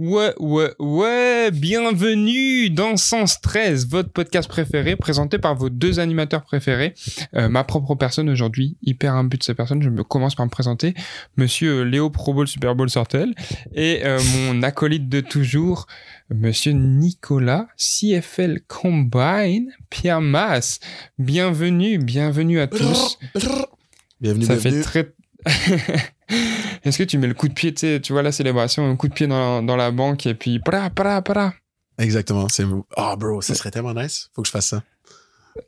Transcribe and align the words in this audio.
Ouais, 0.00 0.32
ouais, 0.38 0.72
ouais, 0.78 1.50
bienvenue 1.50 2.70
dans 2.70 2.96
Sens 2.96 3.38
13, 3.42 3.86
votre 3.86 4.08
podcast 4.08 4.48
préféré, 4.48 4.96
présenté 4.96 5.36
par 5.36 5.54
vos 5.54 5.68
deux 5.68 6.00
animateurs 6.00 6.42
préférés. 6.42 6.94
Euh, 7.34 7.50
ma 7.50 7.64
propre 7.64 7.94
personne 7.96 8.30
aujourd'hui, 8.30 8.78
hyper 8.80 9.12
imbu 9.14 9.36
de 9.36 9.42
ces 9.42 9.52
personnes, 9.52 9.82
je 9.82 9.90
me 9.90 10.02
commence 10.02 10.34
par 10.34 10.46
me 10.46 10.50
présenter, 10.50 10.94
monsieur 11.36 11.82
Léo 11.82 12.08
Pro 12.08 12.32
Bowl 12.32 12.48
Super 12.48 12.74
Bowl 12.74 12.88
Sortel, 12.88 13.34
et 13.74 14.00
euh, 14.06 14.18
mon 14.46 14.62
acolyte 14.62 15.10
de 15.10 15.20
toujours, 15.20 15.86
monsieur 16.30 16.72
Nicolas 16.72 17.68
CFL 17.76 18.60
Combine, 18.68 19.70
Pierre 19.90 20.22
Mass. 20.22 20.80
Bienvenue, 21.18 21.98
bienvenue 21.98 22.58
à 22.60 22.68
tous. 22.68 23.18
Bienvenue, 24.18 24.46
Ça 24.46 24.56
bienvenue. 24.56 24.82
fait 24.82 25.04
très... 25.04 25.14
Est-ce 26.84 26.98
que 26.98 27.04
tu 27.04 27.18
mets 27.18 27.26
le 27.26 27.34
coup 27.34 27.48
de 27.48 27.54
pied, 27.54 27.72
tu 27.74 27.80
sais, 27.80 28.00
tu 28.00 28.12
vois 28.12 28.22
la 28.22 28.32
célébration, 28.32 28.88
un 28.90 28.96
coup 28.96 29.08
de 29.08 29.14
pied 29.14 29.26
dans, 29.26 29.62
dans 29.62 29.76
la 29.76 29.90
banque 29.90 30.26
et 30.26 30.34
puis 30.34 30.58
pra, 30.58 30.90
pra, 30.90 31.22
pra. 31.22 31.54
Exactement, 31.98 32.48
c'est 32.48 32.64
Ah, 32.96 33.16
bro, 33.16 33.42
ça 33.42 33.54
serait 33.54 33.70
tellement 33.70 33.94
nice. 33.94 34.30
Faut 34.34 34.42
que 34.42 34.48
je 34.48 34.52
fasse 34.52 34.68
ça. 34.68 34.82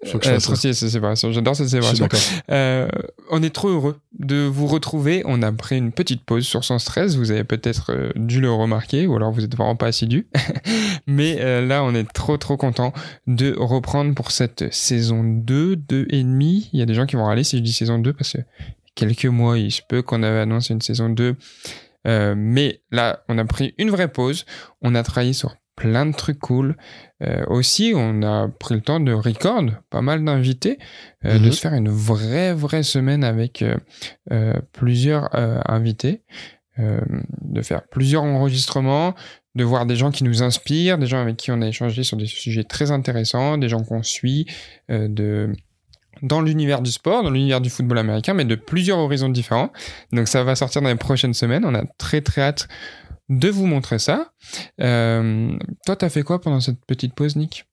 Faut 0.06 0.18
que 0.18 0.24
je 0.24 0.30
Euh, 0.30 0.34
fasse 0.34 0.44
trop 0.44 0.54
ça. 0.54 0.58
stylé, 0.60 0.72
cette 0.74 0.88
célébration. 0.88 1.32
J'adore 1.32 1.56
cette 1.56 1.68
célébration. 1.68 2.08
Euh, 2.50 2.88
on 3.30 3.42
est 3.42 3.50
trop 3.50 3.68
heureux 3.68 3.98
de 4.18 4.46
vous 4.46 4.66
retrouver. 4.66 5.22
On 5.26 5.42
a 5.42 5.52
pris 5.52 5.76
une 5.76 5.92
petite 5.92 6.24
pause 6.24 6.46
sur 6.46 6.64
son 6.64 6.78
stress. 6.78 7.16
Vous 7.16 7.30
avez 7.32 7.44
peut-être 7.44 7.90
euh, 7.92 8.10
dû 8.14 8.40
le 8.40 8.50
remarquer, 8.50 9.06
ou 9.06 9.16
alors 9.16 9.32
vous 9.32 9.44
êtes 9.44 9.54
vraiment 9.54 9.76
pas 9.76 9.88
assidu. 9.88 10.28
Mais 11.06 11.36
euh, 11.40 11.66
là, 11.66 11.82
on 11.84 11.94
est 11.94 12.10
trop 12.10 12.38
trop 12.38 12.56
content 12.56 12.94
de 13.26 13.54
reprendre 13.58 14.14
pour 14.14 14.30
cette 14.30 14.72
saison 14.72 15.22
2, 15.24 15.76
2 15.76 16.06
et 16.10 16.22
demi. 16.22 16.70
Il 16.72 16.78
y 16.78 16.82
a 16.82 16.86
des 16.86 16.94
gens 16.94 17.04
qui 17.04 17.16
vont 17.16 17.24
râler 17.26 17.44
si 17.44 17.58
je 17.58 17.62
dis 17.62 17.72
saison 17.72 17.98
2 17.98 18.12
parce 18.14 18.32
que 18.32 18.38
quelques 18.94 19.26
mois, 19.26 19.58
il 19.58 19.70
se 19.72 19.82
peut 19.88 20.02
qu'on 20.02 20.22
avait 20.22 20.40
annoncé 20.40 20.72
une 20.74 20.80
saison 20.82 21.08
2. 21.08 21.36
Euh, 22.06 22.34
mais 22.36 22.82
là, 22.90 23.22
on 23.28 23.38
a 23.38 23.44
pris 23.44 23.74
une 23.78 23.90
vraie 23.90 24.08
pause. 24.12 24.44
On 24.80 24.94
a 24.94 25.02
travaillé 25.02 25.32
sur 25.32 25.56
plein 25.76 26.04
de 26.04 26.12
trucs 26.14 26.38
cool. 26.38 26.76
Euh, 27.22 27.44
aussi, 27.46 27.92
on 27.94 28.22
a 28.22 28.48
pris 28.48 28.74
le 28.74 28.80
temps 28.82 29.00
de 29.00 29.12
record 29.12 29.64
pas 29.88 30.02
mal 30.02 30.24
d'invités, 30.24 30.78
euh, 31.24 31.38
de 31.38 31.46
Mhm. 31.46 31.52
se 31.52 31.60
faire 31.60 31.74
une 31.74 31.88
vraie, 31.88 32.52
vraie 32.54 32.82
semaine 32.82 33.24
avec 33.24 33.64
plusieurs 34.72 35.28
invités, 35.70 36.22
de 36.78 37.62
faire 37.62 37.86
plusieurs 37.88 38.22
enregistrements, 38.24 39.14
de 39.54 39.64
voir 39.64 39.86
des 39.86 39.96
gens 39.96 40.10
qui 40.10 40.24
nous 40.24 40.42
inspirent, 40.42 40.98
des 40.98 41.06
gens 41.06 41.20
avec 41.20 41.36
qui 41.36 41.50
on 41.50 41.60
a 41.62 41.66
échangé 41.68 42.02
sur 42.02 42.16
des 42.16 42.26
sujets 42.26 42.64
très 42.64 42.90
intéressants, 42.90 43.58
des 43.58 43.68
gens 43.68 43.82
qu'on 43.84 44.02
suit, 44.02 44.46
de 44.88 45.52
dans 46.22 46.40
l'univers 46.40 46.82
du 46.82 46.90
sport, 46.90 47.22
dans 47.22 47.30
l'univers 47.30 47.60
du 47.60 47.70
football 47.70 47.98
américain, 47.98 48.34
mais 48.34 48.44
de 48.44 48.54
plusieurs 48.54 48.98
horizons 48.98 49.28
différents. 49.28 49.72
Donc 50.12 50.28
ça 50.28 50.44
va 50.44 50.54
sortir 50.54 50.82
dans 50.82 50.88
les 50.88 50.96
prochaines 50.96 51.34
semaines. 51.34 51.64
On 51.64 51.74
a 51.74 51.84
très 51.98 52.20
très 52.20 52.42
hâte 52.42 52.68
de 53.28 53.48
vous 53.48 53.66
montrer 53.66 53.98
ça. 53.98 54.32
Euh, 54.80 55.56
toi, 55.86 55.96
t'as 55.96 56.08
fait 56.08 56.22
quoi 56.22 56.40
pendant 56.40 56.60
cette 56.60 56.84
petite 56.86 57.14
pause, 57.14 57.36
Nick? 57.36 57.66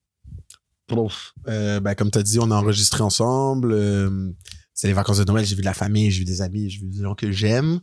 Euh, 1.48 1.80
ben, 1.80 1.94
comme 1.94 2.10
tu 2.10 2.18
as 2.18 2.22
dit, 2.22 2.38
on 2.40 2.50
a 2.50 2.56
enregistré 2.56 3.02
ensemble. 3.02 3.72
euh, 3.72 4.32
c'est 4.80 4.86
les 4.86 4.94
vacances 4.94 5.18
de 5.18 5.24
Noël. 5.24 5.44
J'ai 5.44 5.56
vu 5.56 5.60
de 5.60 5.66
la 5.66 5.74
famille, 5.74 6.10
j'ai 6.10 6.20
vu 6.20 6.24
des 6.24 6.40
amis, 6.40 6.70
j'ai 6.70 6.78
vu 6.78 6.86
des 6.86 7.02
gens 7.02 7.14
que 7.14 7.30
j'aime. 7.30 7.80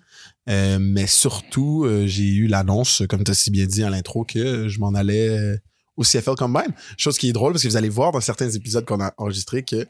Euh, 0.50 0.80
mais 0.82 1.06
surtout, 1.06 1.86
euh, 1.86 2.08
j'ai 2.08 2.28
eu 2.28 2.48
l'annonce, 2.48 3.04
comme 3.08 3.24
tu 3.24 3.30
as 3.30 3.36
si 3.36 3.52
bien 3.52 3.68
dit 3.68 3.84
à 3.84 3.92
l'intro, 3.92 4.26
que 4.26 4.68
je 4.68 4.80
m'en 4.80 4.96
allais 4.96 5.30
euh, 5.30 5.58
au 5.96 6.04
CFL 6.04 6.36
Combine. 6.36 6.74
Chose 6.98 7.20
qui 7.20 7.30
est 7.30 7.34
drôle 7.34 7.54
parce 7.54 7.64
que 7.64 7.68
vous 7.68 7.78
allez 7.78 7.90
voir 7.90 8.12
dans 8.12 8.20
certains 8.20 8.50
épisodes 8.50 8.84
qu'on 8.84 9.00
a 9.00 9.14
enregistrés 9.18 9.62
que 9.62 9.86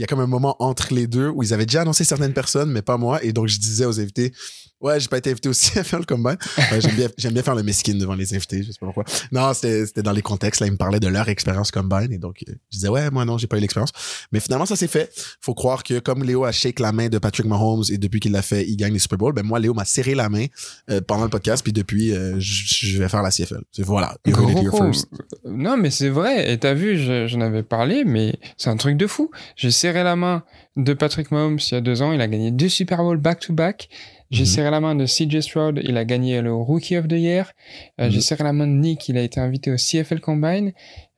il 0.00 0.02
y 0.02 0.04
a 0.04 0.06
comme 0.06 0.20
un 0.20 0.26
moment 0.26 0.56
entre 0.60 0.94
les 0.94 1.06
deux 1.06 1.28
où 1.28 1.42
ils 1.42 1.52
avaient 1.52 1.66
déjà 1.66 1.82
annoncé 1.82 2.04
certaines 2.04 2.32
personnes, 2.32 2.72
mais 2.72 2.80
pas 2.80 2.96
moi. 2.96 3.22
Et 3.22 3.34
donc, 3.34 3.48
je 3.48 3.58
disais 3.60 3.84
aux 3.84 4.00
invités, 4.00 4.32
ouais, 4.80 4.98
j'ai 4.98 5.08
pas 5.08 5.18
été 5.18 5.30
invité 5.30 5.50
au 5.50 5.52
CFL 5.52 6.06
Combine. 6.06 6.38
Ouais, 6.72 6.80
j'aime 6.80 6.94
bien, 6.96 7.08
j'aime 7.18 7.34
bien 7.34 7.42
faire 7.42 7.54
le 7.54 7.62
mesquine 7.62 7.98
devant 7.98 8.14
les 8.14 8.32
invités, 8.34 8.62
je 8.62 8.72
sais 8.72 8.78
pas 8.80 8.86
pourquoi. 8.86 9.04
Non, 9.30 9.52
c'était, 9.52 9.84
c'était 9.84 10.02
dans 10.02 10.12
les 10.12 10.22
contextes, 10.22 10.62
là, 10.62 10.68
ils 10.68 10.72
me 10.72 10.78
parlaient 10.78 11.00
de 11.00 11.08
leur 11.08 11.28
expérience 11.28 11.70
Combine. 11.70 12.10
Et 12.12 12.16
donc, 12.18 12.38
euh, 12.48 12.52
je 12.70 12.78
disais, 12.78 12.88
ouais, 12.88 13.10
moi 13.10 13.26
non, 13.26 13.36
j'ai 13.36 13.46
pas 13.46 13.58
eu 13.58 13.60
l'expérience. 13.60 13.90
Mais 14.32 14.40
finalement, 14.40 14.64
ça 14.64 14.74
s'est 14.74 14.88
fait. 14.88 15.12
Faut 15.42 15.52
croire 15.52 15.82
que 15.82 15.98
comme 15.98 16.24
Léo 16.24 16.44
a 16.46 16.52
shake 16.52 16.80
la 16.80 16.92
main 16.92 17.08
de 17.10 17.18
Patrick 17.18 17.44
Mahomes 17.46 17.84
et 17.90 17.98
depuis 17.98 18.20
qu'il 18.20 18.32
l'a 18.32 18.40
fait, 18.40 18.66
il 18.66 18.76
gagne 18.76 18.94
les 18.94 18.98
Super 19.00 19.18
Bowl, 19.18 19.34
ben 19.34 19.44
moi, 19.44 19.58
Léo 19.58 19.74
m'a 19.74 19.84
serré 19.84 20.14
la 20.14 20.30
main 20.30 20.46
euh, 20.90 21.02
pendant 21.06 21.24
le 21.24 21.30
podcast, 21.30 21.62
puis 21.62 21.74
depuis, 21.74 22.14
euh, 22.14 22.36
je 22.38 22.98
vais 22.98 23.08
faire 23.10 23.22
la 23.22 23.30
CFL. 23.30 23.60
C'est 23.70 23.82
voilà. 23.82 24.16
You 24.26 24.34
heard 24.34 24.48
it 24.50 24.62
here 24.62 24.72
first. 24.74 25.08
Non, 25.44 25.76
mais 25.76 25.90
c'est 25.90 26.08
vrai. 26.08 26.50
Et 26.50 26.58
t'as 26.58 26.72
vu, 26.72 26.96
je- 26.96 27.26
j'en 27.26 27.42
avais 27.42 27.62
parlé, 27.62 28.04
mais 28.06 28.38
c'est 28.56 28.70
un 28.70 28.78
truc 28.78 28.96
de 28.96 29.06
fou. 29.06 29.30
J'ai 29.56 29.70
serré 29.70 29.89
la 29.92 30.16
main 30.16 30.44
de 30.76 30.92
Patrick 30.94 31.30
Mahomes 31.30 31.58
il 31.70 31.74
y 31.74 31.76
a 31.76 31.80
deux 31.80 32.02
ans. 32.02 32.12
Il 32.12 32.20
a 32.20 32.28
gagné 32.28 32.50
deux 32.50 32.68
Super 32.68 32.98
Bowl 32.98 33.18
back-to-back. 33.18 33.88
J'ai 34.30 34.44
Mhm. 34.44 34.46
serré 34.48 34.70
la 34.70 34.80
main 34.80 34.94
de 34.94 35.06
CJ 35.06 35.40
Stroud. 35.40 35.80
Il 35.84 35.96
a 35.96 36.04
gagné 36.04 36.40
le 36.40 36.54
Rookie 36.54 36.96
of 36.96 37.08
the 37.08 37.12
Year. 37.12 37.52
Euh, 38.00 38.06
Mhm. 38.06 38.10
J'ai 38.12 38.20
serré 38.20 38.44
la 38.44 38.52
main 38.52 38.66
de 38.66 38.72
Nick. 38.72 39.08
Il 39.08 39.18
a 39.18 39.22
été 39.22 39.40
invité 39.40 39.72
au 39.72 39.76
CFL 39.76 40.20
Combine. 40.20 40.72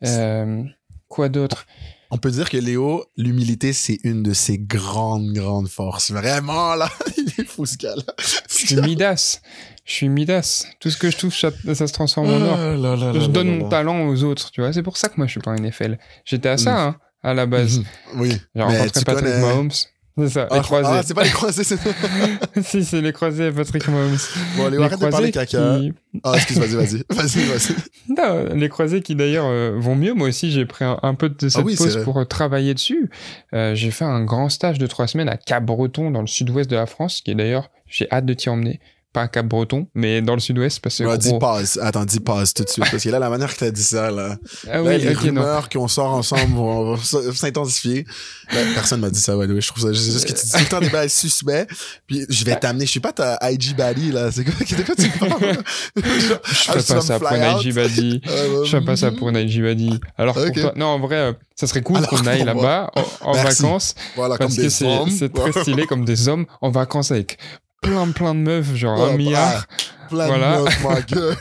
Euh, 0.05 0.63
quoi 1.09 1.29
d'autre? 1.29 1.67
On 2.11 2.19
peut 2.19 2.31
dire 2.31 2.51
que 2.51 2.59
Léo, 2.59 3.05
l'humilité, 3.17 3.73
c'est 3.73 3.99
une 4.05 4.23
de 4.23 4.35
ses 4.35 4.59
grandes, 4.59 5.33
grandes 5.33 5.69
forces. 5.69 6.11
Vraiment, 6.11 6.75
là, 6.75 6.89
il 7.17 7.25
est 7.39 7.45
fou, 7.47 7.65
ce 7.65 7.77
gars-là. 7.79 8.03
Je 8.51 8.67
suis 8.67 8.77
Midas. 8.77 9.41
Je 9.87 9.93
suis 9.93 10.09
Midas. 10.11 10.67
Tout 10.79 10.91
ce 10.91 10.99
que 10.99 11.11
je 11.11 11.17
touche, 11.17 11.41
ça, 11.41 11.51
ça 11.75 11.87
se 11.87 11.93
transforme 11.93 12.29
en 12.29 12.41
or. 12.43 12.57
Ah 12.59 12.77
là 12.77 12.97
là 12.97 13.13
là 13.13 13.19
Je 13.21 13.27
donne 13.27 13.59
mon 13.59 13.69
talent 13.69 14.07
aux 14.09 14.25
autres, 14.25 14.51
tu 14.51 14.61
vois. 14.61 14.73
C'est 14.75 14.83
pour 14.83 14.97
ça 14.99 15.09
que 15.09 15.15
moi, 15.17 15.27
je 15.27 15.33
suis 15.33 15.41
pas 15.41 15.53
un 15.53 15.57
NFL. 15.57 15.99
J'étais 16.27 16.51
à 16.51 16.57
ça, 16.59 16.83
hein, 16.83 16.97
à 17.23 17.35
la 17.35 17.47
base. 17.47 17.79
Mhm. 17.79 17.85
Oui. 18.17 18.33
J'ai 18.55 18.63
rencontré 18.63 19.01
Patrick 19.05 19.25
connais- 19.27 19.41
Mahomes. 19.41 19.71
C'est 20.19 20.29
ça, 20.29 20.47
Ah, 20.51 20.57
les 20.57 20.61
croisés. 20.61 20.89
Ah, 20.93 21.03
c'est 21.03 21.15
pas 21.15 21.25
les 21.25 21.31
croisés, 21.31 21.65
c'est 21.65 21.79
si, 22.63 22.85
c'est 22.85 23.01
les 23.01 23.15
croisés 23.15 23.47
et 23.47 23.51
Patrick 23.51 23.89
Mahomes. 23.89 24.19
Bon, 24.59 24.69
Léo, 24.69 24.81
les 24.81 24.85
arrête 24.85 25.01
de 25.01 25.07
parler 25.07 25.31
caca. 25.31 25.79
qui... 25.79 25.93
Ah, 26.23 26.33
excuse, 26.35 26.59
vas-y, 26.59 26.75
vas-y. 26.75 27.03
Vas-y, 27.11 27.45
vas-y. 27.47 27.75
Non, 28.11 28.55
les 28.55 28.69
croisés 28.69 29.01
qui 29.01 29.15
d'ailleurs 29.15 29.47
euh, 29.47 29.75
vont 29.79 29.95
mieux. 29.97 30.13
Moi 30.13 30.29
aussi, 30.29 30.51
j'ai 30.51 30.67
pris 30.67 30.85
un, 30.85 30.99
un 31.03 31.15
peu 31.15 31.31
de 31.31 31.49
cette 31.49 31.63
Ah 31.63 31.65
oui, 31.65 31.77
c'est 31.77 31.85
pause 31.85 32.05
pour 32.05 32.19
euh, 32.19 32.25
travailler 32.27 32.75
dessus. 32.75 33.09
Euh, 33.55 33.75
j'ai 33.75 33.91
fait 33.91 34.05
un 34.05 34.23
grand 34.23 34.51
stage 34.51 34.79
de 34.79 34.87
trois 34.87 35.07
semaines 35.07 35.31
à 35.31 35.39
Cap-Breton, 35.39 36.11
dans 36.11 36.21
le 36.21 36.27
sud-ouest 36.27 36.69
de 36.69 36.77
la 36.77 36.85
France, 36.85 37.23
qui 37.25 37.31
est 37.31 37.35
d'ailleurs, 37.35 37.71
j'ai 37.87 38.07
hâte 38.13 38.27
de 38.27 38.35
t'y 38.35 38.51
emmener. 38.51 38.81
Pas 39.13 39.29
Cap-Breton, 39.29 39.87
mais 39.95 40.23
dans 40.23 40.35
le 40.35 40.41
sud-ouest, 40.41 40.81
parce 40.81 40.99
que 40.99 41.05
Ouais, 41.05 41.19
dis 41.19 41.33
pause. 41.39 41.79
Attends, 41.83 42.05
dis 42.05 42.21
pause 42.21 42.55
tout 42.55 42.65
de 42.65 42.69
suite. 42.69 42.87
Parce 42.91 43.03
que 43.03 43.09
là, 43.11 43.19
la 43.19 43.29
manière 43.29 43.53
que 43.53 43.59
t'as 43.59 43.71
dit 43.71 43.83
ça, 43.83 44.11
là. 44.11 44.37
Ah 44.67 44.79
là, 44.79 44.83
oui, 44.83 44.99
les 44.99 45.09
ok, 45.09 45.25
non. 45.25 45.43
rumeurs 45.43 45.69
qu'on 45.69 45.89
sort 45.89 46.15
ensemble 46.15 46.55
vont, 46.55 46.97
s'intensifier. 46.97 48.07
Là, 48.53 48.61
personne 48.75 49.01
m'a 49.01 49.11
dit 49.11 49.21
ça, 49.21 49.37
ouais, 49.37 49.47
Je 49.49 49.69
trouve 49.69 49.83
ça, 49.83 49.93
juste 49.93 50.27
que 50.27 50.33
tu 50.33 50.47
dis 50.47 50.53
tout 50.53 50.59
le 50.59 50.65
temps 50.67 50.81
des 50.81 50.89
bails 50.89 51.11
suspects. 51.11 51.67
Puis 52.07 52.25
je 52.29 52.45
vais 52.45 52.57
t'amener, 52.57 52.87
je 52.87 52.91
suis 52.91 53.01
pas 53.01 53.13
ta 53.13 53.39
IG 53.51 53.77
Bally, 53.77 54.13
là. 54.13 54.31
C'est 54.33 54.45
quoi, 54.45 54.55
de 54.55 54.83
quoi 54.83 54.95
tu 54.95 55.09
parles? 55.11 55.59
Je 56.47 56.55
ferais 56.55 56.83
pas 56.95 57.01
ça 57.01 57.19
pour 57.19 57.31
Najib 57.33 57.75
Badi. 57.75 58.21
Je 58.25 58.69
ferais 58.71 58.85
pas 58.85 58.97
ça 58.97 59.11
pour 59.11 59.31
Najib 59.33 59.65
Badi. 59.65 60.01
Alors 60.17 60.37
Ok. 60.37 60.53
pour 60.53 60.63
toi, 60.63 60.73
non, 60.77 60.87
en 60.87 61.01
vrai, 61.01 61.17
euh, 61.17 61.33
ça 61.55 61.67
serait 61.67 61.83
cool 61.83 62.01
qu'on 62.07 62.27
aille 62.27 62.45
là-bas 62.45 62.91
en, 63.21 63.33
vacances 63.33 63.95
Voilà, 64.17 64.37
comme 64.37 64.49
parce 64.49 64.57
que 64.57 64.69
c'est 64.69 65.29
très 65.33 65.53
stylé 65.53 65.87
comme 65.87 66.05
des 66.05 66.29
hommes 66.29 66.47
en 66.61 66.71
vacances 66.71 67.11
avec 67.11 67.39
plein 67.83 68.11
plein 68.13 68.35
de 68.35 68.41
meufs, 68.41 68.75
genre 68.75 69.03
un 69.05 69.17
milliard. 69.17 69.67
Plein 70.09 70.27
Voilà. 70.29 70.59
de 70.59 70.63
meufs, 70.65 70.85
ma 70.85 71.01
gueule. 71.03 71.37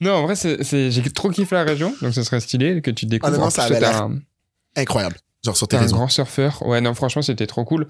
Non, 0.00 0.14
en 0.14 0.22
vrai, 0.24 0.34
c'est 0.36 0.90
j'ai 0.90 1.02
trop 1.10 1.30
kiffé 1.30 1.54
la 1.54 1.64
région, 1.64 1.94
donc 2.02 2.12
ce 2.14 2.22
serait 2.22 2.40
stylé 2.40 2.80
que 2.80 2.90
tu 2.90 3.06
découvres. 3.06 3.28
Honnêtement, 3.28 3.46
En 3.46 3.50
ça 3.50 3.66
plus, 3.66 3.76
avait 3.76 3.84
t'es 3.86 3.92
l'air 3.92 4.02
un, 4.02 4.18
Incroyable. 4.76 5.16
Genre 5.44 5.56
sur 5.56 5.68
tes 5.68 5.76
un 5.76 5.86
grand 5.86 6.08
surfeur. 6.08 6.66
Ouais, 6.66 6.80
non, 6.80 6.94
franchement, 6.94 7.22
c'était 7.22 7.46
trop 7.46 7.64
cool. 7.64 7.86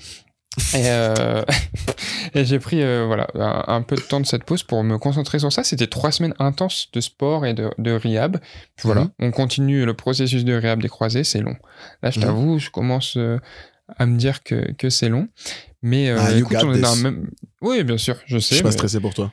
Et, 0.74 0.82
euh, 0.86 1.42
et 2.34 2.44
j'ai 2.44 2.58
pris 2.58 2.82
euh, 2.82 3.04
voilà 3.06 3.26
un, 3.34 3.64
un 3.76 3.82
peu 3.82 3.96
de 3.96 4.00
temps 4.00 4.20
de 4.20 4.26
cette 4.26 4.44
pause 4.44 4.62
pour 4.62 4.82
me 4.84 4.98
concentrer 4.98 5.38
sur 5.38 5.52
ça. 5.52 5.64
C'était 5.64 5.86
trois 5.86 6.12
semaines 6.12 6.34
intenses 6.38 6.88
de 6.92 7.00
sport 7.00 7.46
et 7.46 7.54
de, 7.54 7.70
de 7.78 7.92
rehab. 7.92 8.38
Puis 8.76 8.84
voilà, 8.86 9.02
Mhm. 9.02 9.10
on 9.20 9.30
continue 9.30 9.84
le 9.86 9.94
processus 9.94 10.44
de 10.44 10.54
rehab 10.54 10.82
des 10.82 10.88
croisés, 10.88 11.24
c'est 11.24 11.40
long. 11.40 11.56
Là, 12.02 12.10
je 12.10 12.18
Mhm. 12.20 12.24
t'avoue, 12.26 12.58
je 12.58 12.70
commence 12.70 13.16
euh, 13.16 13.38
à 13.96 14.06
me 14.06 14.16
dire 14.16 14.42
que, 14.42 14.72
que 14.72 14.90
c'est 14.90 15.08
long. 15.08 15.28
Mais 15.82 16.10
euh, 16.10 16.18
Ah, 16.20 16.32
écoute, 16.32 16.56
on 16.64 16.72
est 16.74 16.80
dans 16.80 16.94
le 16.94 17.02
même. 17.02 17.30
Oui, 17.62 17.82
bien 17.84 17.98
sûr, 17.98 18.16
je 18.26 18.36
Je 18.36 18.40
sais. 18.40 18.54
suis 18.56 18.62
pas 18.62 18.68
mais- 18.68 18.72
stressé 18.72 19.00
pour 19.00 19.14
toi. 19.14 19.32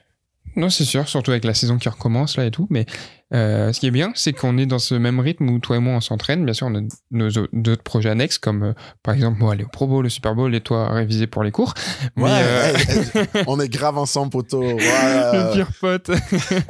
non, 0.56 0.70
c'est 0.70 0.86
sûr, 0.86 1.08
surtout 1.10 1.32
avec 1.32 1.44
la 1.44 1.54
saison 1.54 1.78
qui 1.78 1.90
recommence 1.90 2.38
là 2.38 2.46
et 2.46 2.52
tout. 2.52 2.68
Mais 2.70 2.86
euh, 3.34 3.74
ce 3.74 3.80
qui 3.80 3.88
est 3.88 3.92
bien, 3.92 4.12
c'est 4.16 4.32
qu'on 4.32 4.58
est 4.58 4.66
dans 4.68 4.80
ce 4.80 4.96
même 4.96 5.20
rythme 5.20 5.50
où 5.50 5.60
toi 5.60 5.76
et 5.76 5.80
moi 5.80 5.94
on 5.96 6.00
s'entraîne. 6.02 6.46
Bien 6.46 6.54
sûr, 6.54 6.68
on 6.68 6.76
a 6.76 6.82
nos 7.12 7.30
au- 7.32 7.48
d'autres 7.52 7.82
projets 7.84 8.10
annexes, 8.10 8.38
comme 8.38 8.64
euh, 8.64 8.74
par 9.04 9.16
exemple 9.16 9.40
moi 9.40 9.54
aller 9.54 9.64
au 9.64 9.68
Pro 9.68 9.88
Bowl, 9.88 10.04
le 10.04 10.10
Super 10.10 10.34
Bowl 10.36 10.54
et 10.56 10.62
toi 10.62 10.94
réviser 10.94 11.26
pour 11.28 11.44
les 11.44 11.52
cours. 11.52 11.74
Mais, 12.16 12.24
Ouais, 12.24 12.30
euh, 12.32 12.74
hey, 12.78 13.10
hey, 13.34 13.44
on 13.48 13.60
est 13.60 13.68
grave 13.70 13.98
ensemble, 13.98 14.30
poteau. 14.32 14.62
le 14.62 14.76
Ouais. 14.76 15.54
pire 15.54 15.72
pote. 15.82 16.12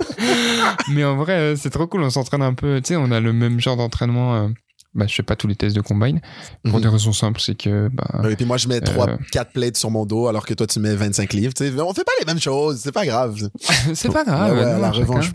mais 0.91 1.03
en 1.03 1.17
vrai, 1.17 1.55
c'est 1.57 1.69
trop 1.69 1.85
cool. 1.87 2.01
On 2.03 2.09
s'entraîne 2.09 2.41
un 2.41 2.53
peu. 2.53 2.81
Tu 2.81 2.89
sais, 2.89 2.95
on 2.95 3.11
a 3.11 3.19
le 3.19 3.33
même 3.33 3.59
genre 3.59 3.77
d'entraînement. 3.77 4.49
Bah, 4.95 5.05
je 5.07 5.13
fais 5.13 5.23
pas 5.23 5.35
tous 5.35 5.47
les 5.47 5.55
tests 5.55 5.75
de 5.75 5.81
combine 5.81 6.21
pour 6.63 6.77
Mhm. 6.77 6.81
des 6.81 6.87
raisons 6.87 7.13
simples, 7.13 7.41
c'est 7.41 7.55
que 7.55 7.89
bah, 7.93 8.29
Et 8.29 8.35
puis 8.35 8.45
moi, 8.45 8.57
je 8.57 8.67
mets 8.67 8.79
3, 8.81 9.09
Euh. 9.09 9.17
4 9.31 9.51
plates 9.51 9.77
sur 9.77 9.91
mon 9.91 10.05
dos 10.05 10.27
alors 10.27 10.45
que 10.45 10.53
toi, 10.53 10.65
tu 10.67 10.79
mets 10.79 10.95
25 10.95 11.33
livres. 11.33 11.53
Tu 11.53 11.65
sais, 11.67 11.79
on 11.81 11.93
fait 11.93 12.03
pas 12.03 12.11
les 12.19 12.25
mêmes 12.25 12.39
choses. 12.39 12.79
C'est 12.81 12.91
pas 12.91 13.05
grave. 13.05 13.37
c'est 13.93 14.11
pas 14.11 14.23
grave. 14.23 14.53
Ouais, 14.57 14.63
ouais, 14.63 14.73
non, 14.73 14.79
la 14.79 14.91
chacun- 14.93 15.05
revanche. 15.05 15.31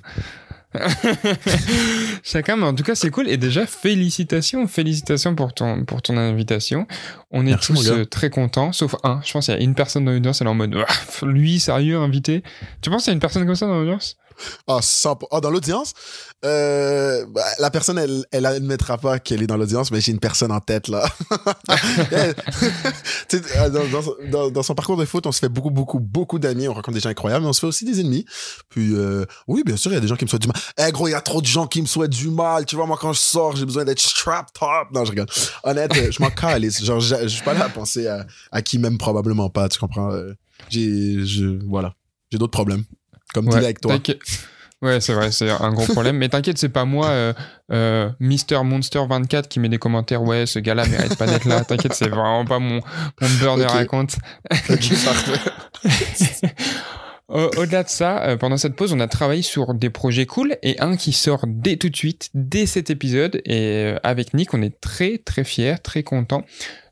Chacun, 2.22 2.56
mais 2.56 2.66
en 2.66 2.74
tout 2.74 2.84
cas, 2.84 2.94
c'est 2.94 3.10
cool. 3.10 3.28
Et 3.28 3.36
déjà, 3.36 3.66
félicitations, 3.66 4.66
félicitations 4.68 5.34
pour 5.34 5.52
ton, 5.52 5.84
pour 5.84 6.02
ton 6.02 6.16
invitation. 6.16 6.86
On 7.30 7.42
est 7.46 7.50
Merci, 7.50 7.72
tous 7.72 7.90
euh, 7.90 8.04
très 8.04 8.30
contents, 8.30 8.72
sauf 8.72 8.94
un. 9.02 9.20
Je 9.24 9.32
pense 9.32 9.46
qu'il 9.46 9.54
y 9.54 9.58
a 9.58 9.60
une 9.60 9.74
personne 9.74 10.04
dans 10.04 10.12
l'audience, 10.12 10.40
elle 10.40 10.46
est 10.46 10.50
en 10.50 10.54
mode, 10.54 10.76
lui, 11.22 11.58
sérieux, 11.60 11.98
invité? 11.98 12.42
Tu 12.82 12.90
penses 12.90 13.04
qu'il 13.04 13.10
y 13.10 13.12
a 13.12 13.14
une 13.14 13.20
personne 13.20 13.44
comme 13.46 13.54
ça 13.56 13.66
dans 13.66 13.78
l'audience? 13.80 14.16
Ah, 14.66 14.80
ah, 15.30 15.40
dans 15.40 15.50
l'audience, 15.50 15.92
euh, 16.44 17.24
bah, 17.28 17.44
la 17.58 17.70
personne, 17.70 17.98
elle, 17.98 18.24
elle 18.32 18.46
admettra 18.46 18.98
pas 18.98 19.18
qu'elle 19.18 19.42
est 19.42 19.46
dans 19.46 19.56
l'audience, 19.56 19.90
mais 19.90 20.00
j'ai 20.00 20.12
une 20.12 20.20
personne 20.20 20.52
en 20.52 20.60
tête, 20.60 20.88
là. 20.88 21.08
Sais, 23.28 23.40
euh, 23.56 23.68
dans, 23.70 23.84
dans, 23.88 24.14
dans- 24.30 24.50
dans 24.50 24.62
son 24.62 24.74
parcours 24.74 24.96
de 24.96 25.04
foot, 25.04 25.26
on 25.26 25.32
se 25.32 25.38
fait 25.38 25.48
beaucoup, 25.48 25.70
beaucoup, 25.70 26.00
beaucoup 26.00 26.38
d'amis, 26.38 26.68
on 26.68 26.74
rencontre 26.74 26.94
des 26.94 27.00
gens 27.00 27.08
incroyables, 27.10 27.42
mais 27.44 27.48
on 27.48 27.52
se 27.52 27.60
fait 27.60 27.66
aussi 27.66 27.84
des 27.84 28.00
ennemis. 28.00 28.24
Puis, 28.68 28.94
euh, 28.94 29.24
oui, 29.46 29.62
bien 29.64 29.76
sûr, 29.76 29.90
il 29.90 29.94
y 29.94 29.98
a 29.98 30.00
des 30.00 30.08
gens 30.08 30.16
qui 30.16 30.24
me 30.24 30.28
souhaitent 30.30 30.42
du 30.42 30.48
mal. 30.48 30.56
Eh, 30.78 30.90
gros, 30.92 31.08
il 31.08 31.12
y 31.12 31.14
a 31.14 31.20
trop 31.20 31.40
de 31.40 31.46
gens 31.46 31.66
qui 31.66 31.80
me 31.82 31.86
souhaitent 31.86 32.10
du 32.10 32.30
mal. 32.30 32.64
Tu 32.66 32.76
vois, 32.76 32.86
moi, 32.86 32.98
quand 33.00 33.12
je 33.12 33.20
sors, 33.20 33.56
j'ai 33.56 33.64
besoin 33.66 33.84
d'être 33.84 34.00
strapped 34.00 34.56
up. 34.62 34.88
Non, 34.92 35.04
je 35.04 35.10
rigole. 35.10 35.26
Honnête, 35.64 35.92
euh, 35.96 36.10
je 36.10 36.22
m'en 36.22 36.30
calisse. 36.30 36.84
Genre, 36.84 37.00
je 37.00 37.28
suis 37.28 37.42
pas 37.42 37.54
là 37.54 37.66
à 37.66 37.68
penser 37.68 38.06
à, 38.06 38.26
à 38.52 38.62
qui 38.62 38.78
m'aime 38.78 38.98
probablement 38.98 39.50
pas, 39.50 39.68
tu 39.68 39.78
comprends? 39.78 40.10
J'ai, 40.68 41.24
je, 41.26 41.58
voilà. 41.68 41.94
J'ai 42.30 42.38
d'autres 42.38 42.52
problèmes. 42.52 42.84
Comme 43.34 43.46
Ouais, 43.48 43.58
dis 43.58 43.64
avec 43.64 43.80
toi. 43.80 43.96
Ouais, 44.82 44.98
c'est 45.00 45.12
vrai, 45.12 45.30
c'est 45.30 45.50
un 45.50 45.72
gros 45.72 45.84
problème. 45.92 46.16
Mais 46.16 46.30
t'inquiète, 46.30 46.56
c'est 46.56 46.70
pas 46.70 46.86
moi, 46.86 47.08
euh, 47.08 47.32
euh, 47.70 48.08
Mister 48.18 48.58
Monster 48.64 49.02
24 49.06 49.46
qui 49.46 49.60
met 49.60 49.68
des 49.68 49.76
commentaires. 49.76 50.22
Ouais, 50.22 50.46
ce 50.46 50.58
gars-là 50.58 50.86
mérite 50.86 51.16
pas 51.18 51.26
d'être 51.26 51.44
là. 51.44 51.62
T'inquiète, 51.64 51.92
c'est 51.92 52.08
vraiment 52.08 52.46
pas 52.46 52.58
mon, 52.58 52.80
mon 53.20 53.28
burner 53.40 53.66
Ok. 53.66 53.74
à 53.74 53.84
compte. 53.84 54.16
Ok, 54.70 54.88
parfait. 55.04 55.50
Au- 57.28 57.50
Au-delà 57.58 57.84
de 57.84 57.88
ça, 57.88 58.22
euh, 58.24 58.36
pendant 58.36 58.56
cette 58.56 58.74
pause, 58.74 58.92
on 58.92 58.98
a 59.00 59.06
travaillé 59.06 59.42
sur 59.42 59.72
des 59.74 59.88
projets 59.90 60.26
cool 60.26 60.56
et 60.62 60.80
un 60.80 60.96
qui 60.96 61.12
sort 61.12 61.44
dès 61.46 61.76
tout 61.76 61.88
de 61.88 61.94
suite, 61.96 62.28
dès 62.34 62.66
cet 62.66 62.90
épisode. 62.90 63.40
Et 63.44 63.94
avec 64.02 64.34
Nick, 64.34 64.52
on 64.52 64.62
est 64.62 64.80
très 64.80 65.18
très 65.18 65.44
fiers, 65.44 65.76
très 65.82 66.02
contents 66.02 66.44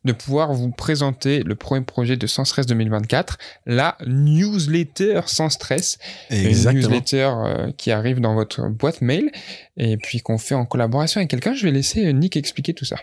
de 0.08 0.12
pouvoir 0.12 0.52
vous 0.52 0.70
présenter 0.70 1.42
le 1.42 1.54
premier 1.54 1.84
projet 1.84 2.16
de 2.16 2.26
Sans 2.26 2.44
Stress 2.44 2.66
2024, 2.66 3.38
la 3.66 3.96
newsletter 4.06 5.20
Sans 5.26 5.50
Stress. 5.50 5.98
Une 6.30 6.46
Exactement. 6.46 6.82
newsletter 6.82 7.30
euh, 7.36 7.72
qui 7.76 7.90
arrive 7.90 8.20
dans 8.20 8.34
votre 8.34 8.68
boîte 8.68 9.00
mail 9.00 9.30
et 9.76 9.96
puis 9.96 10.20
qu'on 10.20 10.38
fait 10.38 10.54
en 10.54 10.66
collaboration 10.66 11.18
avec 11.20 11.30
quelqu'un. 11.30 11.54
Je 11.54 11.64
vais 11.64 11.72
laisser 11.72 12.06
euh, 12.06 12.12
Nick 12.12 12.36
expliquer 12.36 12.74
tout 12.74 12.84
ça. 12.84 12.96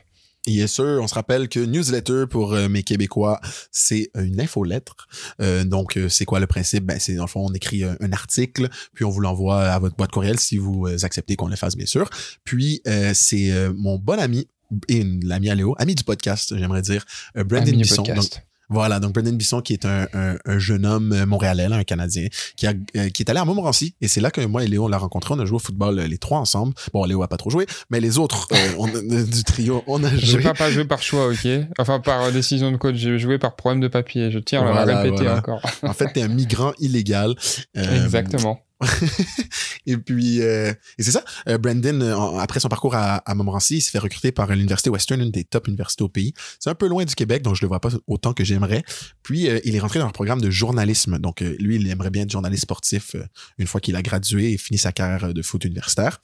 Yes, 0.48 0.74
sir. 0.74 1.00
On 1.02 1.08
se 1.08 1.16
rappelle 1.16 1.50
que 1.50 1.60
newsletter 1.60 2.26
pour 2.30 2.54
euh, 2.54 2.70
mes 2.70 2.84
Québécois, 2.84 3.40
c'est 3.72 4.12
une 4.16 4.40
infolettre. 4.40 5.08
Euh, 5.42 5.64
donc, 5.64 5.98
euh, 5.98 6.08
c'est 6.08 6.26
quoi 6.26 6.40
le 6.40 6.48
principe? 6.48 6.86
Ben, 6.86 7.00
c'est 7.00 7.16
dans 7.16 7.24
le 7.24 7.30
fond, 7.30 7.46
on 7.50 7.54
écrit 7.54 7.84
un, 7.84 7.98
un 8.00 8.12
article, 8.14 8.70
puis 8.94 9.06
on 9.06 9.10
vous 9.10 9.22
l'envoie 9.22 9.64
à 9.64 9.80
votre 9.80 9.96
boîte 9.96 10.12
courriel 10.12 10.40
si 10.40 10.58
vous 10.58 10.88
acceptez 11.04 11.36
qu'on 11.36 11.48
le 11.48 11.56
fasse, 11.56 11.76
bien 11.76 11.86
sûr. 11.86 12.10
Puis, 12.44 12.82
c'est 13.14 13.52
mon 13.76 13.98
bon 13.98 14.20
ami 14.20 14.48
et 14.90 14.98
une- 15.02 15.26
l'ami 15.26 15.50
à 15.50 15.56
Léo, 15.56 15.76
ami 15.78 15.96
du 15.96 16.04
podcast, 16.04 16.56
j'aimerais 16.58 16.82
dire, 16.82 17.06
euh, 17.38 17.44
Brandon 17.44 17.68
Ami 17.70 17.82
Bisson. 17.84 18.04
Donc, 18.04 18.42
voilà, 18.68 19.00
donc 19.00 19.14
Brandon 19.14 19.32
Bisson, 19.34 19.62
qui 19.62 19.74
est 19.74 19.86
un, 19.86 20.08
un, 20.14 20.38
un 20.44 20.58
jeune 20.58 20.88
homme 20.88 21.14
euh, 21.14 21.28
montréalais, 21.28 21.70
là, 21.70 21.76
un 21.76 21.84
Canadien, 21.84 22.30
qui, 22.56 22.66
a, 22.66 22.74
euh, 22.98 23.10
qui 23.10 23.22
est 23.22 23.30
allé 23.30 23.38
à 23.40 23.46
Montmorency. 23.46 23.94
Et 24.02 24.08
c'est 24.08 24.22
là 24.22 24.32
que 24.32 24.42
moi 24.42 24.64
et 24.64 24.68
Léo, 24.68 24.86
on 24.86 24.88
l'a 24.88 24.98
rencontré. 24.98 25.36
On 25.36 25.40
a 25.40 25.46
joué 25.46 25.58
au 25.58 25.60
football 25.60 26.00
euh, 26.00 26.08
les 26.08 26.18
trois 26.18 26.40
ensemble. 26.40 26.74
Bon, 26.92 27.06
Léo 27.06 27.22
a 27.22 27.28
pas 27.28 27.38
trop 27.38 27.52
joué, 27.52 27.68
mais 27.92 28.00
les 28.00 28.18
autres 28.18 28.48
euh, 28.54 28.56
on 28.80 28.88
a- 28.88 29.24
du 29.24 29.44
trio, 29.44 29.84
on 29.86 30.04
a 30.04 30.10
J'ai 30.16 30.26
joué. 30.26 30.42
pas, 30.42 30.56
pas 30.56 30.72
joué 30.72 30.86
par 30.86 31.04
choix, 31.04 31.28
ok 31.30 31.48
Enfin, 31.78 32.00
par 32.00 32.24
euh, 32.24 32.32
décision 32.32 32.72
de 32.72 32.78
coach, 32.78 32.96
j'ai 32.96 33.20
joué 33.20 33.38
par 33.38 33.56
problème 33.56 33.82
de 33.82 33.88
papier. 33.88 34.32
Je 34.32 34.40
tiens 34.40 34.62
à 34.66 34.72
Voilà, 34.72 34.86
le 34.86 34.98
répéter 34.98 35.24
voilà. 35.26 35.38
encore. 35.38 35.62
En 35.84 35.94
fait, 35.94 36.12
t'es 36.14 36.24
un 36.24 36.28
migrant 36.28 36.74
illégal. 36.80 37.36
Euh, 37.78 38.04
Exactement. 38.06 38.62
et 39.86 39.98
puis, 39.98 40.42
euh, 40.42 40.74
et 40.98 41.04
c'est 41.04 41.12
ça. 41.12 41.24
Euh, 41.48 41.58
Brandon, 41.58 42.02
euh, 42.02 42.38
après 42.40 42.60
son 42.60 42.68
parcours 42.68 42.96
à, 42.96 43.18
à 43.18 43.36
Montmorency, 43.36 43.78
il 43.78 43.82
s'est 43.82 43.92
fait 43.92 44.00
recruter 44.00 44.32
par 44.32 44.48
l'université 44.48 44.90
Western, 44.90 45.22
une 45.22 45.32
des 45.32 45.44
top 45.44 45.68
universités 45.68 46.04
au 46.04 46.10
pays. 46.10 46.34
C'est 46.60 46.70
un 46.70 46.76
peu 46.76 46.88
loin 46.88 47.06
du 47.06 47.16
Québec, 47.16 47.42
donc 47.42 47.56
je 47.56 47.62
le 47.62 47.68
vois 47.68 47.80
pas 47.80 47.90
autant 48.08 48.34
que 48.34 48.44
j'aimerais. 48.44 48.84
Puis, 49.24 49.50
euh, 49.50 49.60
il 49.64 49.76
est 49.76 49.80
rentré 49.80 50.00
dans 50.00 50.08
un 50.08 50.12
programme 50.12 50.42
de 50.42 50.50
journalisme. 50.50 51.20
Donc, 51.20 51.42
lui, 51.42 51.78
il 51.78 51.90
aimerait 51.90 52.10
bien 52.10 52.24
être 52.24 52.32
journaliste 52.32 52.64
sportif 52.64 53.16
une 53.58 53.68
fois 53.68 53.80
qu'il 53.82 53.96
a 53.96 54.02
gradué 54.02 54.54
et 54.54 54.58
fini 54.58 54.78
sa 54.78 54.92
carrière 54.92 55.34
de 55.34 55.42
foot 55.42 55.64
universitaire. 55.66 56.20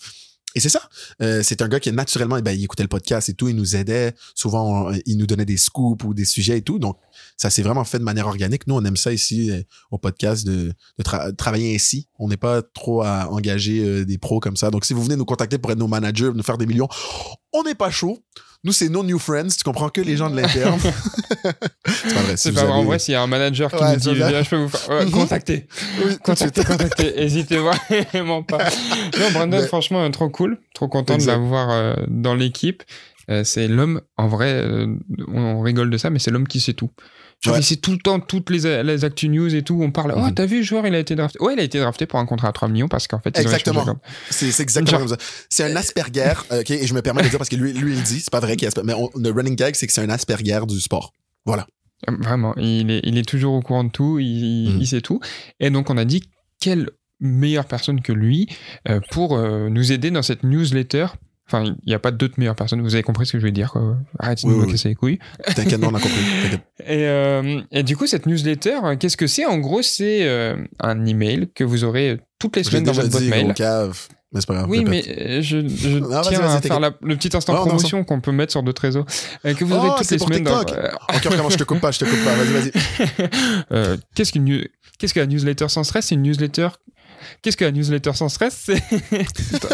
Et 0.53 0.59
c'est 0.59 0.69
ça. 0.69 0.81
Euh, 1.21 1.41
c'est 1.43 1.61
un 1.61 1.67
gars 1.69 1.79
qui 1.79 1.91
naturellement, 1.91 2.35
eh 2.37 2.41
ben, 2.41 2.51
il 2.51 2.63
écoutait 2.63 2.83
le 2.83 2.89
podcast 2.89 3.29
et 3.29 3.33
tout, 3.33 3.47
il 3.47 3.55
nous 3.55 3.75
aidait. 3.75 4.13
Souvent, 4.35 4.89
on- 4.89 4.99
il 5.05 5.17
nous 5.17 5.25
donnait 5.25 5.45
des 5.45 5.55
scoops 5.57 6.03
ou 6.03 6.13
des 6.13 6.25
sujets 6.25 6.57
et 6.57 6.61
tout. 6.61 6.77
Donc, 6.77 6.97
ça 7.37 7.49
s'est 7.49 7.61
vraiment 7.61 7.83
fait 7.85 7.99
de 7.99 8.03
manière 8.03 8.27
organique. 8.27 8.67
Nous, 8.67 8.75
on 8.75 8.83
aime 8.83 8.97
ça 8.97 9.13
ici 9.13 9.49
euh, 9.51 9.61
au 9.91 9.97
podcast 9.97 10.45
de, 10.45 10.73
de 10.99 11.03
tra- 11.03 11.33
travailler 11.35 11.73
ainsi. 11.73 12.07
On 12.19 12.27
n'est 12.27 12.37
pas 12.37 12.61
trop 12.61 13.01
à 13.01 13.29
engager 13.31 13.81
euh, 13.83 14.05
des 14.05 14.17
pros 14.17 14.39
comme 14.41 14.57
ça. 14.57 14.71
Donc, 14.71 14.83
si 14.85 14.93
vous 14.93 15.03
venez 15.03 15.15
nous 15.15 15.25
contacter 15.25 15.57
pour 15.57 15.71
être 15.71 15.77
nos 15.79 15.87
managers, 15.87 16.31
nous 16.35 16.43
faire 16.43 16.57
des 16.57 16.65
millions, 16.65 16.89
on 17.53 17.63
n'est 17.63 17.75
pas 17.75 17.89
chaud. 17.91 18.19
Nous, 18.63 18.71
c'est 18.73 18.89
nos 18.89 19.03
new 19.03 19.17
friends. 19.17 19.47
Tu 19.57 19.63
comprends 19.63 19.89
que 19.89 20.01
les 20.01 20.15
gens 20.17 20.29
de 20.29 20.35
l'interne. 20.39 20.79
c'est 21.85 22.13
pas 22.13 22.21
vrai. 22.21 22.37
si 22.37 22.43
C'est 22.43 22.51
pas 22.53 22.63
vrai. 22.65 22.71
En 22.73 22.83
vrai, 22.83 22.99
s'il 22.99 23.13
y 23.13 23.15
a 23.15 23.21
un 23.23 23.27
manager 23.27 23.71
qui 23.71 23.77
Ouais, 23.83 23.93
nous 23.93 23.99
dit, 23.99 24.15
je 24.15 24.49
peux 24.49 24.55
vous 24.57 24.69
faire. 24.69 24.89
Ouais, 24.89 25.05
Mhm. 25.05 25.11
contactez. 25.11 25.67
Oui. 26.05 26.17
Contactez, 26.23 26.63
contactez. 26.63 27.21
Hésitez 27.23 27.57
vraiment 27.57 28.43
pas. 28.43 28.59
Non, 29.19 29.31
Brandon, 29.33 29.59
Mais- 29.61 29.67
franchement, 29.67 30.03
euh, 30.03 30.09
trop 30.09 30.29
cool. 30.29 30.59
Trop 30.75 30.87
content 30.87 31.15
Exact. 31.15 31.37
de 31.37 31.41
l'avoir 31.41 31.71
euh, 31.71 31.95
dans 32.07 32.35
l'équipe. 32.35 32.83
Euh, 33.29 33.43
c'est 33.43 33.67
l'homme, 33.67 34.01
en 34.17 34.27
vrai, 34.27 34.63
on 35.27 35.61
rigole 35.61 35.89
de 35.89 35.97
ça, 35.97 36.09
mais 36.09 36.19
c'est 36.19 36.31
l'homme 36.31 36.47
qui 36.47 36.59
sait 36.59 36.73
tout. 36.73 36.91
Genre, 37.43 37.55
Ouais. 37.55 37.61
sait 37.63 37.77
tout 37.77 37.91
le 37.91 37.97
temps 37.97 38.19
toutes 38.19 38.51
les, 38.51 38.83
les 38.83 39.03
actu 39.03 39.27
news 39.27 39.53
et 39.55 39.63
tout. 39.63 39.81
On 39.81 39.89
parle, 39.91 40.13
oh, 40.15 40.19
Mhm. 40.19 40.33
t'as 40.35 40.45
vu 40.45 40.57
le 40.57 40.63
joueur, 40.63 40.85
il 40.85 40.93
a 40.93 40.99
été 40.99 41.15
drafté. 41.15 41.39
Ouais, 41.41 41.53
il 41.55 41.59
a 41.59 41.63
été 41.63 41.79
drafté 41.79 42.05
pour 42.05 42.19
un 42.19 42.25
contrat 42.27 42.49
à 42.49 42.51
3 42.51 42.67
millions 42.67 42.87
parce 42.87 43.07
qu'en 43.07 43.19
fait, 43.19 43.31
ils 43.35 43.41
Exactement. 43.41 43.83
comme- 43.83 43.97
C'est 44.29 44.51
c'est 44.51 44.61
exactement 44.61 44.99
Genre- 44.99 45.07
comme 45.09 45.17
ça. 45.19 45.25
C'est 45.49 45.63
un 45.63 45.75
Asperger, 45.75 46.33
ok, 46.51 46.69
et 46.71 46.85
je 46.85 46.93
me 46.93 47.01
permets 47.01 47.21
de 47.21 47.25
le 47.25 47.29
dire 47.31 47.39
parce 47.39 47.49
que 47.49 47.55
lui, 47.55 47.73
lui 47.73 47.93
il 47.95 48.03
dit, 48.03 48.19
c'est 48.19 48.29
pas 48.31 48.39
vrai 48.41 48.55
qu'il 48.57 48.65
est 48.65 48.67
Asperger, 48.67 48.85
mais 48.87 48.93
on- 48.93 49.09
le 49.19 49.31
running 49.31 49.55
gag, 49.55 49.73
c'est 49.75 49.87
que 49.87 49.93
c'est 49.93 50.01
un 50.03 50.09
Asperger 50.09 50.59
du 50.67 50.79
sport. 50.79 51.13
Voilà. 51.45 51.65
Euh, 52.09 52.15
Vraiment, 52.19 52.53
il 52.57 52.91
est, 52.91 53.01
il 53.03 53.17
est 53.17 53.27
toujours 53.27 53.53
au 53.55 53.61
courant 53.61 53.83
de 53.85 53.91
tout, 53.91 54.19
il, 54.19 54.73
Mhm. 54.75 54.81
il 54.81 54.87
sait 54.87 55.01
tout. 55.01 55.19
Et 55.59 55.71
donc, 55.71 55.89
on 55.89 55.97
a 55.97 56.05
dit 56.05 56.21
quelle 56.59 56.89
meilleure 57.19 57.65
personne 57.65 58.01
que 58.01 58.11
lui 58.13 58.47
euh, 58.89 58.99
pour 59.11 59.35
euh, 59.37 59.69
nous 59.69 59.91
aider 59.91 60.11
dans 60.11 60.21
cette 60.23 60.43
newsletter. 60.43 61.07
Enfin, 61.51 61.63
il 61.65 61.75
n'y 61.87 61.93
a 61.93 61.99
pas 61.99 62.11
d'autres 62.11 62.35
meilleures 62.37 62.55
personnes. 62.55 62.81
Vous 62.81 62.93
avez 62.95 63.03
compris 63.03 63.25
ce 63.25 63.33
que 63.33 63.39
je 63.39 63.43
veux 63.45 63.51
dire. 63.51 63.71
Quoi. 63.71 63.97
Arrêtez 64.19 64.47
Oui, 64.47 64.53
de 64.53 64.59
me 64.59 64.65
oui, 64.65 64.71
casser 64.71 64.89
les 64.89 64.95
couilles. 64.95 65.19
T'inquiète, 65.55 65.79
non, 65.81 65.89
on 65.91 65.95
a 65.95 65.99
compris. 65.99 66.21
Et, 66.85 67.07
euh, 67.07 67.61
et 67.71 67.83
du 67.83 67.97
coup, 67.97 68.07
cette 68.07 68.25
newsletter, 68.25 68.77
euh, 68.83 68.95
qu'est-ce 68.95 69.17
que 69.17 69.27
c'est? 69.27 69.45
En 69.45 69.57
gros, 69.57 69.81
c'est 69.81 70.19
euh, 70.27 70.55
un 70.79 71.05
email 71.05 71.49
que 71.53 71.63
vous 71.63 71.83
aurez 71.83 72.19
toutes 72.39 72.55
les 72.55 72.63
semaines 72.63 72.83
dans 72.85 72.93
votre 72.93 73.09
boîte 73.09 73.23
mail. 73.23 73.53
cave, 73.53 74.07
mais 74.33 74.39
c'est 74.39 74.47
pas 74.47 74.53
grave. 74.55 74.67
Oui, 74.69 74.85
mais 74.87 75.03
euh, 75.07 75.41
je, 75.41 75.67
je 75.67 75.89
vas-y, 75.99 76.29
tiens 76.29 76.41
à 76.41 76.61
faire 76.61 76.79
la- 76.79 76.93
le 77.01 77.15
petit 77.17 77.35
instant 77.35 77.53
promotion 77.55 78.03
qu'on 78.05 78.21
peut 78.21 78.31
mettre 78.31 78.51
sur 78.51 78.63
d'autres 78.63 78.81
réseaux. 78.83 79.05
Euh, 79.45 79.53
que 79.53 79.65
vous 79.65 79.73
aurez 79.75 79.89
Oh, 79.91 79.95
toutes 79.97 80.07
c'est 80.07 80.15
les 80.15 80.19
pour 80.19 80.27
semaines 80.29 80.43
dans. 80.43 80.63
TikTok. 80.63 80.77
euh, 80.85 81.15
Ok, 81.15 81.25
vraiment, 81.25 81.49
je 81.49 81.57
te 81.57 81.63
coupe 81.65 81.81
pas, 81.81 81.91
je 81.91 81.99
te 81.99 82.05
coupe 82.05 82.23
pas. 82.23 82.33
Vas-y, 82.35 82.53
vas-y. 82.53 83.29
Euh, 83.73 83.97
qu'est-ce 84.15 84.31
qu'une 84.31 84.65
qu'est-ce 84.97 85.13
que 85.13 85.19
la 85.19 85.27
newsletter 85.27 85.67
sans 85.69 85.83
stress? 85.83 86.05
C'est 86.07 86.15
une 86.15 86.21
newsletter. 86.23 86.69
Qu'est-ce 87.41 87.57
que 87.57 87.65
la 87.65 87.71
newsletter 87.71 88.13
sans 88.13 88.29
stress. 88.29 88.69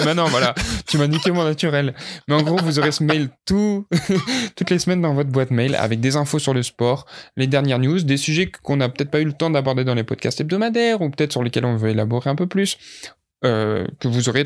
Maintenant, 0.06 0.26
voilà, 0.30 0.54
tu 0.88 0.98
m'as 0.98 1.08
niqué 1.08 1.32
mon 1.32 1.44
naturel. 1.44 1.94
Mais 2.28 2.36
en 2.36 2.42
gros, 2.42 2.58
vous 2.58 2.80
aurez 2.80 2.92
ce 2.92 3.04
mail 3.04 3.30
tout... 3.46 3.86
toutes 4.56 4.70
les 4.70 4.80
semaines 4.80 5.02
dans 5.02 5.14
votre 5.14 5.30
boîte 5.30 5.52
mail 5.52 5.76
avec 5.76 6.00
des 6.00 6.16
infos 6.16 6.40
sur 6.40 6.54
le 6.54 6.64
sport, 6.64 7.06
les 7.36 7.48
dernières 7.48 7.80
news, 7.80 8.00
des 8.00 8.18
sujets 8.18 8.52
qu'on 8.64 8.78
n'a 8.78 8.90
peut-être 8.90 9.12
pas 9.12 9.20
eu 9.20 9.26
le 9.26 9.34
temps 9.34 9.50
d'aborder 9.50 9.84
dans 9.84 9.96
les 9.96 10.04
podcasts 10.04 10.42
hebdomadaires 10.42 11.02
ou 11.02 11.10
peut-être 11.10 11.32
sur 11.32 11.44
lesquels 11.44 11.66
on 11.66 11.76
veut 11.76 11.90
élaborer 11.90 12.30
un 12.30 12.36
peu 12.36 12.48
plus. 12.48 12.78
Euh, 13.46 13.86
que 14.00 14.08
vous 14.08 14.30
aurez 14.30 14.44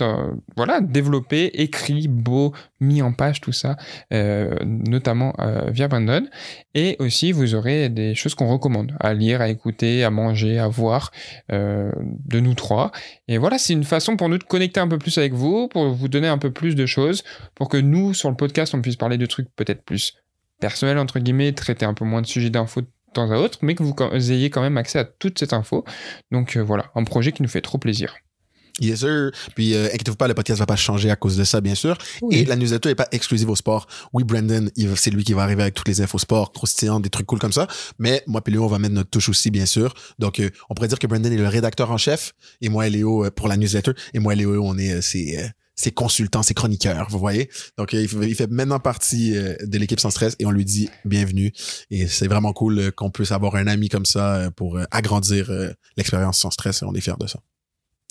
voilà, 0.57 0.81
développé, 0.81 1.45
écrit, 1.61 2.09
beau, 2.09 2.53
mis 2.81 3.01
en 3.01 3.13
page, 3.13 3.39
tout 3.39 3.53
ça, 3.53 3.77
euh, 4.11 4.53
notamment 4.65 5.33
euh, 5.39 5.69
via 5.69 5.87
Brandon. 5.87 6.27
Et 6.75 6.97
aussi, 6.99 7.31
vous 7.31 7.55
aurez 7.55 7.87
des 7.87 8.15
choses 8.15 8.35
qu'on 8.35 8.51
recommande 8.51 8.93
à 8.99 9.13
lire, 9.13 9.39
à 9.39 9.47
écouter, 9.47 10.03
à 10.03 10.09
manger, 10.09 10.59
à 10.59 10.67
voir 10.67 11.11
de 11.49 12.39
nous 12.39 12.53
trois. 12.53 12.91
Et 13.27 13.37
voilà, 13.37 13.57
c'est 13.57 13.73
une 13.73 13.83
façon 13.83 14.17
pour 14.17 14.27
nous 14.27 14.37
de 14.37 14.43
connecter 14.43 14.79
un 14.79 14.87
peu 14.87 14.97
plus 14.97 15.17
avec 15.17 15.33
vous, 15.33 15.67
pour 15.69 15.89
vous 15.89 16.07
donner 16.07 16.27
un 16.27 16.37
peu 16.37 16.51
plus 16.51 16.75
de 16.75 16.85
choses, 16.85 17.23
pour 17.55 17.69
que 17.69 17.77
nous, 17.77 18.13
sur 18.13 18.29
le 18.29 18.35
podcast, 18.35 18.73
on 18.73 18.81
puisse 18.81 18.97
parler 18.97 19.17
de 19.17 19.25
trucs 19.25 19.47
peut-être 19.55 19.83
plus 19.83 20.13
personnels, 20.59 20.97
entre 20.97 21.19
guillemets, 21.19 21.53
traiter 21.53 21.85
un 21.85 21.93
peu 21.93 22.05
moins 22.05 22.21
de 22.21 22.27
sujets 22.27 22.49
d'infos 22.49 22.81
de 22.81 22.87
temps 23.13 23.31
à 23.31 23.37
autre, 23.37 23.59
mais 23.61 23.75
que 23.75 23.83
vous 23.83 23.93
ayez 24.31 24.49
quand 24.49 24.61
même 24.61 24.77
accès 24.77 24.99
à 24.99 25.05
toute 25.05 25.39
cette 25.39 25.53
info. 25.53 25.85
Donc 26.31 26.57
voilà, 26.57 26.91
un 26.95 27.03
projet 27.03 27.31
qui 27.31 27.41
nous 27.41 27.49
fait 27.49 27.61
trop 27.61 27.77
plaisir. 27.77 28.15
Yes, 28.81 28.99
sir. 28.99 29.31
Puis, 29.55 29.75
euh, 29.75 29.85
inquiétez-vous 29.85 30.17
pas, 30.17 30.27
le 30.27 30.33
podcast 30.33 30.59
va 30.59 30.65
pas 30.65 30.75
changer 30.75 31.09
à 31.11 31.15
cause 31.15 31.37
de 31.37 31.43
ça, 31.43 31.61
bien 31.61 31.75
sûr. 31.75 31.97
Et 32.31 32.45
la 32.45 32.55
newsletter 32.55 32.89
est 32.89 32.95
pas 32.95 33.07
exclusive 33.11 33.49
au 33.49 33.55
sport. 33.55 33.87
Oui, 34.11 34.23
Brandon, 34.23 34.69
c'est 34.95 35.11
lui 35.11 35.23
qui 35.23 35.33
va 35.33 35.43
arriver 35.43 35.61
avec 35.61 35.75
toutes 35.75 35.87
les 35.87 36.01
infos 36.01 36.17
sport, 36.17 36.51
croustillantes, 36.51 37.03
des 37.03 37.09
trucs 37.09 37.27
cool 37.27 37.39
comme 37.39 37.53
ça. 37.53 37.67
Mais 37.99 38.23
moi 38.27 38.41
et 38.45 38.51
Léo, 38.51 38.65
on 38.65 38.67
va 38.67 38.79
mettre 38.79 38.95
notre 38.95 39.09
touche 39.09 39.29
aussi, 39.29 39.51
bien 39.51 39.65
sûr. 39.67 39.93
Donc, 40.19 40.39
euh, 40.39 40.49
on 40.69 40.73
pourrait 40.73 40.87
dire 40.87 40.99
que 40.99 41.07
Brandon 41.07 41.31
est 41.31 41.37
le 41.37 41.47
rédacteur 41.47 41.91
en 41.91 41.97
chef 41.97 42.33
et 42.59 42.69
moi 42.69 42.87
et 42.87 42.89
Léo 42.89 43.25
euh, 43.25 43.31
pour 43.31 43.47
la 43.47 43.55
newsletter. 43.55 43.91
Et 44.13 44.19
moi 44.19 44.33
et 44.33 44.37
Léo, 44.37 44.61
on 44.65 44.77
est 44.77 44.93
euh, 44.93 45.01
ses, 45.01 45.37
euh, 45.37 45.47
ses 45.75 45.91
consultants, 45.91 46.43
ses 46.43 46.53
chroniqueurs, 46.53 47.07
vous 47.09 47.19
voyez? 47.19 47.49
Donc, 47.77 47.93
euh, 47.93 48.01
il, 48.01 48.07
fait, 48.07 48.27
il 48.27 48.35
fait 48.35 48.49
maintenant 48.49 48.79
partie 48.79 49.37
euh, 49.37 49.55
de 49.63 49.77
l'équipe 49.77 49.99
sans 49.99 50.09
stress 50.09 50.35
et 50.39 50.45
on 50.45 50.51
lui 50.51 50.65
dit 50.65 50.89
bienvenue. 51.05 51.51
Et 51.91 52.07
c'est 52.07 52.27
vraiment 52.27 52.53
cool 52.53 52.79
euh, 52.79 52.91
qu'on 52.91 53.11
puisse 53.11 53.31
avoir 53.31 53.55
un 53.55 53.67
ami 53.67 53.89
comme 53.89 54.05
ça 54.05 54.35
euh, 54.35 54.49
pour 54.49 54.77
euh, 54.77 54.85
agrandir 54.91 55.49
euh, 55.51 55.69
l'expérience 55.97 56.39
sans 56.39 56.51
stress 56.51 56.81
et 56.81 56.85
on 56.85 56.93
est 56.93 57.01
fiers 57.01 57.13
de 57.19 57.27
ça. 57.27 57.39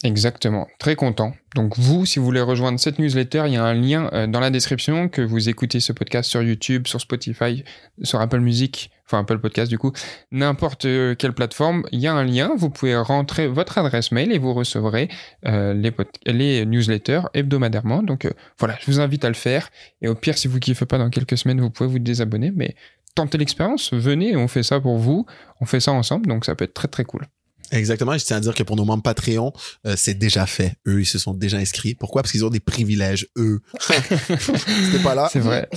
Exactement, 0.03 0.67
très 0.79 0.97
content. 0.97 1.35
Donc 1.55 1.79
vous, 1.79 2.07
si 2.07 2.19
vous 2.19 2.25
voulez 2.25 2.41
rejoindre 2.41 2.81
cette 2.81 2.99
newsletter, 2.99 3.43
il 3.47 3.53
y 3.53 3.57
a 3.57 3.65
un 3.65 3.75
lien 3.75 4.09
euh, 4.15 4.27
dans 4.27 4.41
la 4.41 4.49
description 4.49 5.11
que 5.11 5.21
vous 5.21 5.51
écoutez 5.51 5.79
ce 5.79 5.93
podcast 5.93 6.31
sur 6.31 6.43
YouTube, 6.43 6.87
sur 6.87 7.03
Spotify, 7.03 7.65
sur 8.03 8.19
Apple 8.19 8.41
Music, 8.41 8.91
enfin 9.05 9.21
Apple 9.21 9.41
Podcast 9.41 9.69
du 9.69 9.77
coup, 9.77 9.93
n'importe 10.31 10.87
euh, 10.87 11.15
quelle 11.15 11.35
plateforme, 11.35 11.85
il 11.93 12.01
y 12.01 12.07
a 12.07 12.15
un 12.15 12.25
lien, 12.25 12.53
vous 12.57 12.71
pouvez 12.71 12.97
rentrer 12.97 13.47
votre 13.47 13.77
adresse 13.77 14.11
mail 14.11 14.33
et 14.33 14.39
vous 14.39 14.55
recevrez 14.55 15.11
euh, 15.47 15.75
les, 15.75 15.93
les, 16.25 16.65
newsletters 16.65 17.23
hebdomadairement. 17.35 18.03
Donc 18.03 18.27
voilà, 18.59 18.79
je 18.81 18.87
vous 18.87 19.01
invite 19.01 19.27
à 19.27 19.29
le 19.29 19.35
faire. 19.35 19.69
Et 20.01 20.09
au 20.09 20.15
pire, 20.15 20.39
si 20.39 20.49
vous 20.49 20.61
kiffez 20.61 20.87
pas 20.87 20.97
dans 20.97 21.11
quelques 21.11 21.37
semaines, 21.37 21.61
vous 21.61 21.69
pouvez 21.69 21.91
vous 21.91 21.99
désabonner, 21.99 22.53
mais 22.57 22.75
tentez 23.15 23.37
l'expérience, 23.37 23.93
venez, 23.93 24.35
on 24.35 24.49
fait 24.49 24.63
ça 24.63 24.81
pour 24.81 24.97
vous, 24.97 25.27
on 25.61 25.67
fait 25.67 25.81
ça 25.81 25.93
ensemble, 25.93 26.27
donc 26.27 26.47
ça 26.47 26.55
peut 26.55 26.65
être 26.65 26.73
très 26.73 26.89
très 26.89 27.05
cool. 27.05 27.27
Exactement. 27.71 28.17
Je 28.17 28.25
tiens 28.25 28.39
à 28.39 28.41
dire 28.41 28.55
que 28.55 28.63
pour 28.63 28.77
nos 28.77 28.85
membres 28.85 29.03
Patreon, 29.03 29.53
euh, 29.87 29.95
c'est 29.97 30.15
déjà 30.15 30.47
fait. 30.47 30.75
Eux, 30.87 31.01
ils 31.01 31.07
se 31.07 31.19
sont 31.19 31.35
déjà 31.35 31.59
inscrits. 31.59 31.95
Pourquoi? 31.95 32.23
Parce 32.23 32.33
qu'ils 32.33 32.45
ont 32.45 32.51
des 32.51 32.61
privilèges, 32.61 33.29
eux. 33.37 33.61
si 33.81 34.99
pas 35.03 35.15
là. 35.15 35.29
C'est 35.33 35.41
vrai. 35.41 35.69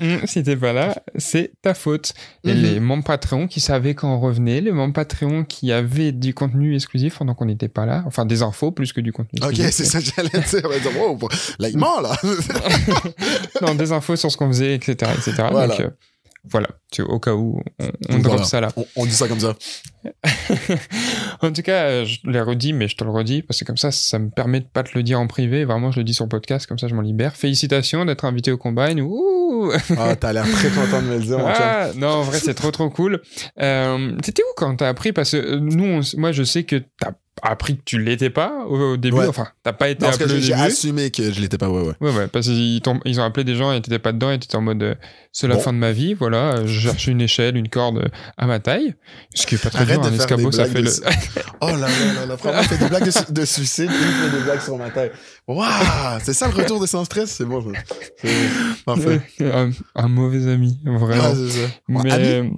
Hum, 0.00 0.20
si 0.26 0.42
t'es 0.42 0.56
pas 0.56 0.72
là, 0.72 1.02
c'est 1.16 1.52
ta 1.62 1.74
faute. 1.74 2.12
Et 2.44 2.54
mhm. 2.54 2.62
les 2.62 2.80
membres 2.80 3.04
Patreon 3.04 3.48
qui 3.48 3.60
savaient 3.60 3.94
quand 3.94 4.14
on 4.14 4.20
revenait, 4.20 4.60
les 4.60 4.72
membres 4.72 4.94
Patreon 4.94 5.44
qui 5.44 5.72
avaient 5.72 6.12
du 6.12 6.34
contenu 6.34 6.74
exclusif 6.74 7.18
pendant 7.18 7.34
qu'on 7.34 7.46
n'était 7.46 7.68
pas 7.68 7.86
là. 7.86 8.04
Enfin, 8.06 8.26
des 8.26 8.42
infos 8.42 8.72
plus 8.72 8.92
que 8.92 9.00
du 9.00 9.12
contenu 9.12 9.40
Ok, 9.42 9.56
c'est 9.56 9.84
ça 9.84 10.00
que 10.00 10.06
j'allais 10.14 10.28
dire. 10.28 10.62
On 10.64 10.68
va 10.68 10.78
dire, 10.78 11.00
wow, 11.00 11.28
là, 11.58 11.68
il 11.68 11.78
ment, 11.78 12.00
là. 12.00 12.16
non, 13.62 13.74
des 13.74 13.92
infos 13.92 14.16
sur 14.16 14.30
ce 14.30 14.36
qu'on 14.36 14.48
faisait, 14.48 14.74
etc., 14.74 15.12
etc. 15.16 15.48
Voilà. 15.50 15.68
Donc, 15.68 15.80
euh, 15.80 15.90
voilà, 16.44 16.68
tu, 16.90 17.02
au 17.02 17.18
cas 17.18 17.34
où 17.34 17.60
on, 18.08 18.18
drop 18.18 18.44
ça 18.44 18.60
là. 18.60 18.72
On, 18.96 19.04
dit 19.04 19.12
ça 19.12 19.28
comme 19.28 19.40
ça. 19.40 19.54
en 21.42 21.52
tout 21.52 21.62
cas, 21.62 22.04
je 22.04 22.18
l'ai 22.24 22.40
redit, 22.40 22.72
mais 22.72 22.88
je 22.88 22.96
te 22.96 23.04
le 23.04 23.10
redis, 23.10 23.42
parce 23.42 23.60
que 23.60 23.64
comme 23.64 23.76
ça, 23.76 23.90
ça 23.90 24.18
me 24.18 24.30
permet 24.30 24.60
de 24.60 24.66
pas 24.66 24.82
te 24.82 24.90
le 24.94 25.02
dire 25.02 25.20
en 25.20 25.26
privé. 25.26 25.64
Vraiment, 25.64 25.90
je 25.90 25.98
le 25.98 26.04
dis 26.04 26.14
sur 26.14 26.24
le 26.24 26.30
podcast, 26.30 26.66
comme 26.66 26.78
ça, 26.78 26.88
je 26.88 26.94
m'en 26.94 27.02
libère. 27.02 27.36
Félicitations 27.36 28.04
d'être 28.06 28.24
invité 28.24 28.52
au 28.52 28.56
Combine. 28.56 29.00
Ouh 29.02 29.72
ah, 29.98 30.16
t'as 30.16 30.32
l'air 30.32 30.50
très 30.50 30.70
content 30.70 31.02
de 31.02 31.06
me 31.08 31.18
le 31.18 31.22
dire, 31.22 31.38
ah, 31.44 31.88
Non, 31.96 32.08
en 32.08 32.22
vrai, 32.22 32.38
c'est 32.38 32.54
trop, 32.54 32.70
trop 32.70 32.90
cool. 32.90 33.20
Euh, 33.60 34.12
C'était 34.24 34.42
où 34.42 34.54
quand 34.56 34.76
t'as 34.76 34.88
appris? 34.88 35.12
Parce 35.12 35.32
que 35.32 35.36
euh, 35.36 35.58
nous, 35.60 36.00
moi, 36.16 36.32
je 36.32 36.42
sais 36.42 36.64
que 36.64 36.82
t'as 37.00 37.12
appris 37.42 37.76
que 37.76 37.82
tu 37.84 38.02
l'étais 38.02 38.30
pas 38.30 38.64
au, 38.66 38.96
début. 38.96 39.18
Enfin, 39.26 39.48
t'as 39.62 39.72
pas 39.72 39.88
été 39.88 40.06
appelé 40.06 40.24
au 40.24 40.28
début. 40.28 40.42
J'ai 40.42 40.54
assumé 40.54 41.10
que 41.10 41.32
je 41.32 41.40
l'étais 41.40 41.58
pas, 41.58 41.70
ouais, 41.70 41.82
ouais. 41.82 41.94
Ouais, 42.00 42.16
ouais, 42.16 42.28
parce 42.28 42.46
qu'ils 42.46 42.80
ils 43.04 43.20
ont 43.20 43.24
appelé 43.24 43.44
des 43.44 43.54
gens 43.54 43.72
et 43.72 43.80
t'étais 43.80 43.98
pas 43.98 44.12
dedans 44.12 44.30
et 44.30 44.38
t'étais 44.38 44.56
en 44.56 44.62
mode 44.62 44.82
euh, 44.82 44.94
c'est 45.32 45.48
la 45.48 45.58
fin 45.58 45.72
de 45.72 45.78
ma 45.78 45.92
vie, 45.92 46.14
voilà, 46.14 46.56
euh, 46.56 46.66
je 46.78 46.88
cherche 46.88 47.06
une 47.06 47.20
échelle, 47.20 47.56
une 47.56 47.68
corde 47.68 47.98
euh, 47.98 48.08
à 48.36 48.46
ma 48.46 48.60
taille. 48.60 48.94
Ce 49.34 49.46
qui 49.46 49.56
est 49.56 49.62
pas 49.62 49.70
très 49.70 49.82
Arrête 49.82 50.00
dur, 50.00 50.10
un 50.10 50.14
escabeau, 50.14 50.52
ça 50.52 50.66
fait 50.66 50.82
le. 50.82 50.90
oh 51.60 51.68
là 51.68 51.76
là 51.76 52.26
là 52.26 52.36
vraiment, 52.36 52.62
fait 52.62 52.78
des 52.78 52.88
blagues 52.88 53.04
de, 53.04 53.32
de 53.32 53.44
suicide, 53.44 53.90
il 53.90 54.30
fait 54.30 54.36
des 54.36 54.44
blagues 54.44 54.60
sur 54.60 54.76
ma 54.78 54.90
taille. 54.90 55.10
Waouh, 55.46 55.68
c'est 56.22 56.34
ça 56.34 56.48
le 56.48 56.54
retour 56.54 56.80
de 56.80 56.86
sans 56.86 57.04
stress, 57.04 57.30
c'est 57.30 57.44
bon, 57.44 57.64
c'est 58.22 58.30
parfait. 58.84 59.20
Un, 59.40 59.70
un, 59.94 60.08
mauvais 60.08 60.50
ami, 60.50 60.78
vraiment. 60.84 61.34
C'est 61.34 61.50
ça. 61.50 61.68
Mais, 61.88 62.12
ami? 62.12 62.52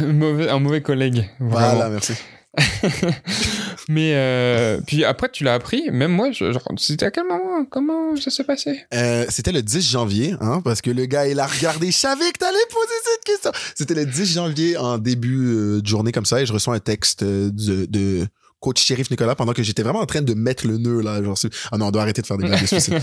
Un 0.00 0.12
mauvais, 0.12 0.48
un 0.48 0.58
mauvais 0.58 0.80
collègue. 0.80 1.28
Vraiment. 1.38 1.74
Voilà, 1.74 1.90
merci. 1.90 2.14
Mais 3.88 4.12
euh, 4.14 4.80
puis 4.86 5.04
après, 5.04 5.28
tu 5.28 5.44
l'as 5.44 5.54
appris. 5.54 5.90
Même 5.90 6.12
moi, 6.12 6.30
c'était 6.78 7.06
à 7.06 7.10
quel 7.10 7.24
moment 7.24 7.64
Comment 7.70 8.16
ça 8.16 8.30
s'est 8.30 8.44
passé? 8.44 8.84
Euh, 8.94 9.24
C'était 9.28 9.52
le 9.52 9.62
10 9.62 9.90
janvier, 9.90 10.34
hein, 10.40 10.60
parce 10.62 10.80
que 10.80 10.90
le 10.90 11.06
gars, 11.06 11.28
il 11.28 11.38
a 11.38 11.46
regardé. 11.46 11.90
Je 11.90 11.96
savais 11.96 12.32
que 12.32 12.38
t'allais 12.38 12.58
poser 12.70 12.94
cette 13.04 13.24
question. 13.24 13.52
C'était 13.74 13.94
le 13.94 14.06
10 14.06 14.34
janvier 14.34 14.76
en 14.76 14.98
début 14.98 15.46
euh, 15.46 15.80
de 15.80 15.86
journée 15.86 16.12
comme 16.12 16.26
ça, 16.26 16.40
et 16.40 16.46
je 16.46 16.52
reçois 16.52 16.74
un 16.74 16.80
texte 16.80 17.22
de, 17.22 17.86
de 17.86 18.26
coach 18.60 18.82
shérif 18.82 19.10
Nicolas 19.10 19.34
pendant 19.34 19.52
que 19.52 19.62
j'étais 19.62 19.82
vraiment 19.82 20.00
en 20.00 20.06
train 20.06 20.22
de 20.22 20.34
mettre 20.34 20.66
le 20.66 20.78
nœud 20.78 21.02
là 21.02 21.22
genre 21.22 21.38
ah 21.70 21.76
non 21.76 21.88
on 21.88 21.90
doit 21.90 22.02
arrêter 22.02 22.22
de 22.22 22.26
faire 22.26 22.38
des 22.38 22.46
blagues 22.46 22.62
de 22.62 22.66
suicide 22.66 22.94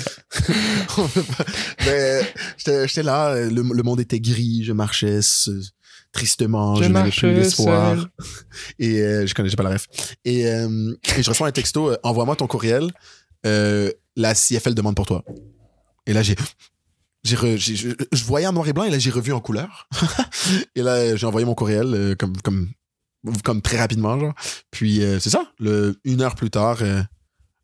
mais 1.85 2.21
j'étais 2.57 3.03
là 3.03 3.35
le, 3.35 3.61
le, 3.61 3.83
monde 3.83 3.99
était 3.99 4.19
gris 4.19 4.63
je 4.63 4.73
marchais 4.73 5.19
tristement, 6.13 6.75
je, 6.75 6.85
n'avais 6.85 7.09
plus 7.09 7.33
l'espoir. 7.33 7.97
Et 8.79 9.01
euh, 9.01 9.27
je 9.27 9.33
connaissais 9.33 9.57
pas 9.57 9.63
la 9.63 9.71
ref. 9.71 9.87
Et, 10.23 10.47
euh, 10.47 10.95
et 11.17 11.23
je 11.23 11.29
reçois 11.29 11.47
un 11.47 11.51
texto, 11.51 11.89
euh, 11.89 11.97
envoie-moi 12.03 12.37
ton 12.37 12.47
courriel, 12.47 12.89
la 13.43 14.35
CFL 14.35 14.73
demande 14.73 14.95
pour 14.95 15.07
toi. 15.07 15.25
Et 16.05 16.13
là, 16.13 16.23
j'ai... 16.23 16.37
J'ai 17.25 17.37
je 17.57 18.23
voyais 18.25 18.47
en 18.47 18.51
noir 18.51 18.67
et 18.67 18.73
blanc 18.73 18.83
et 18.83 18.89
là 18.89 18.99
j'ai 18.99 19.09
revu 19.09 19.31
en 19.31 19.39
couleur 19.39 19.87
et 20.75 20.81
là 20.81 21.15
j'ai 21.15 21.25
envoyé 21.25 21.45
mon 21.45 21.55
courriel 21.55 22.17
comme 22.19 22.35
comme 22.41 22.67
comme 23.45 23.61
très 23.61 23.77
rapidement 23.77 24.19
genre 24.19 24.33
puis 24.71 24.99
c'est 25.21 25.29
ça 25.29 25.49
le 25.57 25.97
une 26.03 26.21
heure 26.21 26.35
plus 26.35 26.49
tard 26.49 26.79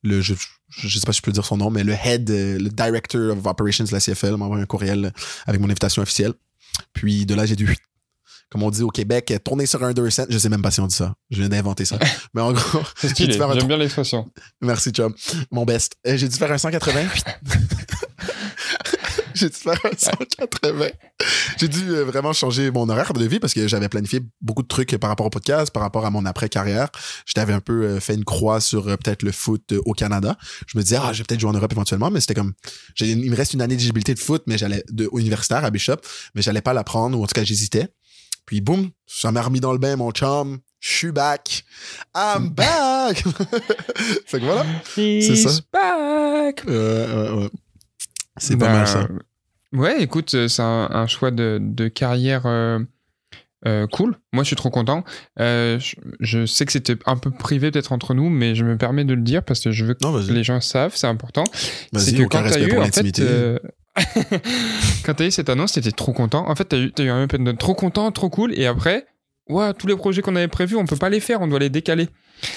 le 0.02 0.22
je, 0.22 0.34
je 0.70 0.98
sais 0.98 1.06
pas 1.06 1.12
si 1.12 1.18
je 1.18 1.24
peux 1.24 1.34
dire 1.34 1.44
son 1.44 1.58
nom 1.58 1.70
mais 1.72 1.84
le 1.84 1.92
head 1.92 2.30
le 2.30 2.70
director 2.70 3.34
of 3.34 3.46
operations 3.46 3.84
de 3.84 3.92
la 3.92 4.00
CFL 4.00 4.38
m'a 4.38 4.46
envoyé 4.46 4.64
un 4.64 4.66
courriel 4.66 5.12
avec 5.46 5.60
mon 5.60 5.68
invitation 5.68 6.02
officielle 6.02 6.36
puis 6.94 7.26
de 7.26 7.36
là 7.36 7.46
j'ai 7.46 7.58
dû 7.58 7.76
comme 8.50 8.64
on 8.64 8.72
dit 8.72 8.82
au 8.82 8.90
Québec, 8.90 9.32
tourner 9.44 9.66
sur 9.66 9.84
un 9.84 9.94
2 9.94 10.10
cents. 10.10 10.26
Je 10.30 10.38
sais 10.38 10.50
même 10.50 10.62
pas 10.62 10.72
si 10.72 10.82
on 10.82 10.88
dit 10.88 10.96
ça. 10.96 11.14
Je 11.30 11.40
viens 11.40 11.50
d'inventer 11.50 11.86
ça. 11.86 12.00
Mais 12.34 12.42
en 12.42 12.52
gros. 12.52 12.82
J'aime 13.04 13.68
bien 13.68 13.78
l'expression. 13.78 14.28
Merci, 14.62 14.92
chum. 14.92 15.14
Mon 15.52 15.66
best. 15.66 15.96
Euh, 16.08 16.18
j'ai 16.18 16.28
dû 16.28 16.36
faire 16.36 16.52
un 16.52 16.58
180. 16.58 17.02
j'ai 19.36 19.50
dû 19.50 19.56
faire 19.56 19.80
un 19.86 19.96
180. 19.96 20.88
J'ai 21.60 21.68
dû 21.68 21.90
euh, 21.90 22.04
vraiment 22.04 22.34
changer 22.34 22.72
mon 22.72 22.90
horaire 22.90 23.14
de 23.14 23.24
vie 23.26 23.40
parce 23.40 23.54
que 23.54 23.68
j'avais 23.68 23.88
planifié 23.88 24.22
beaucoup 24.42 24.64
de 24.64 24.68
trucs 24.68 24.98
par 24.98 25.12
rapport 25.12 25.28
au 25.28 25.30
podcast, 25.30 25.72
par 25.72 25.84
rapport 25.84 26.08
à 26.08 26.10
mon 26.10 26.26
après-carrière. 26.26 26.90
J'avais 27.28 27.54
un 27.54 27.62
peu 27.62 27.84
euh, 27.84 28.00
fait 28.00 28.16
une 28.16 28.26
croix 28.26 28.62
sur 28.62 28.86
peut-être 28.86 29.22
le 29.22 29.32
foot 29.32 29.74
au 29.86 29.94
Canada. 29.94 30.38
Je 30.66 30.76
me 30.76 30.84
disais, 30.84 30.98
ah, 31.00 31.14
je 31.14 31.20
vais 31.20 31.24
peut-être 31.26 31.40
jouer 31.40 31.52
en 31.52 31.54
Europe 31.54 31.72
éventuellement, 31.72 32.10
mais 32.10 32.20
c'était 32.20 32.34
comme, 32.34 32.54
il 33.00 33.30
me 33.30 33.36
reste 33.36 33.54
une 33.54 33.62
année 33.62 33.76
d'éligibilité 33.76 34.16
de 34.16 34.20
foot, 34.20 34.42
mais 34.48 34.58
j'allais, 34.58 34.84
de 34.90 35.08
universitaire 35.16 35.64
à 35.64 35.70
Bishop, 35.70 35.98
mais 36.34 36.42
j'allais 36.42 36.62
pas 36.62 36.74
l'apprendre, 36.74 37.20
ou 37.20 37.24
en 37.24 37.28
tout 37.28 37.34
cas, 37.34 37.44
j'hésitais. 37.44 37.90
Puis 38.50 38.62
boum, 38.62 38.90
ça 39.06 39.32
m'a 39.32 39.44
remis 39.44 39.60
dans 39.60 39.74
le 39.74 39.78
bain, 39.78 39.96
mon 39.96 40.10
chum. 40.10 40.58
Je 40.80 40.92
suis 40.92 41.12
back. 41.12 41.64
I'm 42.16 42.50
back. 42.50 43.18
fait 44.26 44.40
que 44.40 44.44
voilà. 44.44 44.66
C'est 44.86 45.36
ça. 45.36 45.52
back. 45.72 46.64
C'est 48.38 48.58
pas 48.58 48.70
mal 48.70 48.88
ça. 48.88 49.08
Ben, 49.72 49.80
ouais, 49.80 50.02
écoute, 50.02 50.34
euh, 50.34 50.48
c'est 50.48 50.64
un, 50.64 51.06
choix 51.06 51.30
de, 51.30 51.88
carrière 51.90 52.48
euh, 52.48 52.80
euh, 53.68 53.86
cool. 53.86 54.16
Moi, 54.34 54.44
je 54.44 54.48
suis 54.48 54.56
trop 54.56 54.72
content. 54.72 55.04
je, 55.38 56.46
sais 56.48 56.66
que 56.66 56.72
c'était 56.72 56.98
un 57.06 57.18
peu 57.18 57.30
privé 57.30 57.70
peut-être 57.70 57.92
entre 57.92 58.16
nous, 58.16 58.32
mais 58.32 58.56
je 58.56 58.66
me 58.66 58.78
permets 58.78 59.06
de 59.06 59.14
le 59.14 59.22
dire 59.22 59.44
parce 59.44 59.60
que 59.60 59.70
je 59.70 59.86
veux 59.86 59.94
que 59.94 60.32
les 60.32 60.44
gens 60.44 60.60
savent, 60.60 60.96
c'est 60.96 61.06
important. 61.06 61.44
C'est 61.96 62.16
que 62.16 62.24
quand 62.24 62.42
t'as 62.50 62.60
eu, 62.60 62.80
en 62.80 62.86
fait, 62.86 63.22
quand 65.04 65.14
t'as 65.14 65.26
eu 65.26 65.32
cette 65.32 65.50
annonce, 65.50 65.74
t'étais 65.74 65.92
trop 65.92 66.14
content. 66.14 66.50
En 66.50 66.56
fait, 66.56 66.66
t'as 66.66 66.78
eu, 66.78 66.92
as 66.98 67.02
eu 67.02 67.10
un 67.10 67.24
open 67.24 67.56
trop 67.58 67.74
content, 67.74 68.12
trop 68.12 68.30
cool. 68.30 68.54
Et 68.58 68.66
après, 68.66 69.06
ouais, 69.50 69.74
tous 69.74 69.88
les 69.88 69.96
projets 69.96 70.22
qu'on 70.22 70.36
avait 70.36 70.48
prévus, 70.48 70.76
on 70.76 70.86
peut 70.86 70.96
pas 70.96 71.10
les 71.10 71.20
faire, 71.20 71.42
on 71.42 71.48
doit 71.48 71.60
les 71.60 71.70
décaler. 71.70 72.10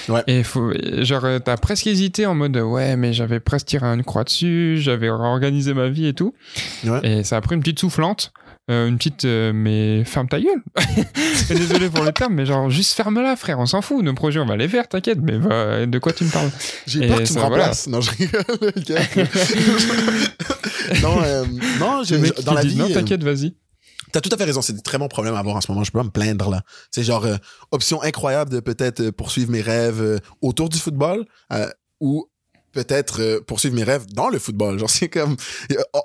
Ouais. 0.09 0.23
Et 0.27 0.43
faut, 0.45 0.73
genre, 1.01 1.27
t'as 1.45 1.57
presque 1.57 1.87
hésité 1.87 2.27
en 2.27 2.35
mode, 2.35 2.57
ouais, 2.57 2.97
mais 2.97 3.13
j'avais 3.13 3.41
presque 3.41 3.67
tiré 3.67 3.87
une 3.87 4.05
croix 4.05 4.25
dessus, 4.25 4.77
j'avais 4.79 5.11
réorganisé 5.11 5.75
ma 5.75 5.89
vie 5.89 6.07
et 6.07 6.15
tout. 6.15 6.35
Et 7.03 7.25
ça 7.25 7.37
a 7.37 7.41
pris 7.41 7.57
une 7.57 7.61
petite 7.61 7.81
soufflante. 7.81 8.33
Euh, 8.71 8.87
une 8.87 8.97
petite 8.97 9.25
euh, 9.25 9.53
mais 9.53 10.05
ferme 10.05 10.29
ta 10.29 10.41
gueule 10.41 10.63
désolé 11.49 11.91
pour 11.91 12.05
le 12.05 12.13
terme 12.13 12.35
mais 12.35 12.47
genre 12.47 12.71
juste 12.71 12.95
ferme-la 12.95 13.35
frère 13.35 13.59
on 13.59 13.67
s'en 13.67 13.83
fout 13.83 14.05
nos 14.05 14.15
projets 14.15 14.39
on 14.39 14.47
va 14.47 14.57
les 14.57 14.69
faire 14.69 14.87
t'inquiète 14.87 15.19
mais 15.21 15.37
de 15.89 15.99
quoi 15.99 16.13
tu 16.13 16.23
me 16.23 16.31
parles 16.31 16.49
j'ai 16.87 17.09
peur 17.09 17.19
que 17.19 17.25
tu 17.25 17.33
me 17.33 17.41
remplaces 17.41 17.89
non 17.89 18.01
je 18.01 18.13
rigole 18.13 18.45
non 21.03 21.21
euh, 21.25 21.45
non 21.81 22.05
dans 22.45 22.55
la 22.55 22.63
vie 22.63 22.77
non 22.77 22.89
t'inquiète 22.89 23.25
vas-y 23.25 23.57
T'as 24.13 24.21
tout 24.21 24.31
à 24.31 24.37
fait 24.37 24.45
raison, 24.45 24.61
c'est 24.61 24.75
un 24.75 24.81
très 24.81 24.99
bon 24.99 25.09
problème 25.09 25.35
à 25.35 25.39
avoir 25.39 25.57
en 25.57 25.63
ce 25.63 25.73
moment. 25.73 25.85
Je 25.85 25.91
peux 25.91 25.99
pas 25.99 26.05
me 26.05 26.11
plaindre 26.11 26.51
là. 26.51 26.61
C'est 26.91 27.03
genre 27.03 27.27
option 27.71 28.03
incroyable 28.03 28.51
de 28.51 28.61
peut-être 28.61 29.09
poursuivre 29.09 29.51
mes 29.51 29.63
rêves 29.63 30.21
autour 30.43 30.69
du 30.69 30.79
football 30.79 31.25
ou 31.99 32.29
peut-être 32.73 33.43
poursuivre 33.47 33.75
mes 33.75 33.85
rêves 33.85 34.05
dans 34.13 34.29
le 34.29 34.39
football. 34.39 34.79
Genre 34.79 34.91
c'est 34.91 35.09
comme 35.09 35.35
oh, 35.95 36.03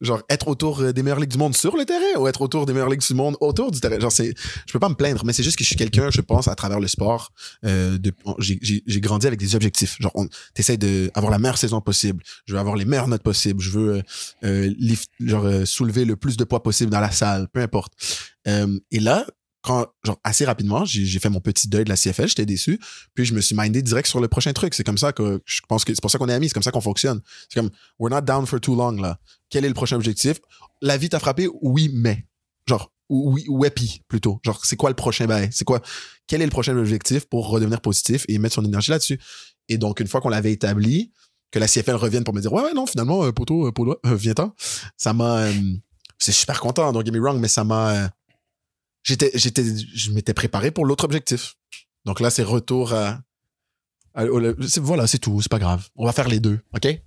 genre 0.00 0.22
être 0.28 0.48
autour 0.48 0.80
euh, 0.80 0.92
des 0.92 1.02
meilleures 1.02 1.20
ligues 1.20 1.30
du 1.30 1.38
monde 1.38 1.56
sur 1.56 1.76
le 1.76 1.84
terrain 1.84 2.18
ou 2.18 2.28
être 2.28 2.42
autour 2.42 2.66
des 2.66 2.72
meilleures 2.72 2.90
ligues 2.90 3.06
du 3.06 3.14
monde 3.14 3.36
autour 3.40 3.70
du 3.70 3.80
terrain. 3.80 3.98
Genre 3.98 4.12
c'est 4.12 4.34
je 4.66 4.72
peux 4.72 4.78
pas 4.78 4.88
me 4.88 4.94
plaindre 4.94 5.24
mais 5.24 5.32
c'est 5.32 5.42
juste 5.42 5.56
que 5.56 5.64
je 5.64 5.68
suis 5.68 5.76
quelqu'un 5.76 6.10
je 6.10 6.20
pense 6.20 6.48
à 6.48 6.54
travers 6.54 6.80
le 6.80 6.88
sport 6.88 7.32
euh, 7.64 7.98
j'ai 8.38 9.00
grandi 9.00 9.26
avec 9.26 9.38
des 9.38 9.54
objectifs. 9.54 9.96
Genre 10.00 10.12
on 10.14 10.28
t'essayes 10.54 10.78
de 10.78 11.10
avoir 11.14 11.30
la 11.30 11.38
meilleure 11.38 11.58
saison 11.58 11.80
possible. 11.80 12.22
Je 12.46 12.54
veux 12.54 12.58
avoir 12.58 12.76
les 12.76 12.84
meilleures 12.84 13.08
notes 13.08 13.22
possibles. 13.22 13.60
Je 13.60 13.70
veux 13.70 13.94
euh, 13.96 14.02
euh 14.44 14.74
lift, 14.78 15.10
genre 15.20 15.44
euh, 15.44 15.64
soulever 15.64 16.04
le 16.04 16.16
plus 16.16 16.36
de 16.36 16.44
poids 16.44 16.62
possible 16.62 16.90
dans 16.90 17.00
la 17.00 17.10
salle 17.10 17.48
peu 17.52 17.60
importe. 17.60 17.92
Et 18.90 19.00
là 19.00 19.26
quand, 19.66 19.84
genre, 20.04 20.20
assez 20.22 20.44
rapidement, 20.44 20.84
j'ai 20.84 21.18
fait 21.18 21.28
mon 21.28 21.40
petit 21.40 21.66
deuil 21.66 21.82
de 21.82 21.88
la 21.88 21.96
CFL, 21.96 22.28
j'étais 22.28 22.46
déçu, 22.46 22.78
puis 23.14 23.24
je 23.24 23.34
me 23.34 23.40
suis 23.40 23.56
mindé 23.56 23.82
direct 23.82 24.08
sur 24.08 24.20
le 24.20 24.28
prochain 24.28 24.52
truc. 24.52 24.74
C'est 24.74 24.84
comme 24.84 24.96
ça 24.96 25.12
que 25.12 25.42
je 25.44 25.60
pense 25.68 25.84
que 25.84 25.92
c'est 25.92 26.00
pour 26.00 26.10
ça 26.10 26.18
qu'on 26.18 26.28
est 26.28 26.32
amis, 26.32 26.46
c'est 26.46 26.54
comme 26.54 26.62
ça 26.62 26.70
qu'on 26.70 26.80
fonctionne. 26.80 27.20
C'est 27.48 27.58
comme, 27.58 27.70
we're 27.98 28.14
not 28.14 28.20
down 28.20 28.46
for 28.46 28.60
too 28.60 28.76
long, 28.76 28.92
là. 28.92 29.18
Quel 29.50 29.64
est 29.64 29.68
le 29.68 29.74
prochain 29.74 29.96
objectif? 29.96 30.38
La 30.82 30.96
vie 30.96 31.08
t'a 31.08 31.18
frappé? 31.18 31.48
Oui, 31.62 31.90
mais. 31.92 32.26
Genre, 32.68 32.92
oui, 33.08 33.44
ou 33.48 33.64
happy, 33.64 34.02
plutôt. 34.06 34.38
Genre, 34.44 34.64
c'est 34.64 34.76
quoi 34.76 34.88
le 34.88 34.94
prochain 34.96 35.26
bail? 35.26 35.48
C'est 35.50 35.64
quoi? 35.64 35.82
Quel 36.28 36.42
est 36.42 36.46
le 36.46 36.50
prochain 36.50 36.76
objectif 36.76 37.24
pour 37.24 37.48
redevenir 37.48 37.80
positif 37.80 38.24
et 38.28 38.38
mettre 38.38 38.54
son 38.54 38.64
énergie 38.64 38.92
là-dessus? 38.92 39.18
Et 39.68 39.78
donc, 39.78 39.98
une 39.98 40.06
fois 40.06 40.20
qu'on 40.20 40.28
l'avait 40.28 40.52
établi, 40.52 41.10
que 41.50 41.58
la 41.58 41.66
CFL 41.66 41.96
revienne 41.96 42.22
pour 42.22 42.34
me 42.34 42.40
dire, 42.40 42.52
ouais, 42.52 42.62
ouais, 42.62 42.72
non, 42.72 42.86
finalement, 42.86 43.32
poteau, 43.32 43.66
euh, 43.66 43.72
poteau, 43.72 43.98
euh, 44.06 44.14
viens-t'en. 44.14 44.54
Ça 44.96 45.12
m'a, 45.12 45.38
euh, 45.38 45.52
c'est 46.18 46.32
super 46.32 46.60
content, 46.60 46.92
don't 46.92 47.04
get 47.04 47.10
me 47.12 47.20
wrong, 47.20 47.40
mais 47.40 47.48
ça 47.48 47.64
m'a, 47.64 47.90
euh, 47.90 48.08
j'étais, 49.06 49.30
j'étais, 49.34 49.64
je 49.94 50.10
m'étais 50.12 50.34
préparé 50.34 50.70
pour 50.70 50.84
l'autre 50.84 51.04
objectif. 51.04 51.56
Donc 52.04 52.20
là, 52.20 52.30
c'est 52.30 52.42
retour 52.42 52.92
à, 52.92 53.22
voilà, 54.76 55.06
c'est 55.06 55.18
tout, 55.18 55.40
c'est 55.40 55.50
pas 55.50 55.58
grave. 55.58 55.88
On 55.94 56.04
va 56.06 56.12
faire 56.12 56.28
les 56.28 56.40
deux, 56.40 56.60
ok? 56.74 57.00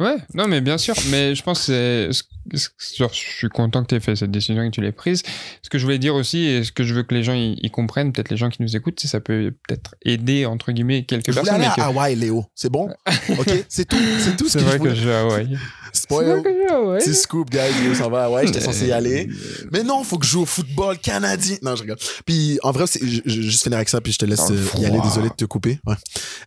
Ouais, 0.00 0.16
non, 0.34 0.46
mais 0.46 0.60
bien 0.60 0.76
sûr. 0.78 0.94
Mais 1.10 1.34
je 1.34 1.42
pense 1.42 1.66
que 1.66 2.10
c'est. 2.12 2.96
Genre, 2.98 3.10
je 3.12 3.18
suis 3.18 3.48
content 3.48 3.82
que 3.82 3.88
tu 3.88 3.94
aies 3.94 4.00
fait 4.00 4.14
cette 4.16 4.30
décision 4.30 4.62
et 4.62 4.66
que 4.70 4.74
tu 4.74 4.82
l'aies 4.82 4.92
prise. 4.92 5.22
Ce 5.62 5.70
que 5.70 5.78
je 5.78 5.84
voulais 5.84 5.98
dire 5.98 6.14
aussi, 6.14 6.44
et 6.44 6.62
ce 6.64 6.72
que 6.72 6.84
je 6.84 6.92
veux 6.92 7.02
que 7.02 7.14
les 7.14 7.22
gens 7.22 7.32
y, 7.34 7.54
y 7.62 7.70
comprennent, 7.70 8.12
peut-être 8.12 8.28
les 8.28 8.36
gens 8.36 8.50
qui 8.50 8.60
nous 8.60 8.76
écoutent, 8.76 9.00
c'est 9.00 9.08
ça 9.08 9.20
peut 9.20 9.54
peut-être 9.66 9.94
aider, 10.02 10.44
entre 10.44 10.70
guillemets, 10.72 11.04
quelques 11.04 11.30
Je 11.30 11.34
personnes. 11.36 11.54
aller 11.54 11.64
à 11.64 11.74
que- 11.74 11.80
Hawaï, 11.80 12.14
Léo. 12.16 12.44
C'est 12.54 12.68
bon? 12.70 12.90
OK? 13.38 13.64
C'est 13.70 13.86
tout. 13.88 13.96
C'est 14.18 14.36
tout 14.36 14.44
ce 14.48 14.52
C'est 14.52 14.58
que 14.58 14.64
vrai 14.64 14.72
je 14.74 14.78
que 14.78 14.82
voulais. 14.88 14.94
je 14.96 15.08
vais 15.08 15.14
à 15.14 15.20
Hawaï. 15.20 15.58
C'est 15.94 16.02
Spoil. 16.02 16.26
vrai 16.26 16.42
que 16.42 16.48
je 16.50 16.54
vais 16.58 16.70
à 16.70 16.76
Hawaï. 16.76 16.98
Petit 17.02 17.14
scoop, 17.14 17.50
guys. 17.50 17.82
Léo 17.82 17.94
s'en 17.94 18.10
va 18.10 18.22
à 18.22 18.24
Hawaï. 18.26 18.46
J'étais 18.46 18.58
Euh, 18.60 18.62
censé 18.64 18.86
y 18.88 18.92
aller. 18.92 19.28
Mais 19.72 19.82
non, 19.82 20.04
faut 20.04 20.18
que 20.18 20.26
je 20.26 20.32
joue 20.32 20.42
au 20.42 20.46
football 20.46 20.98
canadien. 20.98 21.56
Non, 21.62 21.74
je 21.76 21.82
rigole. 21.82 21.96
Puis, 22.26 22.58
en 22.62 22.72
vrai, 22.72 22.86
c'est- 22.86 23.00
je, 23.06 23.22
je 23.24 23.40
juste 23.40 23.62
finir 23.62 23.76
avec 23.78 23.88
ça, 23.88 24.00
puis 24.02 24.12
je 24.12 24.18
te 24.18 24.26
laisse 24.26 24.50
euh, 24.50 24.58
y 24.78 24.84
aller. 24.84 25.00
Désolé 25.02 25.30
de 25.30 25.34
te 25.34 25.44
couper. 25.46 25.78
Ouais. 25.86 25.94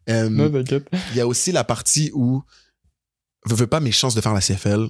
Euh, 0.09 0.29
Non, 0.29 0.49
t'inquiète. 0.51 0.87
Il 1.11 1.17
y 1.17 1.21
a 1.21 1.25
aussi 1.27 1.51
la 1.51 1.63
partie 1.63 2.11
où, 2.13 2.43
veux, 3.47 3.55
veux 3.55 3.67
pas, 3.67 3.79
mes 3.79 3.91
chances 3.91 4.15
de 4.15 4.21
faire 4.21 4.33
la 4.33 4.41
CFL, 4.41 4.87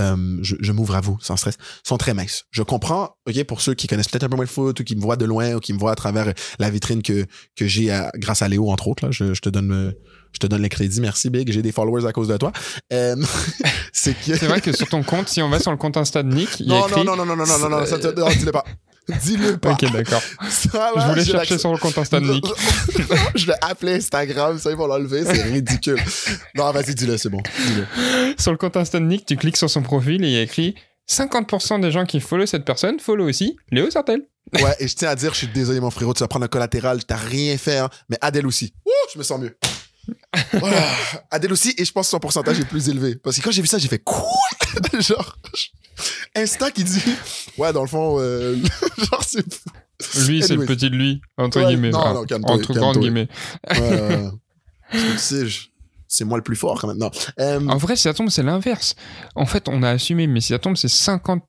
euh, 0.00 0.38
je, 0.42 0.54
je 0.60 0.72
m'ouvre 0.72 0.94
à 0.94 1.00
vous, 1.00 1.18
sans 1.20 1.36
stress, 1.36 1.56
sont 1.82 1.98
très 1.98 2.14
minces. 2.14 2.44
Je 2.50 2.62
comprends, 2.62 3.16
OK, 3.26 3.44
pour 3.44 3.60
ceux 3.60 3.74
qui 3.74 3.86
connaissent 3.86 4.08
peut-être 4.08 4.24
un 4.24 4.28
peu 4.28 4.36
moins 4.36 4.44
le 4.44 4.50
foot 4.50 4.78
ou 4.78 4.84
qui 4.84 4.94
me 4.94 5.00
voient 5.00 5.16
de 5.16 5.24
loin 5.24 5.54
ou 5.54 5.60
qui 5.60 5.72
me 5.72 5.78
voient 5.78 5.92
à 5.92 5.96
travers 5.96 6.32
la 6.58 6.70
vitrine 6.70 7.02
que, 7.02 7.26
que 7.56 7.66
j'ai 7.66 7.92
grâce 8.14 8.42
à 8.42 8.48
Léo, 8.48 8.70
entre 8.70 8.88
autres, 8.88 9.04
là, 9.06 9.10
je, 9.10 9.34
je 9.34 9.40
te 9.40 9.48
donne, 9.48 9.94
je 10.32 10.38
te 10.38 10.46
donne 10.46 10.62
les 10.62 10.68
crédits. 10.68 11.00
Merci, 11.00 11.30
Big. 11.30 11.50
J'ai 11.50 11.62
des 11.62 11.72
followers 11.72 12.06
à 12.06 12.12
cause 12.12 12.28
de 12.28 12.36
toi. 12.36 12.52
Euh, 12.92 13.16
c'est 13.92 14.14
que... 14.14 14.44
Vrai 14.46 14.60
que 14.60 14.76
sur 14.76 14.88
ton 14.88 15.02
compte, 15.02 15.28
si 15.28 15.42
on 15.42 15.48
va 15.48 15.58
sur 15.58 15.72
le 15.72 15.76
compte 15.76 15.96
Insta 15.96 16.22
de 16.22 16.32
Nick, 16.32 16.60
il 16.60 16.66
y 16.68 16.72
a 16.72 16.78
Non, 16.78 16.86
écrit... 16.86 17.04
non, 17.04 17.16
non, 17.16 17.26
non, 17.26 17.36
non, 17.36 17.46
non, 17.46 17.58
non, 17.58 17.68
non, 17.68 17.86
ça 17.86 17.98
te, 17.98 18.18
non, 18.18 18.28
dis-le 18.28 18.52
pas. 18.52 18.64
Dis-le 19.22 19.56
pas. 19.56 19.72
Ok, 19.72 19.90
d'accord. 19.90 20.22
Je 20.42 21.08
voulais 21.08 21.24
j'ai 21.24 21.32
chercher 21.32 21.58
sur 21.58 21.72
le 21.72 21.78
compte 21.78 21.96
Insta 21.96 22.20
de 22.20 22.26
Nick. 22.26 22.44
je 23.34 23.46
l'ai 23.46 23.54
appelé 23.62 23.94
Instagram, 23.94 24.58
ça, 24.58 24.70
ils 24.70 24.76
vont 24.76 24.86
l'enlever, 24.86 25.24
c'est 25.24 25.42
ridicule. 25.52 25.98
Non, 26.54 26.70
vas-y, 26.72 26.94
dis-le, 26.94 27.16
c'est 27.16 27.30
bon. 27.30 27.40
Dis-le. 27.40 28.34
Sur 28.38 28.52
le 28.52 28.58
compte 28.58 28.76
Insta 28.76 29.00
de 29.00 29.04
Nick, 29.04 29.24
tu 29.24 29.36
cliques 29.36 29.56
sur 29.56 29.70
son 29.70 29.82
profil 29.82 30.24
et 30.24 30.28
il 30.28 30.32
y 30.34 30.38
a 30.38 30.42
écrit 30.42 30.74
50% 31.10 31.80
des 31.80 31.90
gens 31.90 32.04
qui 32.04 32.20
follow 32.20 32.44
cette 32.44 32.64
personne 32.64 33.00
follow 33.00 33.28
aussi 33.28 33.56
Léo 33.70 33.90
Sartel. 33.90 34.22
Ouais, 34.54 34.74
et 34.78 34.88
je 34.88 34.94
tiens 34.94 35.10
à 35.10 35.14
dire, 35.14 35.32
je 35.32 35.38
suis 35.38 35.48
désolé, 35.48 35.80
mon 35.80 35.90
frérot, 35.90 36.14
tu 36.14 36.20
vas 36.20 36.28
prendre 36.28 36.44
un 36.44 36.48
collatéral, 36.48 37.04
t'as 37.04 37.16
rien 37.16 37.56
fait, 37.58 37.78
hein, 37.78 37.90
mais 38.08 38.18
Adèle 38.20 38.46
aussi. 38.46 38.72
Ouh, 38.86 38.90
je 39.12 39.18
me 39.18 39.24
sens 39.24 39.40
mieux. 39.40 39.56
Voilà. 40.52 40.90
Adèle 41.30 41.52
aussi, 41.52 41.74
et 41.76 41.84
je 41.84 41.92
pense 41.92 42.06
que 42.06 42.10
son 42.10 42.18
pourcentage 42.20 42.58
est 42.60 42.64
plus 42.64 42.88
élevé. 42.88 43.16
Parce 43.16 43.36
que 43.38 43.42
quand 43.42 43.50
j'ai 43.50 43.62
vu 43.62 43.68
ça, 43.68 43.78
j'ai 43.78 43.88
fait 43.88 43.98
quoi? 43.98 44.24
genre, 45.00 45.38
Insta 46.36 46.70
qui 46.70 46.84
dit, 46.84 47.02
ouais, 47.56 47.72
dans 47.72 47.82
le 47.82 47.88
fond, 47.88 48.18
euh, 48.20 48.56
genre, 49.10 49.24
c'est. 49.26 49.44
Lui, 50.26 50.42
c'est 50.42 50.54
le 50.54 50.64
petit 50.64 50.90
de 50.90 50.96
lui, 50.96 51.20
entre 51.36 51.60
Ouais, 51.60 51.66
guillemets. 51.66 51.90
non, 51.90 52.14
non, 52.14 52.24
entre 52.44 52.72
grandes 52.74 52.98
guillemets. 52.98 53.28
C'est 56.10 56.24
moi 56.24 56.38
le 56.38 56.42
plus 56.42 56.56
fort 56.56 56.80
quand 56.80 56.88
même. 56.88 56.96
Non. 56.96 57.10
Euh, 57.38 57.60
En 57.68 57.76
vrai, 57.76 57.94
si 57.94 58.04
ça 58.04 58.14
tombe, 58.14 58.30
c'est 58.30 58.42
l'inverse. 58.42 58.94
En 59.34 59.44
fait, 59.44 59.68
on 59.68 59.82
a 59.82 59.90
assumé, 59.90 60.26
mais 60.26 60.40
si 60.40 60.48
ça 60.48 60.58
tombe, 60.58 60.76
c'est 60.76 60.88
50. 60.88 61.42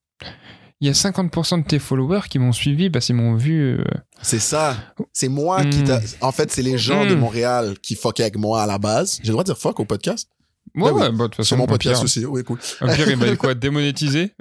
Il 0.82 0.88
y 0.88 0.90
a 0.90 0.94
50% 0.94 1.62
de 1.64 1.68
tes 1.68 1.78
followers 1.80 2.22
qui 2.30 2.40
m'ont 2.40 2.54
suivi 2.54 2.90
parce 2.90 3.06
qu'ils 3.08 3.16
m'ont 3.16 3.36
vu. 3.36 3.78
euh, 3.80 3.84
C'est 4.22 4.40
ça. 4.40 4.78
C'est 5.12 5.28
moi 5.28 5.66
qui 5.66 5.80
Mm. 5.80 5.84
t'a. 5.84 6.00
En 6.22 6.32
fait, 6.32 6.52
c'est 6.52 6.62
les 6.62 6.78
gens 6.78 7.06
de 7.06 7.16
Mm. 7.16 7.20
Montréal 7.20 7.76
qui 7.82 7.96
fuckaient 7.96 8.24
avec 8.24 8.38
moi 8.38 8.64
à 8.64 8.66
la 8.66 8.78
base. 8.78 9.18
J'ai 9.22 9.28
le 9.28 9.32
droit 9.34 9.44
de 9.44 9.50
dire 9.50 9.58
fuck 9.58 9.80
au 9.82 9.86
podcast? 9.86 10.30
Ouais, 10.76 10.92
oui. 10.92 11.02
ouais, 11.02 11.10
bah, 11.12 11.24
de 11.26 11.28
toute 11.30 11.36
C'est 11.36 11.44
façon, 11.44 11.58
mon 11.58 11.64
au 11.64 11.68
podcast 11.68 12.02
aussi. 12.04 12.26
Oui, 12.26 12.44
cool. 12.46 12.60
au 12.82 12.86
pire, 12.86 13.10
il 13.10 13.16
va 13.18 13.28
être 13.28 13.38
quoi 13.38 13.54
Démonétiser? 13.56 14.34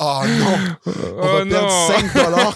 Oh 0.00 0.20
non! 0.26 0.58
Oh 0.86 0.90
On 1.18 1.26
va 1.34 1.44
non 1.44 1.50
perdre 1.50 1.70
5 1.70 2.14
dollars. 2.14 2.54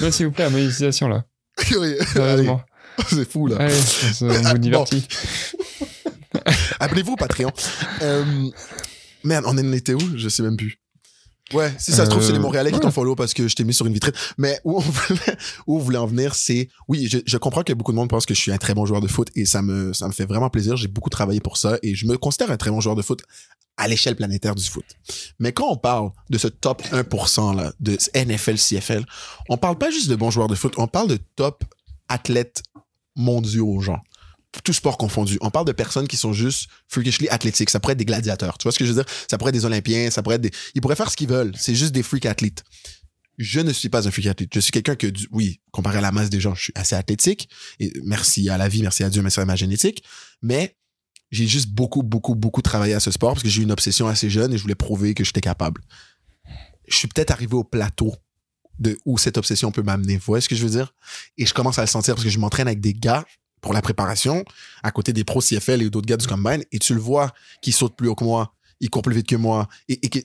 Non, 0.00 0.10
s'il 0.10 0.26
vous 0.26 0.32
plaît, 0.32 0.44
la 0.44 0.50
monétisation 0.50 1.08
là. 1.08 1.24
Sérieusement. 1.58 2.62
c'est 3.08 3.30
fou, 3.30 3.46
là. 3.46 3.56
Allez, 3.58 3.74
on 4.22 4.26
vous 4.52 4.58
divertit. 4.58 5.06
Appelez-vous 6.80 7.16
Patreon. 7.16 7.50
Euh, 8.02 8.24
merde, 9.24 9.44
on 9.46 9.56
en 9.58 9.72
était 9.72 9.94
où? 9.94 10.00
Je 10.16 10.28
sais 10.28 10.42
même 10.42 10.56
plus. 10.56 10.78
Ouais, 11.52 11.70
si 11.78 11.92
ça 11.92 12.06
se 12.06 12.10
trouve, 12.10 12.22
c'est 12.22 12.32
les 12.32 12.38
Euh, 12.38 12.40
Montréalais 12.40 12.70
qui 12.70 12.76
ouais. 12.76 12.80
t'ont 12.82 12.90
follow 12.90 13.14
parce 13.14 13.34
que 13.34 13.46
je 13.46 13.54
t'ai 13.54 13.64
mis 13.64 13.74
sur 13.74 13.84
une 13.86 13.92
vitrine. 13.92 14.14
Mais 14.38 14.58
où 14.64 14.76
on 14.76 14.80
voulait, 14.80 15.36
où 15.66 15.76
on 15.76 15.78
voulait 15.80 15.98
en 15.98 16.06
venir, 16.06 16.34
c'est, 16.34 16.68
oui, 16.88 17.08
je, 17.10 17.18
je 17.26 17.36
comprends 17.36 17.62
que 17.62 17.74
beaucoup 17.74 17.92
de 17.92 17.96
monde 17.96 18.08
pense 18.08 18.24
que 18.24 18.32
je 18.32 18.40
suis 18.40 18.52
un 18.52 18.56
très 18.58 18.72
bon 18.74 18.86
joueur 18.86 19.00
de 19.02 19.08
foot 19.08 19.28
et 19.34 19.44
ça 19.44 19.60
me, 19.60 19.92
ça 19.92 20.06
me 20.06 20.12
fait 20.12 20.24
vraiment 20.24 20.48
plaisir. 20.48 20.76
J'ai 20.76 20.88
beaucoup 20.88 21.10
travaillé 21.10 21.40
pour 21.40 21.58
ça 21.58 21.78
et 21.82 21.94
je 21.94 22.06
me 22.06 22.16
considère 22.16 22.50
un 22.50 22.56
très 22.56 22.70
bon 22.70 22.80
joueur 22.80 22.94
de 22.96 23.02
foot 23.02 23.22
à 23.76 23.86
l'échelle 23.88 24.16
planétaire 24.16 24.54
du 24.54 24.64
foot. 24.64 24.84
Mais 25.40 25.52
quand 25.52 25.68
on 25.68 25.76
parle 25.76 26.10
de 26.30 26.38
ce 26.38 26.48
top 26.48 26.82
1% 26.90 27.56
là, 27.56 27.72
de 27.80 27.98
NFL, 28.14 28.56
CFL, 28.56 29.04
on 29.50 29.58
parle 29.58 29.76
pas 29.76 29.90
juste 29.90 30.08
de 30.08 30.16
bons 30.16 30.30
joueurs 30.30 30.48
de 30.48 30.54
foot, 30.54 30.74
on 30.78 30.86
parle 30.86 31.08
de 31.08 31.18
top 31.36 31.64
athlètes 32.08 32.62
mondiaux, 33.16 33.80
genre. 33.80 34.02
Tout 34.64 34.72
sport 34.72 34.98
confondu. 34.98 35.38
On 35.40 35.50
parle 35.50 35.66
de 35.66 35.72
personnes 35.72 36.06
qui 36.06 36.16
sont 36.16 36.32
juste 36.32 36.68
freakishly 36.86 37.28
athlétiques. 37.30 37.70
Ça 37.70 37.80
pourrait 37.80 37.92
être 37.92 37.98
des 37.98 38.04
gladiateurs. 38.04 38.58
Tu 38.58 38.64
vois 38.64 38.72
ce 38.72 38.78
que 38.78 38.84
je 38.84 38.92
veux 38.92 39.02
dire? 39.02 39.12
Ça 39.28 39.38
pourrait 39.38 39.48
être 39.48 39.54
des 39.54 39.64
Olympiens, 39.64 40.10
ça 40.10 40.22
pourrait 40.22 40.36
être 40.36 40.42
des... 40.42 40.50
Ils 40.74 40.80
pourraient 40.80 40.96
faire 40.96 41.10
ce 41.10 41.16
qu'ils 41.16 41.28
veulent. 41.28 41.52
C'est 41.56 41.74
juste 41.74 41.92
des 41.92 42.02
freak 42.02 42.26
athlètes. 42.26 42.62
Je 43.38 43.60
ne 43.60 43.72
suis 43.72 43.88
pas 43.88 44.06
un 44.06 44.10
freak 44.10 44.26
athlète. 44.26 44.50
Je 44.52 44.60
suis 44.60 44.70
quelqu'un 44.70 44.94
que, 44.94 45.06
oui, 45.30 45.60
comparé 45.70 45.98
à 45.98 46.00
la 46.02 46.12
masse 46.12 46.28
des 46.28 46.38
gens, 46.38 46.54
je 46.54 46.64
suis 46.64 46.72
assez 46.76 46.94
athlétique. 46.94 47.48
Et 47.80 47.92
merci 48.04 48.50
à 48.50 48.58
la 48.58 48.68
vie, 48.68 48.82
merci 48.82 49.02
à 49.04 49.10
Dieu, 49.10 49.22
merci 49.22 49.40
à 49.40 49.46
ma 49.46 49.56
génétique. 49.56 50.04
Mais 50.42 50.76
j'ai 51.30 51.46
juste 51.46 51.70
beaucoup, 51.70 52.02
beaucoup, 52.02 52.34
beaucoup 52.34 52.60
travaillé 52.60 52.92
à 52.92 53.00
ce 53.00 53.10
sport 53.10 53.32
parce 53.32 53.42
que 53.42 53.48
j'ai 53.48 53.62
eu 53.62 53.64
une 53.64 53.72
obsession 53.72 54.06
assez 54.06 54.28
jeune 54.28 54.52
et 54.52 54.58
je 54.58 54.62
voulais 54.62 54.74
prouver 54.74 55.14
que 55.14 55.24
j'étais 55.24 55.40
capable. 55.40 55.80
Je 56.86 56.94
suis 56.94 57.08
peut-être 57.08 57.30
arrivé 57.30 57.54
au 57.54 57.64
plateau 57.64 58.14
de 58.78 58.98
où 59.06 59.16
cette 59.16 59.38
obsession 59.38 59.72
peut 59.72 59.82
m'amener. 59.82 60.16
Vous 60.16 60.24
voyez 60.26 60.42
ce 60.42 60.48
que 60.48 60.56
je 60.56 60.62
veux 60.62 60.70
dire? 60.70 60.94
Et 61.38 61.46
je 61.46 61.54
commence 61.54 61.78
à 61.78 61.82
le 61.82 61.86
sentir 61.86 62.14
parce 62.14 62.24
que 62.24 62.30
je 62.30 62.38
m'entraîne 62.38 62.66
avec 62.66 62.80
des 62.80 62.92
gars 62.92 63.24
pour 63.62 63.72
la 63.72 63.80
préparation, 63.80 64.44
à 64.82 64.90
côté 64.90 65.14
des 65.14 65.24
pros 65.24 65.40
CFL 65.40 65.80
et 65.80 65.88
d'autres 65.88 66.06
gars 66.06 66.18
du 66.18 66.26
Combine, 66.26 66.62
et 66.72 66.78
tu 66.78 66.92
le 66.94 67.00
vois 67.00 67.30
qui 67.62 67.72
saute 67.72 67.96
plus 67.96 68.08
haut 68.08 68.14
que 68.14 68.24
moi, 68.24 68.52
il 68.80 68.90
court 68.90 69.00
plus 69.02 69.14
vite 69.14 69.26
que 69.28 69.36
moi, 69.36 69.68
et, 69.88 69.98
et 70.04 70.08
que, 70.10 70.18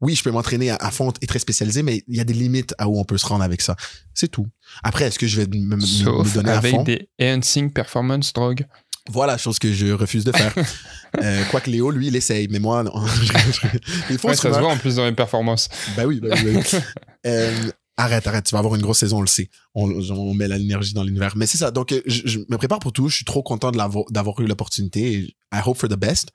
oui, 0.00 0.14
je 0.14 0.22
peux 0.22 0.30
m'entraîner 0.30 0.70
à, 0.70 0.76
à 0.76 0.90
fond 0.90 1.12
et 1.22 1.26
très 1.26 1.38
spécialisé, 1.38 1.82
mais 1.82 2.04
il 2.08 2.16
y 2.16 2.20
a 2.20 2.24
des 2.24 2.34
limites 2.34 2.74
à 2.78 2.86
où 2.88 2.98
on 2.98 3.04
peut 3.04 3.16
se 3.18 3.26
rendre 3.26 3.42
avec 3.42 3.62
ça. 3.62 3.74
C'est 4.12 4.28
tout. 4.28 4.46
Après, 4.82 5.06
est-ce 5.06 5.18
que 5.18 5.26
je 5.26 5.40
vais 5.40 5.46
me, 5.46 5.64
me- 5.64 5.76
me 5.76 5.80
Sauf 5.80 6.34
donner 6.34 6.50
à 6.50 6.58
avec 6.58 6.72
fond? 6.74 6.82
des 6.82 7.08
enhancing 7.20 7.72
performance 7.72 8.32
drogues. 8.32 8.66
Voilà, 9.10 9.36
chose 9.38 9.58
que 9.58 9.72
je 9.72 9.86
refuse 9.92 10.24
de 10.24 10.32
faire. 10.32 10.54
euh, 11.22 11.44
Quoique 11.50 11.70
Léo, 11.70 11.90
lui, 11.90 12.06
il 12.08 12.16
essaye, 12.16 12.48
mais 12.50 12.58
moi, 12.58 12.82
non. 12.82 12.92
il 14.10 14.18
faut 14.18 14.28
Ouais, 14.28 14.34
se 14.36 14.42
ça 14.42 14.52
se 14.54 14.58
voit 14.60 14.72
en 14.72 14.76
plus 14.78 14.96
dans 14.96 15.04
les 15.06 15.12
performances. 15.12 15.68
Ben 15.96 16.06
oui, 16.06 16.20
ben 16.20 16.32
oui, 16.34 16.52
ben 16.52 16.56
oui. 16.72 16.78
Euh, 17.26 17.70
arrête, 17.96 18.26
arrête, 18.26 18.44
tu 18.44 18.52
vas 18.52 18.58
avoir 18.58 18.74
une 18.74 18.82
grosse 18.82 18.98
saison, 18.98 19.18
on 19.18 19.20
le 19.20 19.26
sait. 19.26 19.50
On, 19.74 19.90
on 20.10 20.34
met 20.34 20.48
l'énergie 20.48 20.94
dans 20.94 21.04
l'univers. 21.04 21.36
Mais 21.36 21.46
c'est 21.46 21.58
ça, 21.58 21.70
donc 21.70 21.94
je, 22.06 22.22
je 22.24 22.38
me 22.38 22.56
prépare 22.56 22.78
pour 22.78 22.92
tout. 22.92 23.08
Je 23.08 23.16
suis 23.16 23.24
trop 23.24 23.42
content 23.42 23.70
d'avoir 23.70 24.40
eu 24.40 24.46
l'opportunité. 24.46 25.36
I 25.52 25.60
hope 25.64 25.78
for 25.78 25.88
the 25.88 25.96
best. 25.96 26.30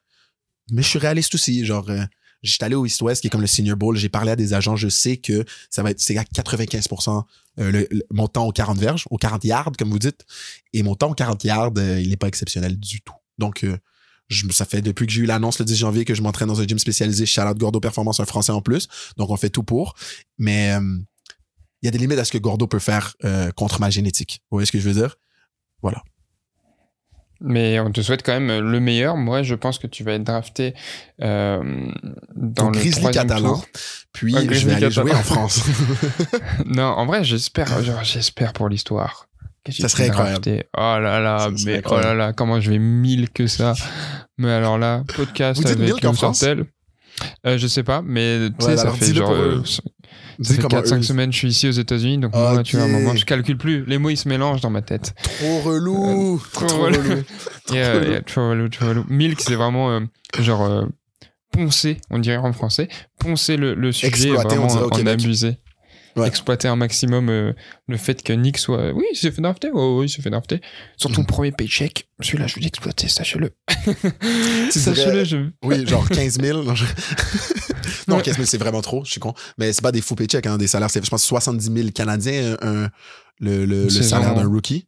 Mais 0.72 0.82
je 0.82 0.88
suis 0.88 1.00
réaliste 1.00 1.36
aussi. 1.36 1.66
Genre, 1.66 1.90
euh, 1.90 2.04
j'étais 2.42 2.66
allé 2.66 2.76
au 2.76 2.86
East 2.86 3.02
West, 3.02 3.22
qui 3.22 3.28
est 3.28 3.30
comme 3.30 3.42
le 3.42 3.48
Senior 3.48 3.78
Bowl. 3.78 3.96
J'ai 3.96 4.10
parlé 4.10 4.32
à 4.32 4.36
des 4.36 4.54
agents. 4.54 4.76
Je 4.76 4.90
sais 4.90 5.18
que 5.18 5.46
ça 5.70 5.84
va 5.84 5.92
être, 5.92 6.00
c'est 6.00 6.18
à 6.18 6.24
95% 6.24 7.24
euh, 7.60 7.72
le, 7.72 7.88
mon 8.12 8.28
temps 8.28 8.46
aux 8.46 8.52
40 8.52 8.78
verges, 8.78 9.06
aux 9.10 9.18
40 9.18 9.44
yards, 9.44 9.72
comme 9.78 9.90
vous 9.90 10.00
dites. 10.00 10.26
Et 10.74 10.84
mon 10.84 10.96
temps 10.96 11.12
aux 11.12 11.16
40 11.16 11.44
yards, 11.44 11.72
euh, 11.78 12.00
il 12.00 12.10
n'est 12.10 12.18
pas 12.18 12.28
exceptionnel 12.28 12.80
du 12.80 13.02
tout. 13.02 13.16
Donc, 13.38 13.64
euh, 13.64 13.78
je, 14.28 14.48
ça 14.52 14.66
fait 14.66 14.82
depuis 14.82 15.08
que 15.08 15.12
j'ai 15.12 15.22
eu 15.22 15.26
l'annonce 15.26 15.60
le 15.60 15.66
10 15.66 15.76
janvier 15.76 16.06
que 16.06 16.14
je 16.14 16.22
m'entraîne 16.22 16.48
dans 16.48 16.62
un 16.62 16.68
gym 16.68 16.78
spécialisé 16.78 17.26
Charlotte 17.26 17.58
Gordo 17.58 17.80
Performance, 17.80 18.20
un 18.20 18.26
français 18.26 18.52
en 18.52 18.62
plus. 18.62 18.88
Donc, 19.18 19.30
on 19.30 19.38
fait 19.38 19.50
tout 19.50 19.64
pour. 19.64 19.96
Mais 20.38 20.74
euh, 20.74 21.00
il 21.82 21.86
y 21.86 21.88
a 21.88 21.92
des 21.92 21.98
limites 21.98 22.20
à 22.20 22.26
ce 22.26 22.32
que 22.32 22.38
Gordo 22.38 22.68
peut 22.68 22.80
faire 22.80 23.14
euh, 23.24 23.52
contre 23.52 23.80
ma 23.80 23.90
génétique. 23.90 24.42
Vous 24.50 24.56
voyez 24.58 24.66
ce 24.66 24.72
que 24.72 24.80
je 24.80 24.88
veux 24.90 24.96
dire? 25.00 25.16
Mais 27.42 27.80
on 27.80 27.90
te 27.90 28.02
souhaite 28.02 28.22
quand 28.22 28.38
même 28.38 28.60
le 28.70 28.80
meilleur. 28.82 29.16
Moi, 29.16 29.44
je 29.44 29.56
pense 29.56 29.80
que 29.80 29.88
tu 29.88 30.04
vas 30.04 30.12
être 30.14 30.26
drafté 30.26 30.74
euh, 31.22 31.88
dans 32.36 32.66
Donc, 32.66 32.76
le 32.76 32.82
Grizzly 32.82 33.00
troisième 33.00 33.28
catalan. 33.28 33.54
tour. 33.54 33.66
Puis, 34.12 34.36
Un 34.36 34.42
je 34.52 34.68
vais 34.68 34.74
aller 34.74 34.92
jouer 34.92 35.14
en 35.14 35.24
France. 35.24 35.64
Non, 36.66 36.84
en 36.84 37.06
vrai, 37.06 37.24
j'espère, 37.24 37.82
j'espère 38.04 38.52
pour 38.52 38.68
l'histoire. 38.68 39.28
Ça 39.70 39.88
serait 39.88 40.10
incroyable. 40.10 40.42
drafté. 40.44 40.66
Oh 40.76 40.98
là 41.00 41.20
là, 41.22 41.40
Ça 41.40 41.50
mais 41.66 41.82
oh 41.86 41.96
là 41.98 42.14
là, 42.14 42.34
comment 42.34 42.60
je 42.60 42.72
vais 42.72 42.80
mille 42.80 43.30
que 43.30 43.48
ça. 43.48 43.74
Mais 44.38 44.52
alors 44.52 44.78
là, 44.78 45.04
podcast 45.16 45.62
Vous 45.62 45.68
avec 45.68 46.04
France? 46.14 46.40
Sartel. 46.40 46.66
Euh, 47.46 47.58
je 47.58 47.68
sais 47.68 47.84
pas, 47.84 48.02
mais 48.02 48.50
tu 48.60 48.66
Ouais, 48.66 48.72
sais, 48.76 48.78
ça 48.84 48.92
fait 48.92 49.14
genre. 49.14 49.32
euh, 49.32 49.64
ça 50.42 50.54
fait 50.54 50.62
comment 50.62 50.82
4-5 50.82 51.00
eux- 51.00 51.04
semaines 51.04 51.32
je 51.34 51.38
suis 51.38 51.48
ici 51.50 51.68
aux 51.68 51.72
États-Unis, 51.72 52.18
donc 52.20 52.34
moi, 52.34 52.64
tu 52.64 52.76
vois, 52.78 52.86
à 52.86 52.88
un 52.88 52.92
moment, 52.92 53.16
je 53.16 53.26
calcule 53.26 53.58
plus. 53.58 53.86
Les 53.86 53.98
mots, 53.98 54.10
ils 54.10 54.18
se 54.18 54.28
mélangent 54.30 54.62
dans 54.62 54.70
ma 54.70 54.82
tête. 54.82 55.14
Trop 55.22 55.60
relou. 55.62 56.42
trop 56.54 56.66
trop 56.68 56.84
relou. 56.84 57.02
relou. 57.02 57.24
Yeah, 57.74 57.94
relou. 57.94 58.12
yeah, 58.12 58.22
trop 58.22 58.50
relou, 58.50 58.70
trop 58.70 58.88
relou. 58.88 59.06
Milk, 59.10 59.40
c'est 59.42 59.56
vraiment 59.56 59.92
euh, 59.92 60.00
genre 60.40 60.64
euh, 60.64 60.86
poncer, 61.52 61.98
on 62.10 62.20
dirait 62.20 62.38
en 62.38 62.54
français, 62.54 62.88
poncer 63.20 63.58
le, 63.58 63.74
le 63.76 63.92
sujet, 63.92 64.08
Exploiter, 64.08 64.40
on 64.44 64.48
vraiment 64.48 64.68
dirait 64.68 64.82
au 64.82 64.86
en 64.88 64.90
Québec. 64.90 65.20
Ouais. 66.16 66.28
exploiter 66.28 66.68
un 66.68 66.76
maximum 66.76 67.30
euh, 67.30 67.54
le 67.88 67.98
fait 67.98 68.22
que 68.24 68.34
Nick 68.34 68.58
soit. 68.58 68.92
Oui, 68.94 69.04
il 69.14 69.16
s'est 69.18 69.32
fait 69.32 69.42
drafter. 69.42 69.70
Oh, 69.74 70.00
oui, 70.00 70.08
il 70.08 70.10
s'est 70.10 70.22
fait 70.22 70.30
drafter. 70.30 70.60
Sur 70.98 71.12
ton 71.12 71.22
Mhm. 71.22 71.28
premier 71.28 71.52
paycheck, 71.52 72.08
celui-là, 72.20 72.48
je 72.48 72.56
vais 72.56 72.62
l'exploiter, 72.62 73.08
sachez-le. 73.08 73.52
Sachez-le, 74.72 75.24
je. 75.24 75.38
Oui, 75.64 75.86
genre 75.88 76.08
15 76.10 76.40
000. 76.42 76.64
Non, 76.64 76.76
je- 76.76 76.86
non, 78.08 78.18
Ouais. 78.18 78.22
15 78.24 78.36
000, 78.36 78.46
c'est 78.46 78.58
vraiment 78.58 78.82
trop. 78.82 79.04
Je 79.06 79.12
suis 79.12 79.20
con. 79.20 79.34
Mais 79.58 79.74
c'est 79.74 79.82
pas 79.82 79.92
des 79.92 80.02
fous 80.02 80.16
paychecks, 80.16 80.46
hein, 80.46 80.58
des 80.58 80.68
salaires. 80.68 80.90
C'est, 80.90 81.04
je 81.04 81.10
pense, 81.10 81.24
70 81.24 81.72
000 81.74 81.90
Canadiens, 81.94 82.58
un, 82.62 82.90
le, 83.40 83.66
le, 83.66 83.84
le 83.84 83.90
Saison. 83.90 84.10
salaire 84.18 84.36
d'un 84.36 84.48
rookie. 84.48 84.88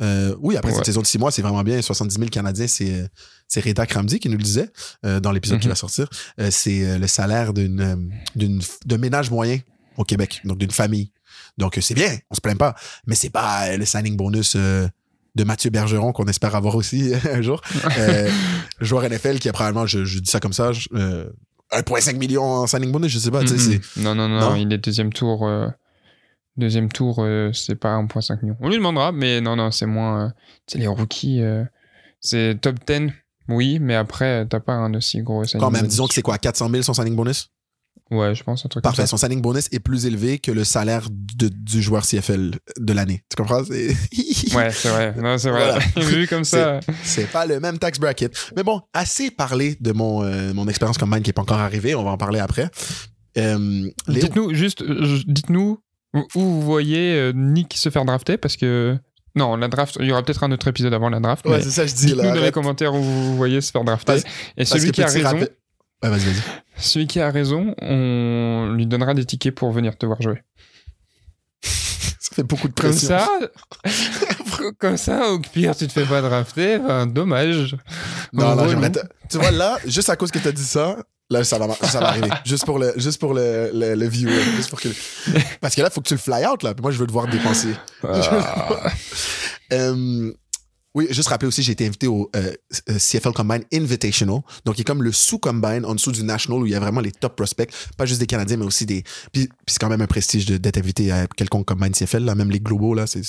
Euh, 0.00 0.34
oui, 0.40 0.56
après 0.56 0.70
Ouais. 0.72 0.76
cette 0.76 0.86
saison 0.86 1.02
de 1.02 1.06
6 1.06 1.18
mois, 1.18 1.30
c'est 1.30 1.42
vraiment 1.42 1.62
bien. 1.62 1.80
70 1.80 2.16
000 2.16 2.28
Canadiens, 2.30 2.66
c'est, 2.66 3.08
c'est 3.46 3.60
Rita 3.60 3.86
Kramdi 3.86 4.18
qui 4.18 4.28
nous 4.28 4.38
le 4.38 4.42
disait 4.42 4.70
euh, 5.04 5.20
dans 5.20 5.30
l'épisode 5.30 5.60
qui 5.60 5.66
Mhm. 5.68 5.72
va 5.72 5.76
sortir. 5.76 6.08
Euh, 6.40 6.48
c'est 6.50 6.98
le 6.98 7.06
salaire 7.06 7.52
d'une, 7.52 8.10
d'une, 8.34 8.60
d'un 8.86 8.98
ménage 8.98 9.30
moyen 9.30 9.58
au 9.96 10.04
Québec, 10.04 10.40
donc 10.44 10.58
d'une 10.58 10.70
famille. 10.70 11.10
Donc, 11.58 11.76
euh, 11.78 11.80
c'est 11.80 11.94
bien, 11.94 12.16
on 12.30 12.34
se 12.34 12.40
plaint 12.40 12.58
pas. 12.58 12.74
Mais 13.06 13.14
c'est 13.14 13.30
pas 13.30 13.68
euh, 13.68 13.76
le 13.76 13.84
signing 13.84 14.16
bonus 14.16 14.54
euh, 14.56 14.86
de 15.34 15.44
Mathieu 15.44 15.70
Bergeron 15.70 16.12
qu'on 16.12 16.26
espère 16.26 16.54
avoir 16.54 16.74
aussi 16.76 17.12
un 17.30 17.42
jour. 17.42 17.60
Euh, 17.98 18.30
joueur 18.80 19.02
NFL 19.08 19.38
qui 19.38 19.48
a 19.48 19.52
probablement, 19.52 19.86
je, 19.86 20.04
je 20.04 20.18
dis 20.20 20.30
ça 20.30 20.40
comme 20.40 20.52
ça, 20.52 20.72
je- 20.72 20.88
euh, 20.94 21.28
1,5 21.72 22.16
million 22.18 22.42
en 22.42 22.66
signing 22.66 22.92
bonus, 22.92 23.10
je 23.12 23.18
sais 23.18 23.30
pas, 23.30 23.46
c'est. 23.46 23.80
Non, 23.98 24.14
non, 24.14 24.28
non, 24.28 24.40
Non? 24.50 24.56
il 24.56 24.70
est 24.72 24.78
deuxième 24.78 25.12
tour. 25.12 25.48
Deuxième 26.58 26.92
tour, 26.92 27.24
c'est 27.54 27.76
pas 27.76 27.94
1,5 27.96 28.42
million. 28.42 28.56
On 28.60 28.68
lui 28.68 28.76
demandera, 28.76 29.10
mais 29.10 29.40
non, 29.40 29.56
non, 29.56 29.70
c'est 29.70 29.86
moins. 29.86 30.34
sais, 30.66 30.76
les 30.78 30.86
rookies, 30.86 31.40
c'est 32.20 32.58
top 32.60 32.76
10, 32.86 33.10
oui, 33.48 33.78
mais 33.80 33.94
après, 33.94 34.46
t'as 34.46 34.60
pas 34.60 34.74
un 34.74 34.92
aussi 34.92 35.22
gros 35.22 35.44
signing 35.44 35.60
Quand 35.64 35.70
même, 35.70 35.80
bonus. 35.82 35.92
disons 35.92 36.06
que 36.06 36.12
c'est 36.14 36.20
quoi, 36.22 36.36
400 36.36 36.68
000 36.68 36.82
son 36.82 36.92
signing 36.92 37.16
bonus? 37.16 37.50
Ouais, 38.10 38.34
je 38.34 38.42
pense, 38.42 38.66
un 38.66 38.68
truc 38.68 38.82
Parfait, 38.84 38.98
comme 38.98 39.06
ça. 39.06 39.10
son 39.10 39.16
signing 39.16 39.40
bonus 39.40 39.68
est 39.72 39.80
plus 39.80 40.04
élevé 40.04 40.38
que 40.38 40.50
le 40.52 40.64
salaire 40.64 41.08
de- 41.10 41.48
du 41.48 41.80
joueur 41.80 42.04
CFL 42.04 42.50
de 42.78 42.92
l'année. 42.92 43.24
Tu 43.30 43.36
comprends? 43.36 43.62
Ouais, 44.54 44.70
c'est 44.70 44.88
vrai. 44.90 45.14
Non, 45.16 45.38
c'est 45.38 45.50
vrai. 45.50 45.64
Voilà. 45.64 45.78
Vu 46.08 46.26
comme 46.26 46.44
ça. 46.44 46.80
C'est 47.04 47.24
pas 47.30 47.46
le 47.46 47.58
même 47.58 47.78
tax 47.78 47.98
bracket. 47.98 48.34
Mais 48.54 48.62
bon, 48.62 48.82
assez 48.92 49.30
parlé 49.30 49.76
de 49.80 49.92
mon, 49.92 50.22
euh, 50.24 50.52
mon 50.52 50.68
expérience 50.68 50.98
comme 50.98 51.08
man 51.08 51.22
qui 51.22 51.30
est 51.30 51.32
pas 51.32 51.40
encore 51.40 51.60
arrivée. 51.60 51.94
On 51.94 52.04
va 52.04 52.10
en 52.10 52.18
parler 52.18 52.38
après. 52.38 52.68
Euh, 53.38 53.88
Dites-nous, 54.08 54.52
juste, 54.52 54.82
euh, 54.82 55.18
dites-nous 55.26 55.78
où 56.14 56.20
vous 56.34 56.60
voyez 56.60 57.32
Nick 57.34 57.74
se 57.78 57.88
faire 57.88 58.04
drafter 58.04 58.36
parce 58.36 58.56
que. 58.58 58.98
Non, 59.34 59.56
la 59.56 59.68
draft, 59.68 59.96
il 60.00 60.06
y 60.06 60.12
aura 60.12 60.22
peut-être 60.22 60.44
un 60.44 60.52
autre 60.52 60.68
épisode 60.68 60.92
avant 60.92 61.08
la 61.08 61.18
draft. 61.20 61.46
ouais, 61.46 61.62
c'est 61.62 61.70
ça, 61.70 61.86
je 61.86 61.94
dis 61.94 62.06
Dites-nous 62.06 62.22
dans 62.22 62.34
les 62.42 62.50
commentaires 62.52 62.92
où 62.94 63.00
vous 63.02 63.36
voyez 63.38 63.62
se 63.62 63.70
faire 63.70 63.84
drafter. 63.84 64.04
Parce- 64.20 64.24
Et 64.58 64.66
celui 64.66 64.92
qui 64.92 65.02
a 65.02 65.06
raison, 65.06 65.38
Ouais, 65.38 66.10
vas-y, 66.10 66.24
vas-y. 66.24 66.42
Celui 66.82 67.06
qui 67.06 67.20
a 67.20 67.30
raison, 67.30 67.74
on 67.80 68.72
lui 68.74 68.86
donnera 68.86 69.14
des 69.14 69.24
tickets 69.24 69.54
pour 69.54 69.72
venir 69.72 69.96
te 69.96 70.04
voir 70.06 70.20
jouer. 70.20 70.42
Ça 71.62 72.36
fait 72.36 72.42
beaucoup 72.44 72.68
de 72.68 72.72
Comme 72.74 72.90
pression. 72.90 73.18
ça, 73.18 73.28
comme 74.78 74.96
ça, 74.96 75.28
au 75.32 75.38
pire, 75.40 75.76
tu 75.76 75.86
te 75.86 75.92
fais 75.92 76.04
pas 76.06 76.20
drafter, 76.22 76.78
ben, 76.78 77.06
dommage. 77.06 77.76
Non, 78.32 78.54
non, 78.54 78.68
j'aimerais 78.68 78.90
te- 78.92 79.00
Tu 79.28 79.38
vois, 79.38 79.50
là, 79.50 79.76
juste 79.86 80.08
à 80.08 80.16
cause 80.16 80.30
que 80.30 80.38
t'as 80.38 80.52
dit 80.52 80.64
ça, 80.64 80.96
là, 81.28 81.44
ça 81.44 81.58
va, 81.58 81.68
ça 81.74 82.00
va 82.00 82.08
arriver. 82.08 82.30
juste 82.46 82.64
pour 82.64 82.78
le, 82.78 82.92
juste 82.96 83.20
pour 83.20 83.34
le, 83.34 83.70
le, 83.74 83.94
le 83.96 84.06
viewer. 84.08 84.40
Juste 84.56 84.70
pour 84.70 84.80
que... 84.80 84.88
Parce 85.60 85.74
que 85.74 85.82
là, 85.82 85.90
faut 85.90 86.00
que 86.00 86.08
tu 86.08 86.14
le 86.14 86.20
fly 86.20 86.46
out, 86.46 86.62
là. 86.62 86.72
Moi, 86.80 86.90
je 86.92 86.98
veux 86.98 87.06
te 87.06 87.12
voir 87.12 87.26
dépenser. 87.26 87.74
Ah. 88.02 88.90
Euh, 89.72 90.32
oui, 90.94 91.06
juste 91.10 91.28
rappeler 91.28 91.48
aussi, 91.48 91.62
j'ai 91.62 91.72
été 91.72 91.86
invité 91.86 92.06
au 92.06 92.30
euh, 92.36 92.52
euh, 92.90 92.98
CFL 92.98 93.32
Combine 93.32 93.64
Invitational. 93.72 94.40
Donc, 94.66 94.76
il 94.76 94.82
est 94.82 94.84
comme 94.84 95.02
le 95.02 95.10
sous-combine 95.10 95.86
en 95.86 95.94
dessous 95.94 96.12
du 96.12 96.22
National 96.22 96.60
où 96.60 96.66
il 96.66 96.72
y 96.72 96.74
a 96.74 96.80
vraiment 96.80 97.00
les 97.00 97.12
top 97.12 97.34
prospects. 97.34 97.72
Pas 97.96 98.04
juste 98.04 98.20
des 98.20 98.26
Canadiens, 98.26 98.58
mais 98.58 98.66
aussi 98.66 98.84
des. 98.84 99.02
Puis, 99.32 99.46
puis 99.46 99.48
c'est 99.66 99.78
quand 99.78 99.88
même 99.88 100.02
un 100.02 100.06
prestige 100.06 100.44
d'être 100.44 100.76
invité 100.76 101.10
à 101.10 101.26
quelconque 101.26 101.66
Combine 101.66 101.92
CFL, 101.92 102.24
là, 102.24 102.34
même 102.34 102.50
les 102.50 102.60
globaux, 102.60 102.92
là. 102.92 103.06
C'est. 103.06 103.22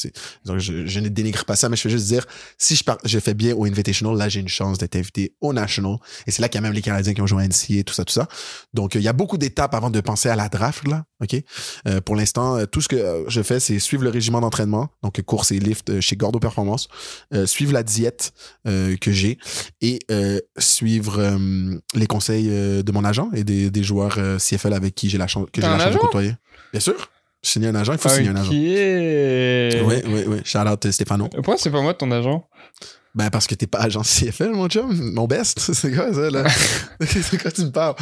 Donc, 0.44 0.60
je, 0.60 1.00
ne 1.00 1.08
dénigre 1.08 1.46
pas 1.46 1.56
ça, 1.56 1.70
mais 1.70 1.78
je 1.78 1.88
veux 1.88 1.90
juste 1.90 2.08
dire, 2.08 2.26
si 2.58 2.76
je, 2.76 2.84
je 3.06 3.20
fais 3.20 3.34
bien 3.34 3.56
au 3.56 3.64
Invitational, 3.64 4.18
là, 4.18 4.28
j'ai 4.28 4.42
une 4.42 4.50
chance 4.50 4.78
d'être 4.78 4.98
invité 4.98 5.34
au 5.40 5.54
National. 5.54 5.98
Et 6.28 6.32
c'est 6.32 6.42
là 6.42 6.50
qu'il 6.50 6.60
y 6.60 6.60
a 6.60 6.62
même 6.62 6.74
les 6.74 6.82
Canadiens 6.82 7.14
qui 7.14 7.22
ont 7.22 7.28
joué 7.28 7.44
à 7.44 7.48
NCA, 7.48 7.84
tout 7.86 7.94
ça, 7.94 8.04
tout 8.04 8.14
ça. 8.14 8.28
Donc, 8.74 8.96
euh, 8.98 9.00
il 9.00 9.04
y 9.04 9.08
a 9.08 9.14
beaucoup 9.14 9.38
d'étapes 9.38 9.74
avant 9.74 9.90
de 9.90 10.02
penser 10.02 10.28
à 10.28 10.36
la 10.36 10.50
draft, 10.50 10.86
là. 10.86 11.06
OK? 11.22 11.42
Euh, 11.88 12.02
pour 12.02 12.18
l'instant, 12.18 12.66
tout 12.66 12.82
ce 12.82 12.90
que 12.90 13.24
je 13.30 13.42
fais, 13.42 13.62
c'est 13.62 13.80
suivre 13.80 14.04
le 14.04 14.10
régime 14.10 14.34
d'entraînement, 14.34 14.90
donc 15.02 15.22
course 15.22 15.52
et 15.52 15.60
lift 15.60 16.02
chez 16.02 16.18
Gordo 16.18 16.40
Performance, 16.40 16.90
suivre 17.54 17.74
la 17.74 17.84
diète 17.84 18.34
euh, 18.68 18.98
que 18.98 19.12
j'ai 19.12 19.38
et 19.82 20.00
euh, 20.12 20.40
suivre 20.58 21.20
euh, 21.20 21.80
les 21.94 22.08
conseils 22.08 22.48
de 22.48 22.92
mon 22.92 23.06
agent 23.06 23.30
et 23.34 23.44
des, 23.44 23.70
des 23.70 23.84
joueurs 23.84 24.18
CFL 24.40 24.74
avec 24.74 24.96
qui 24.96 25.10
j'ai 25.10 25.18
la 25.18 25.28
chance 25.28 25.48
que 25.54 25.62
j'ai 25.62 25.68
la 25.68 25.80
chance 25.80 25.94
de 25.94 26.00
côtoyer. 26.00 26.34
Bien 26.72 26.80
sûr, 26.80 27.10
signer 27.42 27.68
un 27.68 27.76
agent, 27.76 27.94
il 27.94 28.00
faut 28.00 28.10
signer 28.10 28.30
un 28.30 28.36
agent. 28.36 28.52
Oui, 28.52 29.96
oui, 30.06 30.24
oui. 30.28 30.38
Shout 30.44 30.60
out 30.60 30.92
Stéphano. 30.92 31.28
Pourquoi 31.28 31.58
c'est 31.58 31.72
pas 31.72 31.82
moi 31.82 31.94
ton 31.94 32.10
agent? 32.12 32.48
Ben, 33.16 33.30
parce 33.30 33.46
que 33.46 33.54
t'es 33.54 33.68
pas 33.68 33.80
agent 33.80 34.02
CFL, 34.02 34.52
mon 34.54 34.68
chum. 34.68 35.12
Mon 35.14 35.28
best. 35.28 35.60
C'est 35.74 35.92
quoi, 35.92 36.12
ça, 36.14 36.30
là? 36.32 36.46
c'est 37.06 37.40
quoi 37.42 37.52
tu 37.52 37.62
me 37.66 37.70
parles? 37.72 37.96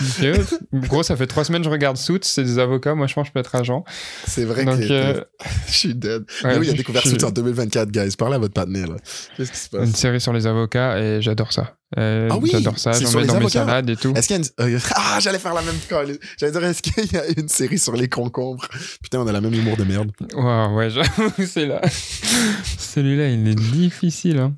Gros, 0.74 1.04
ça 1.04 1.16
fait 1.18 1.28
trois 1.28 1.44
semaines 1.44 1.62
que 1.62 1.66
je 1.68 1.72
regarde 1.72 1.98
Suits, 1.98 2.20
c'est 2.24 2.44
des 2.44 2.60
avocats, 2.60 2.94
moi 2.96 3.08
je 3.08 3.14
pense 3.14 3.24
que 3.24 3.28
je 3.30 3.34
peux 3.34 3.40
être 3.40 3.56
agent. 3.56 3.84
C'est 4.28 4.46
vrai 4.46 4.64
Donc, 4.66 4.80
que 4.80 4.88
euh, 4.92 5.22
je 5.68 5.72
suis 5.74 5.96
dead. 5.96 6.24
ouais, 6.44 6.58
oui, 6.58 6.68
il 6.68 6.70
a 6.72 6.74
découvert 6.74 7.02
Suits 7.06 7.24
en 7.24 7.32
2024, 7.32 7.90
guys. 7.92 8.16
Parlez 8.18 8.36
à 8.36 8.40
votre 8.40 8.54
partenaire, 8.54 8.88
là. 8.88 8.96
Qu'est-ce 9.36 9.52
qui 9.52 9.58
se 9.58 9.70
passe? 9.70 9.88
Une 9.88 9.96
série 9.96 10.22
sur 10.22 10.34
les 10.34 10.48
avocats 10.48 10.98
et 11.00 11.22
j'adore 11.22 11.52
ça. 11.52 11.76
Euh, 11.98 12.30
Ah 12.32 12.38
oui, 12.38 12.50
J'adore 12.54 12.80
ça, 12.80 12.94
j'en 12.94 13.20
mets 13.20 13.26
dans 13.26 13.38
mes 13.38 13.50
salades 13.50 13.90
et 13.90 13.98
tout. 13.98 14.14
Est-ce 14.16 14.28
qu'il 14.30 14.38
y 14.38 14.40
a 14.40 14.44
une... 14.66 14.76
euh, 14.76 14.80
Ah, 14.96 15.18
j'allais 15.20 15.40
faire 15.40 15.54
la 15.54 15.62
même 15.62 15.76
colle. 15.90 16.18
J'allais 16.40 16.54
dire, 16.54 16.64
est-ce 16.64 16.82
qu'il 16.82 17.12
y 17.12 17.18
a 17.18 17.24
une 17.38 17.50
série 17.50 17.78
sur 17.80 17.98
les 17.98 18.08
concombres? 18.08 18.66
Putain, 19.04 19.20
on 19.20 19.28
a 19.28 19.32
la 19.34 19.42
même 19.42 19.54
humour 19.54 19.76
de 19.76 19.84
merde. 19.84 20.10
Wow, 20.34 20.74
ouais, 20.78 20.90
j'avoue, 20.90 21.32
c'est 21.46 21.66
là. 21.66 21.82
Celui-là, 22.78 23.28
il 23.28 23.46
est 23.46 23.56
difficile. 23.56 24.40
hein. 24.40 24.54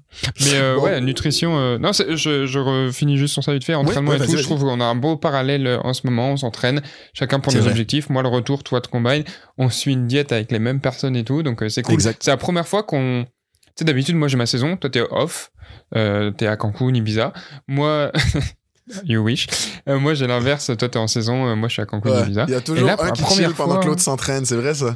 Mais 0.45 0.59
euh, 0.59 0.75
Bon. 0.75 0.83
ouais, 0.83 1.01
nutrition. 1.01 1.57
euh, 1.57 1.77
Non, 1.77 1.91
je, 1.93 2.45
je 2.45 2.89
finis 2.93 3.17
juste 3.17 3.33
sur 3.33 3.43
ça 3.43 3.53
vite 3.53 3.63
fait. 3.63 3.75
Entraînement 3.75 4.11
ouais, 4.11 4.17
et 4.17 4.25
tout, 4.27 4.37
je 4.37 4.43
trouve 4.43 4.61
qu'on 4.61 4.79
a 4.79 4.85
un 4.85 4.95
beau 4.95 5.17
parallèle 5.17 5.67
euh, 5.67 5.79
en 5.81 5.93
ce 5.93 6.05
moment. 6.05 6.31
On 6.31 6.37
s'entraîne, 6.37 6.81
chacun 7.13 7.39
pour 7.39 7.51
C'est 7.51 7.59
nos 7.59 7.67
objectifs. 7.67 8.09
Moi, 8.09 8.21
le 8.23 8.29
retour, 8.29 8.63
toi, 8.63 8.79
de 8.79 8.87
combine. 8.87 9.23
On 9.57 9.69
suit 9.69 9.93
une 9.93 10.07
diète 10.07 10.31
avec 10.31 10.51
les 10.51 10.59
mêmes 10.59 10.79
personnes 10.81 11.15
et 11.15 11.23
tout. 11.23 11.43
Donc, 11.43 11.61
euh, 11.63 11.69
c'est 11.69 11.81
cool. 11.83 11.99
C'est 12.01 12.27
la 12.27 12.37
première 12.37 12.67
fois 12.67 12.83
qu'on. 12.83 13.25
Tu 13.25 13.71
sais, 13.79 13.85
d'habitude, 13.85 14.15
moi, 14.15 14.27
j'ai 14.27 14.37
ma 14.37 14.45
saison. 14.45 14.77
Toi, 14.77 14.89
t'es 14.89 15.01
off. 15.09 15.51
T'es 15.93 16.47
à 16.47 16.55
Cancun, 16.57 16.93
Ibiza. 16.93 17.33
Moi. 17.67 18.11
You 19.05 19.21
wish. 19.23 19.47
Euh, 19.87 19.97
moi, 19.99 20.13
j'ai 20.13 20.27
l'inverse. 20.27 20.71
Toi, 20.77 20.89
t'es 20.89 20.97
en 20.97 21.07
saison. 21.07 21.47
euh, 21.47 21.55
moi, 21.55 21.69
je 21.69 21.73
suis 21.73 21.81
à 21.81 21.85
Cancun, 21.85 22.09
Ouais, 22.11 22.21
Ibiza. 22.21 22.45
Il 22.47 22.51
y 22.53 22.55
a 22.55 22.61
toujours 22.61 22.87
là, 22.87 22.97
un 22.99 23.11
qui 23.11 23.23
chill 23.25 23.49
pendant 23.55 23.73
fois- 23.75 23.83
que 23.83 23.87
l'autre 23.87 24.01
s'entraîne, 24.01 24.45
c'est 24.45 24.55
vrai 24.57 24.73
ça? 24.73 24.95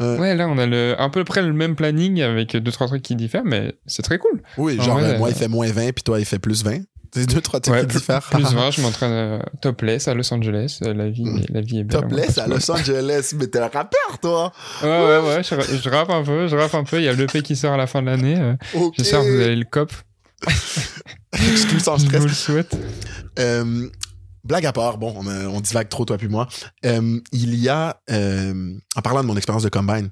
Ouais. 0.00 0.18
Ouais, 0.18 0.34
là, 0.34 0.48
on 0.48 0.56
a 0.58 0.66
le, 0.66 0.94
à 0.98 1.08
peu 1.10 1.24
près 1.24 1.42
le 1.42 1.52
même 1.52 1.76
planning 1.76 2.22
avec 2.22 2.56
deux, 2.56 2.72
trois 2.72 2.86
trucs 2.86 3.02
qui 3.02 3.14
diffèrent, 3.16 3.44
mais 3.44 3.74
c'est 3.86 4.02
très 4.02 4.18
cool. 4.18 4.42
Oui, 4.56 4.78
En 4.80 4.82
genre, 4.82 4.98
vrai, 4.98 5.14
euh, 5.14 5.18
moi, 5.18 5.28
il 5.30 5.34
fait 5.34 5.48
moins 5.48 5.66
20, 5.70 5.92
puis 5.92 6.02
toi, 6.02 6.18
il 6.18 6.24
fait 6.24 6.38
plus 6.38 6.64
20. 6.64 6.78
C'est 7.14 7.24
deux, 7.26 7.40
trois 7.40 7.60
trucs 7.60 7.74
Ouais, 7.74 7.80
qui 7.82 7.86
plus, 7.86 7.98
diffèrent. 7.98 8.20
plus 8.22 8.42
20, 8.52 8.70
je 8.72 8.80
m'entraîne 8.82 9.42
topless 9.62 10.06
à 10.08 10.12
Los 10.14 10.32
Angeles. 10.34 10.78
La 10.82 11.08
vie, 11.08 11.24
la 11.50 11.60
vie 11.62 11.78
est 11.78 11.84
belle. 11.84 12.00
Topless 12.02 12.36
à 12.38 12.46
Los 12.46 12.70
Angeles, 12.70 13.32
mais 13.38 13.46
t'es 13.46 13.58
un 13.58 13.68
rappeur, 13.68 14.18
toi! 14.20 14.52
Ouais, 14.82 14.88
ouais, 14.88 15.18
ouais, 15.36 15.42
je, 15.42 15.88
rappe 15.88 16.10
un 16.10 16.22
peu, 16.24 16.46
je 16.46 16.56
rappe 16.56 16.74
un 16.74 16.84
peu. 16.84 16.98
Il 16.98 17.04
y 17.04 17.08
a 17.08 17.12
l'EP 17.14 17.40
qui 17.42 17.56
sort 17.56 17.72
à 17.72 17.76
la 17.78 17.86
fin 17.86 18.02
de 18.02 18.06
l'année. 18.06 18.36
euh, 18.38 18.54
Ok. 18.74 18.94
J'espère 18.98 19.20
que 19.22 19.28
vous 19.34 19.40
avez 19.42 19.56
le 19.56 19.64
cop. 19.64 19.92
Excuse 21.32 21.82
sans 21.82 21.98
Je 21.98 22.16
vous 22.18 22.26
le 22.26 22.32
souhaite. 22.32 22.76
Euh, 23.38 23.88
blague 24.44 24.66
à 24.66 24.72
part, 24.72 24.98
bon, 24.98 25.14
on, 25.16 25.26
a- 25.26 25.46
on 25.48 25.60
divague 25.60 25.88
trop, 25.88 26.04
toi 26.04 26.18
puis 26.18 26.28
moi. 26.28 26.48
Euh, 26.84 27.20
il 27.32 27.54
y 27.56 27.68
a, 27.68 28.00
euh, 28.10 28.74
en 28.94 29.02
parlant 29.02 29.22
de 29.22 29.26
mon 29.26 29.36
expérience 29.36 29.62
de 29.62 29.68
combine, 29.68 30.08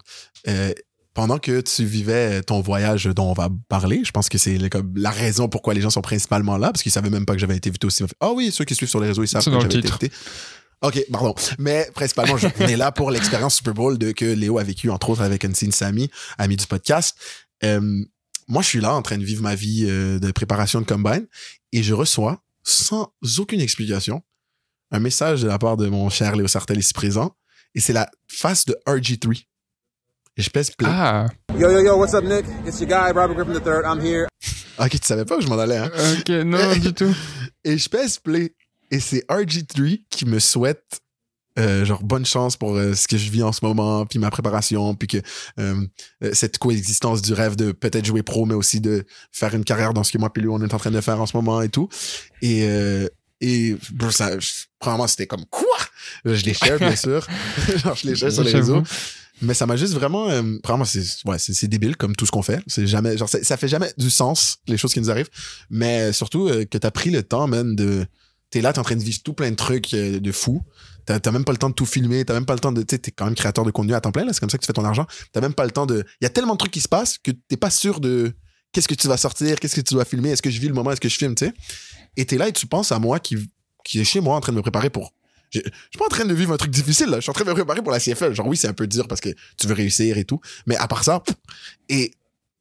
euh, 0.48 0.72
pendant 1.14 1.38
que 1.38 1.60
tu 1.60 1.84
vivais 1.84 2.42
ton 2.42 2.60
voyage 2.60 3.04
dont 3.04 3.30
on 3.30 3.34
va 3.34 3.48
parler, 3.68 4.02
je 4.04 4.10
pense 4.10 4.28
que 4.28 4.36
c'est 4.36 4.58
la 4.96 5.10
raison 5.10 5.48
pourquoi 5.48 5.72
les 5.72 5.80
gens 5.80 5.90
sont 5.90 6.00
principalement 6.02 6.58
là, 6.58 6.72
parce 6.72 6.82
qu'ils 6.82 6.90
savaient 6.92 7.10
même 7.10 7.24
pas 7.24 7.34
que 7.34 7.38
j'avais 7.38 7.56
été 7.56 7.68
invité 7.70 7.86
aussi. 7.86 8.04
Ah 8.20 8.32
oui, 8.32 8.50
ceux 8.50 8.64
qui 8.64 8.74
suivent 8.74 8.88
sur 8.88 9.00
les 9.00 9.08
réseaux, 9.08 9.22
ils 9.22 9.28
savent 9.28 9.44
que 9.44 9.50
j'avais 9.52 9.74
été 9.78 9.88
invité. 9.88 10.10
OK, 10.82 11.02
pardon. 11.12 11.34
Mais 11.58 11.88
principalement, 11.94 12.36
je, 12.36 12.48
on 12.60 12.66
est 12.66 12.76
là 12.76 12.90
pour 12.92 13.10
l'expérience 13.12 13.54
Super 13.54 13.72
Bowl 13.74 13.96
de 13.96 14.10
que 14.12 14.24
Léo 14.24 14.58
a 14.58 14.64
vécu, 14.64 14.90
entre 14.90 15.08
autres, 15.10 15.22
avec 15.22 15.44
Unseen 15.44 15.70
Samy, 15.72 16.10
ami 16.36 16.56
du 16.56 16.66
podcast. 16.66 17.16
Euh, 17.62 18.04
moi, 18.48 18.62
je 18.62 18.68
suis 18.68 18.80
là 18.80 18.94
en 18.94 19.02
train 19.02 19.18
de 19.18 19.24
vivre 19.24 19.42
ma 19.42 19.54
vie 19.54 19.86
euh, 19.88 20.18
de 20.18 20.30
préparation 20.32 20.80
de 20.80 20.86
combine 20.86 21.26
et 21.72 21.82
je 21.82 21.94
reçois, 21.94 22.42
sans 22.62 23.12
aucune 23.38 23.60
explication, 23.60 24.22
un 24.90 25.00
message 25.00 25.42
de 25.42 25.48
la 25.48 25.58
part 25.58 25.76
de 25.76 25.88
mon 25.88 26.08
cher 26.10 26.36
Léo 26.36 26.46
Sartel 26.48 26.78
ici 26.78 26.92
présent 26.92 27.34
et 27.74 27.80
c'est 27.80 27.92
la 27.92 28.10
face 28.28 28.64
de 28.66 28.76
RG3. 28.86 29.44
Et 30.36 30.42
je 30.42 30.50
pèse 30.50 30.70
play. 30.72 30.88
Ah, 30.90 31.28
Yo, 31.56 31.70
yo, 31.70 31.80
yo, 31.80 31.96
what's 31.96 32.12
up, 32.14 32.24
Nick? 32.24 32.44
It's 32.66 32.80
your 32.80 32.88
guy, 32.88 33.12
Robert 33.12 33.36
Griffin 33.36 33.52
III. 33.64 33.84
I'm 33.84 34.00
here. 34.04 34.26
Ok, 34.78 34.90
tu 34.90 34.98
savais 35.06 35.24
pas 35.24 35.36
que 35.36 35.42
je 35.42 35.48
m'en 35.48 35.58
allais, 35.58 35.76
hein? 35.76 35.90
ok, 36.18 36.28
non, 36.44 36.72
du 36.76 36.92
tout. 36.94 37.14
Et 37.62 37.78
je 37.78 37.88
pèse 37.88 38.18
play. 38.18 38.52
Et 38.90 38.98
c'est 38.98 39.24
RG3 39.28 40.04
qui 40.10 40.24
me 40.26 40.40
souhaite 40.40 41.00
euh, 41.58 41.84
genre 41.84 42.02
bonne 42.02 42.26
chance 42.26 42.56
pour 42.56 42.74
euh, 42.76 42.94
ce 42.94 43.06
que 43.06 43.16
je 43.16 43.30
vis 43.30 43.42
en 43.42 43.52
ce 43.52 43.64
moment, 43.64 44.06
puis 44.06 44.18
ma 44.18 44.30
préparation, 44.30 44.94
puis 44.94 45.08
que 45.08 45.18
euh, 45.58 45.86
euh, 46.22 46.30
cette 46.32 46.58
coexistence 46.58 47.22
du 47.22 47.32
rêve 47.32 47.56
de 47.56 47.72
peut-être 47.72 48.04
jouer 48.04 48.22
pro, 48.22 48.44
mais 48.46 48.54
aussi 48.54 48.80
de 48.80 49.04
faire 49.32 49.54
une 49.54 49.64
carrière 49.64 49.94
dans 49.94 50.04
ce 50.04 50.12
que 50.12 50.18
moi 50.18 50.32
puis 50.32 50.42
lui 50.42 50.48
on 50.50 50.60
est 50.60 50.74
en 50.74 50.78
train 50.78 50.90
de 50.90 51.00
faire 51.00 51.20
en 51.20 51.26
ce 51.26 51.36
moment 51.36 51.62
et 51.62 51.68
tout. 51.68 51.88
Et, 52.42 52.64
euh, 52.64 53.08
Et 53.40 53.76
bro, 53.92 54.10
ça, 54.10 54.30
premièrement, 54.78 55.06
c'était 55.06 55.26
comme 55.26 55.44
quoi? 55.50 55.66
Je 56.24 56.44
les 56.44 56.54
share, 56.54 56.78
bien 56.78 56.96
sûr. 56.96 57.26
Genre, 57.76 57.94
je 57.94 58.06
les 58.06 58.16
share 58.16 58.32
sur 58.32 58.44
les 58.44 58.52
réseaux. 58.52 58.82
Mais 59.42 59.54
ça 59.54 59.66
m'a 59.66 59.76
juste 59.76 59.94
vraiment, 59.94 60.30
euh, 60.30 60.42
vraiment, 60.64 60.84
c'est, 60.84 61.02
ouais, 61.24 61.38
c'est, 61.38 61.66
débile 61.66 61.96
comme 61.96 62.14
tout 62.14 62.24
ce 62.24 62.30
qu'on 62.30 62.42
fait. 62.42 62.60
C'est 62.66 62.86
jamais, 62.86 63.16
genre, 63.16 63.28
ça, 63.28 63.42
ça 63.42 63.56
fait 63.56 63.68
jamais 63.68 63.92
du 63.98 64.08
sens, 64.08 64.58
les 64.68 64.76
choses 64.76 64.92
qui 64.92 65.00
nous 65.00 65.10
arrivent. 65.10 65.30
Mais 65.70 66.12
surtout, 66.12 66.48
euh, 66.48 66.64
que 66.64 66.78
t'as 66.78 66.90
pris 66.90 67.10
le 67.10 67.22
temps, 67.22 67.48
man, 67.48 67.74
de, 67.74 68.06
t'es 68.50 68.60
là, 68.60 68.72
t'es 68.72 68.78
en 68.78 68.84
train 68.84 68.96
de 68.96 69.02
vivre 69.02 69.18
tout 69.24 69.34
plein 69.34 69.50
de 69.50 69.56
trucs 69.56 69.92
euh, 69.94 70.20
de 70.20 70.32
fou. 70.32 70.62
T'as, 71.06 71.30
même 71.30 71.44
pas 71.44 71.52
le 71.52 71.58
temps 71.58 71.68
de 71.68 71.74
tout 71.74 71.86
filmer, 71.86 72.24
t'as 72.24 72.34
même 72.34 72.46
pas 72.46 72.54
le 72.54 72.60
temps 72.60 72.72
de, 72.72 72.82
tu 72.82 72.98
t'es 72.98 73.10
quand 73.10 73.26
même 73.26 73.34
créateur 73.34 73.64
de 73.64 73.70
contenu 73.70 73.94
à 73.94 74.00
temps 74.00 74.12
plein, 74.12 74.24
là, 74.24 74.32
c'est 74.32 74.40
comme 74.40 74.50
ça 74.50 74.58
que 74.58 74.62
tu 74.62 74.66
fais 74.66 74.72
ton 74.72 74.84
argent. 74.84 75.06
T'as 75.32 75.40
même 75.40 75.54
pas 75.54 75.64
le 75.64 75.70
temps 75.70 75.86
de, 75.86 76.04
il 76.20 76.24
y 76.24 76.26
a 76.26 76.30
tellement 76.30 76.54
de 76.54 76.58
trucs 76.58 76.72
qui 76.72 76.80
se 76.80 76.88
passent 76.88 77.18
que 77.18 77.30
t'es 77.30 77.56
pas 77.56 77.70
sûr 77.70 78.00
de 78.00 78.32
qu'est-ce 78.72 78.88
que 78.88 78.94
tu 78.94 79.08
vas 79.08 79.16
sortir, 79.16 79.60
qu'est-ce 79.60 79.76
que 79.76 79.80
tu 79.80 79.94
dois 79.94 80.04
filmer, 80.04 80.30
est-ce 80.30 80.42
que 80.42 80.50
je 80.50 80.60
vis 80.60 80.68
le 80.68 80.74
moment, 80.74 80.92
est-ce 80.92 81.00
que 81.00 81.08
je 81.08 81.16
filme, 81.16 81.34
tu 81.34 81.46
sais. 81.46 81.52
Et 82.16 82.24
t'es 82.24 82.38
là 82.38 82.48
et 82.48 82.52
tu 82.52 82.66
penses 82.66 82.92
à 82.92 82.98
moi 82.98 83.20
qui, 83.20 83.36
qui 83.84 84.00
est 84.00 84.04
chez 84.04 84.20
moi 84.20 84.36
en 84.36 84.40
train 84.40 84.52
de 84.52 84.56
me 84.56 84.62
préparer 84.62 84.90
pour, 84.90 85.12
je, 85.54 85.60
je 85.60 85.70
suis 85.90 85.98
pas 85.98 86.06
en 86.06 86.08
train 86.08 86.24
de 86.24 86.34
vivre 86.34 86.52
un 86.52 86.56
truc 86.56 86.70
difficile, 86.70 87.06
là. 87.06 87.16
Je 87.18 87.22
suis 87.22 87.30
en 87.30 87.34
train 87.34 87.44
de 87.44 87.50
me 87.50 87.54
préparer 87.54 87.82
pour 87.82 87.92
la 87.92 88.00
CFL. 88.00 88.34
Genre, 88.34 88.46
oui, 88.46 88.56
c'est 88.56 88.68
un 88.68 88.72
peu 88.72 88.86
dur 88.86 89.06
parce 89.06 89.20
que 89.20 89.30
tu 89.56 89.66
veux 89.66 89.74
réussir 89.74 90.18
et 90.18 90.24
tout. 90.24 90.40
Mais 90.66 90.76
à 90.76 90.88
part 90.88 91.04
ça, 91.04 91.22
et, 91.88 92.12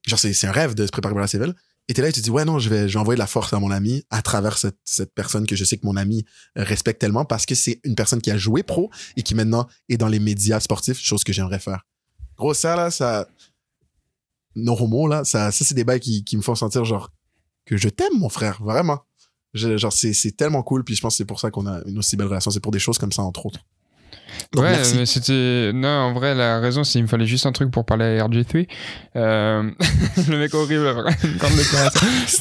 genre, 0.06 0.18
c'est 0.18 0.46
un 0.46 0.52
rêve 0.52 0.74
de 0.74 0.86
se 0.86 0.92
préparer 0.92 1.12
pour 1.12 1.20
la 1.20 1.26
CFL. 1.26 1.54
Et 1.88 1.94
t'es 1.94 2.00
là 2.00 2.08
et 2.08 2.12
tu 2.12 2.20
te 2.20 2.24
dis, 2.24 2.30
ouais, 2.30 2.46
non, 2.46 2.58
je 2.58 2.70
vais, 2.70 2.88
je 2.88 2.94
vais 2.94 3.00
envoyer 3.00 3.16
de 3.16 3.20
la 3.20 3.26
force 3.26 3.52
à 3.52 3.58
mon 3.58 3.70
ami 3.70 4.04
à 4.08 4.22
travers 4.22 4.56
cette, 4.56 4.78
cette 4.84 5.12
personne 5.14 5.46
que 5.46 5.54
je 5.54 5.64
sais 5.64 5.76
que 5.76 5.84
mon 5.84 5.96
ami 5.96 6.24
respecte 6.56 7.00
tellement 7.00 7.26
parce 7.26 7.44
que 7.44 7.54
c'est 7.54 7.80
une 7.84 7.94
personne 7.94 8.22
qui 8.22 8.30
a 8.30 8.38
joué 8.38 8.62
pro 8.62 8.90
et 9.16 9.22
qui 9.22 9.34
maintenant 9.34 9.68
est 9.90 9.98
dans 9.98 10.08
les 10.08 10.18
médias 10.18 10.60
sportifs, 10.60 10.98
chose 10.98 11.24
que 11.24 11.32
j'aimerais 11.32 11.58
faire. 11.58 11.84
Gros, 12.36 12.54
ça, 12.54 12.74
là, 12.74 12.90
ça, 12.90 13.28
non 14.54 14.80
homo, 14.80 15.06
là, 15.08 15.24
ça, 15.24 15.52
ça, 15.52 15.64
c'est 15.64 15.74
des 15.74 15.84
bails 15.84 16.00
qui, 16.00 16.24
qui 16.24 16.36
me 16.36 16.42
font 16.42 16.54
sentir, 16.54 16.84
genre, 16.84 17.10
que 17.64 17.76
je 17.76 17.88
t'aime, 17.88 18.18
mon 18.18 18.28
frère, 18.28 18.62
vraiment. 18.62 19.00
Genre, 19.52 19.92
c'est, 19.92 20.12
c'est 20.12 20.32
tellement 20.32 20.62
cool, 20.62 20.84
puis 20.84 20.94
je 20.96 21.00
pense 21.00 21.14
que 21.14 21.18
c'est 21.18 21.24
pour 21.24 21.38
ça 21.38 21.50
qu'on 21.50 21.66
a 21.66 21.80
une 21.86 21.98
aussi 21.98 22.16
belle 22.16 22.26
relation. 22.26 22.50
C'est 22.50 22.60
pour 22.60 22.72
des 22.72 22.78
choses 22.78 22.98
comme 22.98 23.12
ça, 23.12 23.22
entre 23.22 23.46
autres. 23.46 23.60
Ouais, 24.56 24.76
mais 24.96 25.06
c'était. 25.06 25.72
Non, 25.74 25.88
en 25.88 26.12
vrai, 26.12 26.34
la 26.34 26.60
raison, 26.60 26.84
c'est 26.84 26.92
qu'il 26.92 27.02
me 27.02 27.08
fallait 27.08 27.26
juste 27.26 27.46
un 27.46 27.52
truc 27.52 27.70
pour 27.70 27.84
parler 27.84 28.18
à 28.18 28.26
RG3. 28.26 28.68
Euh... 29.16 29.70
le 30.28 30.38
mec 30.38 30.54
horrible. 30.54 30.84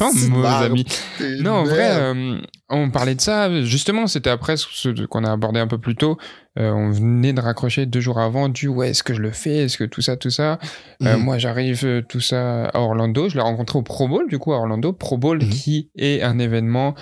Oh, 0.01 0.11
mauvais 0.29 0.65
ami. 0.65 0.85
T'es 1.17 1.37
Non, 1.41 1.53
en 1.53 1.63
vrai, 1.63 1.89
euh, 1.91 2.37
on 2.73 2.89
parlait 2.91 3.15
de 3.15 3.21
ça. 3.21 3.63
Justement, 3.63 4.07
c'était 4.07 4.29
après 4.29 4.57
ce 4.57 5.05
qu'on 5.05 5.23
a 5.23 5.31
abordé 5.31 5.59
un 5.59 5.67
peu 5.67 5.77
plus 5.77 5.95
tôt. 5.95 6.17
Euh, 6.59 6.69
on 6.71 6.91
venait 6.91 7.33
de 7.33 7.41
raccrocher 7.41 7.85
deux 7.87 7.99
jours 7.99 8.19
avant 8.19 8.47
du 8.49 8.67
ouais, 8.67 8.91
est-ce 8.91 9.01
que 9.03 9.13
je 9.13 9.21
le 9.21 9.31
fais? 9.31 9.57
Est-ce 9.65 9.77
que 9.77 9.83
tout 9.85 10.01
ça, 10.01 10.17
tout 10.17 10.29
ça? 10.29 10.59
Euh, 11.01 11.15
Mhm. 11.17 11.23
Moi, 11.23 11.37
j'arrive 11.39 11.81
euh, 11.85 12.01
tout 12.07 12.19
ça 12.19 12.65
à 12.67 12.79
Orlando. 12.79 13.27
Je 13.29 13.35
l'ai 13.35 13.41
rencontré 13.41 13.79
au 13.79 13.81
Pro 13.81 14.07
Bowl, 14.07 14.27
du 14.29 14.37
coup, 14.37 14.53
à 14.53 14.57
Orlando. 14.57 14.93
Pro 14.93 15.17
Bowl 15.17 15.39
Mhm. 15.41 15.49
qui 15.49 15.89
est 15.95 16.21
un 16.21 16.37
événement 16.39 16.93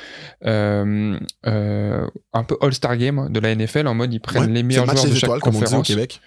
euh, 0.45 1.17
un 2.33 2.43
peu 2.43 2.57
All-Star 2.61 2.97
Game 2.97 3.27
de 3.29 3.39
la 3.39 3.51
NFL 3.55 3.87
en 3.87 3.93
mode 3.93 4.13
ils 4.13 4.19
prennent 4.19 4.43
Ouais, 4.43 4.47
les 4.51 4.63
meilleurs 4.63 4.85
joueurs 4.85 5.03
de 5.05 5.09
chaque 5.13 5.23
étoiles, 5.23 5.39
dit 5.41 5.47
au 5.49 5.51
conférence. 5.51 5.87
Québec. 5.87 6.21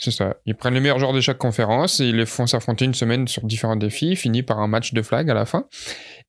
C'est 0.00 0.12
ça. 0.12 0.36
Ils 0.46 0.54
prennent 0.54 0.74
les 0.74 0.80
meilleurs 0.80 1.00
joueurs 1.00 1.12
de 1.12 1.20
chaque 1.20 1.38
conférence 1.38 1.98
et 1.98 2.06
ils 2.06 2.16
les 2.16 2.26
font 2.26 2.46
s'affronter 2.46 2.84
une 2.84 2.94
semaine 2.94 3.26
sur 3.26 3.44
différents 3.44 3.74
défis, 3.76 4.14
fini 4.14 4.44
par 4.44 4.60
un 4.60 4.68
match 4.68 4.92
de 4.94 5.02
flag 5.02 5.28
à 5.28 5.34
la 5.34 5.44
fin. 5.44 5.64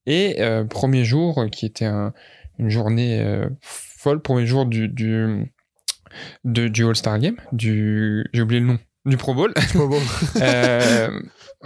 Et 0.08 0.38
euh, 0.39 0.63
premier 0.63 1.04
jour, 1.04 1.45
qui 1.52 1.67
était 1.67 1.86
un- 1.86 2.12
une 2.60 2.69
journée 2.69 3.19
euh, 3.22 3.50
folle, 3.62 4.22
premier 4.22 4.45
jour 4.45 4.65
du, 4.65 4.88
du, 4.89 5.52
de- 6.43 6.67
du 6.67 6.86
All-Star 6.86 7.17
Game, 7.19 7.38
du, 7.52 8.26
j'ai 8.34 8.41
oublié 8.41 8.60
le 8.62 8.67
nom, 8.67 8.80
du 9.06 9.17
Pro 9.17 9.34
Bowl. 9.34 9.54
Pas 9.54 9.62
bon. 9.88 10.00
Euh, 10.41 11.19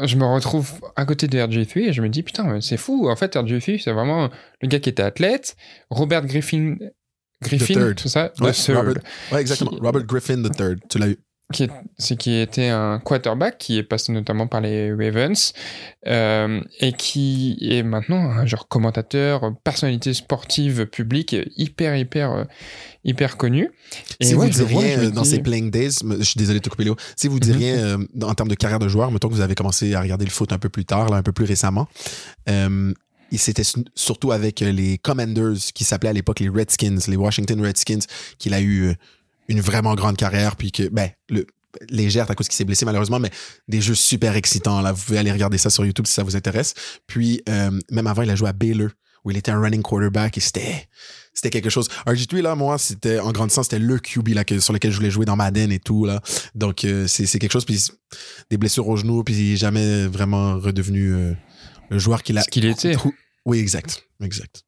je 0.08 0.16
me 0.16 0.26
retrouve 0.26 0.72
à 0.96 1.06
côté 1.06 1.28
de 1.28 1.38
RG3 1.38 1.80
et 1.90 1.94
je 1.94 2.02
me 2.02 2.10
dis 2.10 2.24
putain 2.24 2.60
c'est 2.62 2.78
fou 2.78 3.08
en 3.10 3.16
fait 3.16 3.36
RG3 3.36 3.80
c'est 3.84 3.92
vraiment 3.92 4.30
le 4.62 4.68
gars 4.68 4.80
qui 4.80 4.90
était 4.90 5.04
athlète 5.04 5.56
Robert 5.92 6.26
Griffin 6.26 6.78
Griffin 7.44 7.74
c'est 8.02 8.10
ça? 8.10 8.32
Ouais. 8.42 8.52
Robert- 8.74 9.04
Ouais, 9.32 9.42
exactement. 9.42 9.70
Qui- 9.72 9.80
Robert 9.82 10.04
Griffin 10.06 10.42
III. 10.44 10.76
Tu 10.90 10.98
l'as 10.98 11.10
eu. 11.10 11.18
Qui 11.52 11.64
est- 11.64 11.72
c'est 11.98 12.18
qui 12.18 12.36
était 12.40 12.70
un 12.70 13.00
quarterback 13.00 13.58
qui 13.58 13.78
est 13.78 13.84
passé 13.84 14.12
notamment 14.12 14.48
par 14.48 14.62
les 14.62 14.92
Ravens 14.92 15.54
euh, 16.08 16.62
et 16.80 16.94
qui 16.94 17.58
est 17.62 17.84
maintenant 17.84 18.32
un 18.32 18.46
genre 18.46 18.68
commentateur, 18.68 19.54
personnalité 19.64 20.14
sportive 20.14 20.86
publique 20.88 21.36
hyper 21.58 21.96
hyper 21.96 22.32
euh, 22.32 22.44
hyper 23.04 23.38
connu. 23.38 23.70
Et 24.20 24.26
si 24.26 24.36
ouais, 24.36 24.46
vous 24.50 24.52
dites 24.52 24.62
vois, 24.72 24.84
euh, 24.84 25.12
dans 25.12 25.22
dis- 25.24 25.30
ces 25.32 25.40
playing 25.40 25.70
days, 25.70 25.92
je 26.20 26.24
suis 26.24 26.38
désolé 26.38 26.60
de 26.60 26.64
te 26.64 26.70
couper 26.70 26.86
Léo, 26.86 26.96
si 27.16 27.28
vous 27.28 27.38
Mhm. 27.40 27.52
rien 27.52 27.76
euh, 27.76 27.98
dans- 28.14 28.30
en 28.30 28.34
termes 28.34 28.50
de 28.50 28.56
carrière 28.56 28.80
de 28.80 28.88
joueur, 28.88 29.12
mettons 29.12 29.28
que 29.30 29.34
vous 29.34 29.42
avez 29.42 29.56
commencé 29.56 29.94
à 29.94 30.02
regarder 30.02 30.26
le 30.26 30.32
foot 30.32 30.54
un 30.54 30.60
peu 30.60 30.70
plus 30.70 30.86
tard, 30.86 31.10
là, 31.10 31.18
un 31.18 31.24
peu 31.24 31.34
plus 31.34 31.46
récemment, 31.46 31.88
euh, 32.50 32.94
c'était 33.36 33.64
su- 33.64 33.84
surtout 33.96 34.32
avec 34.32 34.60
les 34.62 34.98
Commanders 35.00 35.58
qui 35.74 35.84
s'appelaient 35.84 36.10
à 36.12 36.14
l'époque 36.14 36.40
les 36.40 36.50
Redskins, 36.50 37.00
les 37.08 37.16
Washington 37.18 37.62
Redskins, 37.62 38.00
qu'il 38.40 38.54
a 38.54 38.62
eu 38.62 38.94
une 39.48 39.62
vraiment 39.62 39.96
grande 39.96 40.18
carrière, 40.18 40.56
puis 40.56 40.72
que, 40.72 40.88
ben, 40.90 41.10
le, 41.30 41.46
légère 41.90 42.30
à 42.30 42.36
cause 42.36 42.48
qu'il 42.48 42.56
s'est 42.56 42.66
blessé 42.66 42.86
malheureusement, 42.86 43.20
mais 43.20 43.32
des 43.68 43.82
jeux 43.82 43.96
super 43.96 44.36
excitants. 44.36 44.82
Là, 44.82 44.92
vous 44.92 45.04
pouvez 45.04 45.18
aller 45.18 45.32
regarder 45.32 45.58
ça 45.58 45.70
sur 45.70 45.86
YouTube 45.86 46.06
si 46.06 46.14
ça 46.14 46.24
vous 46.24 46.36
intéresse. 46.36 46.74
Puis, 47.08 47.42
euh, 47.50 47.72
même 47.92 48.08
avant, 48.08 48.22
il 48.22 48.30
a 48.30 48.36
joué 48.36 48.50
à 48.50 48.54
Baylor, 48.54 48.90
où 49.26 49.32
il 49.32 49.38
était 49.38 49.52
un 49.52 49.60
running 49.60 49.82
quarterback 49.82 50.38
et 50.38 50.42
c'était 50.42 50.88
c'était 51.34 51.50
quelque 51.50 51.72
chose. 51.72 51.88
RG3, 52.06 52.42
là, 52.42 52.56
moi, 52.56 52.78
c'était, 52.78 53.20
en 53.20 53.32
grandissant, 53.32 53.64
c'était 53.64 53.80
le 53.80 53.98
QB 53.98 54.30
là, 54.30 54.44
que- 54.44 54.60
sur 54.60 54.72
lequel 54.72 54.92
je 54.92 54.98
voulais 54.98 55.10
jouer 55.10 55.26
dans 55.26 55.36
Madden 55.36 55.72
et 55.72 55.80
tout, 55.80 56.06
là. 56.06 56.22
Donc, 56.54 56.86
euh, 56.86 57.08
c'est, 57.08 57.26
c'est 57.26 57.40
quelque 57.40 57.52
chose, 57.54 57.66
puis 57.66 57.88
des 58.52 58.58
blessures 58.58 58.88
au 58.88 58.96
genou, 58.98 59.24
puis 59.24 59.34
il 59.34 59.54
est 59.54 59.58
jamais 59.58 60.06
vraiment 60.06 60.60
redevenu 60.60 61.14
euh, 61.14 61.34
le 61.90 61.98
joueur 61.98 62.22
qu'il 62.22 62.38
a. 62.38 62.44
Ce 62.44 62.50
qu'il 62.50 62.66
était. 62.66 62.96
Oui, 63.46 63.58
exact. 63.60 64.04
Exact. 64.22 64.64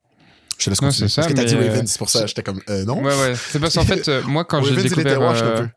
Je 0.58 0.66
te 0.66 0.70
laisse 0.70 0.80
continuer. 0.80 1.08
c'est 1.10 1.14
ça, 1.16 1.22
Parce 1.22 1.34
que 1.34 1.38
t'as 1.38 1.46
dit 1.46 1.56
mais, 1.56 1.66
euh, 1.68 1.72
Ravens, 1.72 1.90
c'est 1.92 1.98
pour 1.98 2.10
ça, 2.10 2.26
j'étais 2.26 2.44
comme, 2.44 2.62
euh, 2.70 2.86
non? 2.86 3.02
Ouais, 3.04 3.14
ouais. 3.14 3.34
C'est 3.36 3.60
parce 3.60 3.76
qu'en 3.76 3.84
fait, 3.86 4.08
euh, 4.08 4.22
moi, 4.28 4.46
quand 4.46 4.62
j'ai 4.64 4.76
découvert 4.82 5.22
wash 5.22 5.42
un 5.42 5.46
euh, 5.46 5.62
peu. 5.64 5.68